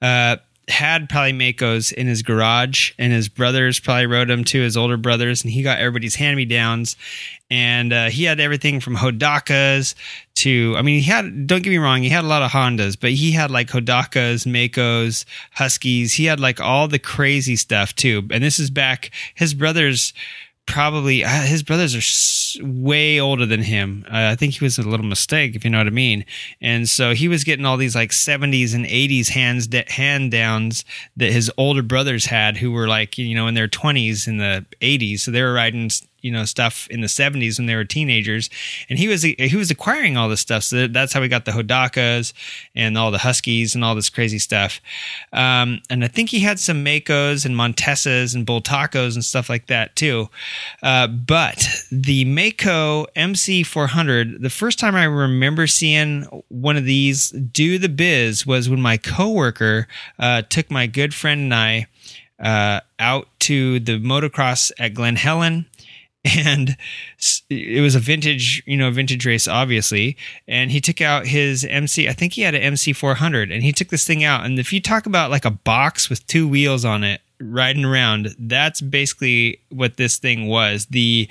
Uh, 0.00 0.36
had 0.68 1.08
probably 1.08 1.32
Maicos 1.32 1.92
in 1.92 2.06
his 2.06 2.22
garage, 2.22 2.92
and 2.98 3.12
his 3.12 3.28
brothers 3.28 3.78
probably 3.78 4.06
rode 4.06 4.28
them 4.28 4.44
to 4.44 4.60
his 4.60 4.76
older 4.76 4.96
brothers, 4.96 5.44
and 5.44 5.52
he 5.52 5.62
got 5.62 5.78
everybody's 5.78 6.16
hand 6.16 6.36
me 6.36 6.44
downs. 6.44 6.96
And 7.48 7.92
uh, 7.92 8.06
he 8.10 8.24
had 8.24 8.40
everything 8.40 8.80
from 8.80 8.96
Hodakas 8.96 9.94
to, 10.36 10.74
I 10.76 10.82
mean, 10.82 11.00
he 11.00 11.08
had, 11.08 11.46
don't 11.46 11.62
get 11.62 11.70
me 11.70 11.78
wrong, 11.78 12.02
he 12.02 12.08
had 12.08 12.24
a 12.24 12.28
lot 12.28 12.42
of 12.42 12.50
Hondas, 12.50 12.98
but 12.98 13.12
he 13.12 13.30
had 13.30 13.52
like 13.52 13.68
Hodakas, 13.68 14.44
Maicos, 14.46 15.24
Huskies. 15.52 16.14
He 16.14 16.24
had 16.24 16.40
like 16.40 16.60
all 16.60 16.88
the 16.88 16.98
crazy 16.98 17.54
stuff 17.54 17.94
too. 17.94 18.26
And 18.32 18.42
this 18.42 18.58
is 18.58 18.70
back, 18.70 19.12
his 19.34 19.54
brothers 19.54 20.12
probably 20.66 21.24
uh, 21.24 21.42
his 21.42 21.62
brothers 21.62 21.94
are 21.94 22.64
way 22.64 23.18
older 23.20 23.46
than 23.46 23.62
him. 23.62 24.04
Uh, 24.08 24.30
I 24.32 24.36
think 24.36 24.54
he 24.54 24.64
was 24.64 24.78
a 24.78 24.82
little 24.82 25.06
mistake, 25.06 25.54
if 25.54 25.64
you 25.64 25.70
know 25.70 25.78
what 25.78 25.86
I 25.86 25.90
mean. 25.90 26.24
And 26.60 26.88
so 26.88 27.14
he 27.14 27.28
was 27.28 27.44
getting 27.44 27.64
all 27.64 27.76
these 27.76 27.94
like 27.94 28.10
70s 28.10 28.74
and 28.74 28.84
80s 28.84 29.28
hands 29.28 29.66
da- 29.66 29.88
hand 29.88 30.30
downs 30.30 30.84
that 31.16 31.32
his 31.32 31.50
older 31.56 31.82
brothers 31.82 32.26
had, 32.26 32.56
who 32.56 32.72
were 32.72 32.88
like 32.88 33.16
you 33.16 33.34
know 33.34 33.46
in 33.46 33.54
their 33.54 33.68
20s 33.68 34.26
in 34.26 34.38
the 34.38 34.64
80s. 34.80 35.20
So 35.20 35.30
they 35.30 35.42
were 35.42 35.52
riding 35.52 35.90
you 36.20 36.30
know 36.30 36.44
stuff 36.44 36.88
in 36.88 37.00
the 37.00 37.06
70s 37.06 37.58
when 37.58 37.66
they 37.66 37.74
were 37.74 37.84
teenagers. 37.84 38.50
And 38.88 38.98
he 38.98 39.08
was 39.08 39.22
he 39.22 39.56
was 39.56 39.70
acquiring 39.70 40.16
all 40.16 40.28
this 40.28 40.40
stuff. 40.40 40.64
So 40.64 40.86
that's 40.86 41.12
how 41.12 41.20
we 41.20 41.28
got 41.28 41.44
the 41.44 41.52
hodakas 41.52 42.32
and 42.74 42.96
all 42.98 43.10
the 43.10 43.18
huskies 43.18 43.74
and 43.74 43.84
all 43.84 43.94
this 43.94 44.10
crazy 44.10 44.38
stuff. 44.38 44.80
Um, 45.32 45.80
and 45.90 46.04
i 46.04 46.08
think 46.08 46.30
he 46.30 46.40
had 46.40 46.58
some 46.58 46.84
maicos 46.84 47.44
and 47.44 47.54
montesas 47.54 48.34
and 48.34 48.46
bultacos 48.46 49.14
and 49.14 49.24
stuff 49.24 49.48
like 49.48 49.66
that 49.66 49.96
too. 49.96 50.28
Uh, 50.82 51.06
but 51.06 51.66
the 51.90 52.24
maico 52.24 53.06
mc400 53.16 54.40
the 54.40 54.50
first 54.50 54.78
time 54.78 54.94
i 54.94 55.04
remember 55.04 55.66
seeing 55.66 56.22
one 56.48 56.76
of 56.76 56.84
these 56.84 57.30
do 57.30 57.78
the 57.78 57.88
biz 57.88 58.46
was 58.46 58.68
when 58.68 58.80
my 58.80 58.96
coworker 58.96 59.86
uh, 60.18 60.42
took 60.42 60.70
my 60.70 60.86
good 60.86 61.14
friend 61.14 61.40
and 61.40 61.54
i 61.54 61.86
uh, 62.38 62.80
out 62.98 63.28
to 63.40 63.80
the 63.80 63.98
motocross 63.98 64.70
at 64.78 64.94
Glen 64.94 65.16
Helen 65.16 65.66
and 66.36 66.76
it 67.50 67.82
was 67.82 67.94
a 67.94 68.00
vintage, 68.00 68.62
you 68.66 68.76
know, 68.76 68.90
vintage 68.90 69.24
race, 69.26 69.46
obviously. 69.46 70.16
And 70.48 70.70
he 70.70 70.80
took 70.80 71.00
out 71.00 71.26
his 71.26 71.64
MC, 71.64 72.08
I 72.08 72.12
think 72.12 72.34
he 72.34 72.42
had 72.42 72.54
an 72.54 72.62
MC 72.62 72.92
400, 72.92 73.50
and 73.50 73.62
he 73.62 73.72
took 73.72 73.88
this 73.88 74.06
thing 74.06 74.24
out. 74.24 74.44
And 74.44 74.58
if 74.58 74.72
you 74.72 74.80
talk 74.80 75.06
about 75.06 75.30
like 75.30 75.44
a 75.44 75.50
box 75.50 76.10
with 76.10 76.26
two 76.26 76.48
wheels 76.48 76.84
on 76.84 77.04
it, 77.04 77.20
riding 77.38 77.84
around, 77.84 78.34
that's 78.38 78.80
basically 78.80 79.60
what 79.68 79.98
this 79.98 80.16
thing 80.16 80.46
was. 80.46 80.86
The, 80.86 81.28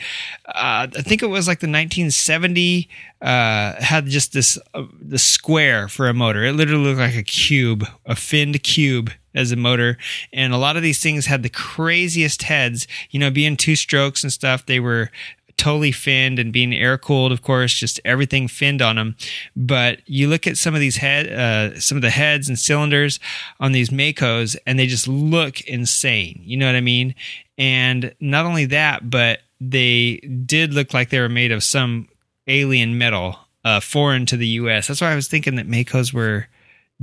uh, 0.47 0.87
I 0.95 1.01
think 1.01 1.23
it 1.23 1.27
was 1.27 1.47
like 1.47 1.59
the 1.59 1.67
1970, 1.67 2.87
uh, 3.21 3.73
had 3.81 4.05
just 4.05 4.33
this, 4.33 4.59
uh, 4.75 4.83
the 5.01 5.17
square 5.17 5.87
for 5.87 6.07
a 6.07 6.13
motor. 6.13 6.43
It 6.43 6.53
literally 6.53 6.83
looked 6.83 6.99
like 6.99 7.15
a 7.15 7.23
cube, 7.23 7.85
a 8.05 8.15
finned 8.15 8.61
cube 8.61 9.11
as 9.35 9.51
a 9.51 9.55
motor. 9.55 9.97
And 10.33 10.53
a 10.53 10.57
lot 10.57 10.77
of 10.77 10.83
these 10.83 11.01
things 11.01 11.25
had 11.25 11.43
the 11.43 11.49
craziest 11.49 12.43
heads, 12.43 12.87
you 13.11 13.19
know, 13.19 13.29
being 13.29 13.57
two 13.57 13.75
strokes 13.75 14.23
and 14.23 14.31
stuff. 14.31 14.65
They 14.65 14.79
were 14.79 15.11
totally 15.57 15.91
finned 15.91 16.39
and 16.39 16.51
being 16.51 16.73
air 16.73 16.97
cooled, 16.97 17.31
of 17.31 17.41
course, 17.41 17.73
just 17.73 17.99
everything 18.03 18.47
finned 18.47 18.81
on 18.81 18.95
them. 18.95 19.15
But 19.55 19.99
you 20.05 20.27
look 20.27 20.47
at 20.47 20.57
some 20.57 20.73
of 20.73 20.79
these 20.79 20.97
head, 20.97 21.31
uh, 21.31 21.79
some 21.79 21.97
of 21.97 22.01
the 22.01 22.09
heads 22.09 22.49
and 22.49 22.59
cylinders 22.59 23.19
on 23.59 23.71
these 23.71 23.89
Maicos, 23.89 24.55
and 24.65 24.77
they 24.77 24.87
just 24.87 25.07
look 25.07 25.61
insane. 25.61 26.41
You 26.43 26.57
know 26.57 26.65
what 26.65 26.75
I 26.75 26.81
mean? 26.81 27.15
And 27.57 28.13
not 28.19 28.45
only 28.45 28.65
that, 28.65 29.09
but 29.09 29.39
they 29.61 30.17
did 30.17 30.73
look 30.73 30.93
like 30.93 31.09
they 31.09 31.19
were 31.19 31.29
made 31.29 31.51
of 31.51 31.63
some 31.63 32.09
alien 32.47 32.97
metal, 32.97 33.39
uh, 33.63 33.79
foreign 33.79 34.25
to 34.27 34.37
the 34.37 34.47
U.S. 34.47 34.87
That's 34.87 35.01
why 35.01 35.11
I 35.11 35.15
was 35.15 35.27
thinking 35.27 35.55
that 35.55 35.67
Maicos 35.67 36.13
were 36.13 36.47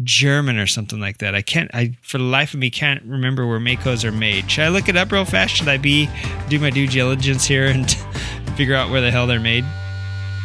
German 0.03 0.59
or 0.59 0.67
something 0.67 1.01
like 1.01 1.19
that. 1.19 1.35
I 1.35 1.43
can't. 1.43 1.71
I 1.75 1.97
for 2.03 2.19
the 2.19 2.25
life 2.25 2.55
of 2.55 2.61
me 2.61 2.71
can't 2.71 3.03
remember 3.05 3.47
where 3.47 3.61
Maicos 3.61 4.05
are 4.05 4.13
made. 4.13 4.51
Should 4.51 4.65
I 4.65 4.69
look 4.69 4.89
it 4.89 4.97
up 4.97 5.13
real 5.13 5.25
fast? 5.25 5.57
Should 5.57 5.69
I 5.69 5.77
be 5.77 6.09
do 6.49 6.59
my 6.59 6.71
due 6.71 6.87
diligence 6.87 7.45
here 7.45 7.67
and 7.67 7.91
figure 8.57 8.75
out 8.75 8.91
where 8.91 9.01
the 9.01 9.11
hell 9.11 9.27
they're 9.27 9.41
made? 9.41 9.65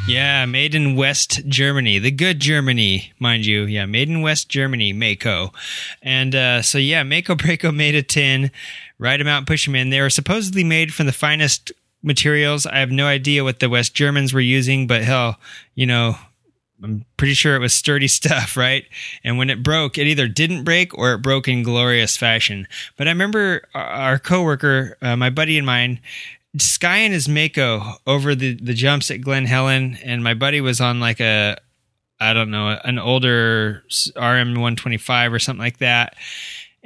Yeah, 0.07 0.45
made 0.45 0.73
in 0.73 0.95
West 0.95 1.45
Germany, 1.47 1.99
the 1.99 2.11
good 2.11 2.39
Germany, 2.39 3.11
mind 3.19 3.45
you. 3.45 3.63
Yeah, 3.63 3.85
made 3.85 4.07
in 4.07 4.21
West 4.21 4.47
Germany, 4.47 4.93
Maico. 4.93 5.53
And 6.01 6.33
uh, 6.33 6.61
so, 6.61 6.77
yeah, 6.77 7.03
Maico 7.03 7.35
Braco 7.37 7.75
made 7.75 7.93
a 7.93 8.01
tin, 8.01 8.49
write 8.99 9.17
them 9.17 9.27
out, 9.27 9.45
push 9.45 9.65
them 9.65 9.75
in. 9.75 9.89
They 9.89 9.99
were 9.99 10.09
supposedly 10.09 10.63
made 10.63 10.93
from 10.93 11.07
the 11.07 11.11
finest 11.11 11.73
materials. 12.01 12.65
I 12.65 12.77
have 12.77 12.89
no 12.89 13.05
idea 13.05 13.43
what 13.43 13.59
the 13.59 13.67
West 13.67 13.95
Germans 13.95 14.33
were 14.33 14.39
using, 14.39 14.87
but 14.87 15.03
hell, 15.03 15.39
you 15.75 15.85
know, 15.85 16.17
I'm 16.83 17.05
pretty 17.17 17.33
sure 17.33 17.55
it 17.55 17.59
was 17.59 17.73
sturdy 17.73 18.07
stuff, 18.07 18.57
right? 18.57 18.85
And 19.23 19.37
when 19.37 19.49
it 19.49 19.63
broke, 19.63 19.97
it 19.97 20.07
either 20.07 20.27
didn't 20.27 20.63
break 20.63 20.97
or 20.97 21.13
it 21.13 21.21
broke 21.21 21.47
in 21.47 21.63
glorious 21.63 22.17
fashion. 22.17 22.67
But 22.97 23.07
I 23.07 23.11
remember 23.11 23.63
our 23.73 24.19
coworker, 24.19 24.97
uh, 25.01 25.15
my 25.15 25.29
buddy 25.29 25.57
and 25.57 25.65
mine, 25.65 25.99
skying 26.57 27.11
his 27.11 27.27
Maico 27.27 27.95
over 28.05 28.35
the, 28.35 28.55
the 28.55 28.73
jumps 28.73 29.11
at 29.11 29.21
Glen 29.21 29.45
Helen, 29.45 29.97
and 30.03 30.23
my 30.23 30.33
buddy 30.33 30.61
was 30.61 30.81
on 30.81 30.99
like 30.99 31.19
a, 31.19 31.57
I 32.19 32.33
don't 32.33 32.49
know, 32.49 32.79
an 32.83 32.97
older 32.97 33.83
RM 34.15 34.55
125 34.55 35.33
or 35.33 35.39
something 35.39 35.61
like 35.61 35.77
that. 35.79 36.15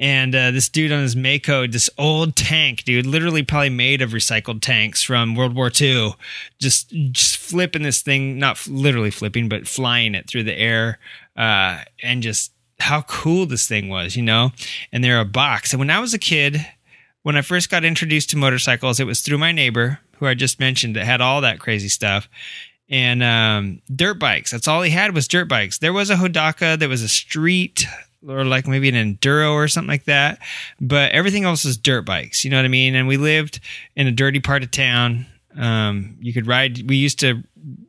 And 0.02 0.34
uh, 0.34 0.50
this 0.50 0.68
dude 0.68 0.92
on 0.92 1.04
his 1.04 1.16
Mako, 1.16 1.68
this 1.68 1.88
old 1.96 2.36
tank, 2.36 2.84
dude, 2.86 3.06
literally 3.06 3.44
probably 3.44 3.70
made 3.70 4.02
of 4.02 4.10
recycled 4.12 4.62
tanks 4.62 5.04
from 5.04 5.36
World 5.36 5.54
War 5.54 5.72
II, 5.80 6.16
just 6.60 6.90
just 7.12 7.38
flipping 7.38 7.84
this 7.84 8.02
thing, 8.02 8.40
not 8.40 8.68
literally 8.68 9.12
flipping, 9.12 9.48
but 9.48 9.68
flying 9.68 10.16
it 10.16 10.28
through 10.28 10.44
the 10.44 10.58
air, 10.58 10.98
uh, 11.38 11.84
and 12.02 12.24
just 12.24 12.52
how 12.80 13.04
cool 13.04 13.46
this 13.46 13.68
thing 13.68 13.90
was, 13.90 14.16
you 14.16 14.24
know. 14.24 14.52
And 14.92 15.04
they're 15.04 15.20
a 15.20 15.26
box. 15.26 15.72
And 15.72 15.80
when 15.80 15.92
I 15.92 16.00
was 16.00 16.16
a 16.16 16.20
kid, 16.20 16.66
when 17.22 17.38
I 17.38 17.44
first 17.44 17.70
got 17.70 17.86
introduced 17.86 18.32
to 18.32 18.38
motorcycles, 18.38 19.00
it 19.00 19.06
was 19.06 19.20
through 19.20 19.38
my 19.38 19.52
neighbor 19.52 20.00
who 20.18 20.26
I 20.26 20.34
just 20.34 20.60
mentioned 20.60 20.96
that 20.96 21.06
had 21.06 21.22
all 21.22 21.42
that 21.42 21.60
crazy 21.60 21.90
stuff. 21.90 22.28
And 22.90 23.22
um, 23.22 23.82
dirt 23.96 24.20
bikes. 24.20 24.50
That's 24.50 24.68
all 24.68 24.82
he 24.82 24.92
had 24.92 25.14
was 25.14 25.28
dirt 25.28 25.48
bikes. 25.48 25.78
There 25.78 25.94
was 25.94 26.10
a 26.10 26.16
Hodaka. 26.16 26.78
There 26.78 26.90
was 26.90 27.04
a 27.04 27.08
street 27.08 27.86
or 28.28 28.46
like 28.46 28.68
maybe 28.68 28.90
an 28.90 28.96
enduro 28.96 29.54
or 29.54 29.68
something 29.68 29.90
like 29.90 30.06
that. 30.06 30.40
But 30.80 31.12
everything 31.12 31.44
else 31.44 31.66
is 31.66 31.78
dirt 31.78 32.04
bikes. 32.04 32.44
You 32.44 32.52
know 32.52 32.58
what 32.58 32.66
I 32.66 32.70
mean? 32.70 32.96
And 32.96 33.08
we 33.08 33.18
lived 33.18 33.60
in 33.96 34.08
a 34.08 34.12
dirty 34.12 34.40
part 34.40 34.64
of 34.64 34.72
town. 34.72 35.26
Um, 35.58 36.18
you 36.22 36.34
could 36.34 36.48
ride. 36.48 36.88
We 36.88 36.98
used 36.98 37.20
to. 37.20 37.44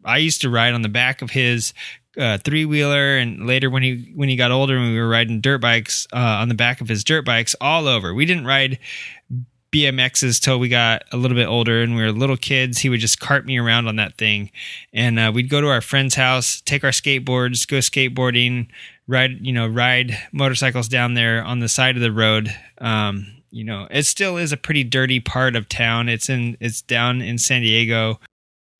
I 0.04 0.18
used 0.18 0.42
to 0.42 0.50
ride 0.50 0.74
on 0.74 0.82
the 0.82 0.88
back 0.88 1.22
of 1.22 1.30
his 1.30 1.72
uh, 2.18 2.38
three 2.38 2.64
wheeler, 2.64 3.16
and 3.16 3.46
later 3.46 3.70
when 3.70 3.82
he 3.82 4.12
when 4.14 4.28
he 4.28 4.36
got 4.36 4.50
older, 4.50 4.76
and 4.76 4.92
we 4.92 4.98
were 4.98 5.08
riding 5.08 5.40
dirt 5.40 5.60
bikes 5.60 6.06
uh, 6.12 6.16
on 6.16 6.48
the 6.48 6.54
back 6.54 6.80
of 6.80 6.88
his 6.88 7.04
dirt 7.04 7.24
bikes 7.24 7.54
all 7.60 7.86
over. 7.86 8.12
We 8.12 8.26
didn't 8.26 8.46
ride 8.46 8.78
BMXs 9.72 10.38
till 10.38 10.58
we 10.58 10.68
got 10.68 11.02
a 11.12 11.16
little 11.16 11.34
bit 11.34 11.46
older 11.46 11.82
and 11.82 11.96
we 11.96 12.02
were 12.02 12.12
little 12.12 12.36
kids. 12.36 12.78
He 12.78 12.90
would 12.90 13.00
just 13.00 13.18
cart 13.18 13.46
me 13.46 13.58
around 13.58 13.88
on 13.88 13.96
that 13.96 14.18
thing. 14.18 14.50
And 14.92 15.18
uh, 15.18 15.32
we'd 15.34 15.48
go 15.48 15.62
to 15.62 15.68
our 15.68 15.80
friend's 15.80 16.14
house, 16.14 16.60
take 16.60 16.84
our 16.84 16.90
skateboards, 16.90 17.66
go 17.66 17.78
skateboarding, 17.78 18.68
ride, 19.06 19.44
you 19.44 19.52
know, 19.52 19.66
ride 19.66 20.16
motorcycles 20.32 20.88
down 20.88 21.14
there 21.14 21.42
on 21.44 21.60
the 21.60 21.68
side 21.68 21.96
of 21.96 22.02
the 22.02 22.12
road. 22.12 22.54
Um, 22.78 23.26
you 23.50 23.64
know, 23.64 23.86
it 23.90 24.04
still 24.04 24.36
is 24.36 24.52
a 24.52 24.56
pretty 24.56 24.84
dirty 24.84 25.20
part 25.20 25.56
of 25.56 25.68
town. 25.68 26.08
It's 26.08 26.28
in, 26.28 26.56
it's 26.60 26.82
down 26.82 27.20
in 27.20 27.38
San 27.38 27.62
Diego 27.62 28.18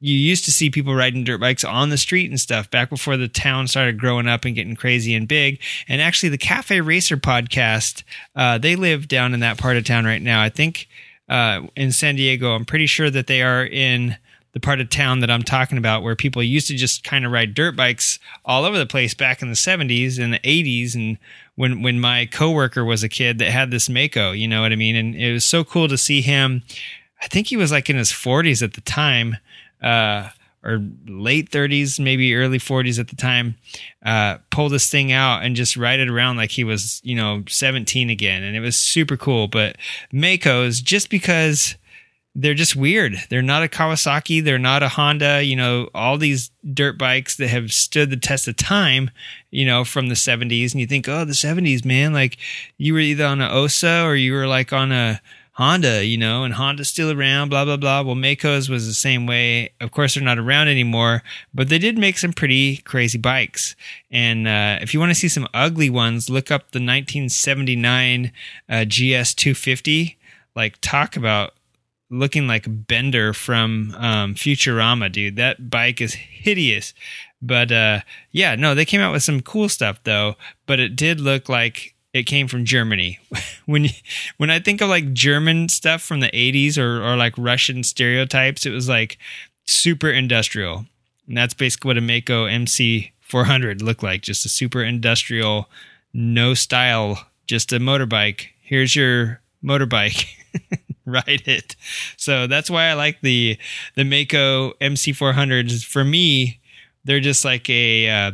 you 0.02 0.16
used 0.16 0.44
to 0.44 0.50
see 0.50 0.68
people 0.68 0.96
riding 0.96 1.22
dirt 1.22 1.38
bikes 1.38 1.62
on 1.62 1.90
the 1.90 1.96
street 1.96 2.28
and 2.28 2.40
stuff 2.40 2.68
back 2.72 2.90
before 2.90 3.16
the 3.16 3.28
town 3.28 3.68
started 3.68 4.00
growing 4.00 4.26
up 4.26 4.44
and 4.44 4.56
getting 4.56 4.74
crazy 4.74 5.14
and 5.14 5.28
big. 5.28 5.60
And 5.86 6.02
actually, 6.02 6.30
the 6.30 6.38
Cafe 6.38 6.80
Racer 6.80 7.16
podcast, 7.16 8.02
uh, 8.34 8.58
they 8.58 8.74
live 8.74 9.06
down 9.06 9.32
in 9.32 9.38
that 9.40 9.58
part 9.58 9.76
of 9.76 9.84
town 9.84 10.04
right 10.04 10.20
now. 10.20 10.42
I 10.42 10.48
think 10.48 10.88
uh, 11.28 11.62
in 11.76 11.92
San 11.92 12.16
Diego. 12.16 12.52
I'm 12.52 12.64
pretty 12.64 12.86
sure 12.86 13.10
that 13.10 13.28
they 13.28 13.42
are 13.42 13.64
in 13.64 14.16
the 14.52 14.60
part 14.60 14.80
of 14.80 14.90
town 14.90 15.20
that 15.20 15.30
I'm 15.30 15.42
talking 15.42 15.78
about 15.78 16.02
where 16.02 16.14
people 16.14 16.42
used 16.42 16.68
to 16.68 16.76
just 16.76 17.04
kind 17.04 17.24
of 17.24 17.32
ride 17.32 17.54
dirt 17.54 17.74
bikes 17.74 18.18
all 18.44 18.64
over 18.64 18.76
the 18.76 18.86
place 18.86 19.14
back 19.14 19.40
in 19.40 19.48
the 19.48 19.54
70s 19.54 20.18
and 20.18 20.32
the 20.32 20.38
80s 20.40 20.94
and 20.94 21.18
when 21.54 21.82
when 21.82 22.00
my 22.00 22.26
coworker 22.26 22.84
was 22.84 23.02
a 23.02 23.08
kid 23.08 23.38
that 23.38 23.50
had 23.50 23.70
this 23.70 23.88
Maico, 23.88 24.38
you 24.38 24.48
know 24.48 24.62
what 24.62 24.72
I 24.72 24.76
mean? 24.76 24.96
And 24.96 25.14
it 25.14 25.32
was 25.32 25.44
so 25.44 25.64
cool 25.64 25.88
to 25.88 25.98
see 25.98 26.22
him. 26.22 26.62
I 27.20 27.28
think 27.28 27.46
he 27.46 27.56
was 27.56 27.70
like 27.70 27.88
in 27.88 27.96
his 27.96 28.10
40s 28.10 28.62
at 28.62 28.74
the 28.74 28.80
time 28.80 29.36
uh, 29.82 30.30
or 30.64 30.80
late 31.06 31.50
30s, 31.50 31.98
maybe 31.98 32.34
early 32.34 32.58
40s 32.58 32.98
at 32.98 33.08
the 33.08 33.16
time, 33.16 33.56
uh, 34.04 34.38
pull 34.50 34.68
this 34.68 34.90
thing 34.90 35.12
out 35.12 35.42
and 35.42 35.56
just 35.56 35.76
ride 35.76 36.00
it 36.00 36.08
around 36.08 36.36
like 36.36 36.50
he 36.50 36.64
was, 36.64 37.00
you 37.04 37.14
know, 37.14 37.42
17 37.48 38.10
again. 38.10 38.42
And 38.42 38.56
it 38.56 38.60
was 38.60 38.76
super 38.76 39.16
cool. 39.16 39.48
But 39.48 39.76
Maicos, 40.12 40.82
just 40.82 41.10
because 41.10 41.76
they're 42.34 42.54
just 42.54 42.74
weird. 42.74 43.16
They're 43.28 43.42
not 43.42 43.62
a 43.62 43.68
Kawasaki. 43.68 44.42
They're 44.42 44.58
not 44.58 44.82
a 44.82 44.88
Honda. 44.88 45.44
You 45.44 45.56
know, 45.56 45.90
all 45.94 46.16
these 46.16 46.50
dirt 46.72 46.98
bikes 46.98 47.36
that 47.36 47.48
have 47.48 47.72
stood 47.72 48.10
the 48.10 48.16
test 48.16 48.48
of 48.48 48.56
time, 48.56 49.10
you 49.50 49.66
know, 49.66 49.84
from 49.84 50.08
the 50.08 50.14
70s. 50.14 50.72
And 50.72 50.80
you 50.80 50.86
think, 50.86 51.08
oh, 51.08 51.24
the 51.24 51.32
70s, 51.32 51.84
man, 51.84 52.12
like 52.12 52.38
you 52.78 52.94
were 52.94 53.00
either 53.00 53.26
on 53.26 53.40
an 53.40 53.50
Ossa 53.50 54.04
or 54.04 54.16
you 54.16 54.32
were 54.32 54.46
like 54.46 54.72
on 54.72 54.92
a, 54.92 55.20
Honda, 55.54 56.04
you 56.06 56.16
know, 56.16 56.44
and 56.44 56.54
Honda's 56.54 56.88
still 56.88 57.10
around, 57.10 57.50
blah, 57.50 57.66
blah, 57.66 57.76
blah. 57.76 58.00
Well, 58.00 58.14
Maico's 58.14 58.70
was 58.70 58.86
the 58.86 58.94
same 58.94 59.26
way. 59.26 59.72
Of 59.82 59.90
course, 59.90 60.14
they're 60.14 60.24
not 60.24 60.38
around 60.38 60.68
anymore, 60.68 61.22
but 61.52 61.68
they 61.68 61.78
did 61.78 61.98
make 61.98 62.16
some 62.16 62.32
pretty 62.32 62.78
crazy 62.78 63.18
bikes. 63.18 63.76
And 64.10 64.48
uh, 64.48 64.78
if 64.80 64.94
you 64.94 65.00
want 65.00 65.10
to 65.10 65.14
see 65.14 65.28
some 65.28 65.46
ugly 65.52 65.90
ones, 65.90 66.30
look 66.30 66.50
up 66.50 66.70
the 66.70 66.78
1979 66.78 68.32
uh, 68.66 68.84
GS 68.86 69.34
250. 69.34 70.16
Like, 70.56 70.78
talk 70.80 71.16
about 71.16 71.52
looking 72.12 72.46
like 72.46 72.66
Bender 72.68 73.32
from 73.32 73.94
um, 73.98 74.34
Futurama, 74.34 75.10
dude. 75.10 75.36
That 75.36 75.70
bike 75.70 76.00
is 76.00 76.14
hideous. 76.14 76.94
But 77.40 77.72
uh, 77.72 78.00
yeah, 78.30 78.54
no, 78.54 78.74
they 78.74 78.84
came 78.84 79.00
out 79.00 79.12
with 79.12 79.22
some 79.22 79.40
cool 79.40 79.68
stuff 79.68 79.98
though. 80.04 80.36
But 80.66 80.78
it 80.78 80.94
did 80.94 81.20
look 81.20 81.48
like 81.48 81.94
it 82.12 82.24
came 82.24 82.46
from 82.46 82.64
Germany. 82.64 83.18
when 83.66 83.88
when 84.36 84.50
I 84.50 84.60
think 84.60 84.80
of 84.80 84.88
like 84.88 85.12
German 85.12 85.68
stuff 85.68 86.02
from 86.02 86.20
the 86.20 86.30
80s 86.30 86.78
or 86.78 87.02
or 87.02 87.16
like 87.16 87.34
Russian 87.36 87.82
stereotypes, 87.82 88.66
it 88.66 88.70
was 88.70 88.88
like 88.88 89.18
super 89.64 90.10
industrial. 90.10 90.84
And 91.26 91.36
that's 91.36 91.54
basically 91.54 91.88
what 91.88 91.98
a 91.98 92.00
Maico 92.00 92.50
MC 92.50 93.12
400 93.20 93.80
looked 93.80 94.02
like, 94.02 94.22
just 94.22 94.44
a 94.44 94.48
super 94.48 94.82
industrial 94.82 95.68
no 96.12 96.54
style, 96.54 97.26
just 97.46 97.72
a 97.72 97.78
motorbike. 97.78 98.48
Here's 98.62 98.94
your 98.94 99.40
motorbike. 99.64 100.26
Ride 101.06 101.42
it. 101.46 101.76
So 102.16 102.46
that's 102.46 102.70
why 102.70 102.86
I 102.86 102.94
like 102.94 103.20
the 103.22 103.58
the 103.96 104.02
Maico 104.02 104.72
MC400s. 104.80 105.84
For 105.84 106.04
me, 106.04 106.60
they're 107.04 107.20
just 107.20 107.44
like 107.44 107.68
a 107.68 108.08
uh, 108.08 108.32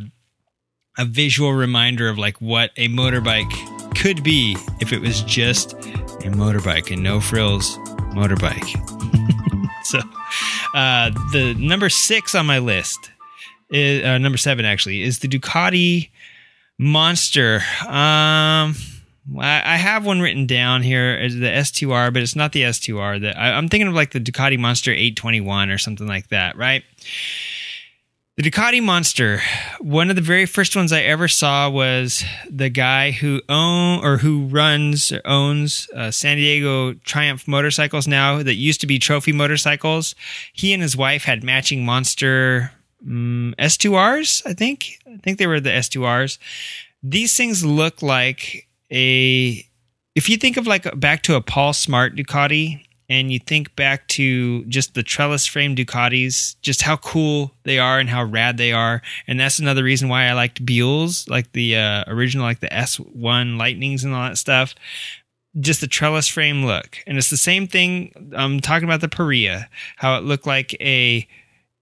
a 0.97 1.05
visual 1.05 1.53
reminder 1.53 2.09
of 2.09 2.17
like 2.17 2.39
what 2.39 2.71
a 2.77 2.87
motorbike 2.89 3.51
could 3.95 4.23
be 4.23 4.55
if 4.79 4.93
it 4.93 5.01
was 5.01 5.21
just 5.23 5.73
a 5.73 6.29
motorbike 6.31 6.91
and 6.91 7.01
no 7.01 7.19
frills 7.19 7.77
motorbike. 8.13 8.67
so, 9.83 9.99
uh, 10.75 11.09
the 11.31 11.55
number 11.57 11.89
six 11.89 12.35
on 12.35 12.45
my 12.45 12.59
list 12.59 13.11
is 13.71 14.03
uh, 14.05 14.17
number 14.17 14.37
seven 14.37 14.65
actually 14.65 15.01
is 15.01 15.19
the 15.19 15.27
Ducati 15.27 16.09
Monster. 16.77 17.61
Um, 17.87 18.75
I 19.37 19.75
have 19.75 20.05
one 20.05 20.21
written 20.21 20.47
down 20.47 20.81
here 20.81 21.17
the 21.29 21.47
S2R, 21.47 22.13
but 22.13 22.21
it's 22.21 22.35
not 22.35 22.51
the 22.51 22.63
S2R. 22.63 23.21
That 23.21 23.37
I'm 23.37 23.69
thinking 23.69 23.87
of 23.87 23.93
like 23.93 24.11
the 24.11 24.19
Ducati 24.19 24.57
Monster 24.57 24.91
821 24.91 25.69
or 25.69 25.77
something 25.77 26.07
like 26.07 26.29
that, 26.29 26.55
right? 26.57 26.83
The 28.37 28.49
Ducati 28.49 28.81
Monster. 28.81 29.41
One 29.81 30.09
of 30.09 30.15
the 30.15 30.21
very 30.21 30.45
first 30.45 30.73
ones 30.73 30.93
I 30.93 31.01
ever 31.01 31.27
saw 31.27 31.69
was 31.69 32.23
the 32.49 32.69
guy 32.69 33.11
who 33.11 33.41
own 33.49 34.03
or 34.03 34.17
who 34.17 34.45
runs 34.45 35.11
or 35.11 35.21
owns 35.25 35.89
uh, 35.93 36.09
San 36.09 36.37
Diego 36.37 36.93
Triumph 36.93 37.49
motorcycles 37.49 38.07
now 38.07 38.41
that 38.41 38.55
used 38.55 38.79
to 38.81 38.87
be 38.87 38.97
trophy 38.97 39.33
motorcycles. 39.33 40.15
He 40.53 40.71
and 40.71 40.81
his 40.81 40.95
wife 40.95 41.25
had 41.25 41.43
matching 41.43 41.83
Monster 41.83 42.71
um, 43.05 43.53
mm, 43.57 43.61
S2Rs. 43.61 44.47
I 44.47 44.53
think. 44.53 44.99
I 45.05 45.17
think 45.17 45.37
they 45.37 45.47
were 45.47 45.59
the 45.59 45.71
S2Rs. 45.71 46.37
These 47.03 47.35
things 47.35 47.65
look 47.65 48.01
like 48.01 48.68
a. 48.91 49.65
If 50.15 50.29
you 50.29 50.37
think 50.37 50.57
of 50.57 50.67
like 50.67 50.99
back 50.99 51.21
to 51.23 51.35
a 51.35 51.41
Paul 51.41 51.73
Smart 51.73 52.15
Ducati, 52.15 52.83
and 53.09 53.33
you 53.33 53.39
think 53.39 53.75
back 53.75 54.07
to 54.09 54.63
just 54.65 54.93
the 54.93 55.01
trellis 55.01 55.47
frame 55.47 55.75
Ducatis, 55.75 56.55
just 56.61 56.83
how 56.83 56.95
cool 56.97 57.51
they 57.63 57.79
are 57.79 57.99
and 57.99 58.07
how 58.07 58.23
rad 58.23 58.57
they 58.57 58.71
are. 58.71 59.01
And 59.25 59.39
that's 59.39 59.57
another 59.57 59.83
reason 59.83 60.09
why 60.09 60.25
I 60.25 60.33
liked 60.33 60.63
Buells, 60.63 61.27
like 61.27 61.51
the 61.53 61.75
uh, 61.75 62.03
original, 62.07 62.45
like 62.45 62.59
the 62.59 62.67
S1 62.67 63.57
Lightnings 63.57 64.03
and 64.03 64.13
all 64.13 64.29
that 64.29 64.37
stuff. 64.37 64.75
Just 65.59 65.81
the 65.81 65.87
trellis 65.87 66.27
frame 66.27 66.63
look. 66.63 66.99
And 67.07 67.17
it's 67.17 67.31
the 67.31 67.37
same 67.37 67.67
thing. 67.67 68.31
I'm 68.35 68.59
talking 68.59 68.87
about 68.87 69.01
the 69.01 69.09
Parilla, 69.09 69.65
how 69.95 70.15
it 70.17 70.23
looked 70.23 70.45
like 70.45 70.75
a, 70.79 71.27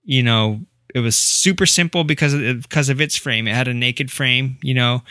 you 0.06 0.24
know, 0.24 0.62
it 0.96 1.02
was 1.02 1.18
super 1.18 1.66
simple 1.66 2.06
because 2.06 2.34
of, 2.34 2.62
because 2.62 2.88
of 2.88 3.02
its 3.02 3.18
frame. 3.18 3.50
It 3.50 3.54
had 3.54 3.68
a 3.68 3.74
naked 3.74 4.10
frame, 4.10 4.58
you 4.62 4.74
know 4.74 5.02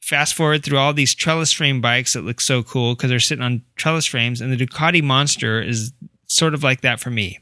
fast 0.00 0.34
forward 0.34 0.64
through 0.64 0.78
all 0.78 0.92
these 0.92 1.14
trellis 1.14 1.52
frame 1.52 1.80
bikes 1.80 2.14
that 2.14 2.24
look 2.24 2.40
so 2.40 2.62
cool 2.62 2.94
because 2.94 3.10
they're 3.10 3.20
sitting 3.20 3.44
on 3.44 3.62
trellis 3.76 4.06
frames, 4.06 4.40
and 4.40 4.52
the 4.52 4.66
Ducati 4.66 5.02
Monster 5.02 5.60
is 5.60 5.92
sort 6.26 6.54
of 6.54 6.62
like 6.62 6.80
that 6.80 7.00
for 7.00 7.10
me. 7.10 7.38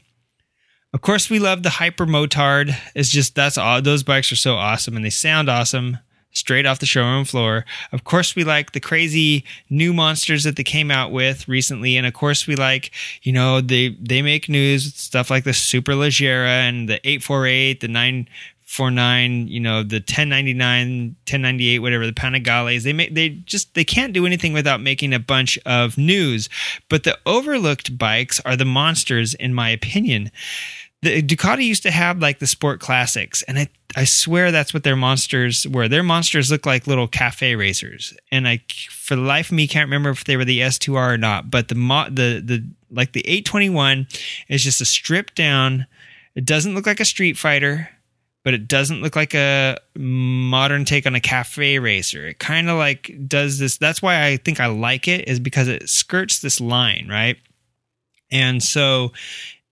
Of 0.93 1.01
course, 1.01 1.29
we 1.29 1.37
love 1.37 1.61
the 1.61 1.69
Hyper 1.69 2.07
Motard. 2.07 2.75
It's 2.95 3.09
just 3.09 3.35
that's 3.35 3.57
all. 3.57 3.81
Those 3.81 4.03
bikes 4.03 4.31
are 4.31 4.35
so 4.35 4.55
awesome 4.55 4.95
and 4.95 5.05
they 5.05 5.11
sound 5.11 5.47
awesome 5.47 5.99
straight 6.31 6.65
off 6.65 6.79
the 6.79 6.85
showroom 6.85 7.25
floor. 7.25 7.65
Of 7.91 8.03
course, 8.03 8.35
we 8.35 8.43
like 8.43 8.71
the 8.71 8.79
crazy 8.79 9.45
new 9.69 9.93
monsters 9.93 10.43
that 10.43 10.55
they 10.55 10.63
came 10.63 10.91
out 10.91 11.11
with 11.11 11.47
recently, 11.47 11.97
and 11.97 12.07
of 12.07 12.13
course, 12.13 12.47
we 12.47 12.55
like 12.55 12.91
you 13.21 13.31
know 13.31 13.61
they 13.61 13.89
they 14.01 14.21
make 14.21 14.49
news 14.49 14.93
stuff 14.95 15.29
like 15.29 15.43
the 15.43 15.53
Super 15.53 15.93
Leggera 15.93 16.47
and 16.47 16.89
the 16.89 16.99
eight 17.07 17.23
four 17.23 17.45
eight, 17.45 17.81
the 17.81 17.87
nine 17.87 18.27
four 18.69 18.91
nine, 18.91 19.47
you 19.47 19.59
know 19.59 19.83
the 19.83 19.97
1099, 19.97 21.15
1098, 21.25 21.79
whatever 21.79 22.05
the 22.05 22.13
Panigales. 22.13 22.83
They 22.83 22.93
make 22.93 23.13
they 23.15 23.29
just 23.29 23.73
they 23.73 23.83
can't 23.83 24.13
do 24.13 24.25
anything 24.25 24.53
without 24.53 24.81
making 24.81 25.13
a 25.13 25.19
bunch 25.19 25.57
of 25.65 25.97
news. 25.97 26.49
But 26.89 27.03
the 27.03 27.17
overlooked 27.25 27.97
bikes 27.97 28.39
are 28.41 28.55
the 28.55 28.65
monsters, 28.65 29.33
in 29.33 29.53
my 29.53 29.69
opinion 29.69 30.31
the 31.01 31.21
Ducati 31.21 31.65
used 31.65 31.83
to 31.83 31.91
have 31.91 32.19
like 32.19 32.39
the 32.39 32.47
sport 32.47 32.79
classics, 32.79 33.41
and 33.43 33.57
I 33.57 33.69
I 33.95 34.03
swear 34.03 34.51
that's 34.51 34.73
what 34.73 34.83
their 34.83 34.97
monsters 34.97 35.65
were. 35.67 35.87
Their 35.87 36.03
monsters 36.03 36.51
look 36.51 36.65
like 36.65 36.87
little 36.87 37.07
cafe 37.07 37.55
racers, 37.55 38.13
and 38.31 38.47
I 38.47 38.61
for 38.89 39.15
the 39.15 39.21
life 39.21 39.47
of 39.47 39.53
me 39.53 39.67
can't 39.67 39.87
remember 39.87 40.09
if 40.09 40.25
they 40.25 40.35
were 40.35 40.45
the 40.45 40.59
S2R 40.59 41.13
or 41.13 41.17
not. 41.17 41.49
But 41.49 41.69
the 41.69 41.75
the 41.75 42.41
the 42.43 42.67
like 42.91 43.13
the 43.13 43.21
821 43.21 44.07
is 44.49 44.63
just 44.63 44.81
a 44.81 44.85
stripped 44.85 45.35
down. 45.35 45.85
It 46.35 46.45
doesn't 46.45 46.75
look 46.75 46.85
like 46.85 46.99
a 46.99 47.05
Street 47.05 47.37
Fighter, 47.37 47.89
but 48.43 48.53
it 48.53 48.67
doesn't 48.67 49.01
look 49.01 49.15
like 49.15 49.33
a 49.33 49.77
modern 49.95 50.85
take 50.85 51.05
on 51.05 51.15
a 51.15 51.19
cafe 51.19 51.79
racer. 51.79 52.27
It 52.27 52.39
kind 52.39 52.69
of 52.69 52.77
like 52.77 53.11
does 53.27 53.59
this. 53.59 53.77
That's 53.77 54.01
why 54.01 54.25
I 54.25 54.37
think 54.37 54.59
I 54.59 54.67
like 54.67 55.07
it 55.07 55.27
is 55.27 55.39
because 55.39 55.67
it 55.67 55.89
skirts 55.89 56.39
this 56.39 56.61
line, 56.61 57.07
right? 57.09 57.37
And 58.31 58.61
so 58.63 59.11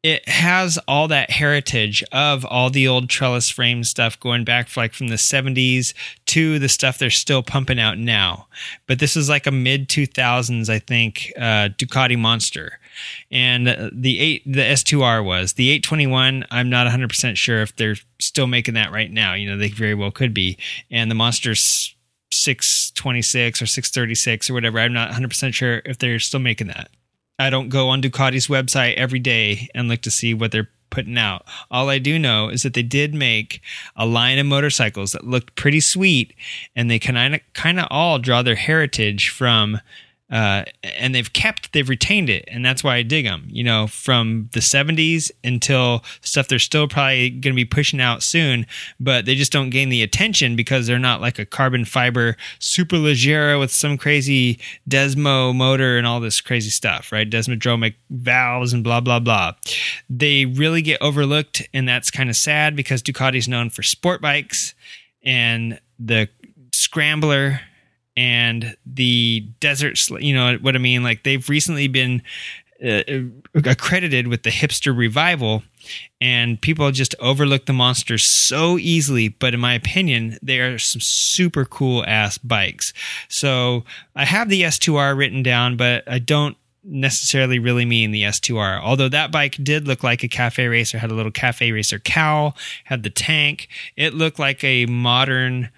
it 0.04 0.28
has 0.30 0.78
all 0.88 1.08
that 1.08 1.32
heritage 1.32 2.04
of 2.12 2.46
all 2.46 2.70
the 2.70 2.88
old 2.88 3.10
trellis 3.10 3.50
frame 3.50 3.84
stuff 3.84 4.20
going 4.20 4.44
back 4.44 4.76
like 4.78 4.94
from 4.94 5.08
the 5.08 5.16
70s 5.16 5.94
to 6.28 6.60
the 6.60 6.70
stuff 6.70 6.98
they're 6.98 7.10
still 7.10 7.44
pumping 7.44 7.80
out 7.80 7.98
now. 7.98 8.48
But 8.86 9.00
this 9.00 9.18
is 9.18 9.28
like 9.28 9.48
a 9.48 9.52
mid 9.52 9.90
2000s, 9.90 10.70
I 10.70 10.80
think, 10.80 11.34
uh, 11.36 11.70
Ducati 11.78 12.18
Monster. 12.18 12.80
And 13.32 13.68
uh, 13.68 13.90
the 13.92 14.20
eight, 14.20 14.44
the 14.46 14.62
S2R 14.62 15.24
was 15.24 15.54
the 15.54 15.70
821. 15.70 16.46
I'm 16.52 16.70
not 16.70 16.88
100% 16.88 17.36
sure 17.36 17.62
if 17.62 17.76
they're 17.76 17.98
still 18.20 18.48
making 18.48 18.76
that 18.76 18.92
right 18.92 19.12
now. 19.12 19.34
You 19.34 19.50
know, 19.50 19.58
they 19.58 19.70
very 19.70 19.94
well 19.94 20.12
could 20.12 20.34
be. 20.34 20.58
And 20.90 21.10
the 21.10 21.16
Monster's 21.16 21.96
626 22.32 23.62
or 23.62 23.66
636 23.66 24.50
or 24.50 24.54
whatever. 24.54 24.80
I'm 24.80 24.94
not 24.94 25.12
100% 25.12 25.54
sure 25.54 25.82
if 25.86 25.98
they're 25.98 26.20
still 26.20 26.40
making 26.40 26.68
that. 26.68 26.90
I 27.40 27.50
don't 27.50 27.70
go 27.70 27.90
on 27.90 28.02
Ducati's 28.02 28.48
website 28.48 28.96
every 28.96 29.20
day 29.20 29.70
and 29.76 29.88
look 29.88 30.02
to 30.02 30.12
see 30.12 30.34
what 30.34 30.52
they're 30.52 30.70
putting 30.90 31.18
out. 31.18 31.46
All 31.70 31.90
I 31.90 32.00
do 32.00 32.18
know 32.18 32.50
is 32.50 32.64
that 32.64 32.74
they 32.74 32.84
did 32.84 33.14
make 33.14 33.62
a 33.96 34.06
line 34.06 34.40
of 34.40 34.46
motorcycles 34.46 35.12
that 35.12 35.28
looked 35.28 35.56
pretty 35.56 35.80
sweet, 35.80 36.34
and 36.76 36.90
they 36.90 37.00
kind 37.00 37.36
of 37.36 37.42
kind 37.54 37.80
of 37.80 37.88
all 37.92 38.20
draw 38.20 38.42
their 38.42 38.56
heritage 38.56 39.30
from 39.30 39.80
uh, 40.30 40.64
and 40.84 41.16
they've 41.16 41.34
kept 41.34 41.74
they've 41.74 41.90
retained 41.90 42.30
it 42.30 42.46
and 42.48 42.66
that's 42.66 42.84
why 42.84 42.96
i 42.96 43.02
dig 43.02 43.26
them 43.26 43.48
you 43.50 43.64
know 43.64 43.88
from 43.88 44.50
the 44.54 44.60
70s 44.60 45.32
until 45.44 46.04
stuff 46.22 46.48
they're 46.48 46.60
still 46.60 46.88
probably 46.88 47.30
going 47.30 47.54
to 47.54 47.56
be 47.56 47.66
pushing 47.66 48.00
out 48.02 48.22
soon 48.22 48.66
but 49.00 49.26
they 49.26 49.36
just 49.36 49.52
don't 49.52 49.70
gain 49.70 49.90
the 49.90 50.04
attention 50.04 50.56
because 50.56 50.86
they're 50.88 51.00
not 51.00 51.22
like 51.22 51.40
a 51.40 51.46
carbon 51.46 51.86
fiber 51.86 52.36
super 52.60 52.98
leggera 52.98 53.60
with 53.60 53.72
some 53.72 53.98
crazy 53.98 54.60
desmo 54.90 55.56
motor 55.56 55.98
and 55.98 56.06
all 56.06 56.20
this 56.20 56.42
crazy 56.42 56.70
stuff 56.70 57.08
right? 57.12 57.30
Desmodromic 57.30 57.96
valves 58.10 58.74
and 58.74 58.84
blah 58.84 59.02
blah 59.02 59.20
blah. 59.20 59.54
They 60.10 60.46
really 60.46 60.82
get 60.82 61.02
overlooked 61.02 61.68
and 61.74 61.88
that's 61.88 62.12
kind 62.12 62.30
of 62.30 62.36
sad 62.36 62.76
because 62.76 63.02
ducati's 63.02 63.48
known 63.48 63.70
for 63.70 63.84
sport 63.84 64.22
bikes 64.22 64.74
and 65.24 65.80
the 66.00 66.30
scrambler 66.74 67.62
and 68.18 68.76
the 68.86 69.46
desert, 69.62 70.10
you 70.10 70.34
know 70.34 70.58
what 70.58 70.76
I 70.76 70.80
mean? 70.80 71.04
Like 71.04 71.24
they've 71.24 71.48
recently 71.48 71.88
been 71.88 72.24
uh, 72.84 73.04
accredited 73.54 74.28
with 74.28 74.44
the 74.44 74.50
hipster 74.50 74.96
revival 74.96 75.64
and 76.20 76.62
people 76.62 76.92
just 76.92 77.16
overlook 77.20 77.66
the 77.66 77.74
monsters 77.74 78.24
so 78.24 78.78
easily 78.78 79.30
but 79.30 79.56
in 79.56 79.60
my 79.60 79.74
opinion 79.74 80.38
they 80.44 80.60
are 80.60 80.78
some 80.78 81.02
super 81.02 81.66
cool 81.66 82.06
ass 82.06 82.38
bikes 82.38 82.94
so 83.30 83.84
i 84.16 84.26
have 84.26 84.50
the 84.50 84.62
s2r 84.62 85.18
written 85.18 85.42
down 85.42 85.76
but 85.76 86.04
i 86.08 86.20
don't 86.20 86.56
necessarily 86.84 87.60
really 87.60 87.84
mean 87.84 88.12
the 88.12 88.24
S2R. 88.24 88.82
Although 88.82 89.10
that 89.10 89.30
bike 89.32 89.58
did 89.62 89.88
look 89.88 90.04
like 90.04 90.24
a 90.24 90.28
cafe 90.30 90.68
racer, 90.68 90.98
had 90.98 91.12
a 91.12 91.16
little 91.16 91.32
cafe 91.34 91.72
racer 91.74 92.00
cowl, 92.00 92.56
had 92.86 93.04
the 93.04 93.10
tank. 93.10 93.68
It 93.98 94.14
looked 94.14 94.40
like 94.40 94.64
a 94.64 94.86
modern 94.86 95.70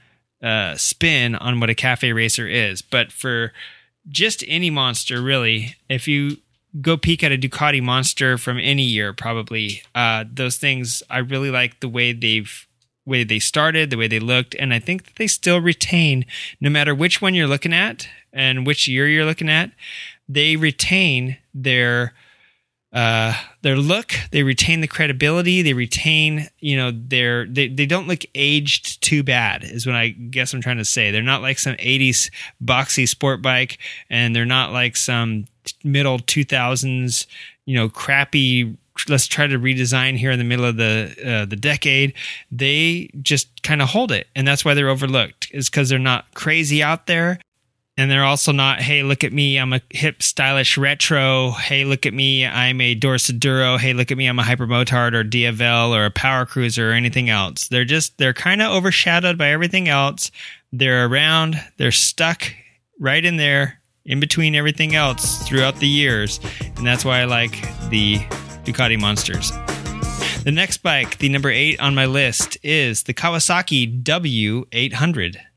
uh, 0.42 0.76
spin 0.76 1.36
on 1.36 1.60
what 1.60 1.70
a 1.70 1.76
cafe 1.76 2.14
racer 2.14 2.48
is. 2.48 2.82
But 2.82 3.12
for 3.12 3.54
just 4.08 4.44
any 4.48 4.70
monster, 4.70 5.22
really, 5.22 5.76
if 5.90 6.08
you 6.08 6.38
go 6.82 6.98
peek 6.98 7.24
at 7.24 7.32
a 7.32 7.38
Ducati 7.38 7.82
monster 7.82 8.38
from 8.38 8.60
any 8.60 8.84
year, 8.84 9.14
probably 9.14 9.82
uh, 9.96 10.26
those 10.32 10.58
things. 10.58 11.02
I 11.10 11.20
really 11.20 11.52
like 11.52 11.80
the 11.80 11.90
way 11.90 12.14
they've 12.14 12.66
way 13.06 13.24
they 13.24 13.40
started, 13.40 13.90
the 13.90 13.98
way 13.98 14.08
they 14.08 14.20
looked, 14.20 14.56
and 14.56 14.74
I 14.74 14.80
think 14.80 15.06
that 15.06 15.16
they 15.16 15.26
still 15.26 15.60
retain, 15.60 16.26
no 16.62 16.70
matter 16.70 16.94
which 16.94 17.22
one 17.22 17.34
you're 17.34 17.48
looking 17.48 17.74
at 17.74 18.08
and 18.32 18.68
which 18.68 18.88
year 18.88 19.08
you're 19.08 19.26
looking 19.26 19.50
at, 19.50 19.72
they 20.28 20.56
retain 20.56 21.38
their 21.54 22.14
uh, 22.92 23.34
their 23.62 23.76
look. 23.76 24.14
They 24.32 24.44
retain 24.44 24.82
the 24.82 24.88
credibility. 24.88 25.62
They 25.62 25.74
retain, 25.74 26.50
you 26.60 26.76
know, 26.76 26.92
their 26.92 27.46
they 27.46 27.68
they 27.68 27.86
don't 27.86 28.08
look 28.08 28.24
aged 28.34 29.02
too 29.02 29.24
bad. 29.24 29.64
Is 29.64 29.86
what 29.86 29.96
I 29.96 30.10
guess 30.10 30.54
I'm 30.54 30.62
trying 30.62 30.78
to 30.78 30.86
say. 30.86 31.12
They're 31.12 31.22
not 31.22 31.42
like 31.42 31.60
some 31.60 31.76
'80s 31.76 32.32
boxy 32.64 33.08
sport 33.08 33.42
bike, 33.42 33.78
and 34.10 34.36
they're 34.36 34.46
not 34.46 34.72
like 34.72 34.98
some 34.98 35.46
middle 35.84 36.18
2000s, 36.18 37.28
you 37.66 37.76
know, 37.76 37.90
crappy. 37.90 38.76
Let's 39.08 39.28
try 39.28 39.48
to 39.48 39.58
redesign 39.58 40.18
here 40.18 40.32
in 40.32 40.40
the 40.40 40.46
middle 40.46 40.66
of 40.66 40.78
the 40.78 41.16
uh, 41.24 41.46
the 41.46 41.56
decade. 41.56 42.14
They 42.52 43.10
just 43.22 43.62
kind 43.62 43.82
of 43.82 43.90
hold 43.90 44.12
it, 44.12 44.28
and 44.36 44.48
that's 44.48 44.66
why 44.66 44.74
they're 44.74 44.90
overlooked. 44.90 45.50
Is 45.52 45.70
because 45.70 45.90
they're 45.90 46.00
not 46.00 46.34
crazy 46.34 46.82
out 46.82 47.06
there 47.06 47.40
and 48.00 48.10
they're 48.10 48.24
also 48.24 48.54
not, 48.54 48.80
hey, 48.80 49.04
look 49.04 49.26
at 49.26 49.34
me, 49.34 49.58
I'm 49.58 49.74
a 49.74 49.82
hip, 49.90 50.24
stylish 50.24 50.78
retro. 50.78 51.52
Hey, 51.52 51.84
look 51.84 52.06
at 52.06 52.14
me, 52.14 52.46
I'm 52.46 52.80
a 52.80 52.96
Dorsoduro. 52.96 53.78
Hey, 53.78 53.92
look 53.92 54.10
at 54.10 54.18
me, 54.18 54.26
I'm 54.26 54.40
a 54.40 54.42
Hypermotard 54.42 55.14
or 55.14 55.26
Diavel 55.26 55.94
or 55.94 56.06
a 56.06 56.10
Power 56.10 56.46
Cruiser 56.46 56.92
or 56.92 56.94
anything 56.94 57.30
else. 57.30 57.68
They're 57.68 57.84
just, 57.84 58.18
they're 58.18 58.34
kind 58.34 58.62
of 58.62 58.72
overshadowed 58.72 59.38
by 59.38 59.50
everything 59.50 59.90
else. 59.90 60.32
They're 60.72 61.08
around, 61.08 61.62
they're 61.76 61.92
stuck 61.92 62.50
right 63.02 63.26
in 63.26 63.36
there, 63.36 63.82
in 64.06 64.22
between 64.22 64.56
everything 64.56 64.96
else 64.96 65.46
throughout 65.46 65.76
the 65.76 65.88
years. 65.90 66.40
And 66.78 66.88
that's 66.88 67.04
why 67.04 67.20
I 67.20 67.26
like 67.26 67.52
the 67.90 68.20
Ducati 68.64 68.98
Monsters. 68.98 69.52
The 70.46 70.54
next 70.54 70.78
bike, 70.78 71.18
the 71.18 71.28
number 71.28 71.50
eight 71.50 71.82
on 71.82 71.96
my 71.96 72.06
list, 72.06 72.58
is 72.64 73.04
the 73.04 73.14
Kawasaki 73.14 74.04
W800. 74.04 75.49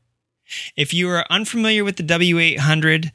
If 0.75 0.93
you 0.93 1.09
are 1.09 1.25
unfamiliar 1.29 1.83
with 1.83 1.97
the 1.97 2.03
W800, 2.03 3.11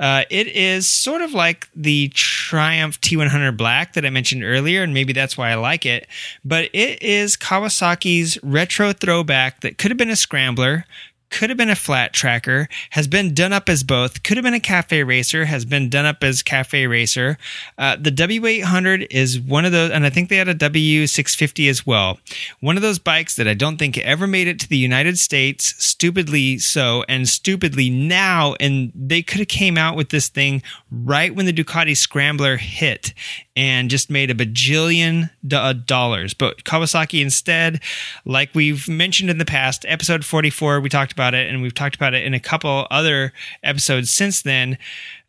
uh, 0.00 0.24
it 0.30 0.46
is 0.48 0.88
sort 0.88 1.20
of 1.20 1.34
like 1.34 1.68
the 1.76 2.08
Triumph 2.14 2.98
T100 3.02 3.56
Black 3.58 3.92
that 3.92 4.06
I 4.06 4.10
mentioned 4.10 4.42
earlier, 4.42 4.82
and 4.82 4.94
maybe 4.94 5.12
that's 5.12 5.36
why 5.36 5.50
I 5.50 5.56
like 5.56 5.84
it. 5.84 6.06
But 6.42 6.70
it 6.72 7.02
is 7.02 7.36
Kawasaki's 7.36 8.38
retro 8.42 8.94
throwback 8.94 9.60
that 9.60 9.76
could 9.76 9.90
have 9.90 9.98
been 9.98 10.08
a 10.08 10.16
scrambler, 10.16 10.86
could 11.30 11.48
have 11.48 11.56
been 11.56 11.70
a 11.70 11.76
flat 11.76 12.12
tracker, 12.12 12.68
has 12.90 13.06
been 13.06 13.34
done 13.34 13.52
up 13.52 13.68
as 13.68 13.82
both, 13.82 14.22
could 14.22 14.36
have 14.36 14.44
been 14.44 14.54
a 14.54 14.60
cafe 14.60 15.02
racer, 15.02 15.44
has 15.44 15.64
been 15.64 15.88
done 15.88 16.04
up 16.04 16.22
as 16.22 16.42
cafe 16.42 16.86
racer. 16.86 17.38
Uh, 17.78 17.96
the 17.98 18.10
W800 18.10 19.06
is 19.10 19.40
one 19.40 19.64
of 19.64 19.72
those, 19.72 19.90
and 19.90 20.04
I 20.04 20.10
think 20.10 20.28
they 20.28 20.36
had 20.36 20.48
a 20.48 20.54
W650 20.54 21.70
as 21.70 21.86
well. 21.86 22.18
One 22.60 22.76
of 22.76 22.82
those 22.82 22.98
bikes 22.98 23.36
that 23.36 23.48
I 23.48 23.54
don't 23.54 23.78
think 23.78 23.96
ever 23.98 24.26
made 24.26 24.48
it 24.48 24.60
to 24.60 24.68
the 24.68 24.76
United 24.76 25.18
States, 25.18 25.74
stupidly 25.78 26.58
so, 26.58 27.04
and 27.08 27.28
stupidly 27.28 27.90
now, 27.90 28.54
and 28.60 28.92
they 28.94 29.22
could 29.22 29.38
have 29.38 29.48
came 29.48 29.78
out 29.78 29.96
with 29.96 30.10
this 30.10 30.28
thing 30.28 30.62
right 30.90 31.34
when 31.34 31.46
the 31.46 31.52
Ducati 31.52 31.96
Scrambler 31.96 32.56
hit 32.56 33.14
and 33.56 33.90
just 33.90 34.10
made 34.10 34.30
a 34.30 34.34
bajillion 34.34 35.30
uh, 35.52 35.72
dollars. 35.72 36.34
But 36.34 36.64
Kawasaki 36.64 37.20
instead, 37.20 37.80
like 38.24 38.54
we've 38.54 38.88
mentioned 38.88 39.30
in 39.30 39.38
the 39.38 39.44
past, 39.44 39.84
episode 39.88 40.24
44, 40.24 40.80
we 40.80 40.88
talked 40.88 41.12
about 41.12 41.34
it, 41.34 41.48
and 41.48 41.62
we've 41.62 41.74
talked 41.74 41.96
about 41.96 42.14
it 42.14 42.24
in 42.24 42.34
a 42.34 42.40
couple 42.40 42.86
other 42.90 43.32
episodes 43.62 44.10
since 44.10 44.42
then, 44.42 44.78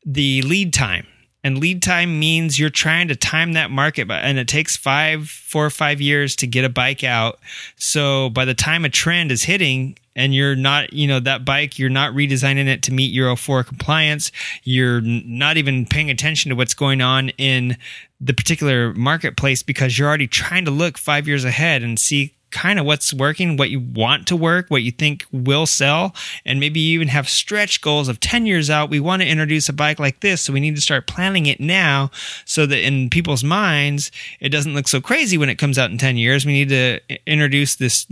the 0.05 0.41
lead 0.43 0.73
time. 0.73 1.07
And 1.43 1.57
lead 1.57 1.81
time 1.81 2.19
means 2.19 2.59
you're 2.59 2.69
trying 2.69 3.07
to 3.07 3.15
time 3.15 3.53
that 3.53 3.71
market, 3.71 4.07
but 4.07 4.23
and 4.23 4.37
it 4.37 4.47
takes 4.47 4.77
five, 4.77 5.27
four 5.27 5.65
or 5.65 5.71
five 5.71 5.99
years 5.99 6.35
to 6.37 6.47
get 6.47 6.63
a 6.63 6.69
bike 6.69 7.03
out. 7.03 7.39
So 7.77 8.29
by 8.29 8.45
the 8.45 8.53
time 8.53 8.85
a 8.85 8.89
trend 8.89 9.31
is 9.31 9.43
hitting, 9.43 9.97
and 10.15 10.35
you're 10.35 10.55
not, 10.55 10.93
you 10.93 11.07
know, 11.07 11.19
that 11.19 11.45
bike, 11.45 11.79
you're 11.79 11.89
not 11.89 12.13
redesigning 12.13 12.67
it 12.67 12.83
to 12.83 12.93
meet 12.93 13.11
Euro 13.13 13.35
4 13.35 13.63
compliance. 13.63 14.31
You're 14.63 15.01
not 15.01 15.57
even 15.57 15.85
paying 15.85 16.09
attention 16.09 16.49
to 16.49 16.55
what's 16.55 16.73
going 16.73 17.01
on 17.01 17.29
in 17.37 17.77
the 18.19 18.33
particular 18.33 18.93
marketplace 18.93 19.63
because 19.63 19.97
you're 19.97 20.07
already 20.07 20.27
trying 20.27 20.65
to 20.65 20.71
look 20.71 20.97
five 20.97 21.27
years 21.27 21.43
ahead 21.43 21.81
and 21.81 21.97
see 21.97 22.35
kind 22.51 22.79
of 22.79 22.85
what's 22.85 23.13
working, 23.13 23.57
what 23.57 23.69
you 23.69 23.79
want 23.79 24.27
to 24.27 24.35
work, 24.35 24.67
what 24.69 24.83
you 24.83 24.91
think 24.91 25.25
will 25.31 25.65
sell, 25.65 26.13
and 26.45 26.59
maybe 26.59 26.79
you 26.79 26.95
even 26.95 27.07
have 27.07 27.27
stretch 27.27 27.81
goals 27.81 28.07
of 28.07 28.19
10 28.19 28.45
years 28.45 28.69
out. 28.69 28.89
We 28.89 28.99
want 28.99 29.21
to 29.21 29.27
introduce 29.27 29.69
a 29.69 29.73
bike 29.73 29.99
like 29.99 30.19
this, 30.19 30.41
so 30.41 30.53
we 30.53 30.59
need 30.59 30.75
to 30.75 30.81
start 30.81 31.07
planning 31.07 31.45
it 31.45 31.59
now 31.59 32.11
so 32.45 32.65
that 32.65 32.85
in 32.85 33.09
people's 33.09 33.43
minds, 33.43 34.11
it 34.39 34.49
doesn't 34.49 34.73
look 34.73 34.87
so 34.87 35.01
crazy 35.01 35.37
when 35.37 35.49
it 35.49 35.55
comes 35.55 35.79
out 35.79 35.91
in 35.91 35.97
10 35.97 36.17
years. 36.17 36.45
We 36.45 36.53
need 36.53 36.69
to 36.69 36.99
introduce 37.25 37.75
this 37.75 38.05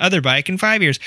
other 0.00 0.20
bike 0.20 0.48
in 0.48 0.58
five 0.58 0.82
years. 0.82 0.98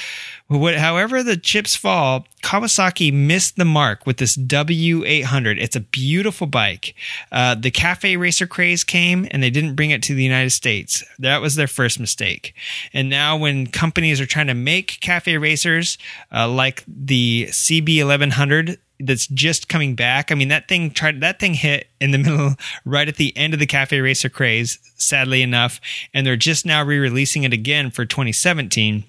However, 0.49 1.24
the 1.24 1.36
chips 1.36 1.76
fall, 1.76 2.26
Kawasaki 2.41 3.11
missed 3.11 3.57
the 3.57 3.65
mark 3.65 4.06
with 4.06 4.18
this 4.18 4.38
W800. 4.38 5.61
It's 5.61 5.76
a 5.76 5.82
beautiful 5.82 6.48
bike. 6.48 6.95
Uh, 7.32 7.56
the 7.56 7.72
cafe 7.72 8.15
racer 8.15 8.48
craze 8.48 8.86
came 8.86 9.28
and 9.32 9.44
they 9.44 9.49
didn't 9.49 9.76
bring 9.76 9.91
it 9.91 10.02
to 10.03 10.15
the 10.15 10.24
United 10.24 10.52
States. 10.52 11.03
That 11.19 11.41
was 11.41 11.56
their 11.56 11.68
first 11.68 11.99
mistake. 11.99 12.53
And 12.94 13.10
now, 13.10 13.36
when 13.36 13.68
companies 13.68 14.22
are 14.22 14.26
trying 14.26 14.48
to 14.48 14.53
make 14.53 14.99
cafe 15.02 15.38
racers 15.38 15.98
uh, 16.34 16.48
like 16.48 16.84
the 16.88 17.48
CB1100, 17.49 18.78
that's 19.02 19.28
just 19.28 19.68
coming 19.68 19.95
back. 19.95 20.32
I 20.32 20.36
mean, 20.36 20.48
that 20.48 20.69
thing 20.69 20.91
tried 20.91 21.19
that 21.22 21.40
thing 21.40 21.56
hit 21.56 21.88
in 21.99 22.11
the 22.11 22.18
middle, 22.18 22.56
right 22.86 23.07
at 23.07 23.18
the 23.18 23.36
end 23.36 23.53
of 23.53 23.60
the 23.60 23.65
cafe 23.65 23.99
racer 23.99 24.30
craze. 24.30 24.80
Sadly 24.95 25.41
enough, 25.41 25.82
and 26.14 26.26
they're 26.26 26.38
just 26.38 26.65
now 26.65 26.84
re-releasing 26.84 27.44
it 27.44 27.53
again 27.53 27.91
for 27.91 28.06
2017 28.06 29.03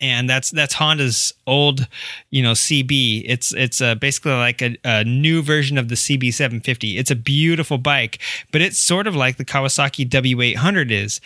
and 0.00 0.28
that's 0.28 0.50
that's 0.50 0.74
Honda's 0.74 1.34
old, 1.46 1.86
you 2.30 2.42
know, 2.42 2.52
CB. 2.52 3.24
It's 3.26 3.52
it's 3.52 3.80
uh, 3.80 3.94
basically 3.96 4.32
like 4.32 4.62
a, 4.62 4.76
a 4.84 5.04
new 5.04 5.42
version 5.42 5.76
of 5.76 5.88
the 5.88 5.94
CB 5.94 6.32
750. 6.32 6.96
It's 6.96 7.10
a 7.10 7.16
beautiful 7.16 7.78
bike, 7.78 8.18
but 8.50 8.62
it's 8.62 8.78
sort 8.78 9.06
of 9.06 9.14
like 9.14 9.36
the 9.36 9.44
Kawasaki 9.44 10.08
W800 10.08 10.90
is, 10.90 11.20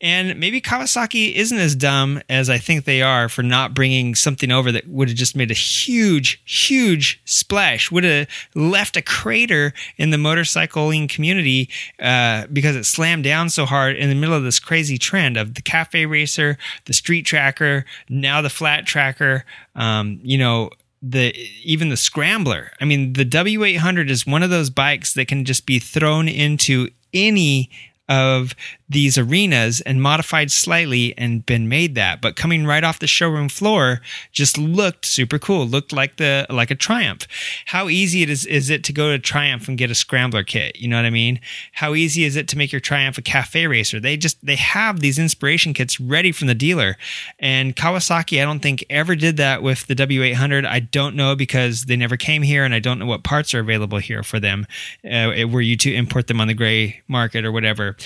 and 0.00 0.38
maybe 0.38 0.60
Kawasaki 0.60 1.34
isn't 1.34 1.58
as 1.58 1.74
dumb 1.74 2.20
as 2.28 2.48
I 2.48 2.58
think 2.58 2.84
they 2.84 3.02
are 3.02 3.28
for 3.28 3.42
not 3.42 3.74
bringing 3.74 4.14
something 4.14 4.52
over 4.52 4.70
that 4.72 4.86
would 4.86 5.08
have 5.08 5.16
just 5.16 5.34
made 5.34 5.50
a 5.50 5.54
huge, 5.54 6.40
huge 6.44 7.20
splash. 7.24 7.90
Would 7.90 8.04
have 8.04 8.28
left 8.54 8.96
a 8.96 9.02
crater 9.02 9.72
in 9.96 10.10
the 10.10 10.16
motorcycling 10.16 11.08
community 11.08 11.68
uh, 12.00 12.46
because 12.52 12.76
it 12.76 12.84
slammed 12.84 13.24
down 13.24 13.50
so 13.50 13.66
hard 13.66 13.96
in 13.96 14.08
the 14.08 14.14
middle 14.14 14.34
of 14.34 14.44
this 14.44 14.60
crazy 14.60 14.98
trend 14.98 15.36
of 15.36 15.54
the 15.54 15.62
cafe 15.62 16.06
racer, 16.06 16.56
the 16.84 16.92
street 16.92 17.22
tracker 17.22 17.84
now 18.20 18.42
the 18.42 18.50
flat 18.50 18.86
tracker, 18.86 19.44
um, 19.74 20.20
you 20.22 20.38
know, 20.38 20.70
the 21.02 21.34
even 21.62 21.88
the 21.88 21.96
scrambler. 21.96 22.72
I 22.80 22.84
mean, 22.84 23.14
the 23.14 23.24
W800 23.24 24.10
is 24.10 24.26
one 24.26 24.42
of 24.42 24.50
those 24.50 24.70
bikes 24.70 25.14
that 25.14 25.28
can 25.28 25.44
just 25.44 25.66
be 25.66 25.78
thrown 25.78 26.28
into 26.28 26.90
any 27.14 27.70
of 28.08 28.54
these 28.90 29.16
arenas 29.16 29.80
and 29.82 30.02
modified 30.02 30.50
slightly 30.50 31.16
and 31.16 31.46
been 31.46 31.68
made 31.68 31.94
that. 31.94 32.20
But 32.20 32.36
coming 32.36 32.66
right 32.66 32.84
off 32.84 32.98
the 32.98 33.06
showroom 33.06 33.48
floor 33.48 34.00
just 34.32 34.58
looked 34.58 35.06
super 35.06 35.38
cool 35.38 35.66
looked 35.66 35.92
like 35.92 36.16
the 36.16 36.44
like 36.50 36.70
a 36.70 36.74
triumph. 36.74 37.26
How 37.66 37.88
easy 37.88 38.22
it 38.22 38.28
is 38.28 38.44
is 38.46 38.68
it 38.68 38.82
to 38.84 38.92
go 38.92 39.12
to 39.12 39.18
triumph 39.18 39.68
and 39.68 39.78
get 39.78 39.90
a 39.90 39.94
scrambler 39.94 40.42
kit? 40.42 40.76
You 40.76 40.88
know 40.88 40.96
what 40.96 41.04
i 41.04 41.10
mean? 41.10 41.40
How 41.72 41.94
easy 41.94 42.24
is 42.24 42.36
it 42.36 42.48
to 42.48 42.58
make 42.58 42.72
your 42.72 42.80
triumph 42.80 43.16
a 43.16 43.22
cafe 43.22 43.66
racer? 43.66 44.00
They 44.00 44.16
just 44.16 44.44
they 44.44 44.56
have 44.56 45.00
these 45.00 45.18
inspiration 45.18 45.72
kits 45.72 46.00
ready 46.00 46.32
from 46.32 46.48
the 46.48 46.54
dealer. 46.54 46.96
And 47.38 47.76
kawasaki 47.76 48.42
i 48.42 48.44
don't 48.44 48.60
think 48.60 48.84
ever 48.90 49.14
did 49.14 49.36
that 49.36 49.62
with 49.62 49.86
the 49.86 49.94
w800 49.94 50.66
i 50.66 50.80
don't 50.80 51.14
know 51.14 51.36
because 51.36 51.84
they 51.84 51.96
never 51.96 52.16
came 52.16 52.42
here 52.42 52.64
and 52.64 52.74
i 52.74 52.78
don't 52.78 52.98
know 52.98 53.06
what 53.06 53.22
parts 53.22 53.54
are 53.54 53.60
available 53.60 53.98
here 53.98 54.22
for 54.22 54.40
them 54.40 54.66
uh, 55.04 55.30
were 55.48 55.60
you 55.60 55.76
to 55.76 55.94
import 55.94 56.26
them 56.26 56.40
on 56.40 56.48
the 56.48 56.54
gray 56.54 57.00
market 57.08 57.44
or 57.44 57.52
whatever. 57.52 57.96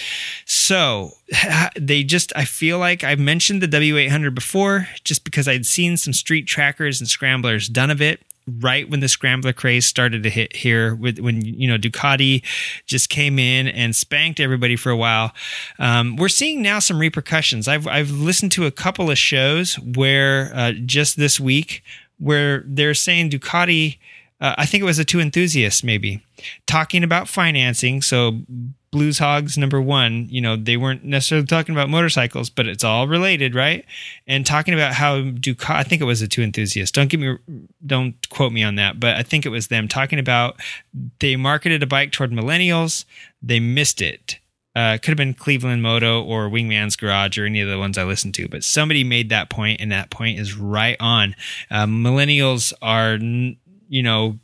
So 0.45 0.74
they 1.79 2.03
just, 2.03 2.33
I 2.37 2.45
feel 2.45 2.79
like 2.79 3.05
I've 3.05 3.19
mentioned 3.19 3.63
the 3.63 3.69
W800 3.69 4.35
before 4.35 4.89
just 5.05 5.25
because 5.25 5.49
I'd 5.49 5.67
seen 5.67 5.97
some 5.97 6.13
street 6.13 6.47
trackers 6.47 7.01
and 7.01 7.09
scramblers 7.09 7.69
done 7.69 7.91
of 7.91 8.01
it 8.01 8.21
right 8.61 8.89
when 8.89 9.01
the 9.01 9.09
scrambler 9.09 9.53
craze 9.53 9.87
started 9.87 10.23
to 10.23 10.31
hit 10.31 10.55
here 10.55 10.95
with 10.95 11.19
when 11.19 11.43
you 11.45 11.69
know 11.69 11.79
Ducati 11.79 12.43
just 12.87 13.09
came 13.09 13.39
in 13.39 13.69
and 13.69 13.97
spanked 13.97 14.41
everybody 14.41 14.77
for 14.77 14.91
a 14.91 14.97
while. 14.97 15.33
Um, 15.79 16.17
we're 16.17 16.29
seeing 16.29 16.63
now 16.63 16.79
some 16.79 16.99
repercussions. 16.99 17.69
I've 17.69 17.87
I've 17.87 18.11
listened 18.11 18.53
to 18.53 18.67
a 18.67 18.71
couple 18.71 19.11
of 19.11 19.19
shows 19.19 19.79
where 19.79 20.53
uh, 20.55 20.73
just 20.85 21.17
this 21.17 21.41
week 21.41 21.83
where 22.19 22.63
they're 22.67 22.95
saying 22.95 23.31
Ducati. 23.31 23.99
Uh, 24.41 24.55
I 24.59 24.67
think 24.67 24.83
it 24.83 24.85
was 24.85 24.99
a 24.99 25.05
two 25.05 25.21
enthusiasts 25.21 25.83
maybe 25.83 26.23
talking 26.67 27.05
about 27.05 27.29
financing. 27.29 28.03
So 28.03 28.41
Blues 28.95 29.19
Hogs 29.19 29.59
number 29.59 29.81
one, 29.81 30.29
you 30.31 30.41
know, 30.41 30.55
they 30.55 30.77
weren't 30.77 31.03
necessarily 31.03 31.49
talking 31.49 31.75
about 31.75 31.91
motorcycles, 31.91 32.49
but 32.49 32.69
it's 32.69 32.85
all 32.85 33.09
related, 33.09 33.53
right? 33.53 33.85
And 34.29 34.47
talking 34.47 34.73
about 34.73 34.93
how 34.93 35.17
Ducati, 35.17 35.75
I 35.75 35.83
think 35.83 36.01
it 36.01 36.05
was 36.05 36.21
the 36.21 36.29
two 36.29 36.43
enthusiasts. 36.43 36.93
Don't 36.93 37.11
give 37.11 37.19
me, 37.19 37.37
don't 37.85 38.15
quote 38.29 38.53
me 38.53 38.63
on 38.63 38.77
that, 38.77 39.01
but 39.01 39.17
I 39.17 39.25
think 39.25 39.45
it 39.45 39.49
was 39.49 39.67
them 39.67 39.89
talking 39.89 40.21
about 40.21 40.61
they 41.19 41.35
marketed 41.35 41.83
a 41.83 41.89
bike 41.89 42.13
toward 42.13 42.31
millennials, 42.31 43.05
they 43.43 43.59
missed 43.59 44.01
it. 44.01 44.39
Uh, 44.77 44.97
could 44.99 45.09
have 45.09 45.17
been 45.17 45.35
Cleveland 45.35 45.83
Moto 45.83 46.23
or 46.23 46.49
Wingman's 46.49 46.95
Garage 46.95 47.37
or 47.37 47.47
any 47.47 47.61
of 47.61 47.69
the 47.69 47.79
ones 47.79 47.99
I 47.99 48.05
listened 48.05 48.35
to, 48.35 48.47
but 48.47 48.63
somebody 48.63 49.03
made 49.03 49.29
that 49.31 49.51
point, 49.51 49.81
and 49.81 49.91
that 49.91 50.11
point 50.11 50.39
is 50.39 50.57
right 50.57 50.97
on. 51.01 51.35
Uh, 51.69 51.87
millennials 51.87 52.73
are, 52.81 53.17
you 53.89 54.03
know, 54.05 54.39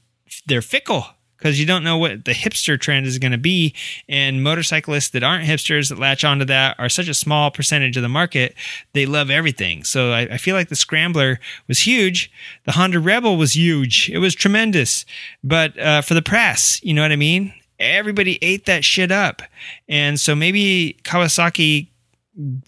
they're 0.47 0.60
fickle 0.60 1.06
because 1.40 1.58
you 1.58 1.64
don't 1.64 1.82
know 1.82 1.96
what 1.96 2.26
the 2.26 2.32
hipster 2.32 2.78
trend 2.78 3.06
is 3.06 3.18
going 3.18 3.32
to 3.32 3.38
be. 3.38 3.74
And 4.08 4.42
motorcyclists 4.42 5.08
that 5.10 5.22
aren't 5.22 5.46
hipsters 5.46 5.88
that 5.88 5.98
latch 5.98 6.22
onto 6.22 6.44
that 6.44 6.76
are 6.78 6.90
such 6.90 7.08
a 7.08 7.14
small 7.14 7.50
percentage 7.50 7.96
of 7.96 8.02
the 8.02 8.08
market. 8.08 8.54
They 8.92 9.06
love 9.06 9.30
everything. 9.30 9.84
So 9.84 10.12
I, 10.12 10.20
I 10.20 10.36
feel 10.36 10.54
like 10.54 10.68
the 10.68 10.76
Scrambler 10.76 11.40
was 11.66 11.80
huge. 11.80 12.30
The 12.64 12.72
Honda 12.72 13.00
Rebel 13.00 13.36
was 13.36 13.56
huge. 13.56 14.10
It 14.10 14.18
was 14.18 14.34
tremendous. 14.34 15.06
But 15.42 15.78
uh, 15.78 16.02
for 16.02 16.14
the 16.14 16.22
press, 16.22 16.82
you 16.84 16.92
know 16.92 17.02
what 17.02 17.12
I 17.12 17.16
mean? 17.16 17.54
Everybody 17.78 18.38
ate 18.42 18.66
that 18.66 18.84
shit 18.84 19.10
up. 19.10 19.40
And 19.88 20.20
so 20.20 20.34
maybe 20.34 20.98
Kawasaki 21.04 21.88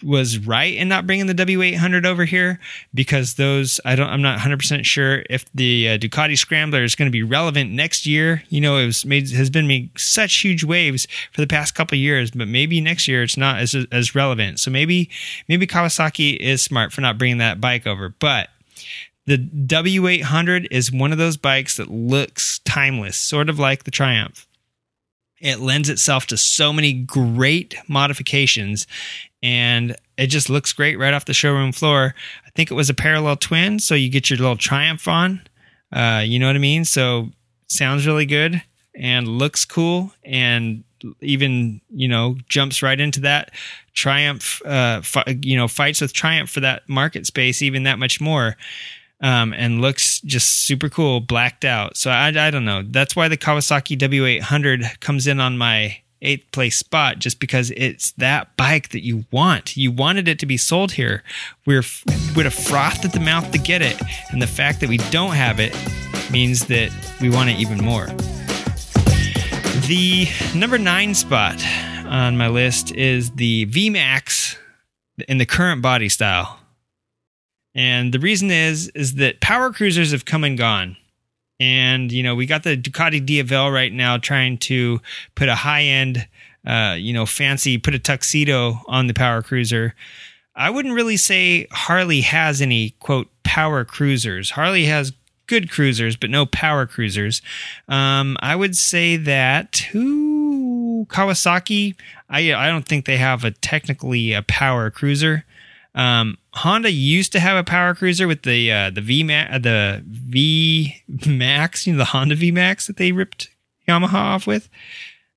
was 0.03 0.37
right 0.39 0.75
in 0.75 0.89
not 0.89 1.07
bringing 1.07 1.25
the 1.27 1.33
W800 1.33 2.05
over 2.05 2.25
here 2.25 2.59
because 2.93 3.35
those 3.35 3.79
I 3.85 3.95
don't 3.95 4.09
I'm 4.09 4.21
not 4.21 4.39
100% 4.39 4.83
sure 4.85 5.23
if 5.29 5.45
the 5.53 5.89
uh, 5.89 5.97
Ducati 5.97 6.37
Scrambler 6.37 6.83
is 6.83 6.95
going 6.95 7.07
to 7.07 7.11
be 7.11 7.23
relevant 7.23 7.71
next 7.71 8.05
year. 8.05 8.43
You 8.49 8.59
know, 8.59 8.77
it 8.77 8.85
was 8.85 9.05
made 9.05 9.31
has 9.31 9.49
been 9.49 9.67
made 9.67 9.97
such 9.97 10.35
huge 10.41 10.63
waves 10.63 11.07
for 11.31 11.39
the 11.39 11.47
past 11.47 11.75
couple 11.75 11.97
years, 11.97 12.31
but 12.31 12.47
maybe 12.47 12.81
next 12.81 13.07
year 13.07 13.23
it's 13.23 13.37
not 13.37 13.59
as 13.59 13.75
as 13.91 14.13
relevant. 14.13 14.59
So 14.59 14.69
maybe 14.69 15.09
maybe 15.47 15.65
Kawasaki 15.65 16.35
is 16.37 16.61
smart 16.61 16.91
for 16.91 17.01
not 17.01 17.17
bringing 17.17 17.37
that 17.37 17.61
bike 17.61 17.87
over, 17.87 18.09
but 18.09 18.49
the 19.25 19.37
W800 19.37 20.67
is 20.71 20.91
one 20.91 21.13
of 21.13 21.17
those 21.17 21.37
bikes 21.37 21.77
that 21.77 21.89
looks 21.89 22.59
timeless, 22.65 23.15
sort 23.15 23.49
of 23.49 23.57
like 23.57 23.85
the 23.85 23.91
Triumph. 23.91 24.45
It 25.39 25.59
lends 25.59 25.89
itself 25.89 26.25
to 26.27 26.37
so 26.37 26.71
many 26.73 26.93
great 26.93 27.75
modifications 27.87 28.87
and 29.43 29.95
it 30.17 30.27
just 30.27 30.49
looks 30.49 30.71
great 30.71 30.97
right 30.97 31.13
off 31.13 31.25
the 31.25 31.33
showroom 31.33 31.73
floor. 31.73 32.15
I 32.47 32.49
think 32.51 32.71
it 32.71 32.75
was 32.75 32.89
a 32.89 32.93
parallel 32.93 33.35
twin, 33.35 33.77
so 33.77 33.93
you 33.93 34.09
get 34.09 34.29
your 34.29 34.39
little 34.39 34.55
Triumph 34.55 35.07
on. 35.07 35.41
Uh, 35.91 36.23
you 36.25 36.39
know 36.39 36.47
what 36.47 36.55
I 36.55 36.59
mean? 36.59 36.85
So 36.85 37.29
sounds 37.67 38.07
really 38.07 38.25
good 38.25 38.63
and 38.95 39.27
looks 39.27 39.65
cool 39.65 40.13
and 40.23 40.83
even 41.19 41.81
you 41.89 42.07
know 42.07 42.37
jumps 42.47 42.81
right 42.81 42.99
into 42.99 43.19
that 43.21 43.51
Triumph. 43.93 44.61
Uh, 44.65 45.01
you 45.41 45.57
know 45.57 45.67
fights 45.67 45.99
with 45.99 46.13
Triumph 46.13 46.49
for 46.49 46.61
that 46.61 46.87
market 46.87 47.25
space 47.27 47.61
even 47.61 47.83
that 47.83 47.99
much 47.99 48.21
more. 48.21 48.55
Um, 49.21 49.53
and 49.53 49.79
looks 49.79 50.19
just 50.21 50.65
super 50.65 50.89
cool, 50.89 51.21
blacked 51.21 51.63
out. 51.63 51.95
So 51.95 52.11
I, 52.11 52.27
I 52.27 52.51
don't 52.51 52.65
know. 52.65 52.83
That's 52.85 53.15
why 53.15 53.29
the 53.29 53.37
Kawasaki 53.37 53.97
W800 53.97 54.99
comes 54.99 55.27
in 55.27 55.39
on 55.39 55.57
my 55.57 56.02
eighth 56.23 56.51
place 56.51 56.77
spot 56.77 57.19
just 57.19 57.39
because 57.39 57.71
it's 57.71 58.11
that 58.13 58.55
bike 58.57 58.89
that 58.89 59.03
you 59.03 59.25
want. 59.31 59.77
You 59.77 59.91
wanted 59.91 60.27
it 60.27 60.39
to 60.39 60.45
be 60.45 60.57
sold 60.57 60.93
here. 60.93 61.23
We're 61.65 61.83
would 62.35 62.45
have 62.45 62.53
frothed 62.53 63.05
at 63.05 63.13
the 63.13 63.19
mouth 63.19 63.51
to 63.51 63.59
get 63.59 63.81
it, 63.81 64.01
and 64.31 64.41
the 64.41 64.47
fact 64.47 64.79
that 64.79 64.89
we 64.89 64.97
don't 64.97 65.33
have 65.33 65.59
it 65.59 65.75
means 66.31 66.65
that 66.65 66.91
we 67.21 67.29
want 67.29 67.49
it 67.49 67.59
even 67.59 67.77
more. 67.77 68.07
The 69.87 70.27
number 70.55 70.77
nine 70.77 71.13
spot 71.13 71.63
on 72.05 72.37
my 72.37 72.47
list 72.47 72.95
is 72.95 73.31
the 73.31 73.65
VMAX 73.67 74.55
in 75.27 75.37
the 75.37 75.45
current 75.45 75.81
body 75.81 76.09
style. 76.09 76.59
And 77.75 78.13
the 78.13 78.19
reason 78.19 78.51
is 78.51 78.89
is 78.89 79.15
that 79.15 79.41
power 79.41 79.71
cruisers 79.71 80.11
have 80.11 80.25
come 80.25 80.43
and 80.43 80.57
gone. 80.57 80.95
And, 81.63 82.11
you 82.11 82.23
know, 82.23 82.35
we 82.35 82.45
got 82.45 82.63
the 82.63 82.75
Ducati 82.75 83.25
Diavel 83.25 83.71
right 83.71 83.93
now 83.93 84.17
trying 84.17 84.57
to 84.59 84.99
put 85.33 85.47
a 85.47 85.55
high 85.55 85.83
end, 85.83 86.27
uh, 86.67 86.97
you 86.99 87.13
know, 87.13 87.25
fancy, 87.25 87.77
put 87.77 87.95
a 87.95 87.99
tuxedo 87.99 88.81
on 88.85 89.07
the 89.07 89.13
Power 89.13 89.41
Cruiser. 89.41 89.95
I 90.57 90.69
wouldn't 90.69 90.93
really 90.93 91.15
say 91.15 91.67
Harley 91.71 92.19
has 92.19 92.61
any, 92.61 92.91
quote, 92.99 93.29
power 93.43 93.85
cruisers. 93.85 94.51
Harley 94.51 94.85
has 94.85 95.13
good 95.47 95.71
cruisers, 95.71 96.17
but 96.17 96.29
no 96.29 96.45
power 96.45 96.85
cruisers. 96.85 97.41
Um, 97.87 98.35
I 98.41 98.57
would 98.57 98.75
say 98.75 99.15
that 99.15 99.77
who 99.91 101.07
Kawasaki. 101.09 101.95
I 102.29 102.53
I 102.53 102.67
don't 102.67 102.85
think 102.85 103.05
they 103.05 103.17
have 103.17 103.45
a 103.45 103.51
technically 103.51 104.33
a 104.33 104.41
power 104.41 104.89
cruiser. 104.89 105.45
Um, 105.95 106.37
Honda 106.53 106.91
used 106.91 107.31
to 107.33 107.39
have 107.39 107.57
a 107.57 107.63
power 107.63 107.93
cruiser 107.93 108.27
with 108.27 108.43
the 108.43 108.71
uh, 108.71 108.89
the 108.89 109.01
V 109.01 109.23
uh, 109.31 109.59
the 109.59 110.03
V 110.05 111.01
Max, 111.27 111.85
you 111.85 111.93
know, 111.93 111.99
the 111.99 112.05
Honda 112.05 112.35
V 112.35 112.51
Max 112.51 112.87
that 112.87 112.97
they 112.97 113.11
ripped 113.11 113.49
Yamaha 113.87 114.13
off 114.13 114.47
with. 114.47 114.69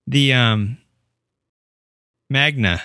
The 0.07 0.33
um, 0.33 0.79
Magna. 2.31 2.83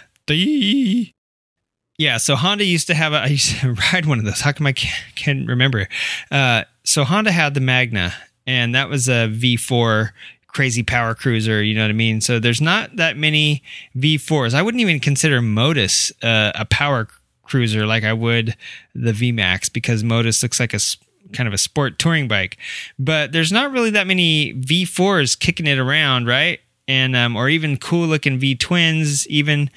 Yeah, 1.98 2.18
so 2.18 2.36
Honda 2.36 2.66
used 2.66 2.88
to 2.88 2.96
have 2.96 3.14
a. 3.14 3.18
I 3.22 3.28
used 3.28 3.60
to 3.60 3.74
ride 3.94 4.06
one 4.06 4.20
of 4.20 4.26
those. 4.26 4.42
How 4.42 4.52
come 4.52 4.68
I 4.68 4.74
can't, 4.74 5.16
can't 5.16 5.48
remember? 5.48 5.88
Uh, 6.30 6.64
so 6.84 7.04
Honda 7.04 7.32
had 7.32 7.54
the 7.54 7.60
Magna, 7.60 8.14
and 8.48 8.74
that 8.76 8.90
was 8.90 9.08
a 9.08 9.28
V4 9.30 10.10
crazy 10.48 10.84
power 10.84 11.16
cruiser. 11.16 11.64
You 11.64 11.76
know 11.76 11.84
what 11.84 11.90
I 11.90 11.94
mean? 11.94 12.20
So 12.20 12.40
there's 12.40 12.60
not 12.60 12.96
that 12.98 13.18
many 13.18 13.64
V4s. 13.96 14.54
I 14.54 14.62
wouldn't 14.62 14.82
even 14.82 15.00
consider 15.00 15.42
Motus 15.42 16.12
uh, 16.24 16.52
a 16.56 16.66
power 16.66 17.08
cruiser 17.52 17.86
like 17.86 18.06
I 18.06 18.14
would 18.14 18.56
the 18.96 19.12
VMAX 19.12 19.72
because 19.72 20.06
Motus 20.06 20.42
looks 20.42 20.58
like 20.58 20.74
a 20.74 20.80
kind 21.34 21.48
of 21.48 21.54
a 21.54 21.58
sport 21.58 22.00
touring 22.00 22.30
bike. 22.30 22.58
But 22.98 23.34
there's 23.34 23.52
not 23.52 23.74
really 23.74 23.90
that 23.90 24.08
many 24.08 24.54
V4s 24.54 25.38
kicking 25.38 25.68
it 25.68 25.78
around, 25.78 26.28
right? 26.28 26.62
And 26.88 27.14
um, 27.14 27.36
or 27.36 27.50
even 27.50 27.76
cool 27.78 28.08
looking 28.08 28.40
V 28.40 28.56
twins, 28.56 29.28
even 29.28 29.70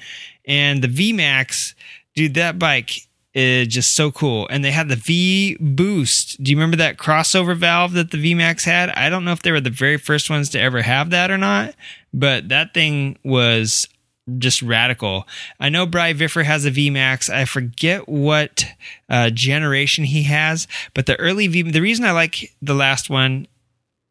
and 0.47 0.81
the 0.81 0.87
VMAX, 0.87 1.73
dude, 2.15 2.35
that 2.35 2.57
bike 2.57 3.01
is 3.33 3.67
just 3.67 3.93
so 3.93 4.09
cool. 4.09 4.47
And 4.49 4.63
they 4.63 4.71
had 4.71 4.87
the 4.87 4.95
V 4.95 5.57
Boost. 5.59 6.41
Do 6.41 6.51
you 6.51 6.57
remember 6.57 6.77
that 6.77 6.97
crossover 6.97 7.57
valve 7.57 7.91
that 7.93 8.11
the 8.11 8.17
VMAX 8.17 8.63
had? 8.63 8.89
I 8.91 9.09
don't 9.09 9.25
know 9.25 9.33
if 9.33 9.41
they 9.41 9.51
were 9.51 9.59
the 9.59 9.69
very 9.69 9.97
first 9.97 10.29
ones 10.29 10.49
to 10.51 10.59
ever 10.61 10.81
have 10.81 11.09
that 11.09 11.29
or 11.29 11.37
not, 11.37 11.75
but 12.13 12.47
that 12.47 12.73
thing 12.73 13.17
was 13.23 13.89
just 14.37 14.61
radical. 14.61 15.27
I 15.59 15.69
know 15.69 15.85
Bry 15.85 16.13
Viffer 16.13 16.43
has 16.43 16.65
a 16.65 16.71
VMAX. 16.71 17.29
I 17.29 17.45
forget 17.45 18.07
what 18.09 18.65
uh, 19.09 19.29
generation 19.29 20.05
he 20.05 20.23
has, 20.23 20.67
but 20.93 21.05
the 21.05 21.19
early 21.19 21.47
V. 21.47 21.61
The 21.63 21.81
reason 21.81 22.05
I 22.05 22.11
like 22.11 22.55
the 22.61 22.73
last 22.73 23.09
one, 23.09 23.47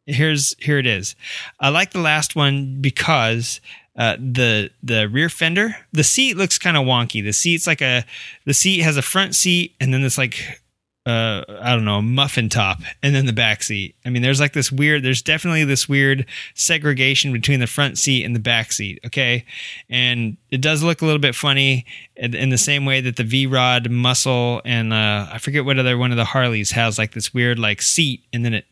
here's 0.07 0.55
here 0.61 0.79
it 0.79 0.87
is. 0.87 1.17
I 1.59 1.71
like 1.71 1.91
the 1.91 2.01
last 2.01 2.37
one 2.37 2.81
because 2.81 3.61
uh, 3.97 4.17
the 4.19 4.71
the 4.83 5.09
rear 5.09 5.29
fender, 5.29 5.77
the 5.93 6.05
seat 6.05 6.37
looks 6.37 6.59
kind 6.59 6.77
of 6.77 6.85
wonky. 6.85 7.23
The 7.23 7.33
seat's 7.33 7.67
like 7.67 7.83
a 7.83 8.05
the 8.45 8.55
seat 8.55 8.81
has 8.81 8.97
a 8.97 9.03
front 9.03 9.35
seat 9.35 9.75
and 9.81 9.93
then 9.93 10.03
this 10.03 10.19
like 10.19 10.61
uh 11.07 11.45
I 11.61 11.75
don't 11.75 11.85
know, 11.85 12.01
muffin 12.01 12.49
top 12.49 12.81
and 13.03 13.15
then 13.15 13.27
the 13.27 13.33
back 13.33 13.63
seat. 13.63 13.95
I 14.05 14.11
mean, 14.11 14.23
there's 14.23 14.41
like 14.41 14.53
this 14.53 14.73
weird 14.73 15.03
there's 15.03 15.23
definitely 15.23 15.65
this 15.65 15.89
weird 15.89 16.27
segregation 16.55 17.33
between 17.33 17.61
the 17.61 17.67
front 17.67 17.99
seat 17.99 18.25
and 18.25 18.35
the 18.35 18.41
back 18.41 18.73
seat, 18.73 19.01
okay? 19.07 19.45
And 19.91 20.37
it 20.51 20.61
does 20.61 20.83
look 20.83 21.03
a 21.03 21.05
little 21.05 21.21
bit 21.21 21.35
funny 21.35 21.87
in, 22.17 22.49
the 22.49 22.59
same 22.59 22.85
way 22.85 23.01
that 23.01 23.17
the 23.17 23.25
V-Rod 23.25 23.91
muscle 23.91 24.63
and 24.65 24.93
uh 24.93 25.29
I 25.31 25.39
forget 25.39 25.65
what 25.65 25.79
other 25.79 25.99
one 25.99 26.11
of 26.11 26.17
the 26.17 26.25
Harleys 26.25 26.71
has 26.73 26.99
like 26.99 27.13
this 27.13 27.35
weird 27.35 27.59
like 27.59 27.83
seat 27.83 28.25
and 28.33 28.45
then 28.45 28.55
it 28.55 28.67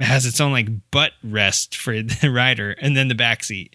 has 0.00 0.26
its 0.26 0.40
own 0.40 0.52
like 0.52 0.68
butt 0.90 1.12
rest 1.24 1.76
for 1.76 2.02
the 2.02 2.30
rider 2.30 2.72
and 2.80 2.96
then 2.96 3.08
the 3.08 3.14
back 3.14 3.44
seat. 3.44 3.74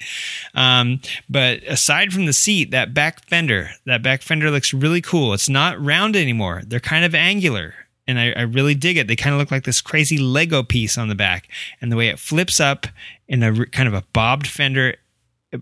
Um, 0.53 1.01
but 1.29 1.63
aside 1.63 2.13
from 2.13 2.25
the 2.25 2.33
seat, 2.33 2.71
that 2.71 2.93
back 2.93 3.25
fender, 3.25 3.71
that 3.85 4.03
back 4.03 4.21
fender 4.21 4.49
looks 4.51 4.73
really 4.73 5.01
cool. 5.01 5.33
It's 5.33 5.49
not 5.49 5.83
round 5.83 6.15
anymore. 6.15 6.61
They're 6.65 6.79
kind 6.79 7.05
of 7.05 7.15
angular. 7.15 7.75
And 8.05 8.19
I, 8.19 8.31
I 8.31 8.41
really 8.41 8.75
dig 8.75 8.97
it. 8.97 9.07
They 9.07 9.15
kind 9.15 9.33
of 9.33 9.39
look 9.39 9.51
like 9.51 9.63
this 9.63 9.79
crazy 9.79 10.17
Lego 10.17 10.61
piece 10.61 10.97
on 10.97 11.07
the 11.07 11.15
back, 11.15 11.47
and 11.79 11.91
the 11.91 11.95
way 11.95 12.09
it 12.09 12.19
flips 12.19 12.59
up 12.59 12.87
in 13.27 13.41
a 13.43 13.65
kind 13.67 13.87
of 13.87 13.93
a 13.93 14.03
bobbed 14.13 14.47
fender. 14.47 14.95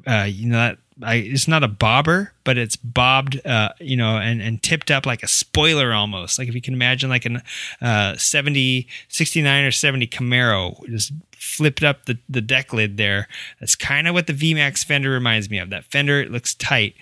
Uh, 0.07 0.25
you 0.27 0.47
know 0.47 0.57
that 0.57 0.77
I, 1.03 1.15
it's 1.15 1.47
not 1.47 1.63
a 1.63 1.67
bobber, 1.67 2.33
but 2.43 2.57
it's 2.57 2.75
bobbed, 2.75 3.45
uh, 3.45 3.69
you 3.79 3.97
know, 3.97 4.17
and, 4.17 4.41
and 4.41 4.61
tipped 4.61 4.91
up 4.91 5.05
like 5.05 5.23
a 5.23 5.27
spoiler 5.27 5.93
almost. 5.93 6.37
Like 6.37 6.47
if 6.47 6.55
you 6.55 6.61
can 6.61 6.73
imagine 6.73 7.09
like 7.09 7.25
an 7.25 7.41
uh, 7.81 8.15
70, 8.17 8.87
69 9.07 9.65
or 9.65 9.71
70 9.71 10.07
Camaro, 10.07 10.85
just 10.87 11.13
flipped 11.31 11.83
up 11.83 12.05
the, 12.05 12.19
the 12.29 12.41
deck 12.41 12.73
lid 12.73 12.97
there. 12.97 13.27
That's 13.59 13.75
kind 13.75 14.07
of 14.07 14.13
what 14.13 14.27
the 14.27 14.33
VMAX 14.33 14.83
fender 14.85 15.09
reminds 15.09 15.49
me 15.49 15.57
of. 15.57 15.69
That 15.69 15.85
fender 15.85 16.25
looks 16.25 16.53
tight. 16.53 16.95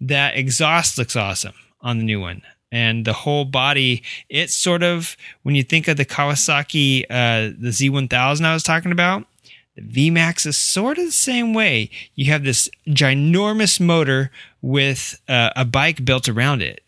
That 0.00 0.36
exhaust 0.36 0.98
looks 0.98 1.16
awesome 1.16 1.54
on 1.80 1.98
the 1.98 2.04
new 2.04 2.20
one. 2.20 2.42
And 2.74 3.04
the 3.04 3.12
whole 3.12 3.44
body, 3.44 4.02
it's 4.28 4.52
sort 4.52 4.82
of, 4.82 5.16
when 5.44 5.54
you 5.54 5.62
think 5.62 5.86
of 5.86 5.96
the 5.96 6.04
Kawasaki, 6.04 7.04
uh, 7.08 7.54
the 7.56 7.68
Z1000 7.68 8.44
I 8.44 8.52
was 8.52 8.64
talking 8.64 8.90
about, 8.90 9.28
the 9.76 10.10
VMAX 10.10 10.44
is 10.44 10.56
sort 10.56 10.98
of 10.98 11.04
the 11.04 11.12
same 11.12 11.54
way. 11.54 11.88
You 12.16 12.32
have 12.32 12.42
this 12.42 12.68
ginormous 12.88 13.78
motor 13.78 14.32
with 14.60 15.20
uh, 15.28 15.50
a 15.54 15.64
bike 15.64 16.04
built 16.04 16.28
around 16.28 16.62
it. 16.62 16.82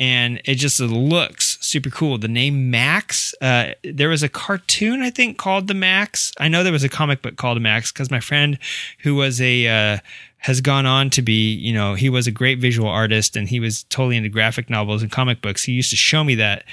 And 0.00 0.40
it 0.44 0.56
just 0.56 0.80
looks 0.80 1.47
super 1.60 1.90
cool. 1.90 2.18
The 2.18 2.28
name 2.28 2.70
Max, 2.70 3.34
uh, 3.40 3.72
there 3.84 4.08
was 4.08 4.22
a 4.22 4.28
cartoon, 4.28 5.02
I 5.02 5.10
think, 5.10 5.38
called 5.38 5.68
The 5.68 5.74
Max. 5.74 6.32
I 6.38 6.48
know 6.48 6.62
there 6.62 6.72
was 6.72 6.84
a 6.84 6.88
comic 6.88 7.22
book 7.22 7.36
called 7.36 7.60
Max 7.60 7.92
because 7.92 8.10
my 8.10 8.20
friend 8.20 8.58
who 9.00 9.14
was 9.14 9.40
a, 9.40 9.66
uh, 9.66 9.98
has 10.38 10.60
gone 10.60 10.86
on 10.86 11.10
to 11.10 11.22
be, 11.22 11.52
you 11.52 11.72
know, 11.72 11.94
he 11.94 12.08
was 12.08 12.26
a 12.26 12.30
great 12.30 12.58
visual 12.58 12.88
artist 12.88 13.36
and 13.36 13.48
he 13.48 13.60
was 13.60 13.84
totally 13.84 14.16
into 14.16 14.28
graphic 14.28 14.70
novels 14.70 15.02
and 15.02 15.10
comic 15.10 15.42
books. 15.42 15.64
He 15.64 15.72
used 15.72 15.90
to 15.90 15.96
show 15.96 16.22
me 16.22 16.36
that, 16.36 16.64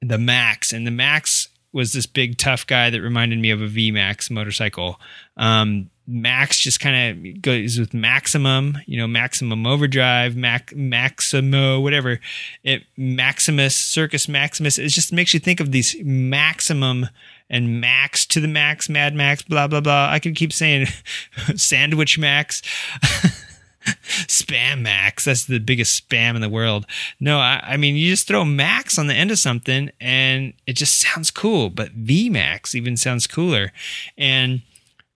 the 0.00 0.18
Max. 0.18 0.72
And 0.72 0.86
the 0.86 0.92
Max 0.92 1.48
was 1.72 1.92
this 1.92 2.06
big 2.06 2.38
tough 2.38 2.66
guy 2.66 2.90
that 2.90 3.00
reminded 3.00 3.38
me 3.38 3.50
of 3.50 3.60
a 3.60 3.68
VMAX 3.68 4.30
motorcycle. 4.30 5.00
Um, 5.36 5.89
Max 6.06 6.58
just 6.58 6.80
kind 6.80 7.26
of 7.26 7.42
goes 7.42 7.78
with 7.78 7.94
maximum, 7.94 8.78
you 8.86 8.98
know, 8.98 9.06
maximum 9.06 9.66
overdrive, 9.66 10.34
Mac, 10.36 10.74
Maximo, 10.74 11.80
whatever. 11.80 12.18
It 12.64 12.82
Maximus, 12.96 13.76
Circus 13.76 14.28
Maximus. 14.28 14.78
It 14.78 14.88
just 14.88 15.12
makes 15.12 15.34
you 15.34 15.40
think 15.40 15.60
of 15.60 15.72
these 15.72 15.96
maximum 16.02 17.08
and 17.48 17.80
max 17.80 18.24
to 18.26 18.40
the 18.40 18.48
max, 18.48 18.88
Mad 18.88 19.14
Max, 19.14 19.42
blah 19.42 19.66
blah 19.66 19.80
blah. 19.80 20.08
I 20.10 20.18
could 20.18 20.36
keep 20.36 20.52
saying 20.52 20.86
Sandwich 21.56 22.18
Max. 22.18 22.62
spam 24.28 24.82
max 24.82 25.24
that's 25.24 25.46
the 25.46 25.58
biggest 25.58 26.06
spam 26.06 26.34
in 26.34 26.42
the 26.42 26.50
world 26.50 26.84
no 27.18 27.38
I, 27.38 27.60
I, 27.62 27.76
mean 27.78 27.96
you 27.96 28.10
just 28.10 28.28
throw 28.28 28.44
max 28.44 28.98
on 28.98 29.06
the 29.06 29.14
end 29.14 29.30
of 29.30 29.38
something 29.38 29.90
and 29.98 30.52
it 30.66 30.74
just 30.74 31.00
sounds 31.00 31.30
cool 31.30 31.70
but 31.70 32.04
vmax 32.04 32.74
even 32.74 32.98
sounds 32.98 33.26
cooler 33.26 33.72
and 34.18 34.60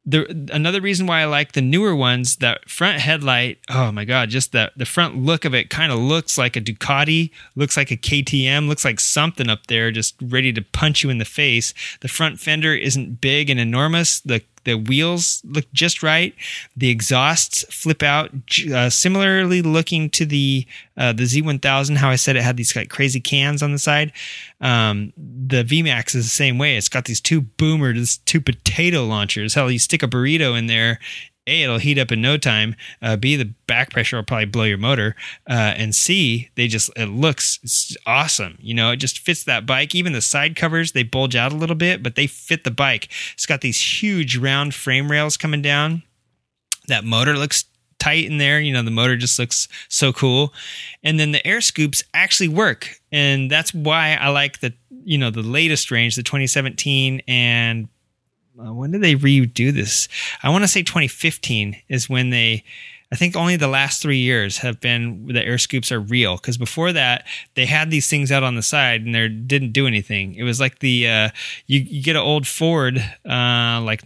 the 0.07 0.49
another 0.53 0.81
reason 0.81 1.07
why 1.07 1.23
I 1.23 1.25
like 1.25 1.53
the 1.53 1.63
newer 1.63 1.95
ones, 1.97 2.37
that 2.37 2.69
front 2.69 3.01
headlight, 3.01 3.59
oh 3.71 3.91
my 3.91 4.05
god, 4.05 4.29
just 4.31 4.53
that 4.53 4.73
the 4.77 4.85
front 4.85 5.17
look 5.17 5.45
of 5.45 5.55
it 5.55 5.71
kind 5.71 5.91
of 5.91 5.99
looks 5.99 6.37
like 6.37 6.57
a 6.57 6.61
Ducati, 6.61 7.31
looks 7.57 7.77
like 7.77 7.91
a 7.91 7.97
KTM, 7.97 8.69
looks 8.69 8.85
like 8.85 9.01
something 9.01 9.49
up 9.49 9.67
there 9.67 9.91
just 9.91 10.15
ready 10.21 10.53
to 10.53 10.63
punch 10.63 11.03
you 11.03 11.11
in 11.11 11.19
the 11.19 11.25
face. 11.25 11.73
The 12.01 12.09
front 12.09 12.39
fender 12.39 12.75
isn't 12.75 13.21
big 13.21 13.49
and 13.49 13.59
enormous. 13.59 14.21
The 14.21 14.43
the 14.65 14.75
wheels 14.75 15.43
look 15.45 15.65
just 15.73 16.03
right. 16.03 16.35
The 16.77 16.91
exhausts 16.91 17.65
flip 17.73 18.03
out, 18.03 18.31
uh, 18.73 18.91
similarly 18.91 19.63
looking 19.63 20.11
to 20.11 20.27
the 20.27 20.67
uh, 20.97 21.13
the 21.13 21.25
Z1000. 21.25 21.97
How 21.97 22.11
I 22.11 22.17
said 22.17 22.37
it 22.37 22.43
had 22.43 22.57
these 22.57 22.75
like 22.75 22.91
crazy 22.91 23.21
cans 23.21 23.63
on 23.63 23.73
the 23.73 23.79
side. 23.79 24.13
Um, 24.61 25.13
the 25.17 25.65
VMAX 25.65 26.15
is 26.15 26.25
the 26.25 26.31
same 26.31 26.59
way. 26.59 26.77
It's 26.77 26.89
got 26.89 27.05
these 27.05 27.21
two 27.21 27.43
boomers, 27.43 28.19
two 28.19 28.41
potato 28.41 29.05
launchers. 29.05 29.55
Hell, 29.55 29.71
you 29.71 29.79
stick 29.79 30.03
a 30.03 30.09
burrito 30.09 30.59
in 30.59 30.67
there 30.67 30.99
a, 31.47 31.63
it'll 31.63 31.79
heat 31.79 31.99
up 31.99 32.11
in 32.11 32.23
no 32.23 32.37
time. 32.37 32.75
Uh, 33.03 33.17
B, 33.17 33.37
the 33.37 33.53
back 33.67 33.91
pressure 33.91 34.17
will 34.17 34.25
probably 34.25 34.47
blow 34.47 34.65
your 34.65 34.79
motor. 34.79 35.15
Uh, 35.49 35.75
and 35.77 35.95
C, 35.95 36.51
they 36.55 36.69
just, 36.69 36.91
it 36.97 37.07
looks 37.07 37.97
awesome. 38.07 38.59
You 38.61 38.75
know, 38.75 38.93
it 38.93 38.97
just 38.97 39.19
fits 39.19 39.45
that 39.45 39.67
bike. 39.67 39.95
Even 39.95 40.13
the 40.13 40.23
side 40.23 40.57
covers, 40.57 40.93
they 40.93 41.03
bulge 41.03 41.37
out 41.37 41.53
a 41.53 41.57
little 41.57 41.77
bit, 41.77 42.03
but 42.03 42.15
they 42.15 42.27
fit 42.27 42.65
the 42.65 42.71
bike. 42.71 43.09
It's 43.35 43.47
got 43.47 43.61
these 43.61 44.03
huge 44.03 44.37
round 44.37 44.75
frame 44.75 45.11
rails 45.11 45.37
coming 45.37 45.63
down. 45.63 46.03
That 46.89 47.05
motor 47.05 47.37
looks 47.37 47.65
tight 47.99 48.27
in 48.27 48.39
there. 48.39 48.61
You 48.61 48.73
know, 48.73 48.83
the 48.83 48.91
motor 48.91 49.17
just 49.17 49.39
looks 49.39 49.69
so 49.89 50.13
cool. 50.13 50.53
And 51.03 51.19
then 51.19 51.33
the 51.33 51.47
air 51.47 51.61
scoops 51.61 52.03
actually 52.13 52.49
work. 52.49 53.01
And 53.11 53.51
that's 53.51 53.73
why 53.73 54.15
I 54.15 54.29
like 54.29 54.61
the, 54.61 54.75
you 55.05 55.19
know, 55.19 55.31
the 55.31 55.43
latest 55.43 55.91
range, 55.91 56.17
the 56.17 56.23
2017 56.23 57.23
and 57.27 57.89
uh, 58.59 58.73
when 58.73 58.91
did 58.91 59.03
they 59.03 59.15
redo 59.15 59.73
this? 59.73 60.09
I 60.43 60.51
want 60.51 60.65
to 60.65 60.69
say 60.69 60.83
2015 60.83 61.77
is 61.89 62.09
when 62.09 62.31
they 62.31 62.65
I 63.13 63.17
think 63.17 63.37
only 63.37 63.55
the 63.55 63.69
last 63.69 64.03
three 64.03 64.19
years 64.19 64.59
have 64.59 64.81
been 64.81 65.29
the 65.29 65.45
air 65.45 65.59
scoops 65.59 65.93
are 65.93 66.01
real 66.01 66.37
because 66.37 66.59
before 66.59 66.93
that 66.93 67.25
they 67.55 67.65
had 67.67 67.91
these 67.91 68.09
things 68.09 68.33
out 68.33 68.43
on 68.43 68.57
the 68.57 68.63
side 68.63 69.03
and 69.03 69.15
they 69.15 69.29
didn't 69.29 69.71
do 69.73 69.87
anything. 69.87 70.35
It 70.35 70.43
was 70.43 70.59
like 70.59 70.81
the 70.81 71.09
uh, 71.09 71.29
you, 71.67 71.81
you 71.81 72.03
get 72.03 72.17
an 72.17 72.23
old 72.23 72.47
Ford 72.47 72.99
uh, 73.29 73.81
like 73.83 74.05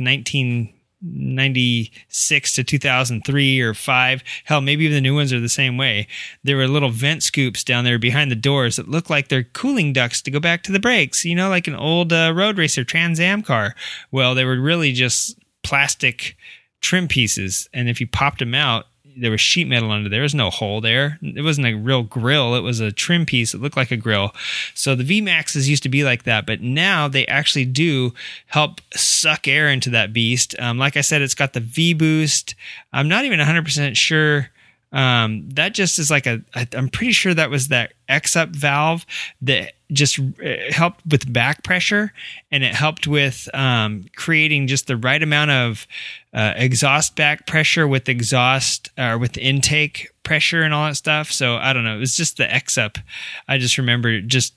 1996 1.00 2.52
to 2.52 2.64
2003 2.64 3.60
or 3.60 3.74
five. 3.74 4.22
Hell, 4.44 4.60
maybe 4.60 4.84
even 4.84 4.96
the 4.96 5.00
new 5.00 5.14
ones 5.14 5.32
are 5.32 5.40
the 5.40 5.48
same 5.48 5.76
way. 5.76 6.08
There 6.42 6.56
were 6.56 6.66
little 6.66 6.90
vent 6.90 7.22
scoops 7.22 7.62
down 7.62 7.84
there 7.84 7.98
behind 7.98 8.30
the 8.30 8.36
doors 8.36 8.76
that 8.76 8.88
look 8.88 9.08
like 9.08 9.28
they're 9.28 9.44
cooling 9.44 9.92
ducts 9.92 10.20
to 10.22 10.30
go 10.30 10.40
back 10.40 10.62
to 10.64 10.72
the 10.72 10.80
brakes. 10.80 11.24
You 11.24 11.36
know, 11.36 11.48
like 11.48 11.68
an 11.68 11.76
old 11.76 12.12
uh, 12.12 12.32
road 12.34 12.58
racer 12.58 12.84
Trans 12.84 13.20
Am 13.20 13.42
car. 13.42 13.74
Well, 14.10 14.34
they 14.34 14.44
were 14.44 14.60
really 14.60 14.92
just 14.92 15.38
plastic 15.62 16.36
trim 16.80 17.08
pieces, 17.08 17.68
and 17.72 17.88
if 17.88 18.00
you 18.00 18.06
popped 18.06 18.40
them 18.40 18.54
out, 18.54 18.86
there 19.20 19.30
was 19.30 19.40
sheet 19.40 19.66
metal 19.66 19.90
under 19.90 20.08
there. 20.08 20.18
There 20.18 20.22
was 20.22 20.34
no 20.34 20.50
hole 20.50 20.80
there. 20.80 21.18
It 21.22 21.42
wasn't 21.42 21.66
a 21.66 21.74
real 21.74 22.02
grill. 22.02 22.54
It 22.54 22.60
was 22.60 22.80
a 22.80 22.92
trim 22.92 23.26
piece. 23.26 23.54
It 23.54 23.60
looked 23.60 23.76
like 23.76 23.90
a 23.90 23.96
grill. 23.96 24.32
So 24.74 24.94
the 24.94 25.04
V 25.04 25.20
Maxes 25.20 25.68
used 25.68 25.82
to 25.84 25.88
be 25.88 26.04
like 26.04 26.24
that, 26.24 26.46
but 26.46 26.60
now 26.60 27.08
they 27.08 27.26
actually 27.26 27.64
do 27.64 28.12
help 28.46 28.80
suck 28.94 29.46
air 29.48 29.68
into 29.68 29.90
that 29.90 30.12
beast. 30.12 30.54
Um, 30.58 30.78
like 30.78 30.96
I 30.96 31.02
said, 31.02 31.22
it's 31.22 31.34
got 31.34 31.52
the 31.52 31.60
V 31.60 31.94
boost. 31.94 32.54
I'm 32.92 33.08
not 33.08 33.24
even 33.24 33.40
100% 33.40 33.96
sure. 33.96 34.50
Um, 34.92 35.48
that 35.50 35.74
just 35.74 35.98
is 35.98 36.10
like 36.10 36.26
a, 36.26 36.42
I, 36.54 36.66
I'm 36.72 36.88
pretty 36.88 37.12
sure 37.12 37.34
that 37.34 37.50
was 37.50 37.68
that 37.68 37.92
EXUP 38.08 38.50
valve 38.56 39.04
that 39.42 39.74
just 39.92 40.18
uh, 40.18 40.56
helped 40.70 41.02
with 41.06 41.30
back 41.32 41.62
pressure 41.62 42.12
and 42.50 42.64
it 42.64 42.74
helped 42.74 43.06
with 43.06 43.48
um, 43.54 44.06
creating 44.16 44.66
just 44.66 44.86
the 44.86 44.96
right 44.96 45.22
amount 45.22 45.50
of 45.50 45.86
uh, 46.32 46.54
exhaust 46.56 47.16
back 47.16 47.46
pressure 47.46 47.86
with 47.86 48.08
exhaust 48.08 48.90
or 48.96 49.04
uh, 49.04 49.18
with 49.18 49.36
intake 49.36 50.10
pressure 50.22 50.62
and 50.62 50.72
all 50.72 50.86
that 50.86 50.96
stuff. 50.96 51.30
So 51.30 51.56
I 51.56 51.72
don't 51.72 51.84
know. 51.84 51.96
It 51.96 52.00
was 52.00 52.16
just 52.16 52.36
the 52.36 52.44
EXUP. 52.44 52.98
I 53.46 53.58
just 53.58 53.78
remember 53.78 54.20
just 54.20 54.54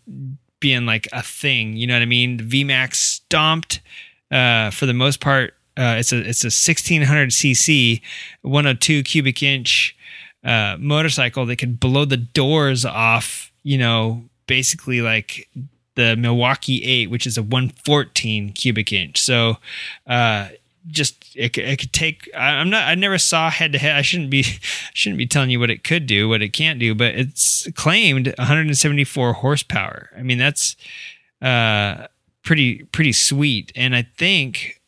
being 0.59 0.85
like 0.85 1.07
a 1.11 1.21
thing. 1.21 1.75
You 1.75 1.87
know 1.87 1.95
what 1.95 2.03
I 2.03 2.05
mean? 2.05 2.37
The 2.37 2.43
VMAX 2.43 2.95
stomped 2.95 3.81
uh, 4.31 4.69
for 4.71 4.85
the 4.85 4.93
most 4.93 5.19
part. 5.19 5.55
Uh, 5.77 5.95
it's 5.97 6.11
a 6.11 6.17
it's 6.17 6.43
a 6.43 6.51
1600 6.51 7.29
cc 7.29 8.01
102 8.41 9.03
cubic 9.03 9.41
inch 9.41 9.95
uh, 10.43 10.75
motorcycle 10.79 11.45
that 11.45 11.57
could 11.57 11.79
blow 11.79 12.05
the 12.05 12.17
doors 12.17 12.85
off, 12.85 13.51
you 13.63 13.77
know, 13.77 14.23
basically 14.47 15.01
like 15.01 15.49
the 15.95 16.15
Milwaukee 16.15 16.83
8, 16.83 17.09
which 17.09 17.27
is 17.27 17.37
a 17.37 17.43
114 17.43 18.53
cubic 18.53 18.91
inch. 18.91 19.19
So, 19.19 19.57
uh, 20.07 20.49
just 20.87 21.35
it, 21.35 21.55
it 21.57 21.79
could 21.79 21.93
take 21.93 22.27
i'm 22.35 22.69
not 22.69 22.87
i 22.87 22.95
never 22.95 23.19
saw 23.19 23.51
head 23.51 23.71
to 23.71 23.77
head. 23.77 23.95
I 23.95 24.01
shouldn't 24.01 24.31
be 24.31 24.41
shouldn't 24.93 25.19
be 25.19 25.27
telling 25.27 25.51
you 25.51 25.59
what 25.59 25.69
it 25.69 25.83
could 25.83 26.07
do 26.07 26.27
what 26.27 26.41
it 26.41 26.53
can't 26.53 26.79
do 26.79 26.95
but 26.95 27.13
it's 27.13 27.69
claimed 27.75 28.33
174 28.37 29.33
horsepower. 29.33 30.09
I 30.17 30.23
mean 30.23 30.39
that's 30.39 30.75
uh 31.41 32.07
pretty 32.43 32.83
pretty 32.85 33.13
sweet. 33.13 33.71
And 33.75 33.95
i 33.95 34.01
think 34.01 34.81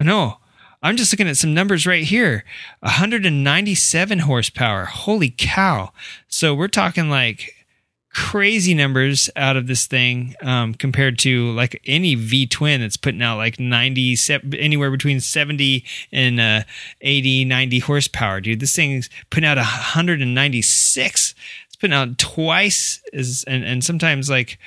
no 0.00 0.38
I'm 0.84 0.98
just 0.98 1.10
looking 1.10 1.28
at 1.28 1.38
some 1.38 1.54
numbers 1.54 1.86
right 1.86 2.04
here 2.04 2.44
197 2.80 4.18
horsepower. 4.18 4.84
Holy 4.84 5.34
cow. 5.36 5.92
So 6.28 6.54
we're 6.54 6.68
talking 6.68 7.08
like 7.08 7.54
crazy 8.10 8.74
numbers 8.74 9.30
out 9.34 9.56
of 9.56 9.66
this 9.66 9.86
thing 9.86 10.34
um, 10.42 10.74
compared 10.74 11.18
to 11.20 11.50
like 11.52 11.80
any 11.86 12.14
V 12.14 12.46
twin 12.46 12.82
that's 12.82 12.98
putting 12.98 13.22
out 13.22 13.38
like 13.38 13.58
90, 13.58 14.14
anywhere 14.58 14.90
between 14.90 15.20
70 15.20 15.86
and 16.12 16.38
uh, 16.38 16.64
80, 17.00 17.46
90 17.46 17.78
horsepower, 17.78 18.42
dude. 18.42 18.60
This 18.60 18.76
thing's 18.76 19.08
putting 19.30 19.48
out 19.48 19.56
196. 19.56 21.34
It's 21.66 21.76
putting 21.76 21.94
out 21.94 22.18
twice 22.18 23.02
as, 23.14 23.42
and, 23.48 23.64
and 23.64 23.82
sometimes 23.82 24.28
like, 24.28 24.58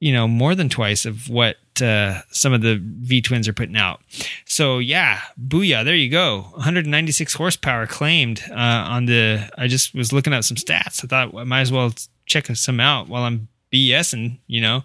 you 0.00 0.12
know, 0.12 0.28
more 0.28 0.54
than 0.54 0.68
twice 0.68 1.06
of 1.06 1.28
what 1.28 1.56
uh, 1.80 2.20
some 2.30 2.52
of 2.52 2.62
the 2.62 2.80
V 2.82 3.22
twins 3.22 3.48
are 3.48 3.52
putting 3.52 3.76
out. 3.76 4.00
So 4.44 4.78
yeah, 4.78 5.20
booyah! 5.40 5.84
There 5.84 5.94
you 5.94 6.10
go. 6.10 6.48
196 6.52 7.34
horsepower 7.34 7.86
claimed 7.86 8.42
uh, 8.50 8.54
on 8.54 9.06
the. 9.06 9.48
I 9.56 9.68
just 9.68 9.94
was 9.94 10.12
looking 10.12 10.32
at 10.32 10.44
some 10.44 10.56
stats. 10.56 11.04
I 11.04 11.06
thought 11.06 11.34
I 11.34 11.44
might 11.44 11.62
as 11.62 11.72
well 11.72 11.92
check 12.26 12.46
some 12.46 12.80
out 12.80 13.08
while 13.08 13.22
I'm 13.22 13.48
BSing. 13.72 14.38
You 14.46 14.60
know, 14.60 14.84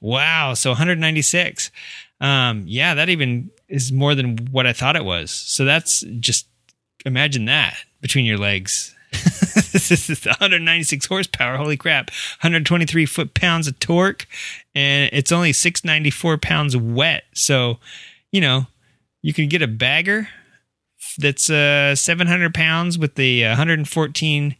wow. 0.00 0.54
So 0.54 0.70
196. 0.70 1.70
Um, 2.20 2.64
yeah, 2.66 2.94
that 2.94 3.08
even 3.08 3.50
is 3.68 3.90
more 3.90 4.14
than 4.14 4.36
what 4.52 4.66
I 4.66 4.72
thought 4.72 4.94
it 4.94 5.04
was. 5.04 5.32
So 5.32 5.64
that's 5.64 6.02
just 6.20 6.46
imagine 7.04 7.46
that 7.46 7.76
between 8.00 8.24
your 8.24 8.38
legs. 8.38 8.94
this 9.72 9.90
is 9.90 10.24
196 10.24 11.06
horsepower. 11.06 11.56
Holy 11.56 11.76
crap. 11.76 12.10
123 12.40 13.06
foot 13.06 13.34
pounds 13.34 13.68
of 13.68 13.78
torque. 13.78 14.26
And 14.74 15.10
it's 15.12 15.32
only 15.32 15.52
694 15.52 16.38
pounds 16.38 16.76
wet. 16.76 17.24
So, 17.34 17.78
you 18.30 18.40
know, 18.40 18.66
you 19.22 19.32
can 19.32 19.48
get 19.48 19.62
a 19.62 19.68
bagger 19.68 20.28
that's 21.18 21.50
uh, 21.50 21.94
700 21.94 22.54
pounds 22.54 22.98
with 22.98 23.14
the 23.16 23.44
114 23.44 24.56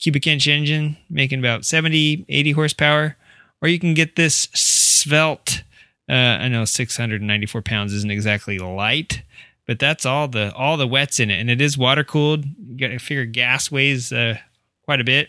cubic 0.00 0.26
inch 0.26 0.48
engine, 0.48 0.96
making 1.08 1.38
about 1.38 1.64
70, 1.64 2.24
80 2.28 2.52
horsepower. 2.52 3.16
Or 3.62 3.68
you 3.68 3.78
can 3.78 3.94
get 3.94 4.16
this 4.16 4.48
svelte. 4.54 5.62
Uh, 6.08 6.14
I 6.14 6.48
know 6.48 6.64
694 6.64 7.62
pounds 7.62 7.92
isn't 7.92 8.10
exactly 8.10 8.58
light, 8.58 9.22
but 9.70 9.78
that's 9.78 10.04
all 10.04 10.26
the 10.26 10.52
all 10.56 10.76
the 10.76 10.86
wets 10.88 11.20
in 11.20 11.30
it, 11.30 11.38
and 11.38 11.48
it 11.48 11.60
is 11.60 11.78
water 11.78 12.02
cooled. 12.02 12.44
You 12.44 12.76
got 12.76 12.88
to 12.88 12.98
figure 12.98 13.24
gas 13.24 13.70
weighs 13.70 14.12
uh, 14.12 14.36
quite 14.84 15.00
a 15.00 15.04
bit, 15.04 15.28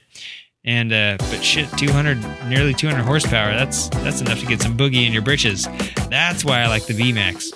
and 0.65 0.91
uh, 0.91 1.18
but 1.19 1.43
shit, 1.43 1.69
200 1.77 2.18
nearly 2.49 2.73
200 2.73 3.03
horsepower. 3.03 3.53
That's 3.53 3.89
that's 3.89 4.19
enough 4.19 4.39
to 4.39 4.47
get 4.47 4.59
some 4.59 4.76
boogie 4.76 5.05
in 5.05 5.13
your 5.13 5.22
britches. 5.22 5.68
That's 6.09 6.43
why 6.43 6.61
I 6.61 6.68
like 6.69 6.88
the 6.88 6.93
VMAX. 6.95 7.53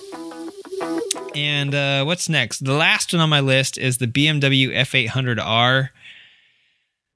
And 1.36 1.74
uh, 1.74 2.04
what's 2.04 2.30
next? 2.30 2.64
The 2.64 2.74
last 2.74 3.12
one 3.12 3.20
on 3.20 3.32
my 3.32 3.40
list 3.40 3.80
is 3.80 3.98
the 3.98 4.06
BMW 4.06 4.68
F800R. 4.78 5.90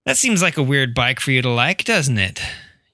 That 0.07 0.17
seems 0.17 0.41
like 0.41 0.57
a 0.57 0.63
weird 0.63 0.95
bike 0.95 1.19
for 1.19 1.29
you 1.29 1.43
to 1.43 1.49
like, 1.51 1.83
doesn't 1.83 2.17
it? 2.17 2.41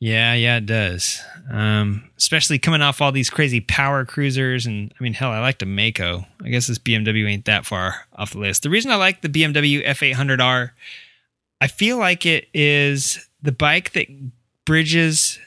Yeah, 0.06 0.36
yeah, 0.36 0.58
it 0.58 0.68
does. 0.68 1.20
Um, 1.50 2.12
especially 2.16 2.60
coming 2.60 2.84
off 2.84 3.02
all 3.02 3.12
these 3.12 3.32
crazy 3.32 3.60
power 3.60 4.06
cruisers, 4.06 4.68
and 4.68 4.94
I 5.00 5.04
mean, 5.04 5.14
hell, 5.14 5.32
I 5.32 5.40
like 5.40 5.58
the 5.58 5.66
Mako. 5.66 6.28
I 6.44 6.50
guess 6.50 6.68
this 6.68 6.78
BMW 6.78 7.28
ain't 7.28 7.46
that 7.46 7.66
far 7.66 8.06
off 8.16 8.34
the 8.34 8.38
list. 8.38 8.62
The 8.62 8.70
reason 8.70 8.92
I 8.92 8.98
like 8.98 9.24
the 9.24 9.30
BMW 9.30 9.84
F800R, 9.84 10.70
I 11.60 11.68
feel 11.68 11.98
like 11.98 12.24
it 12.24 12.48
is 12.54 13.28
the 13.42 13.52
bike 13.52 13.94
that 13.94 14.06
bridges 14.64 15.40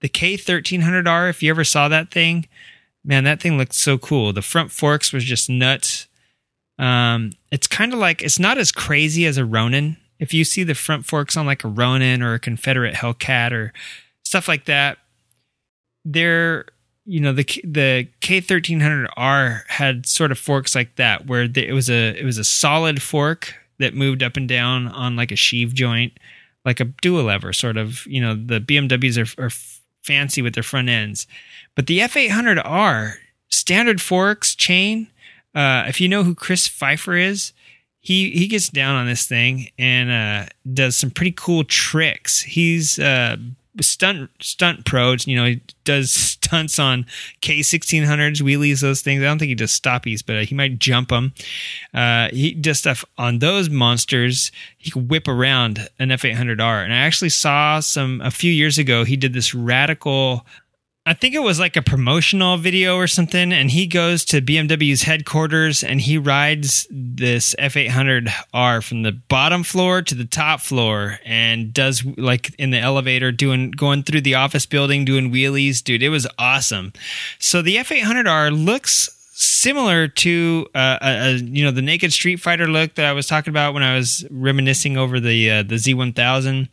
the 0.00 0.08
K1300R. 0.08 1.28
If 1.28 1.42
you 1.42 1.50
ever 1.50 1.64
saw 1.64 1.88
that 1.88 2.12
thing, 2.12 2.46
man, 3.04 3.24
that 3.24 3.42
thing 3.42 3.58
looked 3.58 3.74
so 3.74 3.98
cool. 3.98 4.32
The 4.32 4.42
front 4.42 4.70
forks 4.70 5.12
was 5.12 5.24
just 5.24 5.50
nuts. 5.50 6.06
Um, 6.78 7.32
it's 7.50 7.66
kind 7.66 7.92
of 7.92 7.98
like 7.98 8.22
it's 8.22 8.38
not 8.38 8.58
as 8.58 8.70
crazy 8.70 9.26
as 9.26 9.38
a 9.38 9.44
Ronin. 9.44 9.96
If 10.20 10.32
you 10.32 10.44
see 10.44 10.62
the 10.62 10.76
front 10.76 11.04
forks 11.04 11.36
on 11.36 11.46
like 11.46 11.64
a 11.64 11.68
Ronin 11.68 12.22
or 12.22 12.34
a 12.34 12.38
Confederate 12.38 12.94
Hellcat 12.94 13.50
or 13.50 13.72
stuff 14.34 14.48
like 14.48 14.64
that, 14.64 14.98
they're 16.04 16.64
you 17.06 17.20
know 17.20 17.32
the 17.32 17.44
the 17.62 18.08
K1300R 18.20 19.62
had 19.68 20.06
sort 20.06 20.32
of 20.32 20.38
forks 20.38 20.74
like 20.74 20.96
that 20.96 21.26
where 21.28 21.46
the, 21.46 21.64
it 21.68 21.72
was 21.72 21.88
a 21.88 22.18
it 22.18 22.24
was 22.24 22.36
a 22.36 22.42
solid 22.42 23.00
fork 23.00 23.54
that 23.78 23.94
moved 23.94 24.24
up 24.24 24.36
and 24.36 24.48
down 24.48 24.88
on 24.88 25.14
like 25.14 25.30
a 25.30 25.36
sheave 25.36 25.72
joint 25.72 26.18
like 26.64 26.80
a 26.80 26.84
dual 26.84 27.24
lever 27.24 27.52
sort 27.52 27.76
of 27.76 28.04
you 28.06 28.20
know 28.20 28.34
the 28.34 28.58
BMWs 28.58 29.38
are, 29.38 29.44
are 29.44 29.50
fancy 30.02 30.42
with 30.42 30.54
their 30.54 30.64
front 30.64 30.88
ends. 30.88 31.28
But 31.76 31.86
the 31.86 32.00
F800R 32.00 33.14
standard 33.50 34.00
forks 34.00 34.56
chain 34.56 35.06
uh, 35.54 35.84
if 35.86 36.00
you 36.00 36.08
know 36.08 36.24
who 36.24 36.34
Chris 36.34 36.66
Pfeiffer 36.66 37.14
is 37.14 37.52
he 38.00 38.30
he 38.30 38.48
gets 38.48 38.68
down 38.68 38.96
on 38.96 39.06
this 39.06 39.26
thing 39.26 39.70
and 39.78 40.10
uh, 40.10 40.46
does 40.72 40.96
some 40.96 41.12
pretty 41.12 41.32
cool 41.32 41.62
tricks. 41.62 42.42
He's 42.42 42.98
uh, 42.98 43.36
stunt 43.80 44.30
stunt 44.40 44.84
pro. 44.84 45.16
You 45.24 45.36
know, 45.36 45.44
he 45.46 45.62
does 45.84 46.10
stunts 46.10 46.78
on 46.78 47.06
K 47.40 47.62
sixteen 47.62 48.04
hundreds, 48.04 48.40
wheelies, 48.40 48.80
those 48.80 49.02
things. 49.02 49.22
I 49.22 49.26
don't 49.26 49.38
think 49.38 49.48
he 49.48 49.54
does 49.54 49.78
stoppies, 49.78 50.24
but 50.24 50.44
he 50.44 50.54
might 50.54 50.78
jump 50.78 51.08
them. 51.08 51.34
Uh, 51.92 52.28
he 52.28 52.52
does 52.52 52.78
stuff 52.78 53.04
on 53.18 53.38
those 53.40 53.68
monsters. 53.70 54.52
He 54.78 54.90
can 54.90 55.08
whip 55.08 55.28
around 55.28 55.88
an 55.98 56.10
F 56.10 56.24
eight 56.24 56.36
hundred 56.36 56.60
R. 56.60 56.82
And 56.82 56.92
I 56.92 56.98
actually 56.98 57.30
saw 57.30 57.80
some 57.80 58.20
a 58.20 58.30
few 58.30 58.52
years 58.52 58.78
ago. 58.78 59.04
He 59.04 59.16
did 59.16 59.32
this 59.32 59.54
radical 59.54 60.46
I 61.06 61.12
think 61.12 61.34
it 61.34 61.42
was 61.42 61.60
like 61.60 61.76
a 61.76 61.82
promotional 61.82 62.56
video 62.56 62.96
or 62.96 63.06
something, 63.06 63.52
and 63.52 63.70
he 63.70 63.86
goes 63.86 64.24
to 64.26 64.40
BMW's 64.40 65.02
headquarters 65.02 65.84
and 65.84 66.00
he 66.00 66.16
rides 66.16 66.86
this 66.90 67.54
F800R 67.58 68.82
from 68.82 69.02
the 69.02 69.12
bottom 69.12 69.64
floor 69.64 70.00
to 70.00 70.14
the 70.14 70.24
top 70.24 70.60
floor 70.60 71.18
and 71.22 71.74
does 71.74 72.02
like 72.16 72.54
in 72.58 72.70
the 72.70 72.78
elevator 72.78 73.32
doing 73.32 73.70
going 73.70 74.02
through 74.02 74.22
the 74.22 74.36
office 74.36 74.64
building 74.64 75.04
doing 75.04 75.30
wheelies, 75.30 75.84
dude. 75.84 76.02
It 76.02 76.08
was 76.08 76.26
awesome. 76.38 76.94
So 77.38 77.60
the 77.60 77.76
F800R 77.76 78.64
looks 78.64 79.10
similar 79.36 80.06
to 80.06 80.66
uh, 80.74 80.98
a, 81.02 81.08
a, 81.08 81.32
you 81.32 81.64
know 81.64 81.70
the 81.70 81.82
naked 81.82 82.12
Street 82.12 82.36
Fighter 82.36 82.68
look 82.68 82.94
that 82.94 83.06
I 83.06 83.12
was 83.12 83.26
talking 83.26 83.50
about 83.50 83.74
when 83.74 83.82
I 83.82 83.96
was 83.96 84.24
reminiscing 84.30 84.96
over 84.96 85.18
the 85.18 85.50
uh, 85.50 85.62
the 85.62 85.74
Z1000. 85.74 86.68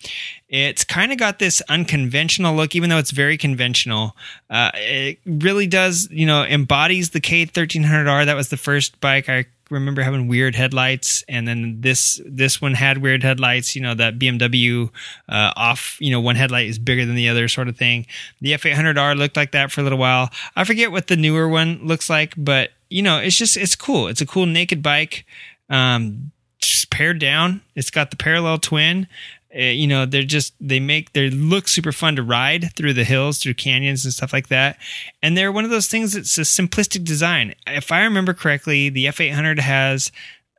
It's 0.48 0.84
kind 0.84 1.12
of 1.12 1.18
got 1.18 1.40
this 1.40 1.62
unconventional 1.70 2.56
look, 2.56 2.76
even 2.76 2.90
though 2.90 2.98
it's 2.98 3.12
very 3.12 3.38
conventional. 3.38 4.16
Uh, 4.50 4.72
it 4.76 5.20
really 5.26 5.66
does, 5.66 6.10
you 6.12 6.26
know, 6.26 6.44
embodies 6.44 7.12
the 7.12 7.22
K1300R. 7.22 8.26
That 8.26 8.36
was 8.36 8.50
the 8.50 8.58
first 8.58 9.00
bike 9.00 9.30
I 9.30 9.46
remember 9.72 10.02
having 10.02 10.28
weird 10.28 10.56
headlights, 10.56 11.24
and 11.28 11.48
then 11.48 11.82
this 11.82 12.22
this 12.26 12.62
one 12.62 12.74
had 12.74 13.00
weird 13.00 13.24
headlights. 13.24 13.76
You 13.76 13.82
know 13.82 13.96
that 13.96 14.20
BMW 14.20 14.90
uh, 15.30 15.54
off, 15.56 15.98
you 16.00 16.12
know, 16.12 16.20
one 16.20 16.36
headlight 16.36 16.68
is 16.68 16.78
bigger 16.78 17.06
than 17.06 17.16
the 17.16 17.30
other, 17.30 17.48
sort 17.48 17.68
of 17.68 17.78
thing. 17.78 18.06
The 18.42 18.52
F800R 18.52 19.18
looked 19.18 19.38
like 19.38 19.52
that 19.52 19.72
for 19.72 19.82
a 19.82 19.84
little 19.84 19.98
while. 19.98 20.30
I 20.56 20.64
forget 20.64 20.92
what 20.92 21.08
the 21.08 21.16
newer 21.16 21.48
one 21.48 21.80
looks 21.84 22.10
like, 22.10 22.34
but 22.38 22.72
you 22.90 23.02
know, 23.02 23.18
it's 23.18 23.38
just 23.38 23.58
it's 23.58 23.76
cool. 23.76 24.08
It's 24.08 24.22
a 24.22 24.26
cool 24.26 24.46
naked 24.46 24.84
bike. 24.84 25.26
Um, 25.70 26.32
just 26.60 26.92
pared 26.92 27.20
down. 27.20 27.62
It's 27.76 27.90
got 27.90 28.12
the 28.12 28.18
parallel 28.18 28.60
twin. 28.60 29.08
Uh, 29.56 29.64
you 29.64 29.88
know, 29.88 30.06
they're 30.06 30.24
just 30.24 30.54
they 30.60 30.80
make 30.80 31.14
they 31.14 31.30
look 31.30 31.68
super 31.68 31.92
fun 31.92 32.16
to 32.16 32.24
ride 32.24 32.74
through 32.76 32.94
the 32.94 33.04
hills, 33.04 33.38
through 33.38 33.54
canyons 33.56 34.06
and 34.06 34.14
stuff 34.14 34.34
like 34.34 34.48
that. 34.48 34.78
And 35.22 35.38
they're 35.38 35.52
one 35.52 35.66
of 35.66 35.72
those 35.72 35.88
things 35.88 36.14
that's 36.14 36.38
a 36.38 36.42
simplistic 36.42 37.04
design. 37.04 37.54
If 37.68 37.92
I 37.92 38.04
remember 38.04 38.34
correctly, 38.34 38.90
the 38.90 39.06
F800 39.06 39.60
has 39.60 40.12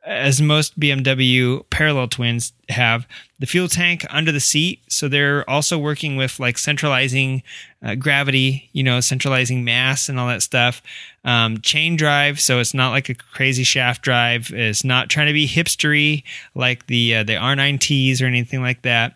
as 0.05 0.43
most 0.43 0.79
BMW 0.79 1.65
parallel 1.71 2.09
twins 2.09 2.53
have 2.69 3.07
the 3.39 3.47
fuel 3.47 3.69
tank 3.69 4.05
under 4.11 4.33
the 4.33 4.41
seat. 4.41 4.81
So 4.89 5.09
they're 5.09 5.49
also 5.49 5.79
working 5.79 6.17
with 6.17 6.41
like 6.41 6.59
centralizing 6.59 7.43
uh, 7.83 7.95
gravity, 7.95 8.69
you 8.73 8.83
know, 8.83 9.01
centralizing 9.01 9.65
mass 9.65 10.09
and 10.09 10.19
all 10.19 10.29
that 10.29 10.43
stuff. 10.43 10.83
Um, 11.25 11.61
chain 11.61 11.95
drive, 11.95 12.41
so 12.41 12.59
it's 12.59 12.75
not 12.75 12.91
like 12.91 13.09
a 13.09 13.15
crazy 13.15 13.63
shaft 13.63 14.03
drive. 14.03 14.51
It's 14.53 14.83
not 14.83 15.09
trying 15.09 15.29
to 15.29 15.33
be 15.33 15.47
hipstery 15.47 16.25
like 16.55 16.87
the 16.89 17.17
uh, 17.17 17.23
the 17.23 17.35
R9Ts 17.35 18.21
or 18.21 18.27
anything 18.27 18.61
like 18.61 18.83
that. 18.83 19.15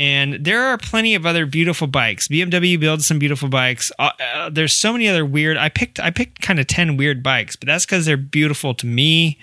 And 0.00 0.46
there 0.46 0.62
are 0.62 0.78
plenty 0.78 1.14
of 1.14 1.26
other 1.26 1.44
beautiful 1.44 1.86
bikes. 1.86 2.26
BMW 2.26 2.80
builds 2.80 3.04
some 3.04 3.18
beautiful 3.18 3.50
bikes. 3.50 3.92
Uh, 3.98 4.12
uh, 4.34 4.48
there's 4.48 4.72
so 4.72 4.94
many 4.94 5.06
other 5.06 5.26
weird. 5.26 5.58
I 5.58 5.68
picked 5.68 6.00
I 6.00 6.10
picked 6.10 6.40
kind 6.40 6.58
of 6.58 6.66
ten 6.66 6.96
weird 6.96 7.22
bikes, 7.22 7.54
but 7.54 7.66
that's 7.66 7.84
because 7.84 8.06
they're 8.06 8.16
beautiful 8.16 8.72
to 8.76 8.86
me. 8.86 9.38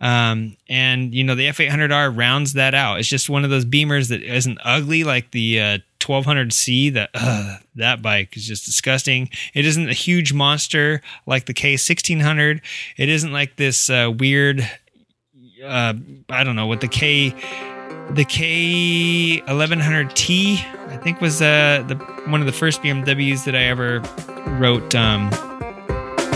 Um, 0.00 0.56
and 0.68 1.12
you 1.12 1.24
know 1.24 1.34
the 1.34 1.48
F800R 1.48 2.16
rounds 2.16 2.52
that 2.52 2.72
out. 2.72 3.00
It's 3.00 3.08
just 3.08 3.28
one 3.28 3.42
of 3.42 3.50
those 3.50 3.64
Beamers 3.64 4.08
that 4.10 4.22
isn't 4.22 4.58
ugly 4.62 5.02
like 5.02 5.32
the 5.32 5.60
uh, 5.60 5.78
1200C. 5.98 6.92
That 6.94 7.10
uh, 7.12 7.56
that 7.74 8.00
bike 8.00 8.36
is 8.36 8.46
just 8.46 8.64
disgusting. 8.64 9.28
It 9.54 9.64
isn't 9.64 9.88
a 9.88 9.92
huge 9.92 10.32
monster 10.32 11.02
like 11.26 11.46
the 11.46 11.54
K1600. 11.54 12.60
It 12.96 13.08
isn't 13.08 13.32
like 13.32 13.56
this 13.56 13.90
uh, 13.90 14.12
weird. 14.16 14.70
Uh, 15.64 15.94
I 16.28 16.44
don't 16.44 16.54
know 16.54 16.68
what 16.68 16.80
the 16.80 16.86
K 16.86 17.34
the 18.10 18.24
K1100T, 18.24 20.58
I 20.88 20.96
think 20.98 21.20
was 21.20 21.42
uh, 21.42 21.82
the 21.86 21.96
one 22.30 22.40
of 22.40 22.46
the 22.46 22.52
first 22.52 22.82
BMWs 22.82 23.44
that 23.44 23.54
I 23.54 23.64
ever 23.64 24.00
wrote. 24.58 24.94
Um, 24.94 25.30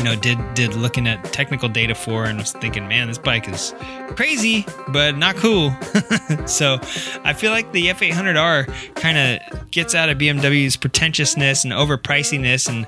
you 0.01 0.05
know, 0.05 0.17
did 0.17 0.39
did 0.55 0.73
looking 0.77 1.07
at 1.07 1.23
technical 1.25 1.69
data 1.69 1.95
for, 1.95 2.25
and 2.25 2.39
was 2.39 2.53
thinking, 2.53 2.89
man, 2.89 3.09
this 3.09 3.19
bike 3.19 3.47
is 3.47 3.75
crazy, 4.17 4.65
but 4.89 5.19
not 5.19 5.37
cool. 5.37 5.77
so, 6.47 6.79
I 7.23 7.35
feel 7.35 7.51
like 7.51 7.71
the 7.73 7.89
F800R 7.89 8.95
kind 8.95 9.19
of 9.19 9.71
gets 9.71 9.95
out 9.95 10.09
of 10.09 10.17
BMW's 10.17 10.79
pretentiousness 10.79 11.65
and 11.65 11.73
overpriciness 11.75 12.67
and 12.67 12.87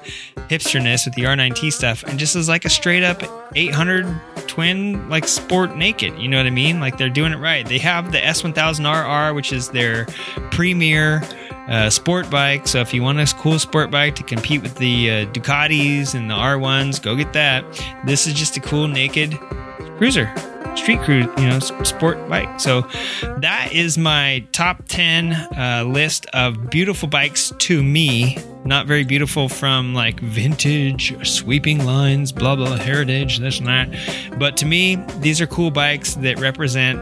hipsterness 0.49 1.05
with 1.05 1.15
the 1.15 1.25
R9T 1.25 1.71
stuff, 1.71 2.03
and 2.03 2.19
just 2.19 2.35
is 2.35 2.49
like 2.49 2.65
a 2.65 2.71
straight 2.71 3.03
up 3.03 3.23
800 3.55 4.07
twin 4.47 5.11
like 5.11 5.29
sport 5.29 5.77
naked. 5.77 6.19
You 6.19 6.29
know 6.29 6.39
what 6.39 6.47
I 6.47 6.51
mean? 6.51 6.81
Like 6.81 6.97
they're 6.97 7.11
doing 7.11 7.35
it 7.35 7.39
right. 7.39 7.67
They 7.67 7.79
have 7.79 8.11
the 8.11 8.21
S1000RR, 8.21 9.35
which 9.35 9.53
is 9.53 9.69
their 9.69 10.07
premier 10.51 11.23
uh, 11.73 11.91
sport 11.91 12.31
bike. 12.31 12.69
So 12.69 12.81
if 12.81 12.95
you 12.95 13.03
want 13.03 13.19
a 13.19 13.35
cool 13.39 13.59
sport 13.59 13.91
bike 13.91 14.15
to 14.17 14.23
compete 14.23 14.63
with 14.63 14.77
the 14.77 15.11
uh, 15.11 15.15
Ducatis 15.33 16.15
and 16.15 16.31
the 16.31 16.35
R1s, 16.35 17.03
go 17.03 17.17
get 17.17 17.33
that. 17.33 17.65
This 18.07 18.27
is 18.27 18.35
just 18.35 18.57
a 18.57 18.61
cool 18.61 18.87
naked 18.87 19.39
cruiser 19.97 20.33
street 20.77 21.01
cruise, 21.01 21.27
you 21.39 21.49
know, 21.49 21.59
sport 21.61 22.29
bike. 22.29 22.61
So 22.61 22.83
that 23.39 23.71
is 23.73 23.99
my 23.99 24.45
top 24.53 24.85
10 24.89 25.33
uh, 25.33 25.85
list 25.87 26.27
of 26.33 26.71
beautiful 26.71 27.09
bikes 27.09 27.53
to 27.59 27.83
me. 27.83 28.39
Not 28.65 28.87
very 28.87 29.05
beautiful 29.05 29.49
from 29.49 29.93
like 29.93 30.21
vintage, 30.21 31.27
sweeping 31.27 31.85
lines, 31.85 32.33
blah, 32.33 32.57
blah, 32.57 32.77
heritage, 32.77 33.39
this 33.39 33.59
and 33.59 33.69
that. 33.69 34.39
But 34.39 34.57
to 34.59 34.67
me, 34.67 34.97
these 35.19 35.41
are 35.41 35.47
cool 35.47 35.71
bikes 35.71 36.15
that 36.17 36.39
represent 36.39 36.99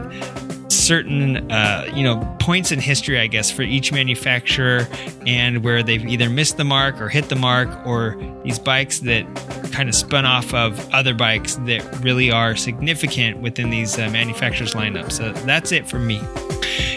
certain 0.71 1.51
uh, 1.51 1.85
you 1.93 2.03
know 2.03 2.17
points 2.39 2.71
in 2.71 2.79
history 2.79 3.19
i 3.19 3.27
guess 3.27 3.51
for 3.51 3.61
each 3.61 3.91
manufacturer 3.91 4.87
and 5.25 5.63
where 5.63 5.83
they've 5.83 6.05
either 6.05 6.29
missed 6.29 6.57
the 6.57 6.63
mark 6.63 6.99
or 7.01 7.09
hit 7.09 7.29
the 7.29 7.35
mark 7.35 7.69
or 7.85 8.15
these 8.43 8.57
bikes 8.57 8.99
that 8.99 9.25
kind 9.71 9.87
of 9.89 9.95
spun 9.95 10.25
off 10.25 10.53
of 10.53 10.89
other 10.93 11.13
bikes 11.13 11.55
that 11.65 11.81
really 12.01 12.31
are 12.31 12.55
significant 12.55 13.39
within 13.39 13.69
these 13.69 13.97
uh, 13.99 14.09
manufacturers 14.09 14.73
lineup 14.73 15.11
so 15.11 15.31
that's 15.45 15.71
it 15.71 15.87
for 15.87 15.99
me. 15.99 16.21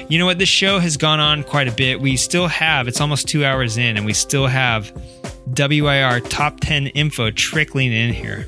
You 0.08 0.18
know 0.18 0.26
what? 0.26 0.38
This 0.38 0.48
show 0.48 0.78
has 0.78 0.96
gone 0.96 1.20
on 1.20 1.44
quite 1.44 1.66
a 1.66 1.72
bit. 1.72 2.00
We 2.00 2.16
still 2.16 2.46
have 2.48 2.88
it's 2.88 3.00
almost 3.00 3.26
two 3.26 3.44
hours 3.44 3.76
in 3.76 3.96
and 3.96 4.04
we 4.04 4.12
still 4.12 4.46
have 4.46 4.92
wir 5.56 6.20
top 6.20 6.60
10 6.60 6.88
info 6.88 7.30
trickling 7.30 7.92
in 7.92 8.12
here 8.12 8.46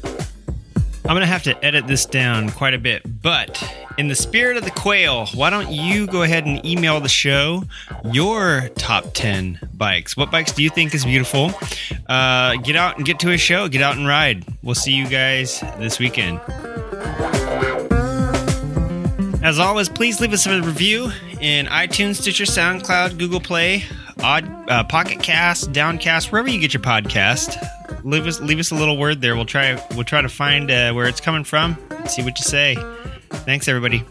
i'm 1.08 1.14
gonna 1.14 1.26
have 1.26 1.42
to 1.42 1.64
edit 1.64 1.86
this 1.86 2.06
down 2.06 2.50
quite 2.50 2.74
a 2.74 2.78
bit 2.78 3.02
but 3.22 3.62
in 3.98 4.08
the 4.08 4.14
spirit 4.14 4.56
of 4.56 4.64
the 4.64 4.70
quail, 4.70 5.26
why 5.34 5.48
don't 5.50 5.72
you 5.72 6.06
go 6.06 6.22
ahead 6.22 6.44
and 6.44 6.64
email 6.66 7.00
the 7.00 7.08
show 7.08 7.64
your 8.04 8.68
top 8.76 9.04
10 9.14 9.58
bikes? 9.74 10.16
What 10.16 10.30
bikes 10.30 10.52
do 10.52 10.62
you 10.62 10.70
think 10.70 10.94
is 10.94 11.04
beautiful? 11.04 11.52
Uh, 12.06 12.56
get 12.56 12.76
out 12.76 12.96
and 12.96 13.06
get 13.06 13.18
to 13.20 13.30
a 13.30 13.38
show, 13.38 13.68
get 13.68 13.82
out 13.82 13.96
and 13.96 14.06
ride. 14.06 14.44
We'll 14.62 14.74
see 14.74 14.92
you 14.92 15.08
guys 15.08 15.60
this 15.78 15.98
weekend. 15.98 16.40
As 19.42 19.58
always, 19.58 19.88
please 19.88 20.20
leave 20.20 20.32
us 20.32 20.46
a 20.46 20.60
review 20.60 21.10
in 21.40 21.66
iTunes, 21.66 22.16
Stitcher, 22.16 22.44
SoundCloud, 22.44 23.18
Google 23.18 23.40
Play, 23.40 23.84
Odd, 24.22 24.70
uh, 24.70 24.84
Pocket 24.84 25.22
Cast, 25.22 25.72
Downcast, 25.72 26.32
wherever 26.32 26.50
you 26.50 26.60
get 26.60 26.74
your 26.74 26.82
podcast. 26.82 27.56
Leave 28.06 28.28
us 28.28 28.40
leave 28.40 28.60
us 28.60 28.70
a 28.70 28.74
little 28.76 28.96
word 28.96 29.20
there. 29.20 29.34
We'll 29.34 29.46
try 29.46 29.84
we'll 29.96 30.04
try 30.04 30.22
to 30.22 30.28
find 30.28 30.70
uh, 30.70 30.92
where 30.92 31.06
it's 31.06 31.20
coming 31.20 31.42
from. 31.42 31.76
See 32.06 32.22
what 32.22 32.38
you 32.38 32.44
say. 32.44 32.76
Thanks, 33.30 33.66
everybody. 33.66 34.04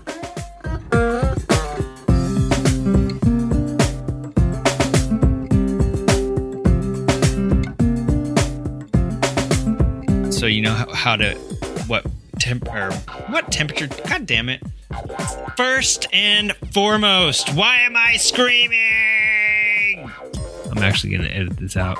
So 10.30 10.46
you 10.46 10.62
know 10.62 10.74
how, 10.74 10.94
how 10.94 11.16
to 11.16 11.36
what 11.88 12.06
temp 12.38 12.68
or 12.68 12.92
what 13.30 13.50
temperature? 13.50 13.88
God 14.10 14.26
damn 14.26 14.50
it! 14.50 14.62
First 15.56 16.08
and 16.12 16.54
foremost, 16.74 17.54
why 17.56 17.78
am 17.78 17.96
I 17.96 18.18
screaming? 18.18 20.12
I'm 20.70 20.80
actually 20.80 21.16
gonna 21.16 21.30
edit 21.30 21.56
this 21.56 21.78
out. 21.78 21.98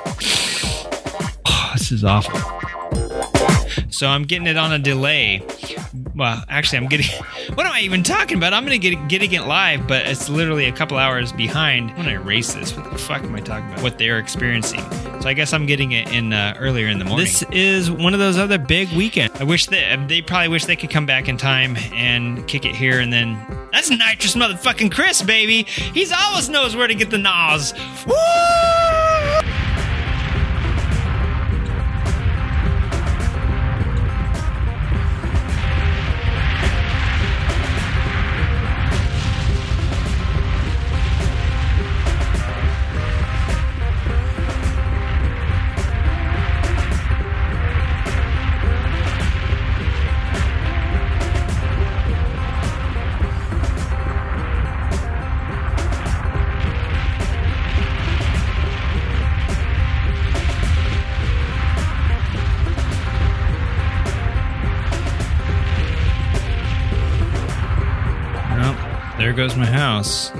This 1.76 1.92
is 1.92 2.04
awful. 2.04 2.40
So 3.90 4.08
I'm 4.08 4.22
getting 4.22 4.46
it 4.46 4.56
on 4.56 4.72
a 4.72 4.78
delay 4.78 5.42
well, 6.16 6.42
actually, 6.48 6.78
I'm 6.78 6.86
getting. 6.86 7.06
What 7.54 7.64
am 7.64 7.72
I 7.72 7.80
even 7.82 8.02
talking 8.02 8.36
about? 8.36 8.52
I'm 8.52 8.64
gonna 8.64 8.76
get 8.76 9.08
getting 9.08 9.32
it 9.32 9.46
live, 9.46 9.86
but 9.86 10.04
it's 10.04 10.28
literally 10.28 10.66
a 10.66 10.72
couple 10.72 10.98
hours 10.98 11.32
behind. 11.32 11.90
I'm 11.90 11.96
gonna 11.96 12.20
erase 12.20 12.54
this. 12.54 12.76
What 12.76 12.90
the 12.90 12.98
fuck 12.98 13.22
am 13.22 13.34
I 13.34 13.40
talking 13.40 13.70
about? 13.70 13.82
What 13.82 13.98
they're 13.98 14.18
experiencing. 14.18 14.80
So 15.20 15.28
I 15.28 15.32
guess 15.32 15.52
I'm 15.52 15.64
getting 15.64 15.92
it 15.92 16.12
in 16.12 16.32
uh, 16.32 16.56
earlier 16.58 16.88
in 16.88 16.98
the 16.98 17.04
morning. 17.04 17.24
This 17.24 17.44
is 17.52 17.90
one 17.90 18.14
of 18.14 18.18
those 18.18 18.36
other 18.36 18.58
big 18.58 18.90
weekends. 18.92 19.40
I 19.40 19.44
wish 19.44 19.66
that 19.66 20.08
they 20.08 20.22
probably 20.22 20.48
wish 20.48 20.64
they 20.64 20.76
could 20.76 20.90
come 20.90 21.06
back 21.06 21.28
in 21.28 21.36
time 21.36 21.76
and 21.92 22.46
kick 22.48 22.64
it 22.64 22.74
here, 22.74 22.98
and 22.98 23.12
then 23.12 23.38
that's 23.72 23.90
nitrous 23.90 24.34
motherfucking 24.34 24.90
Chris, 24.90 25.22
baby. 25.22 25.62
He's 25.62 26.12
always 26.12 26.48
knows 26.48 26.74
where 26.74 26.88
to 26.88 26.94
get 26.94 27.10
the 27.10 27.18
nos. 27.18 27.72
Woo! 28.06 28.85
Goes 69.36 69.54
my 69.54 69.66
house. 69.66 70.32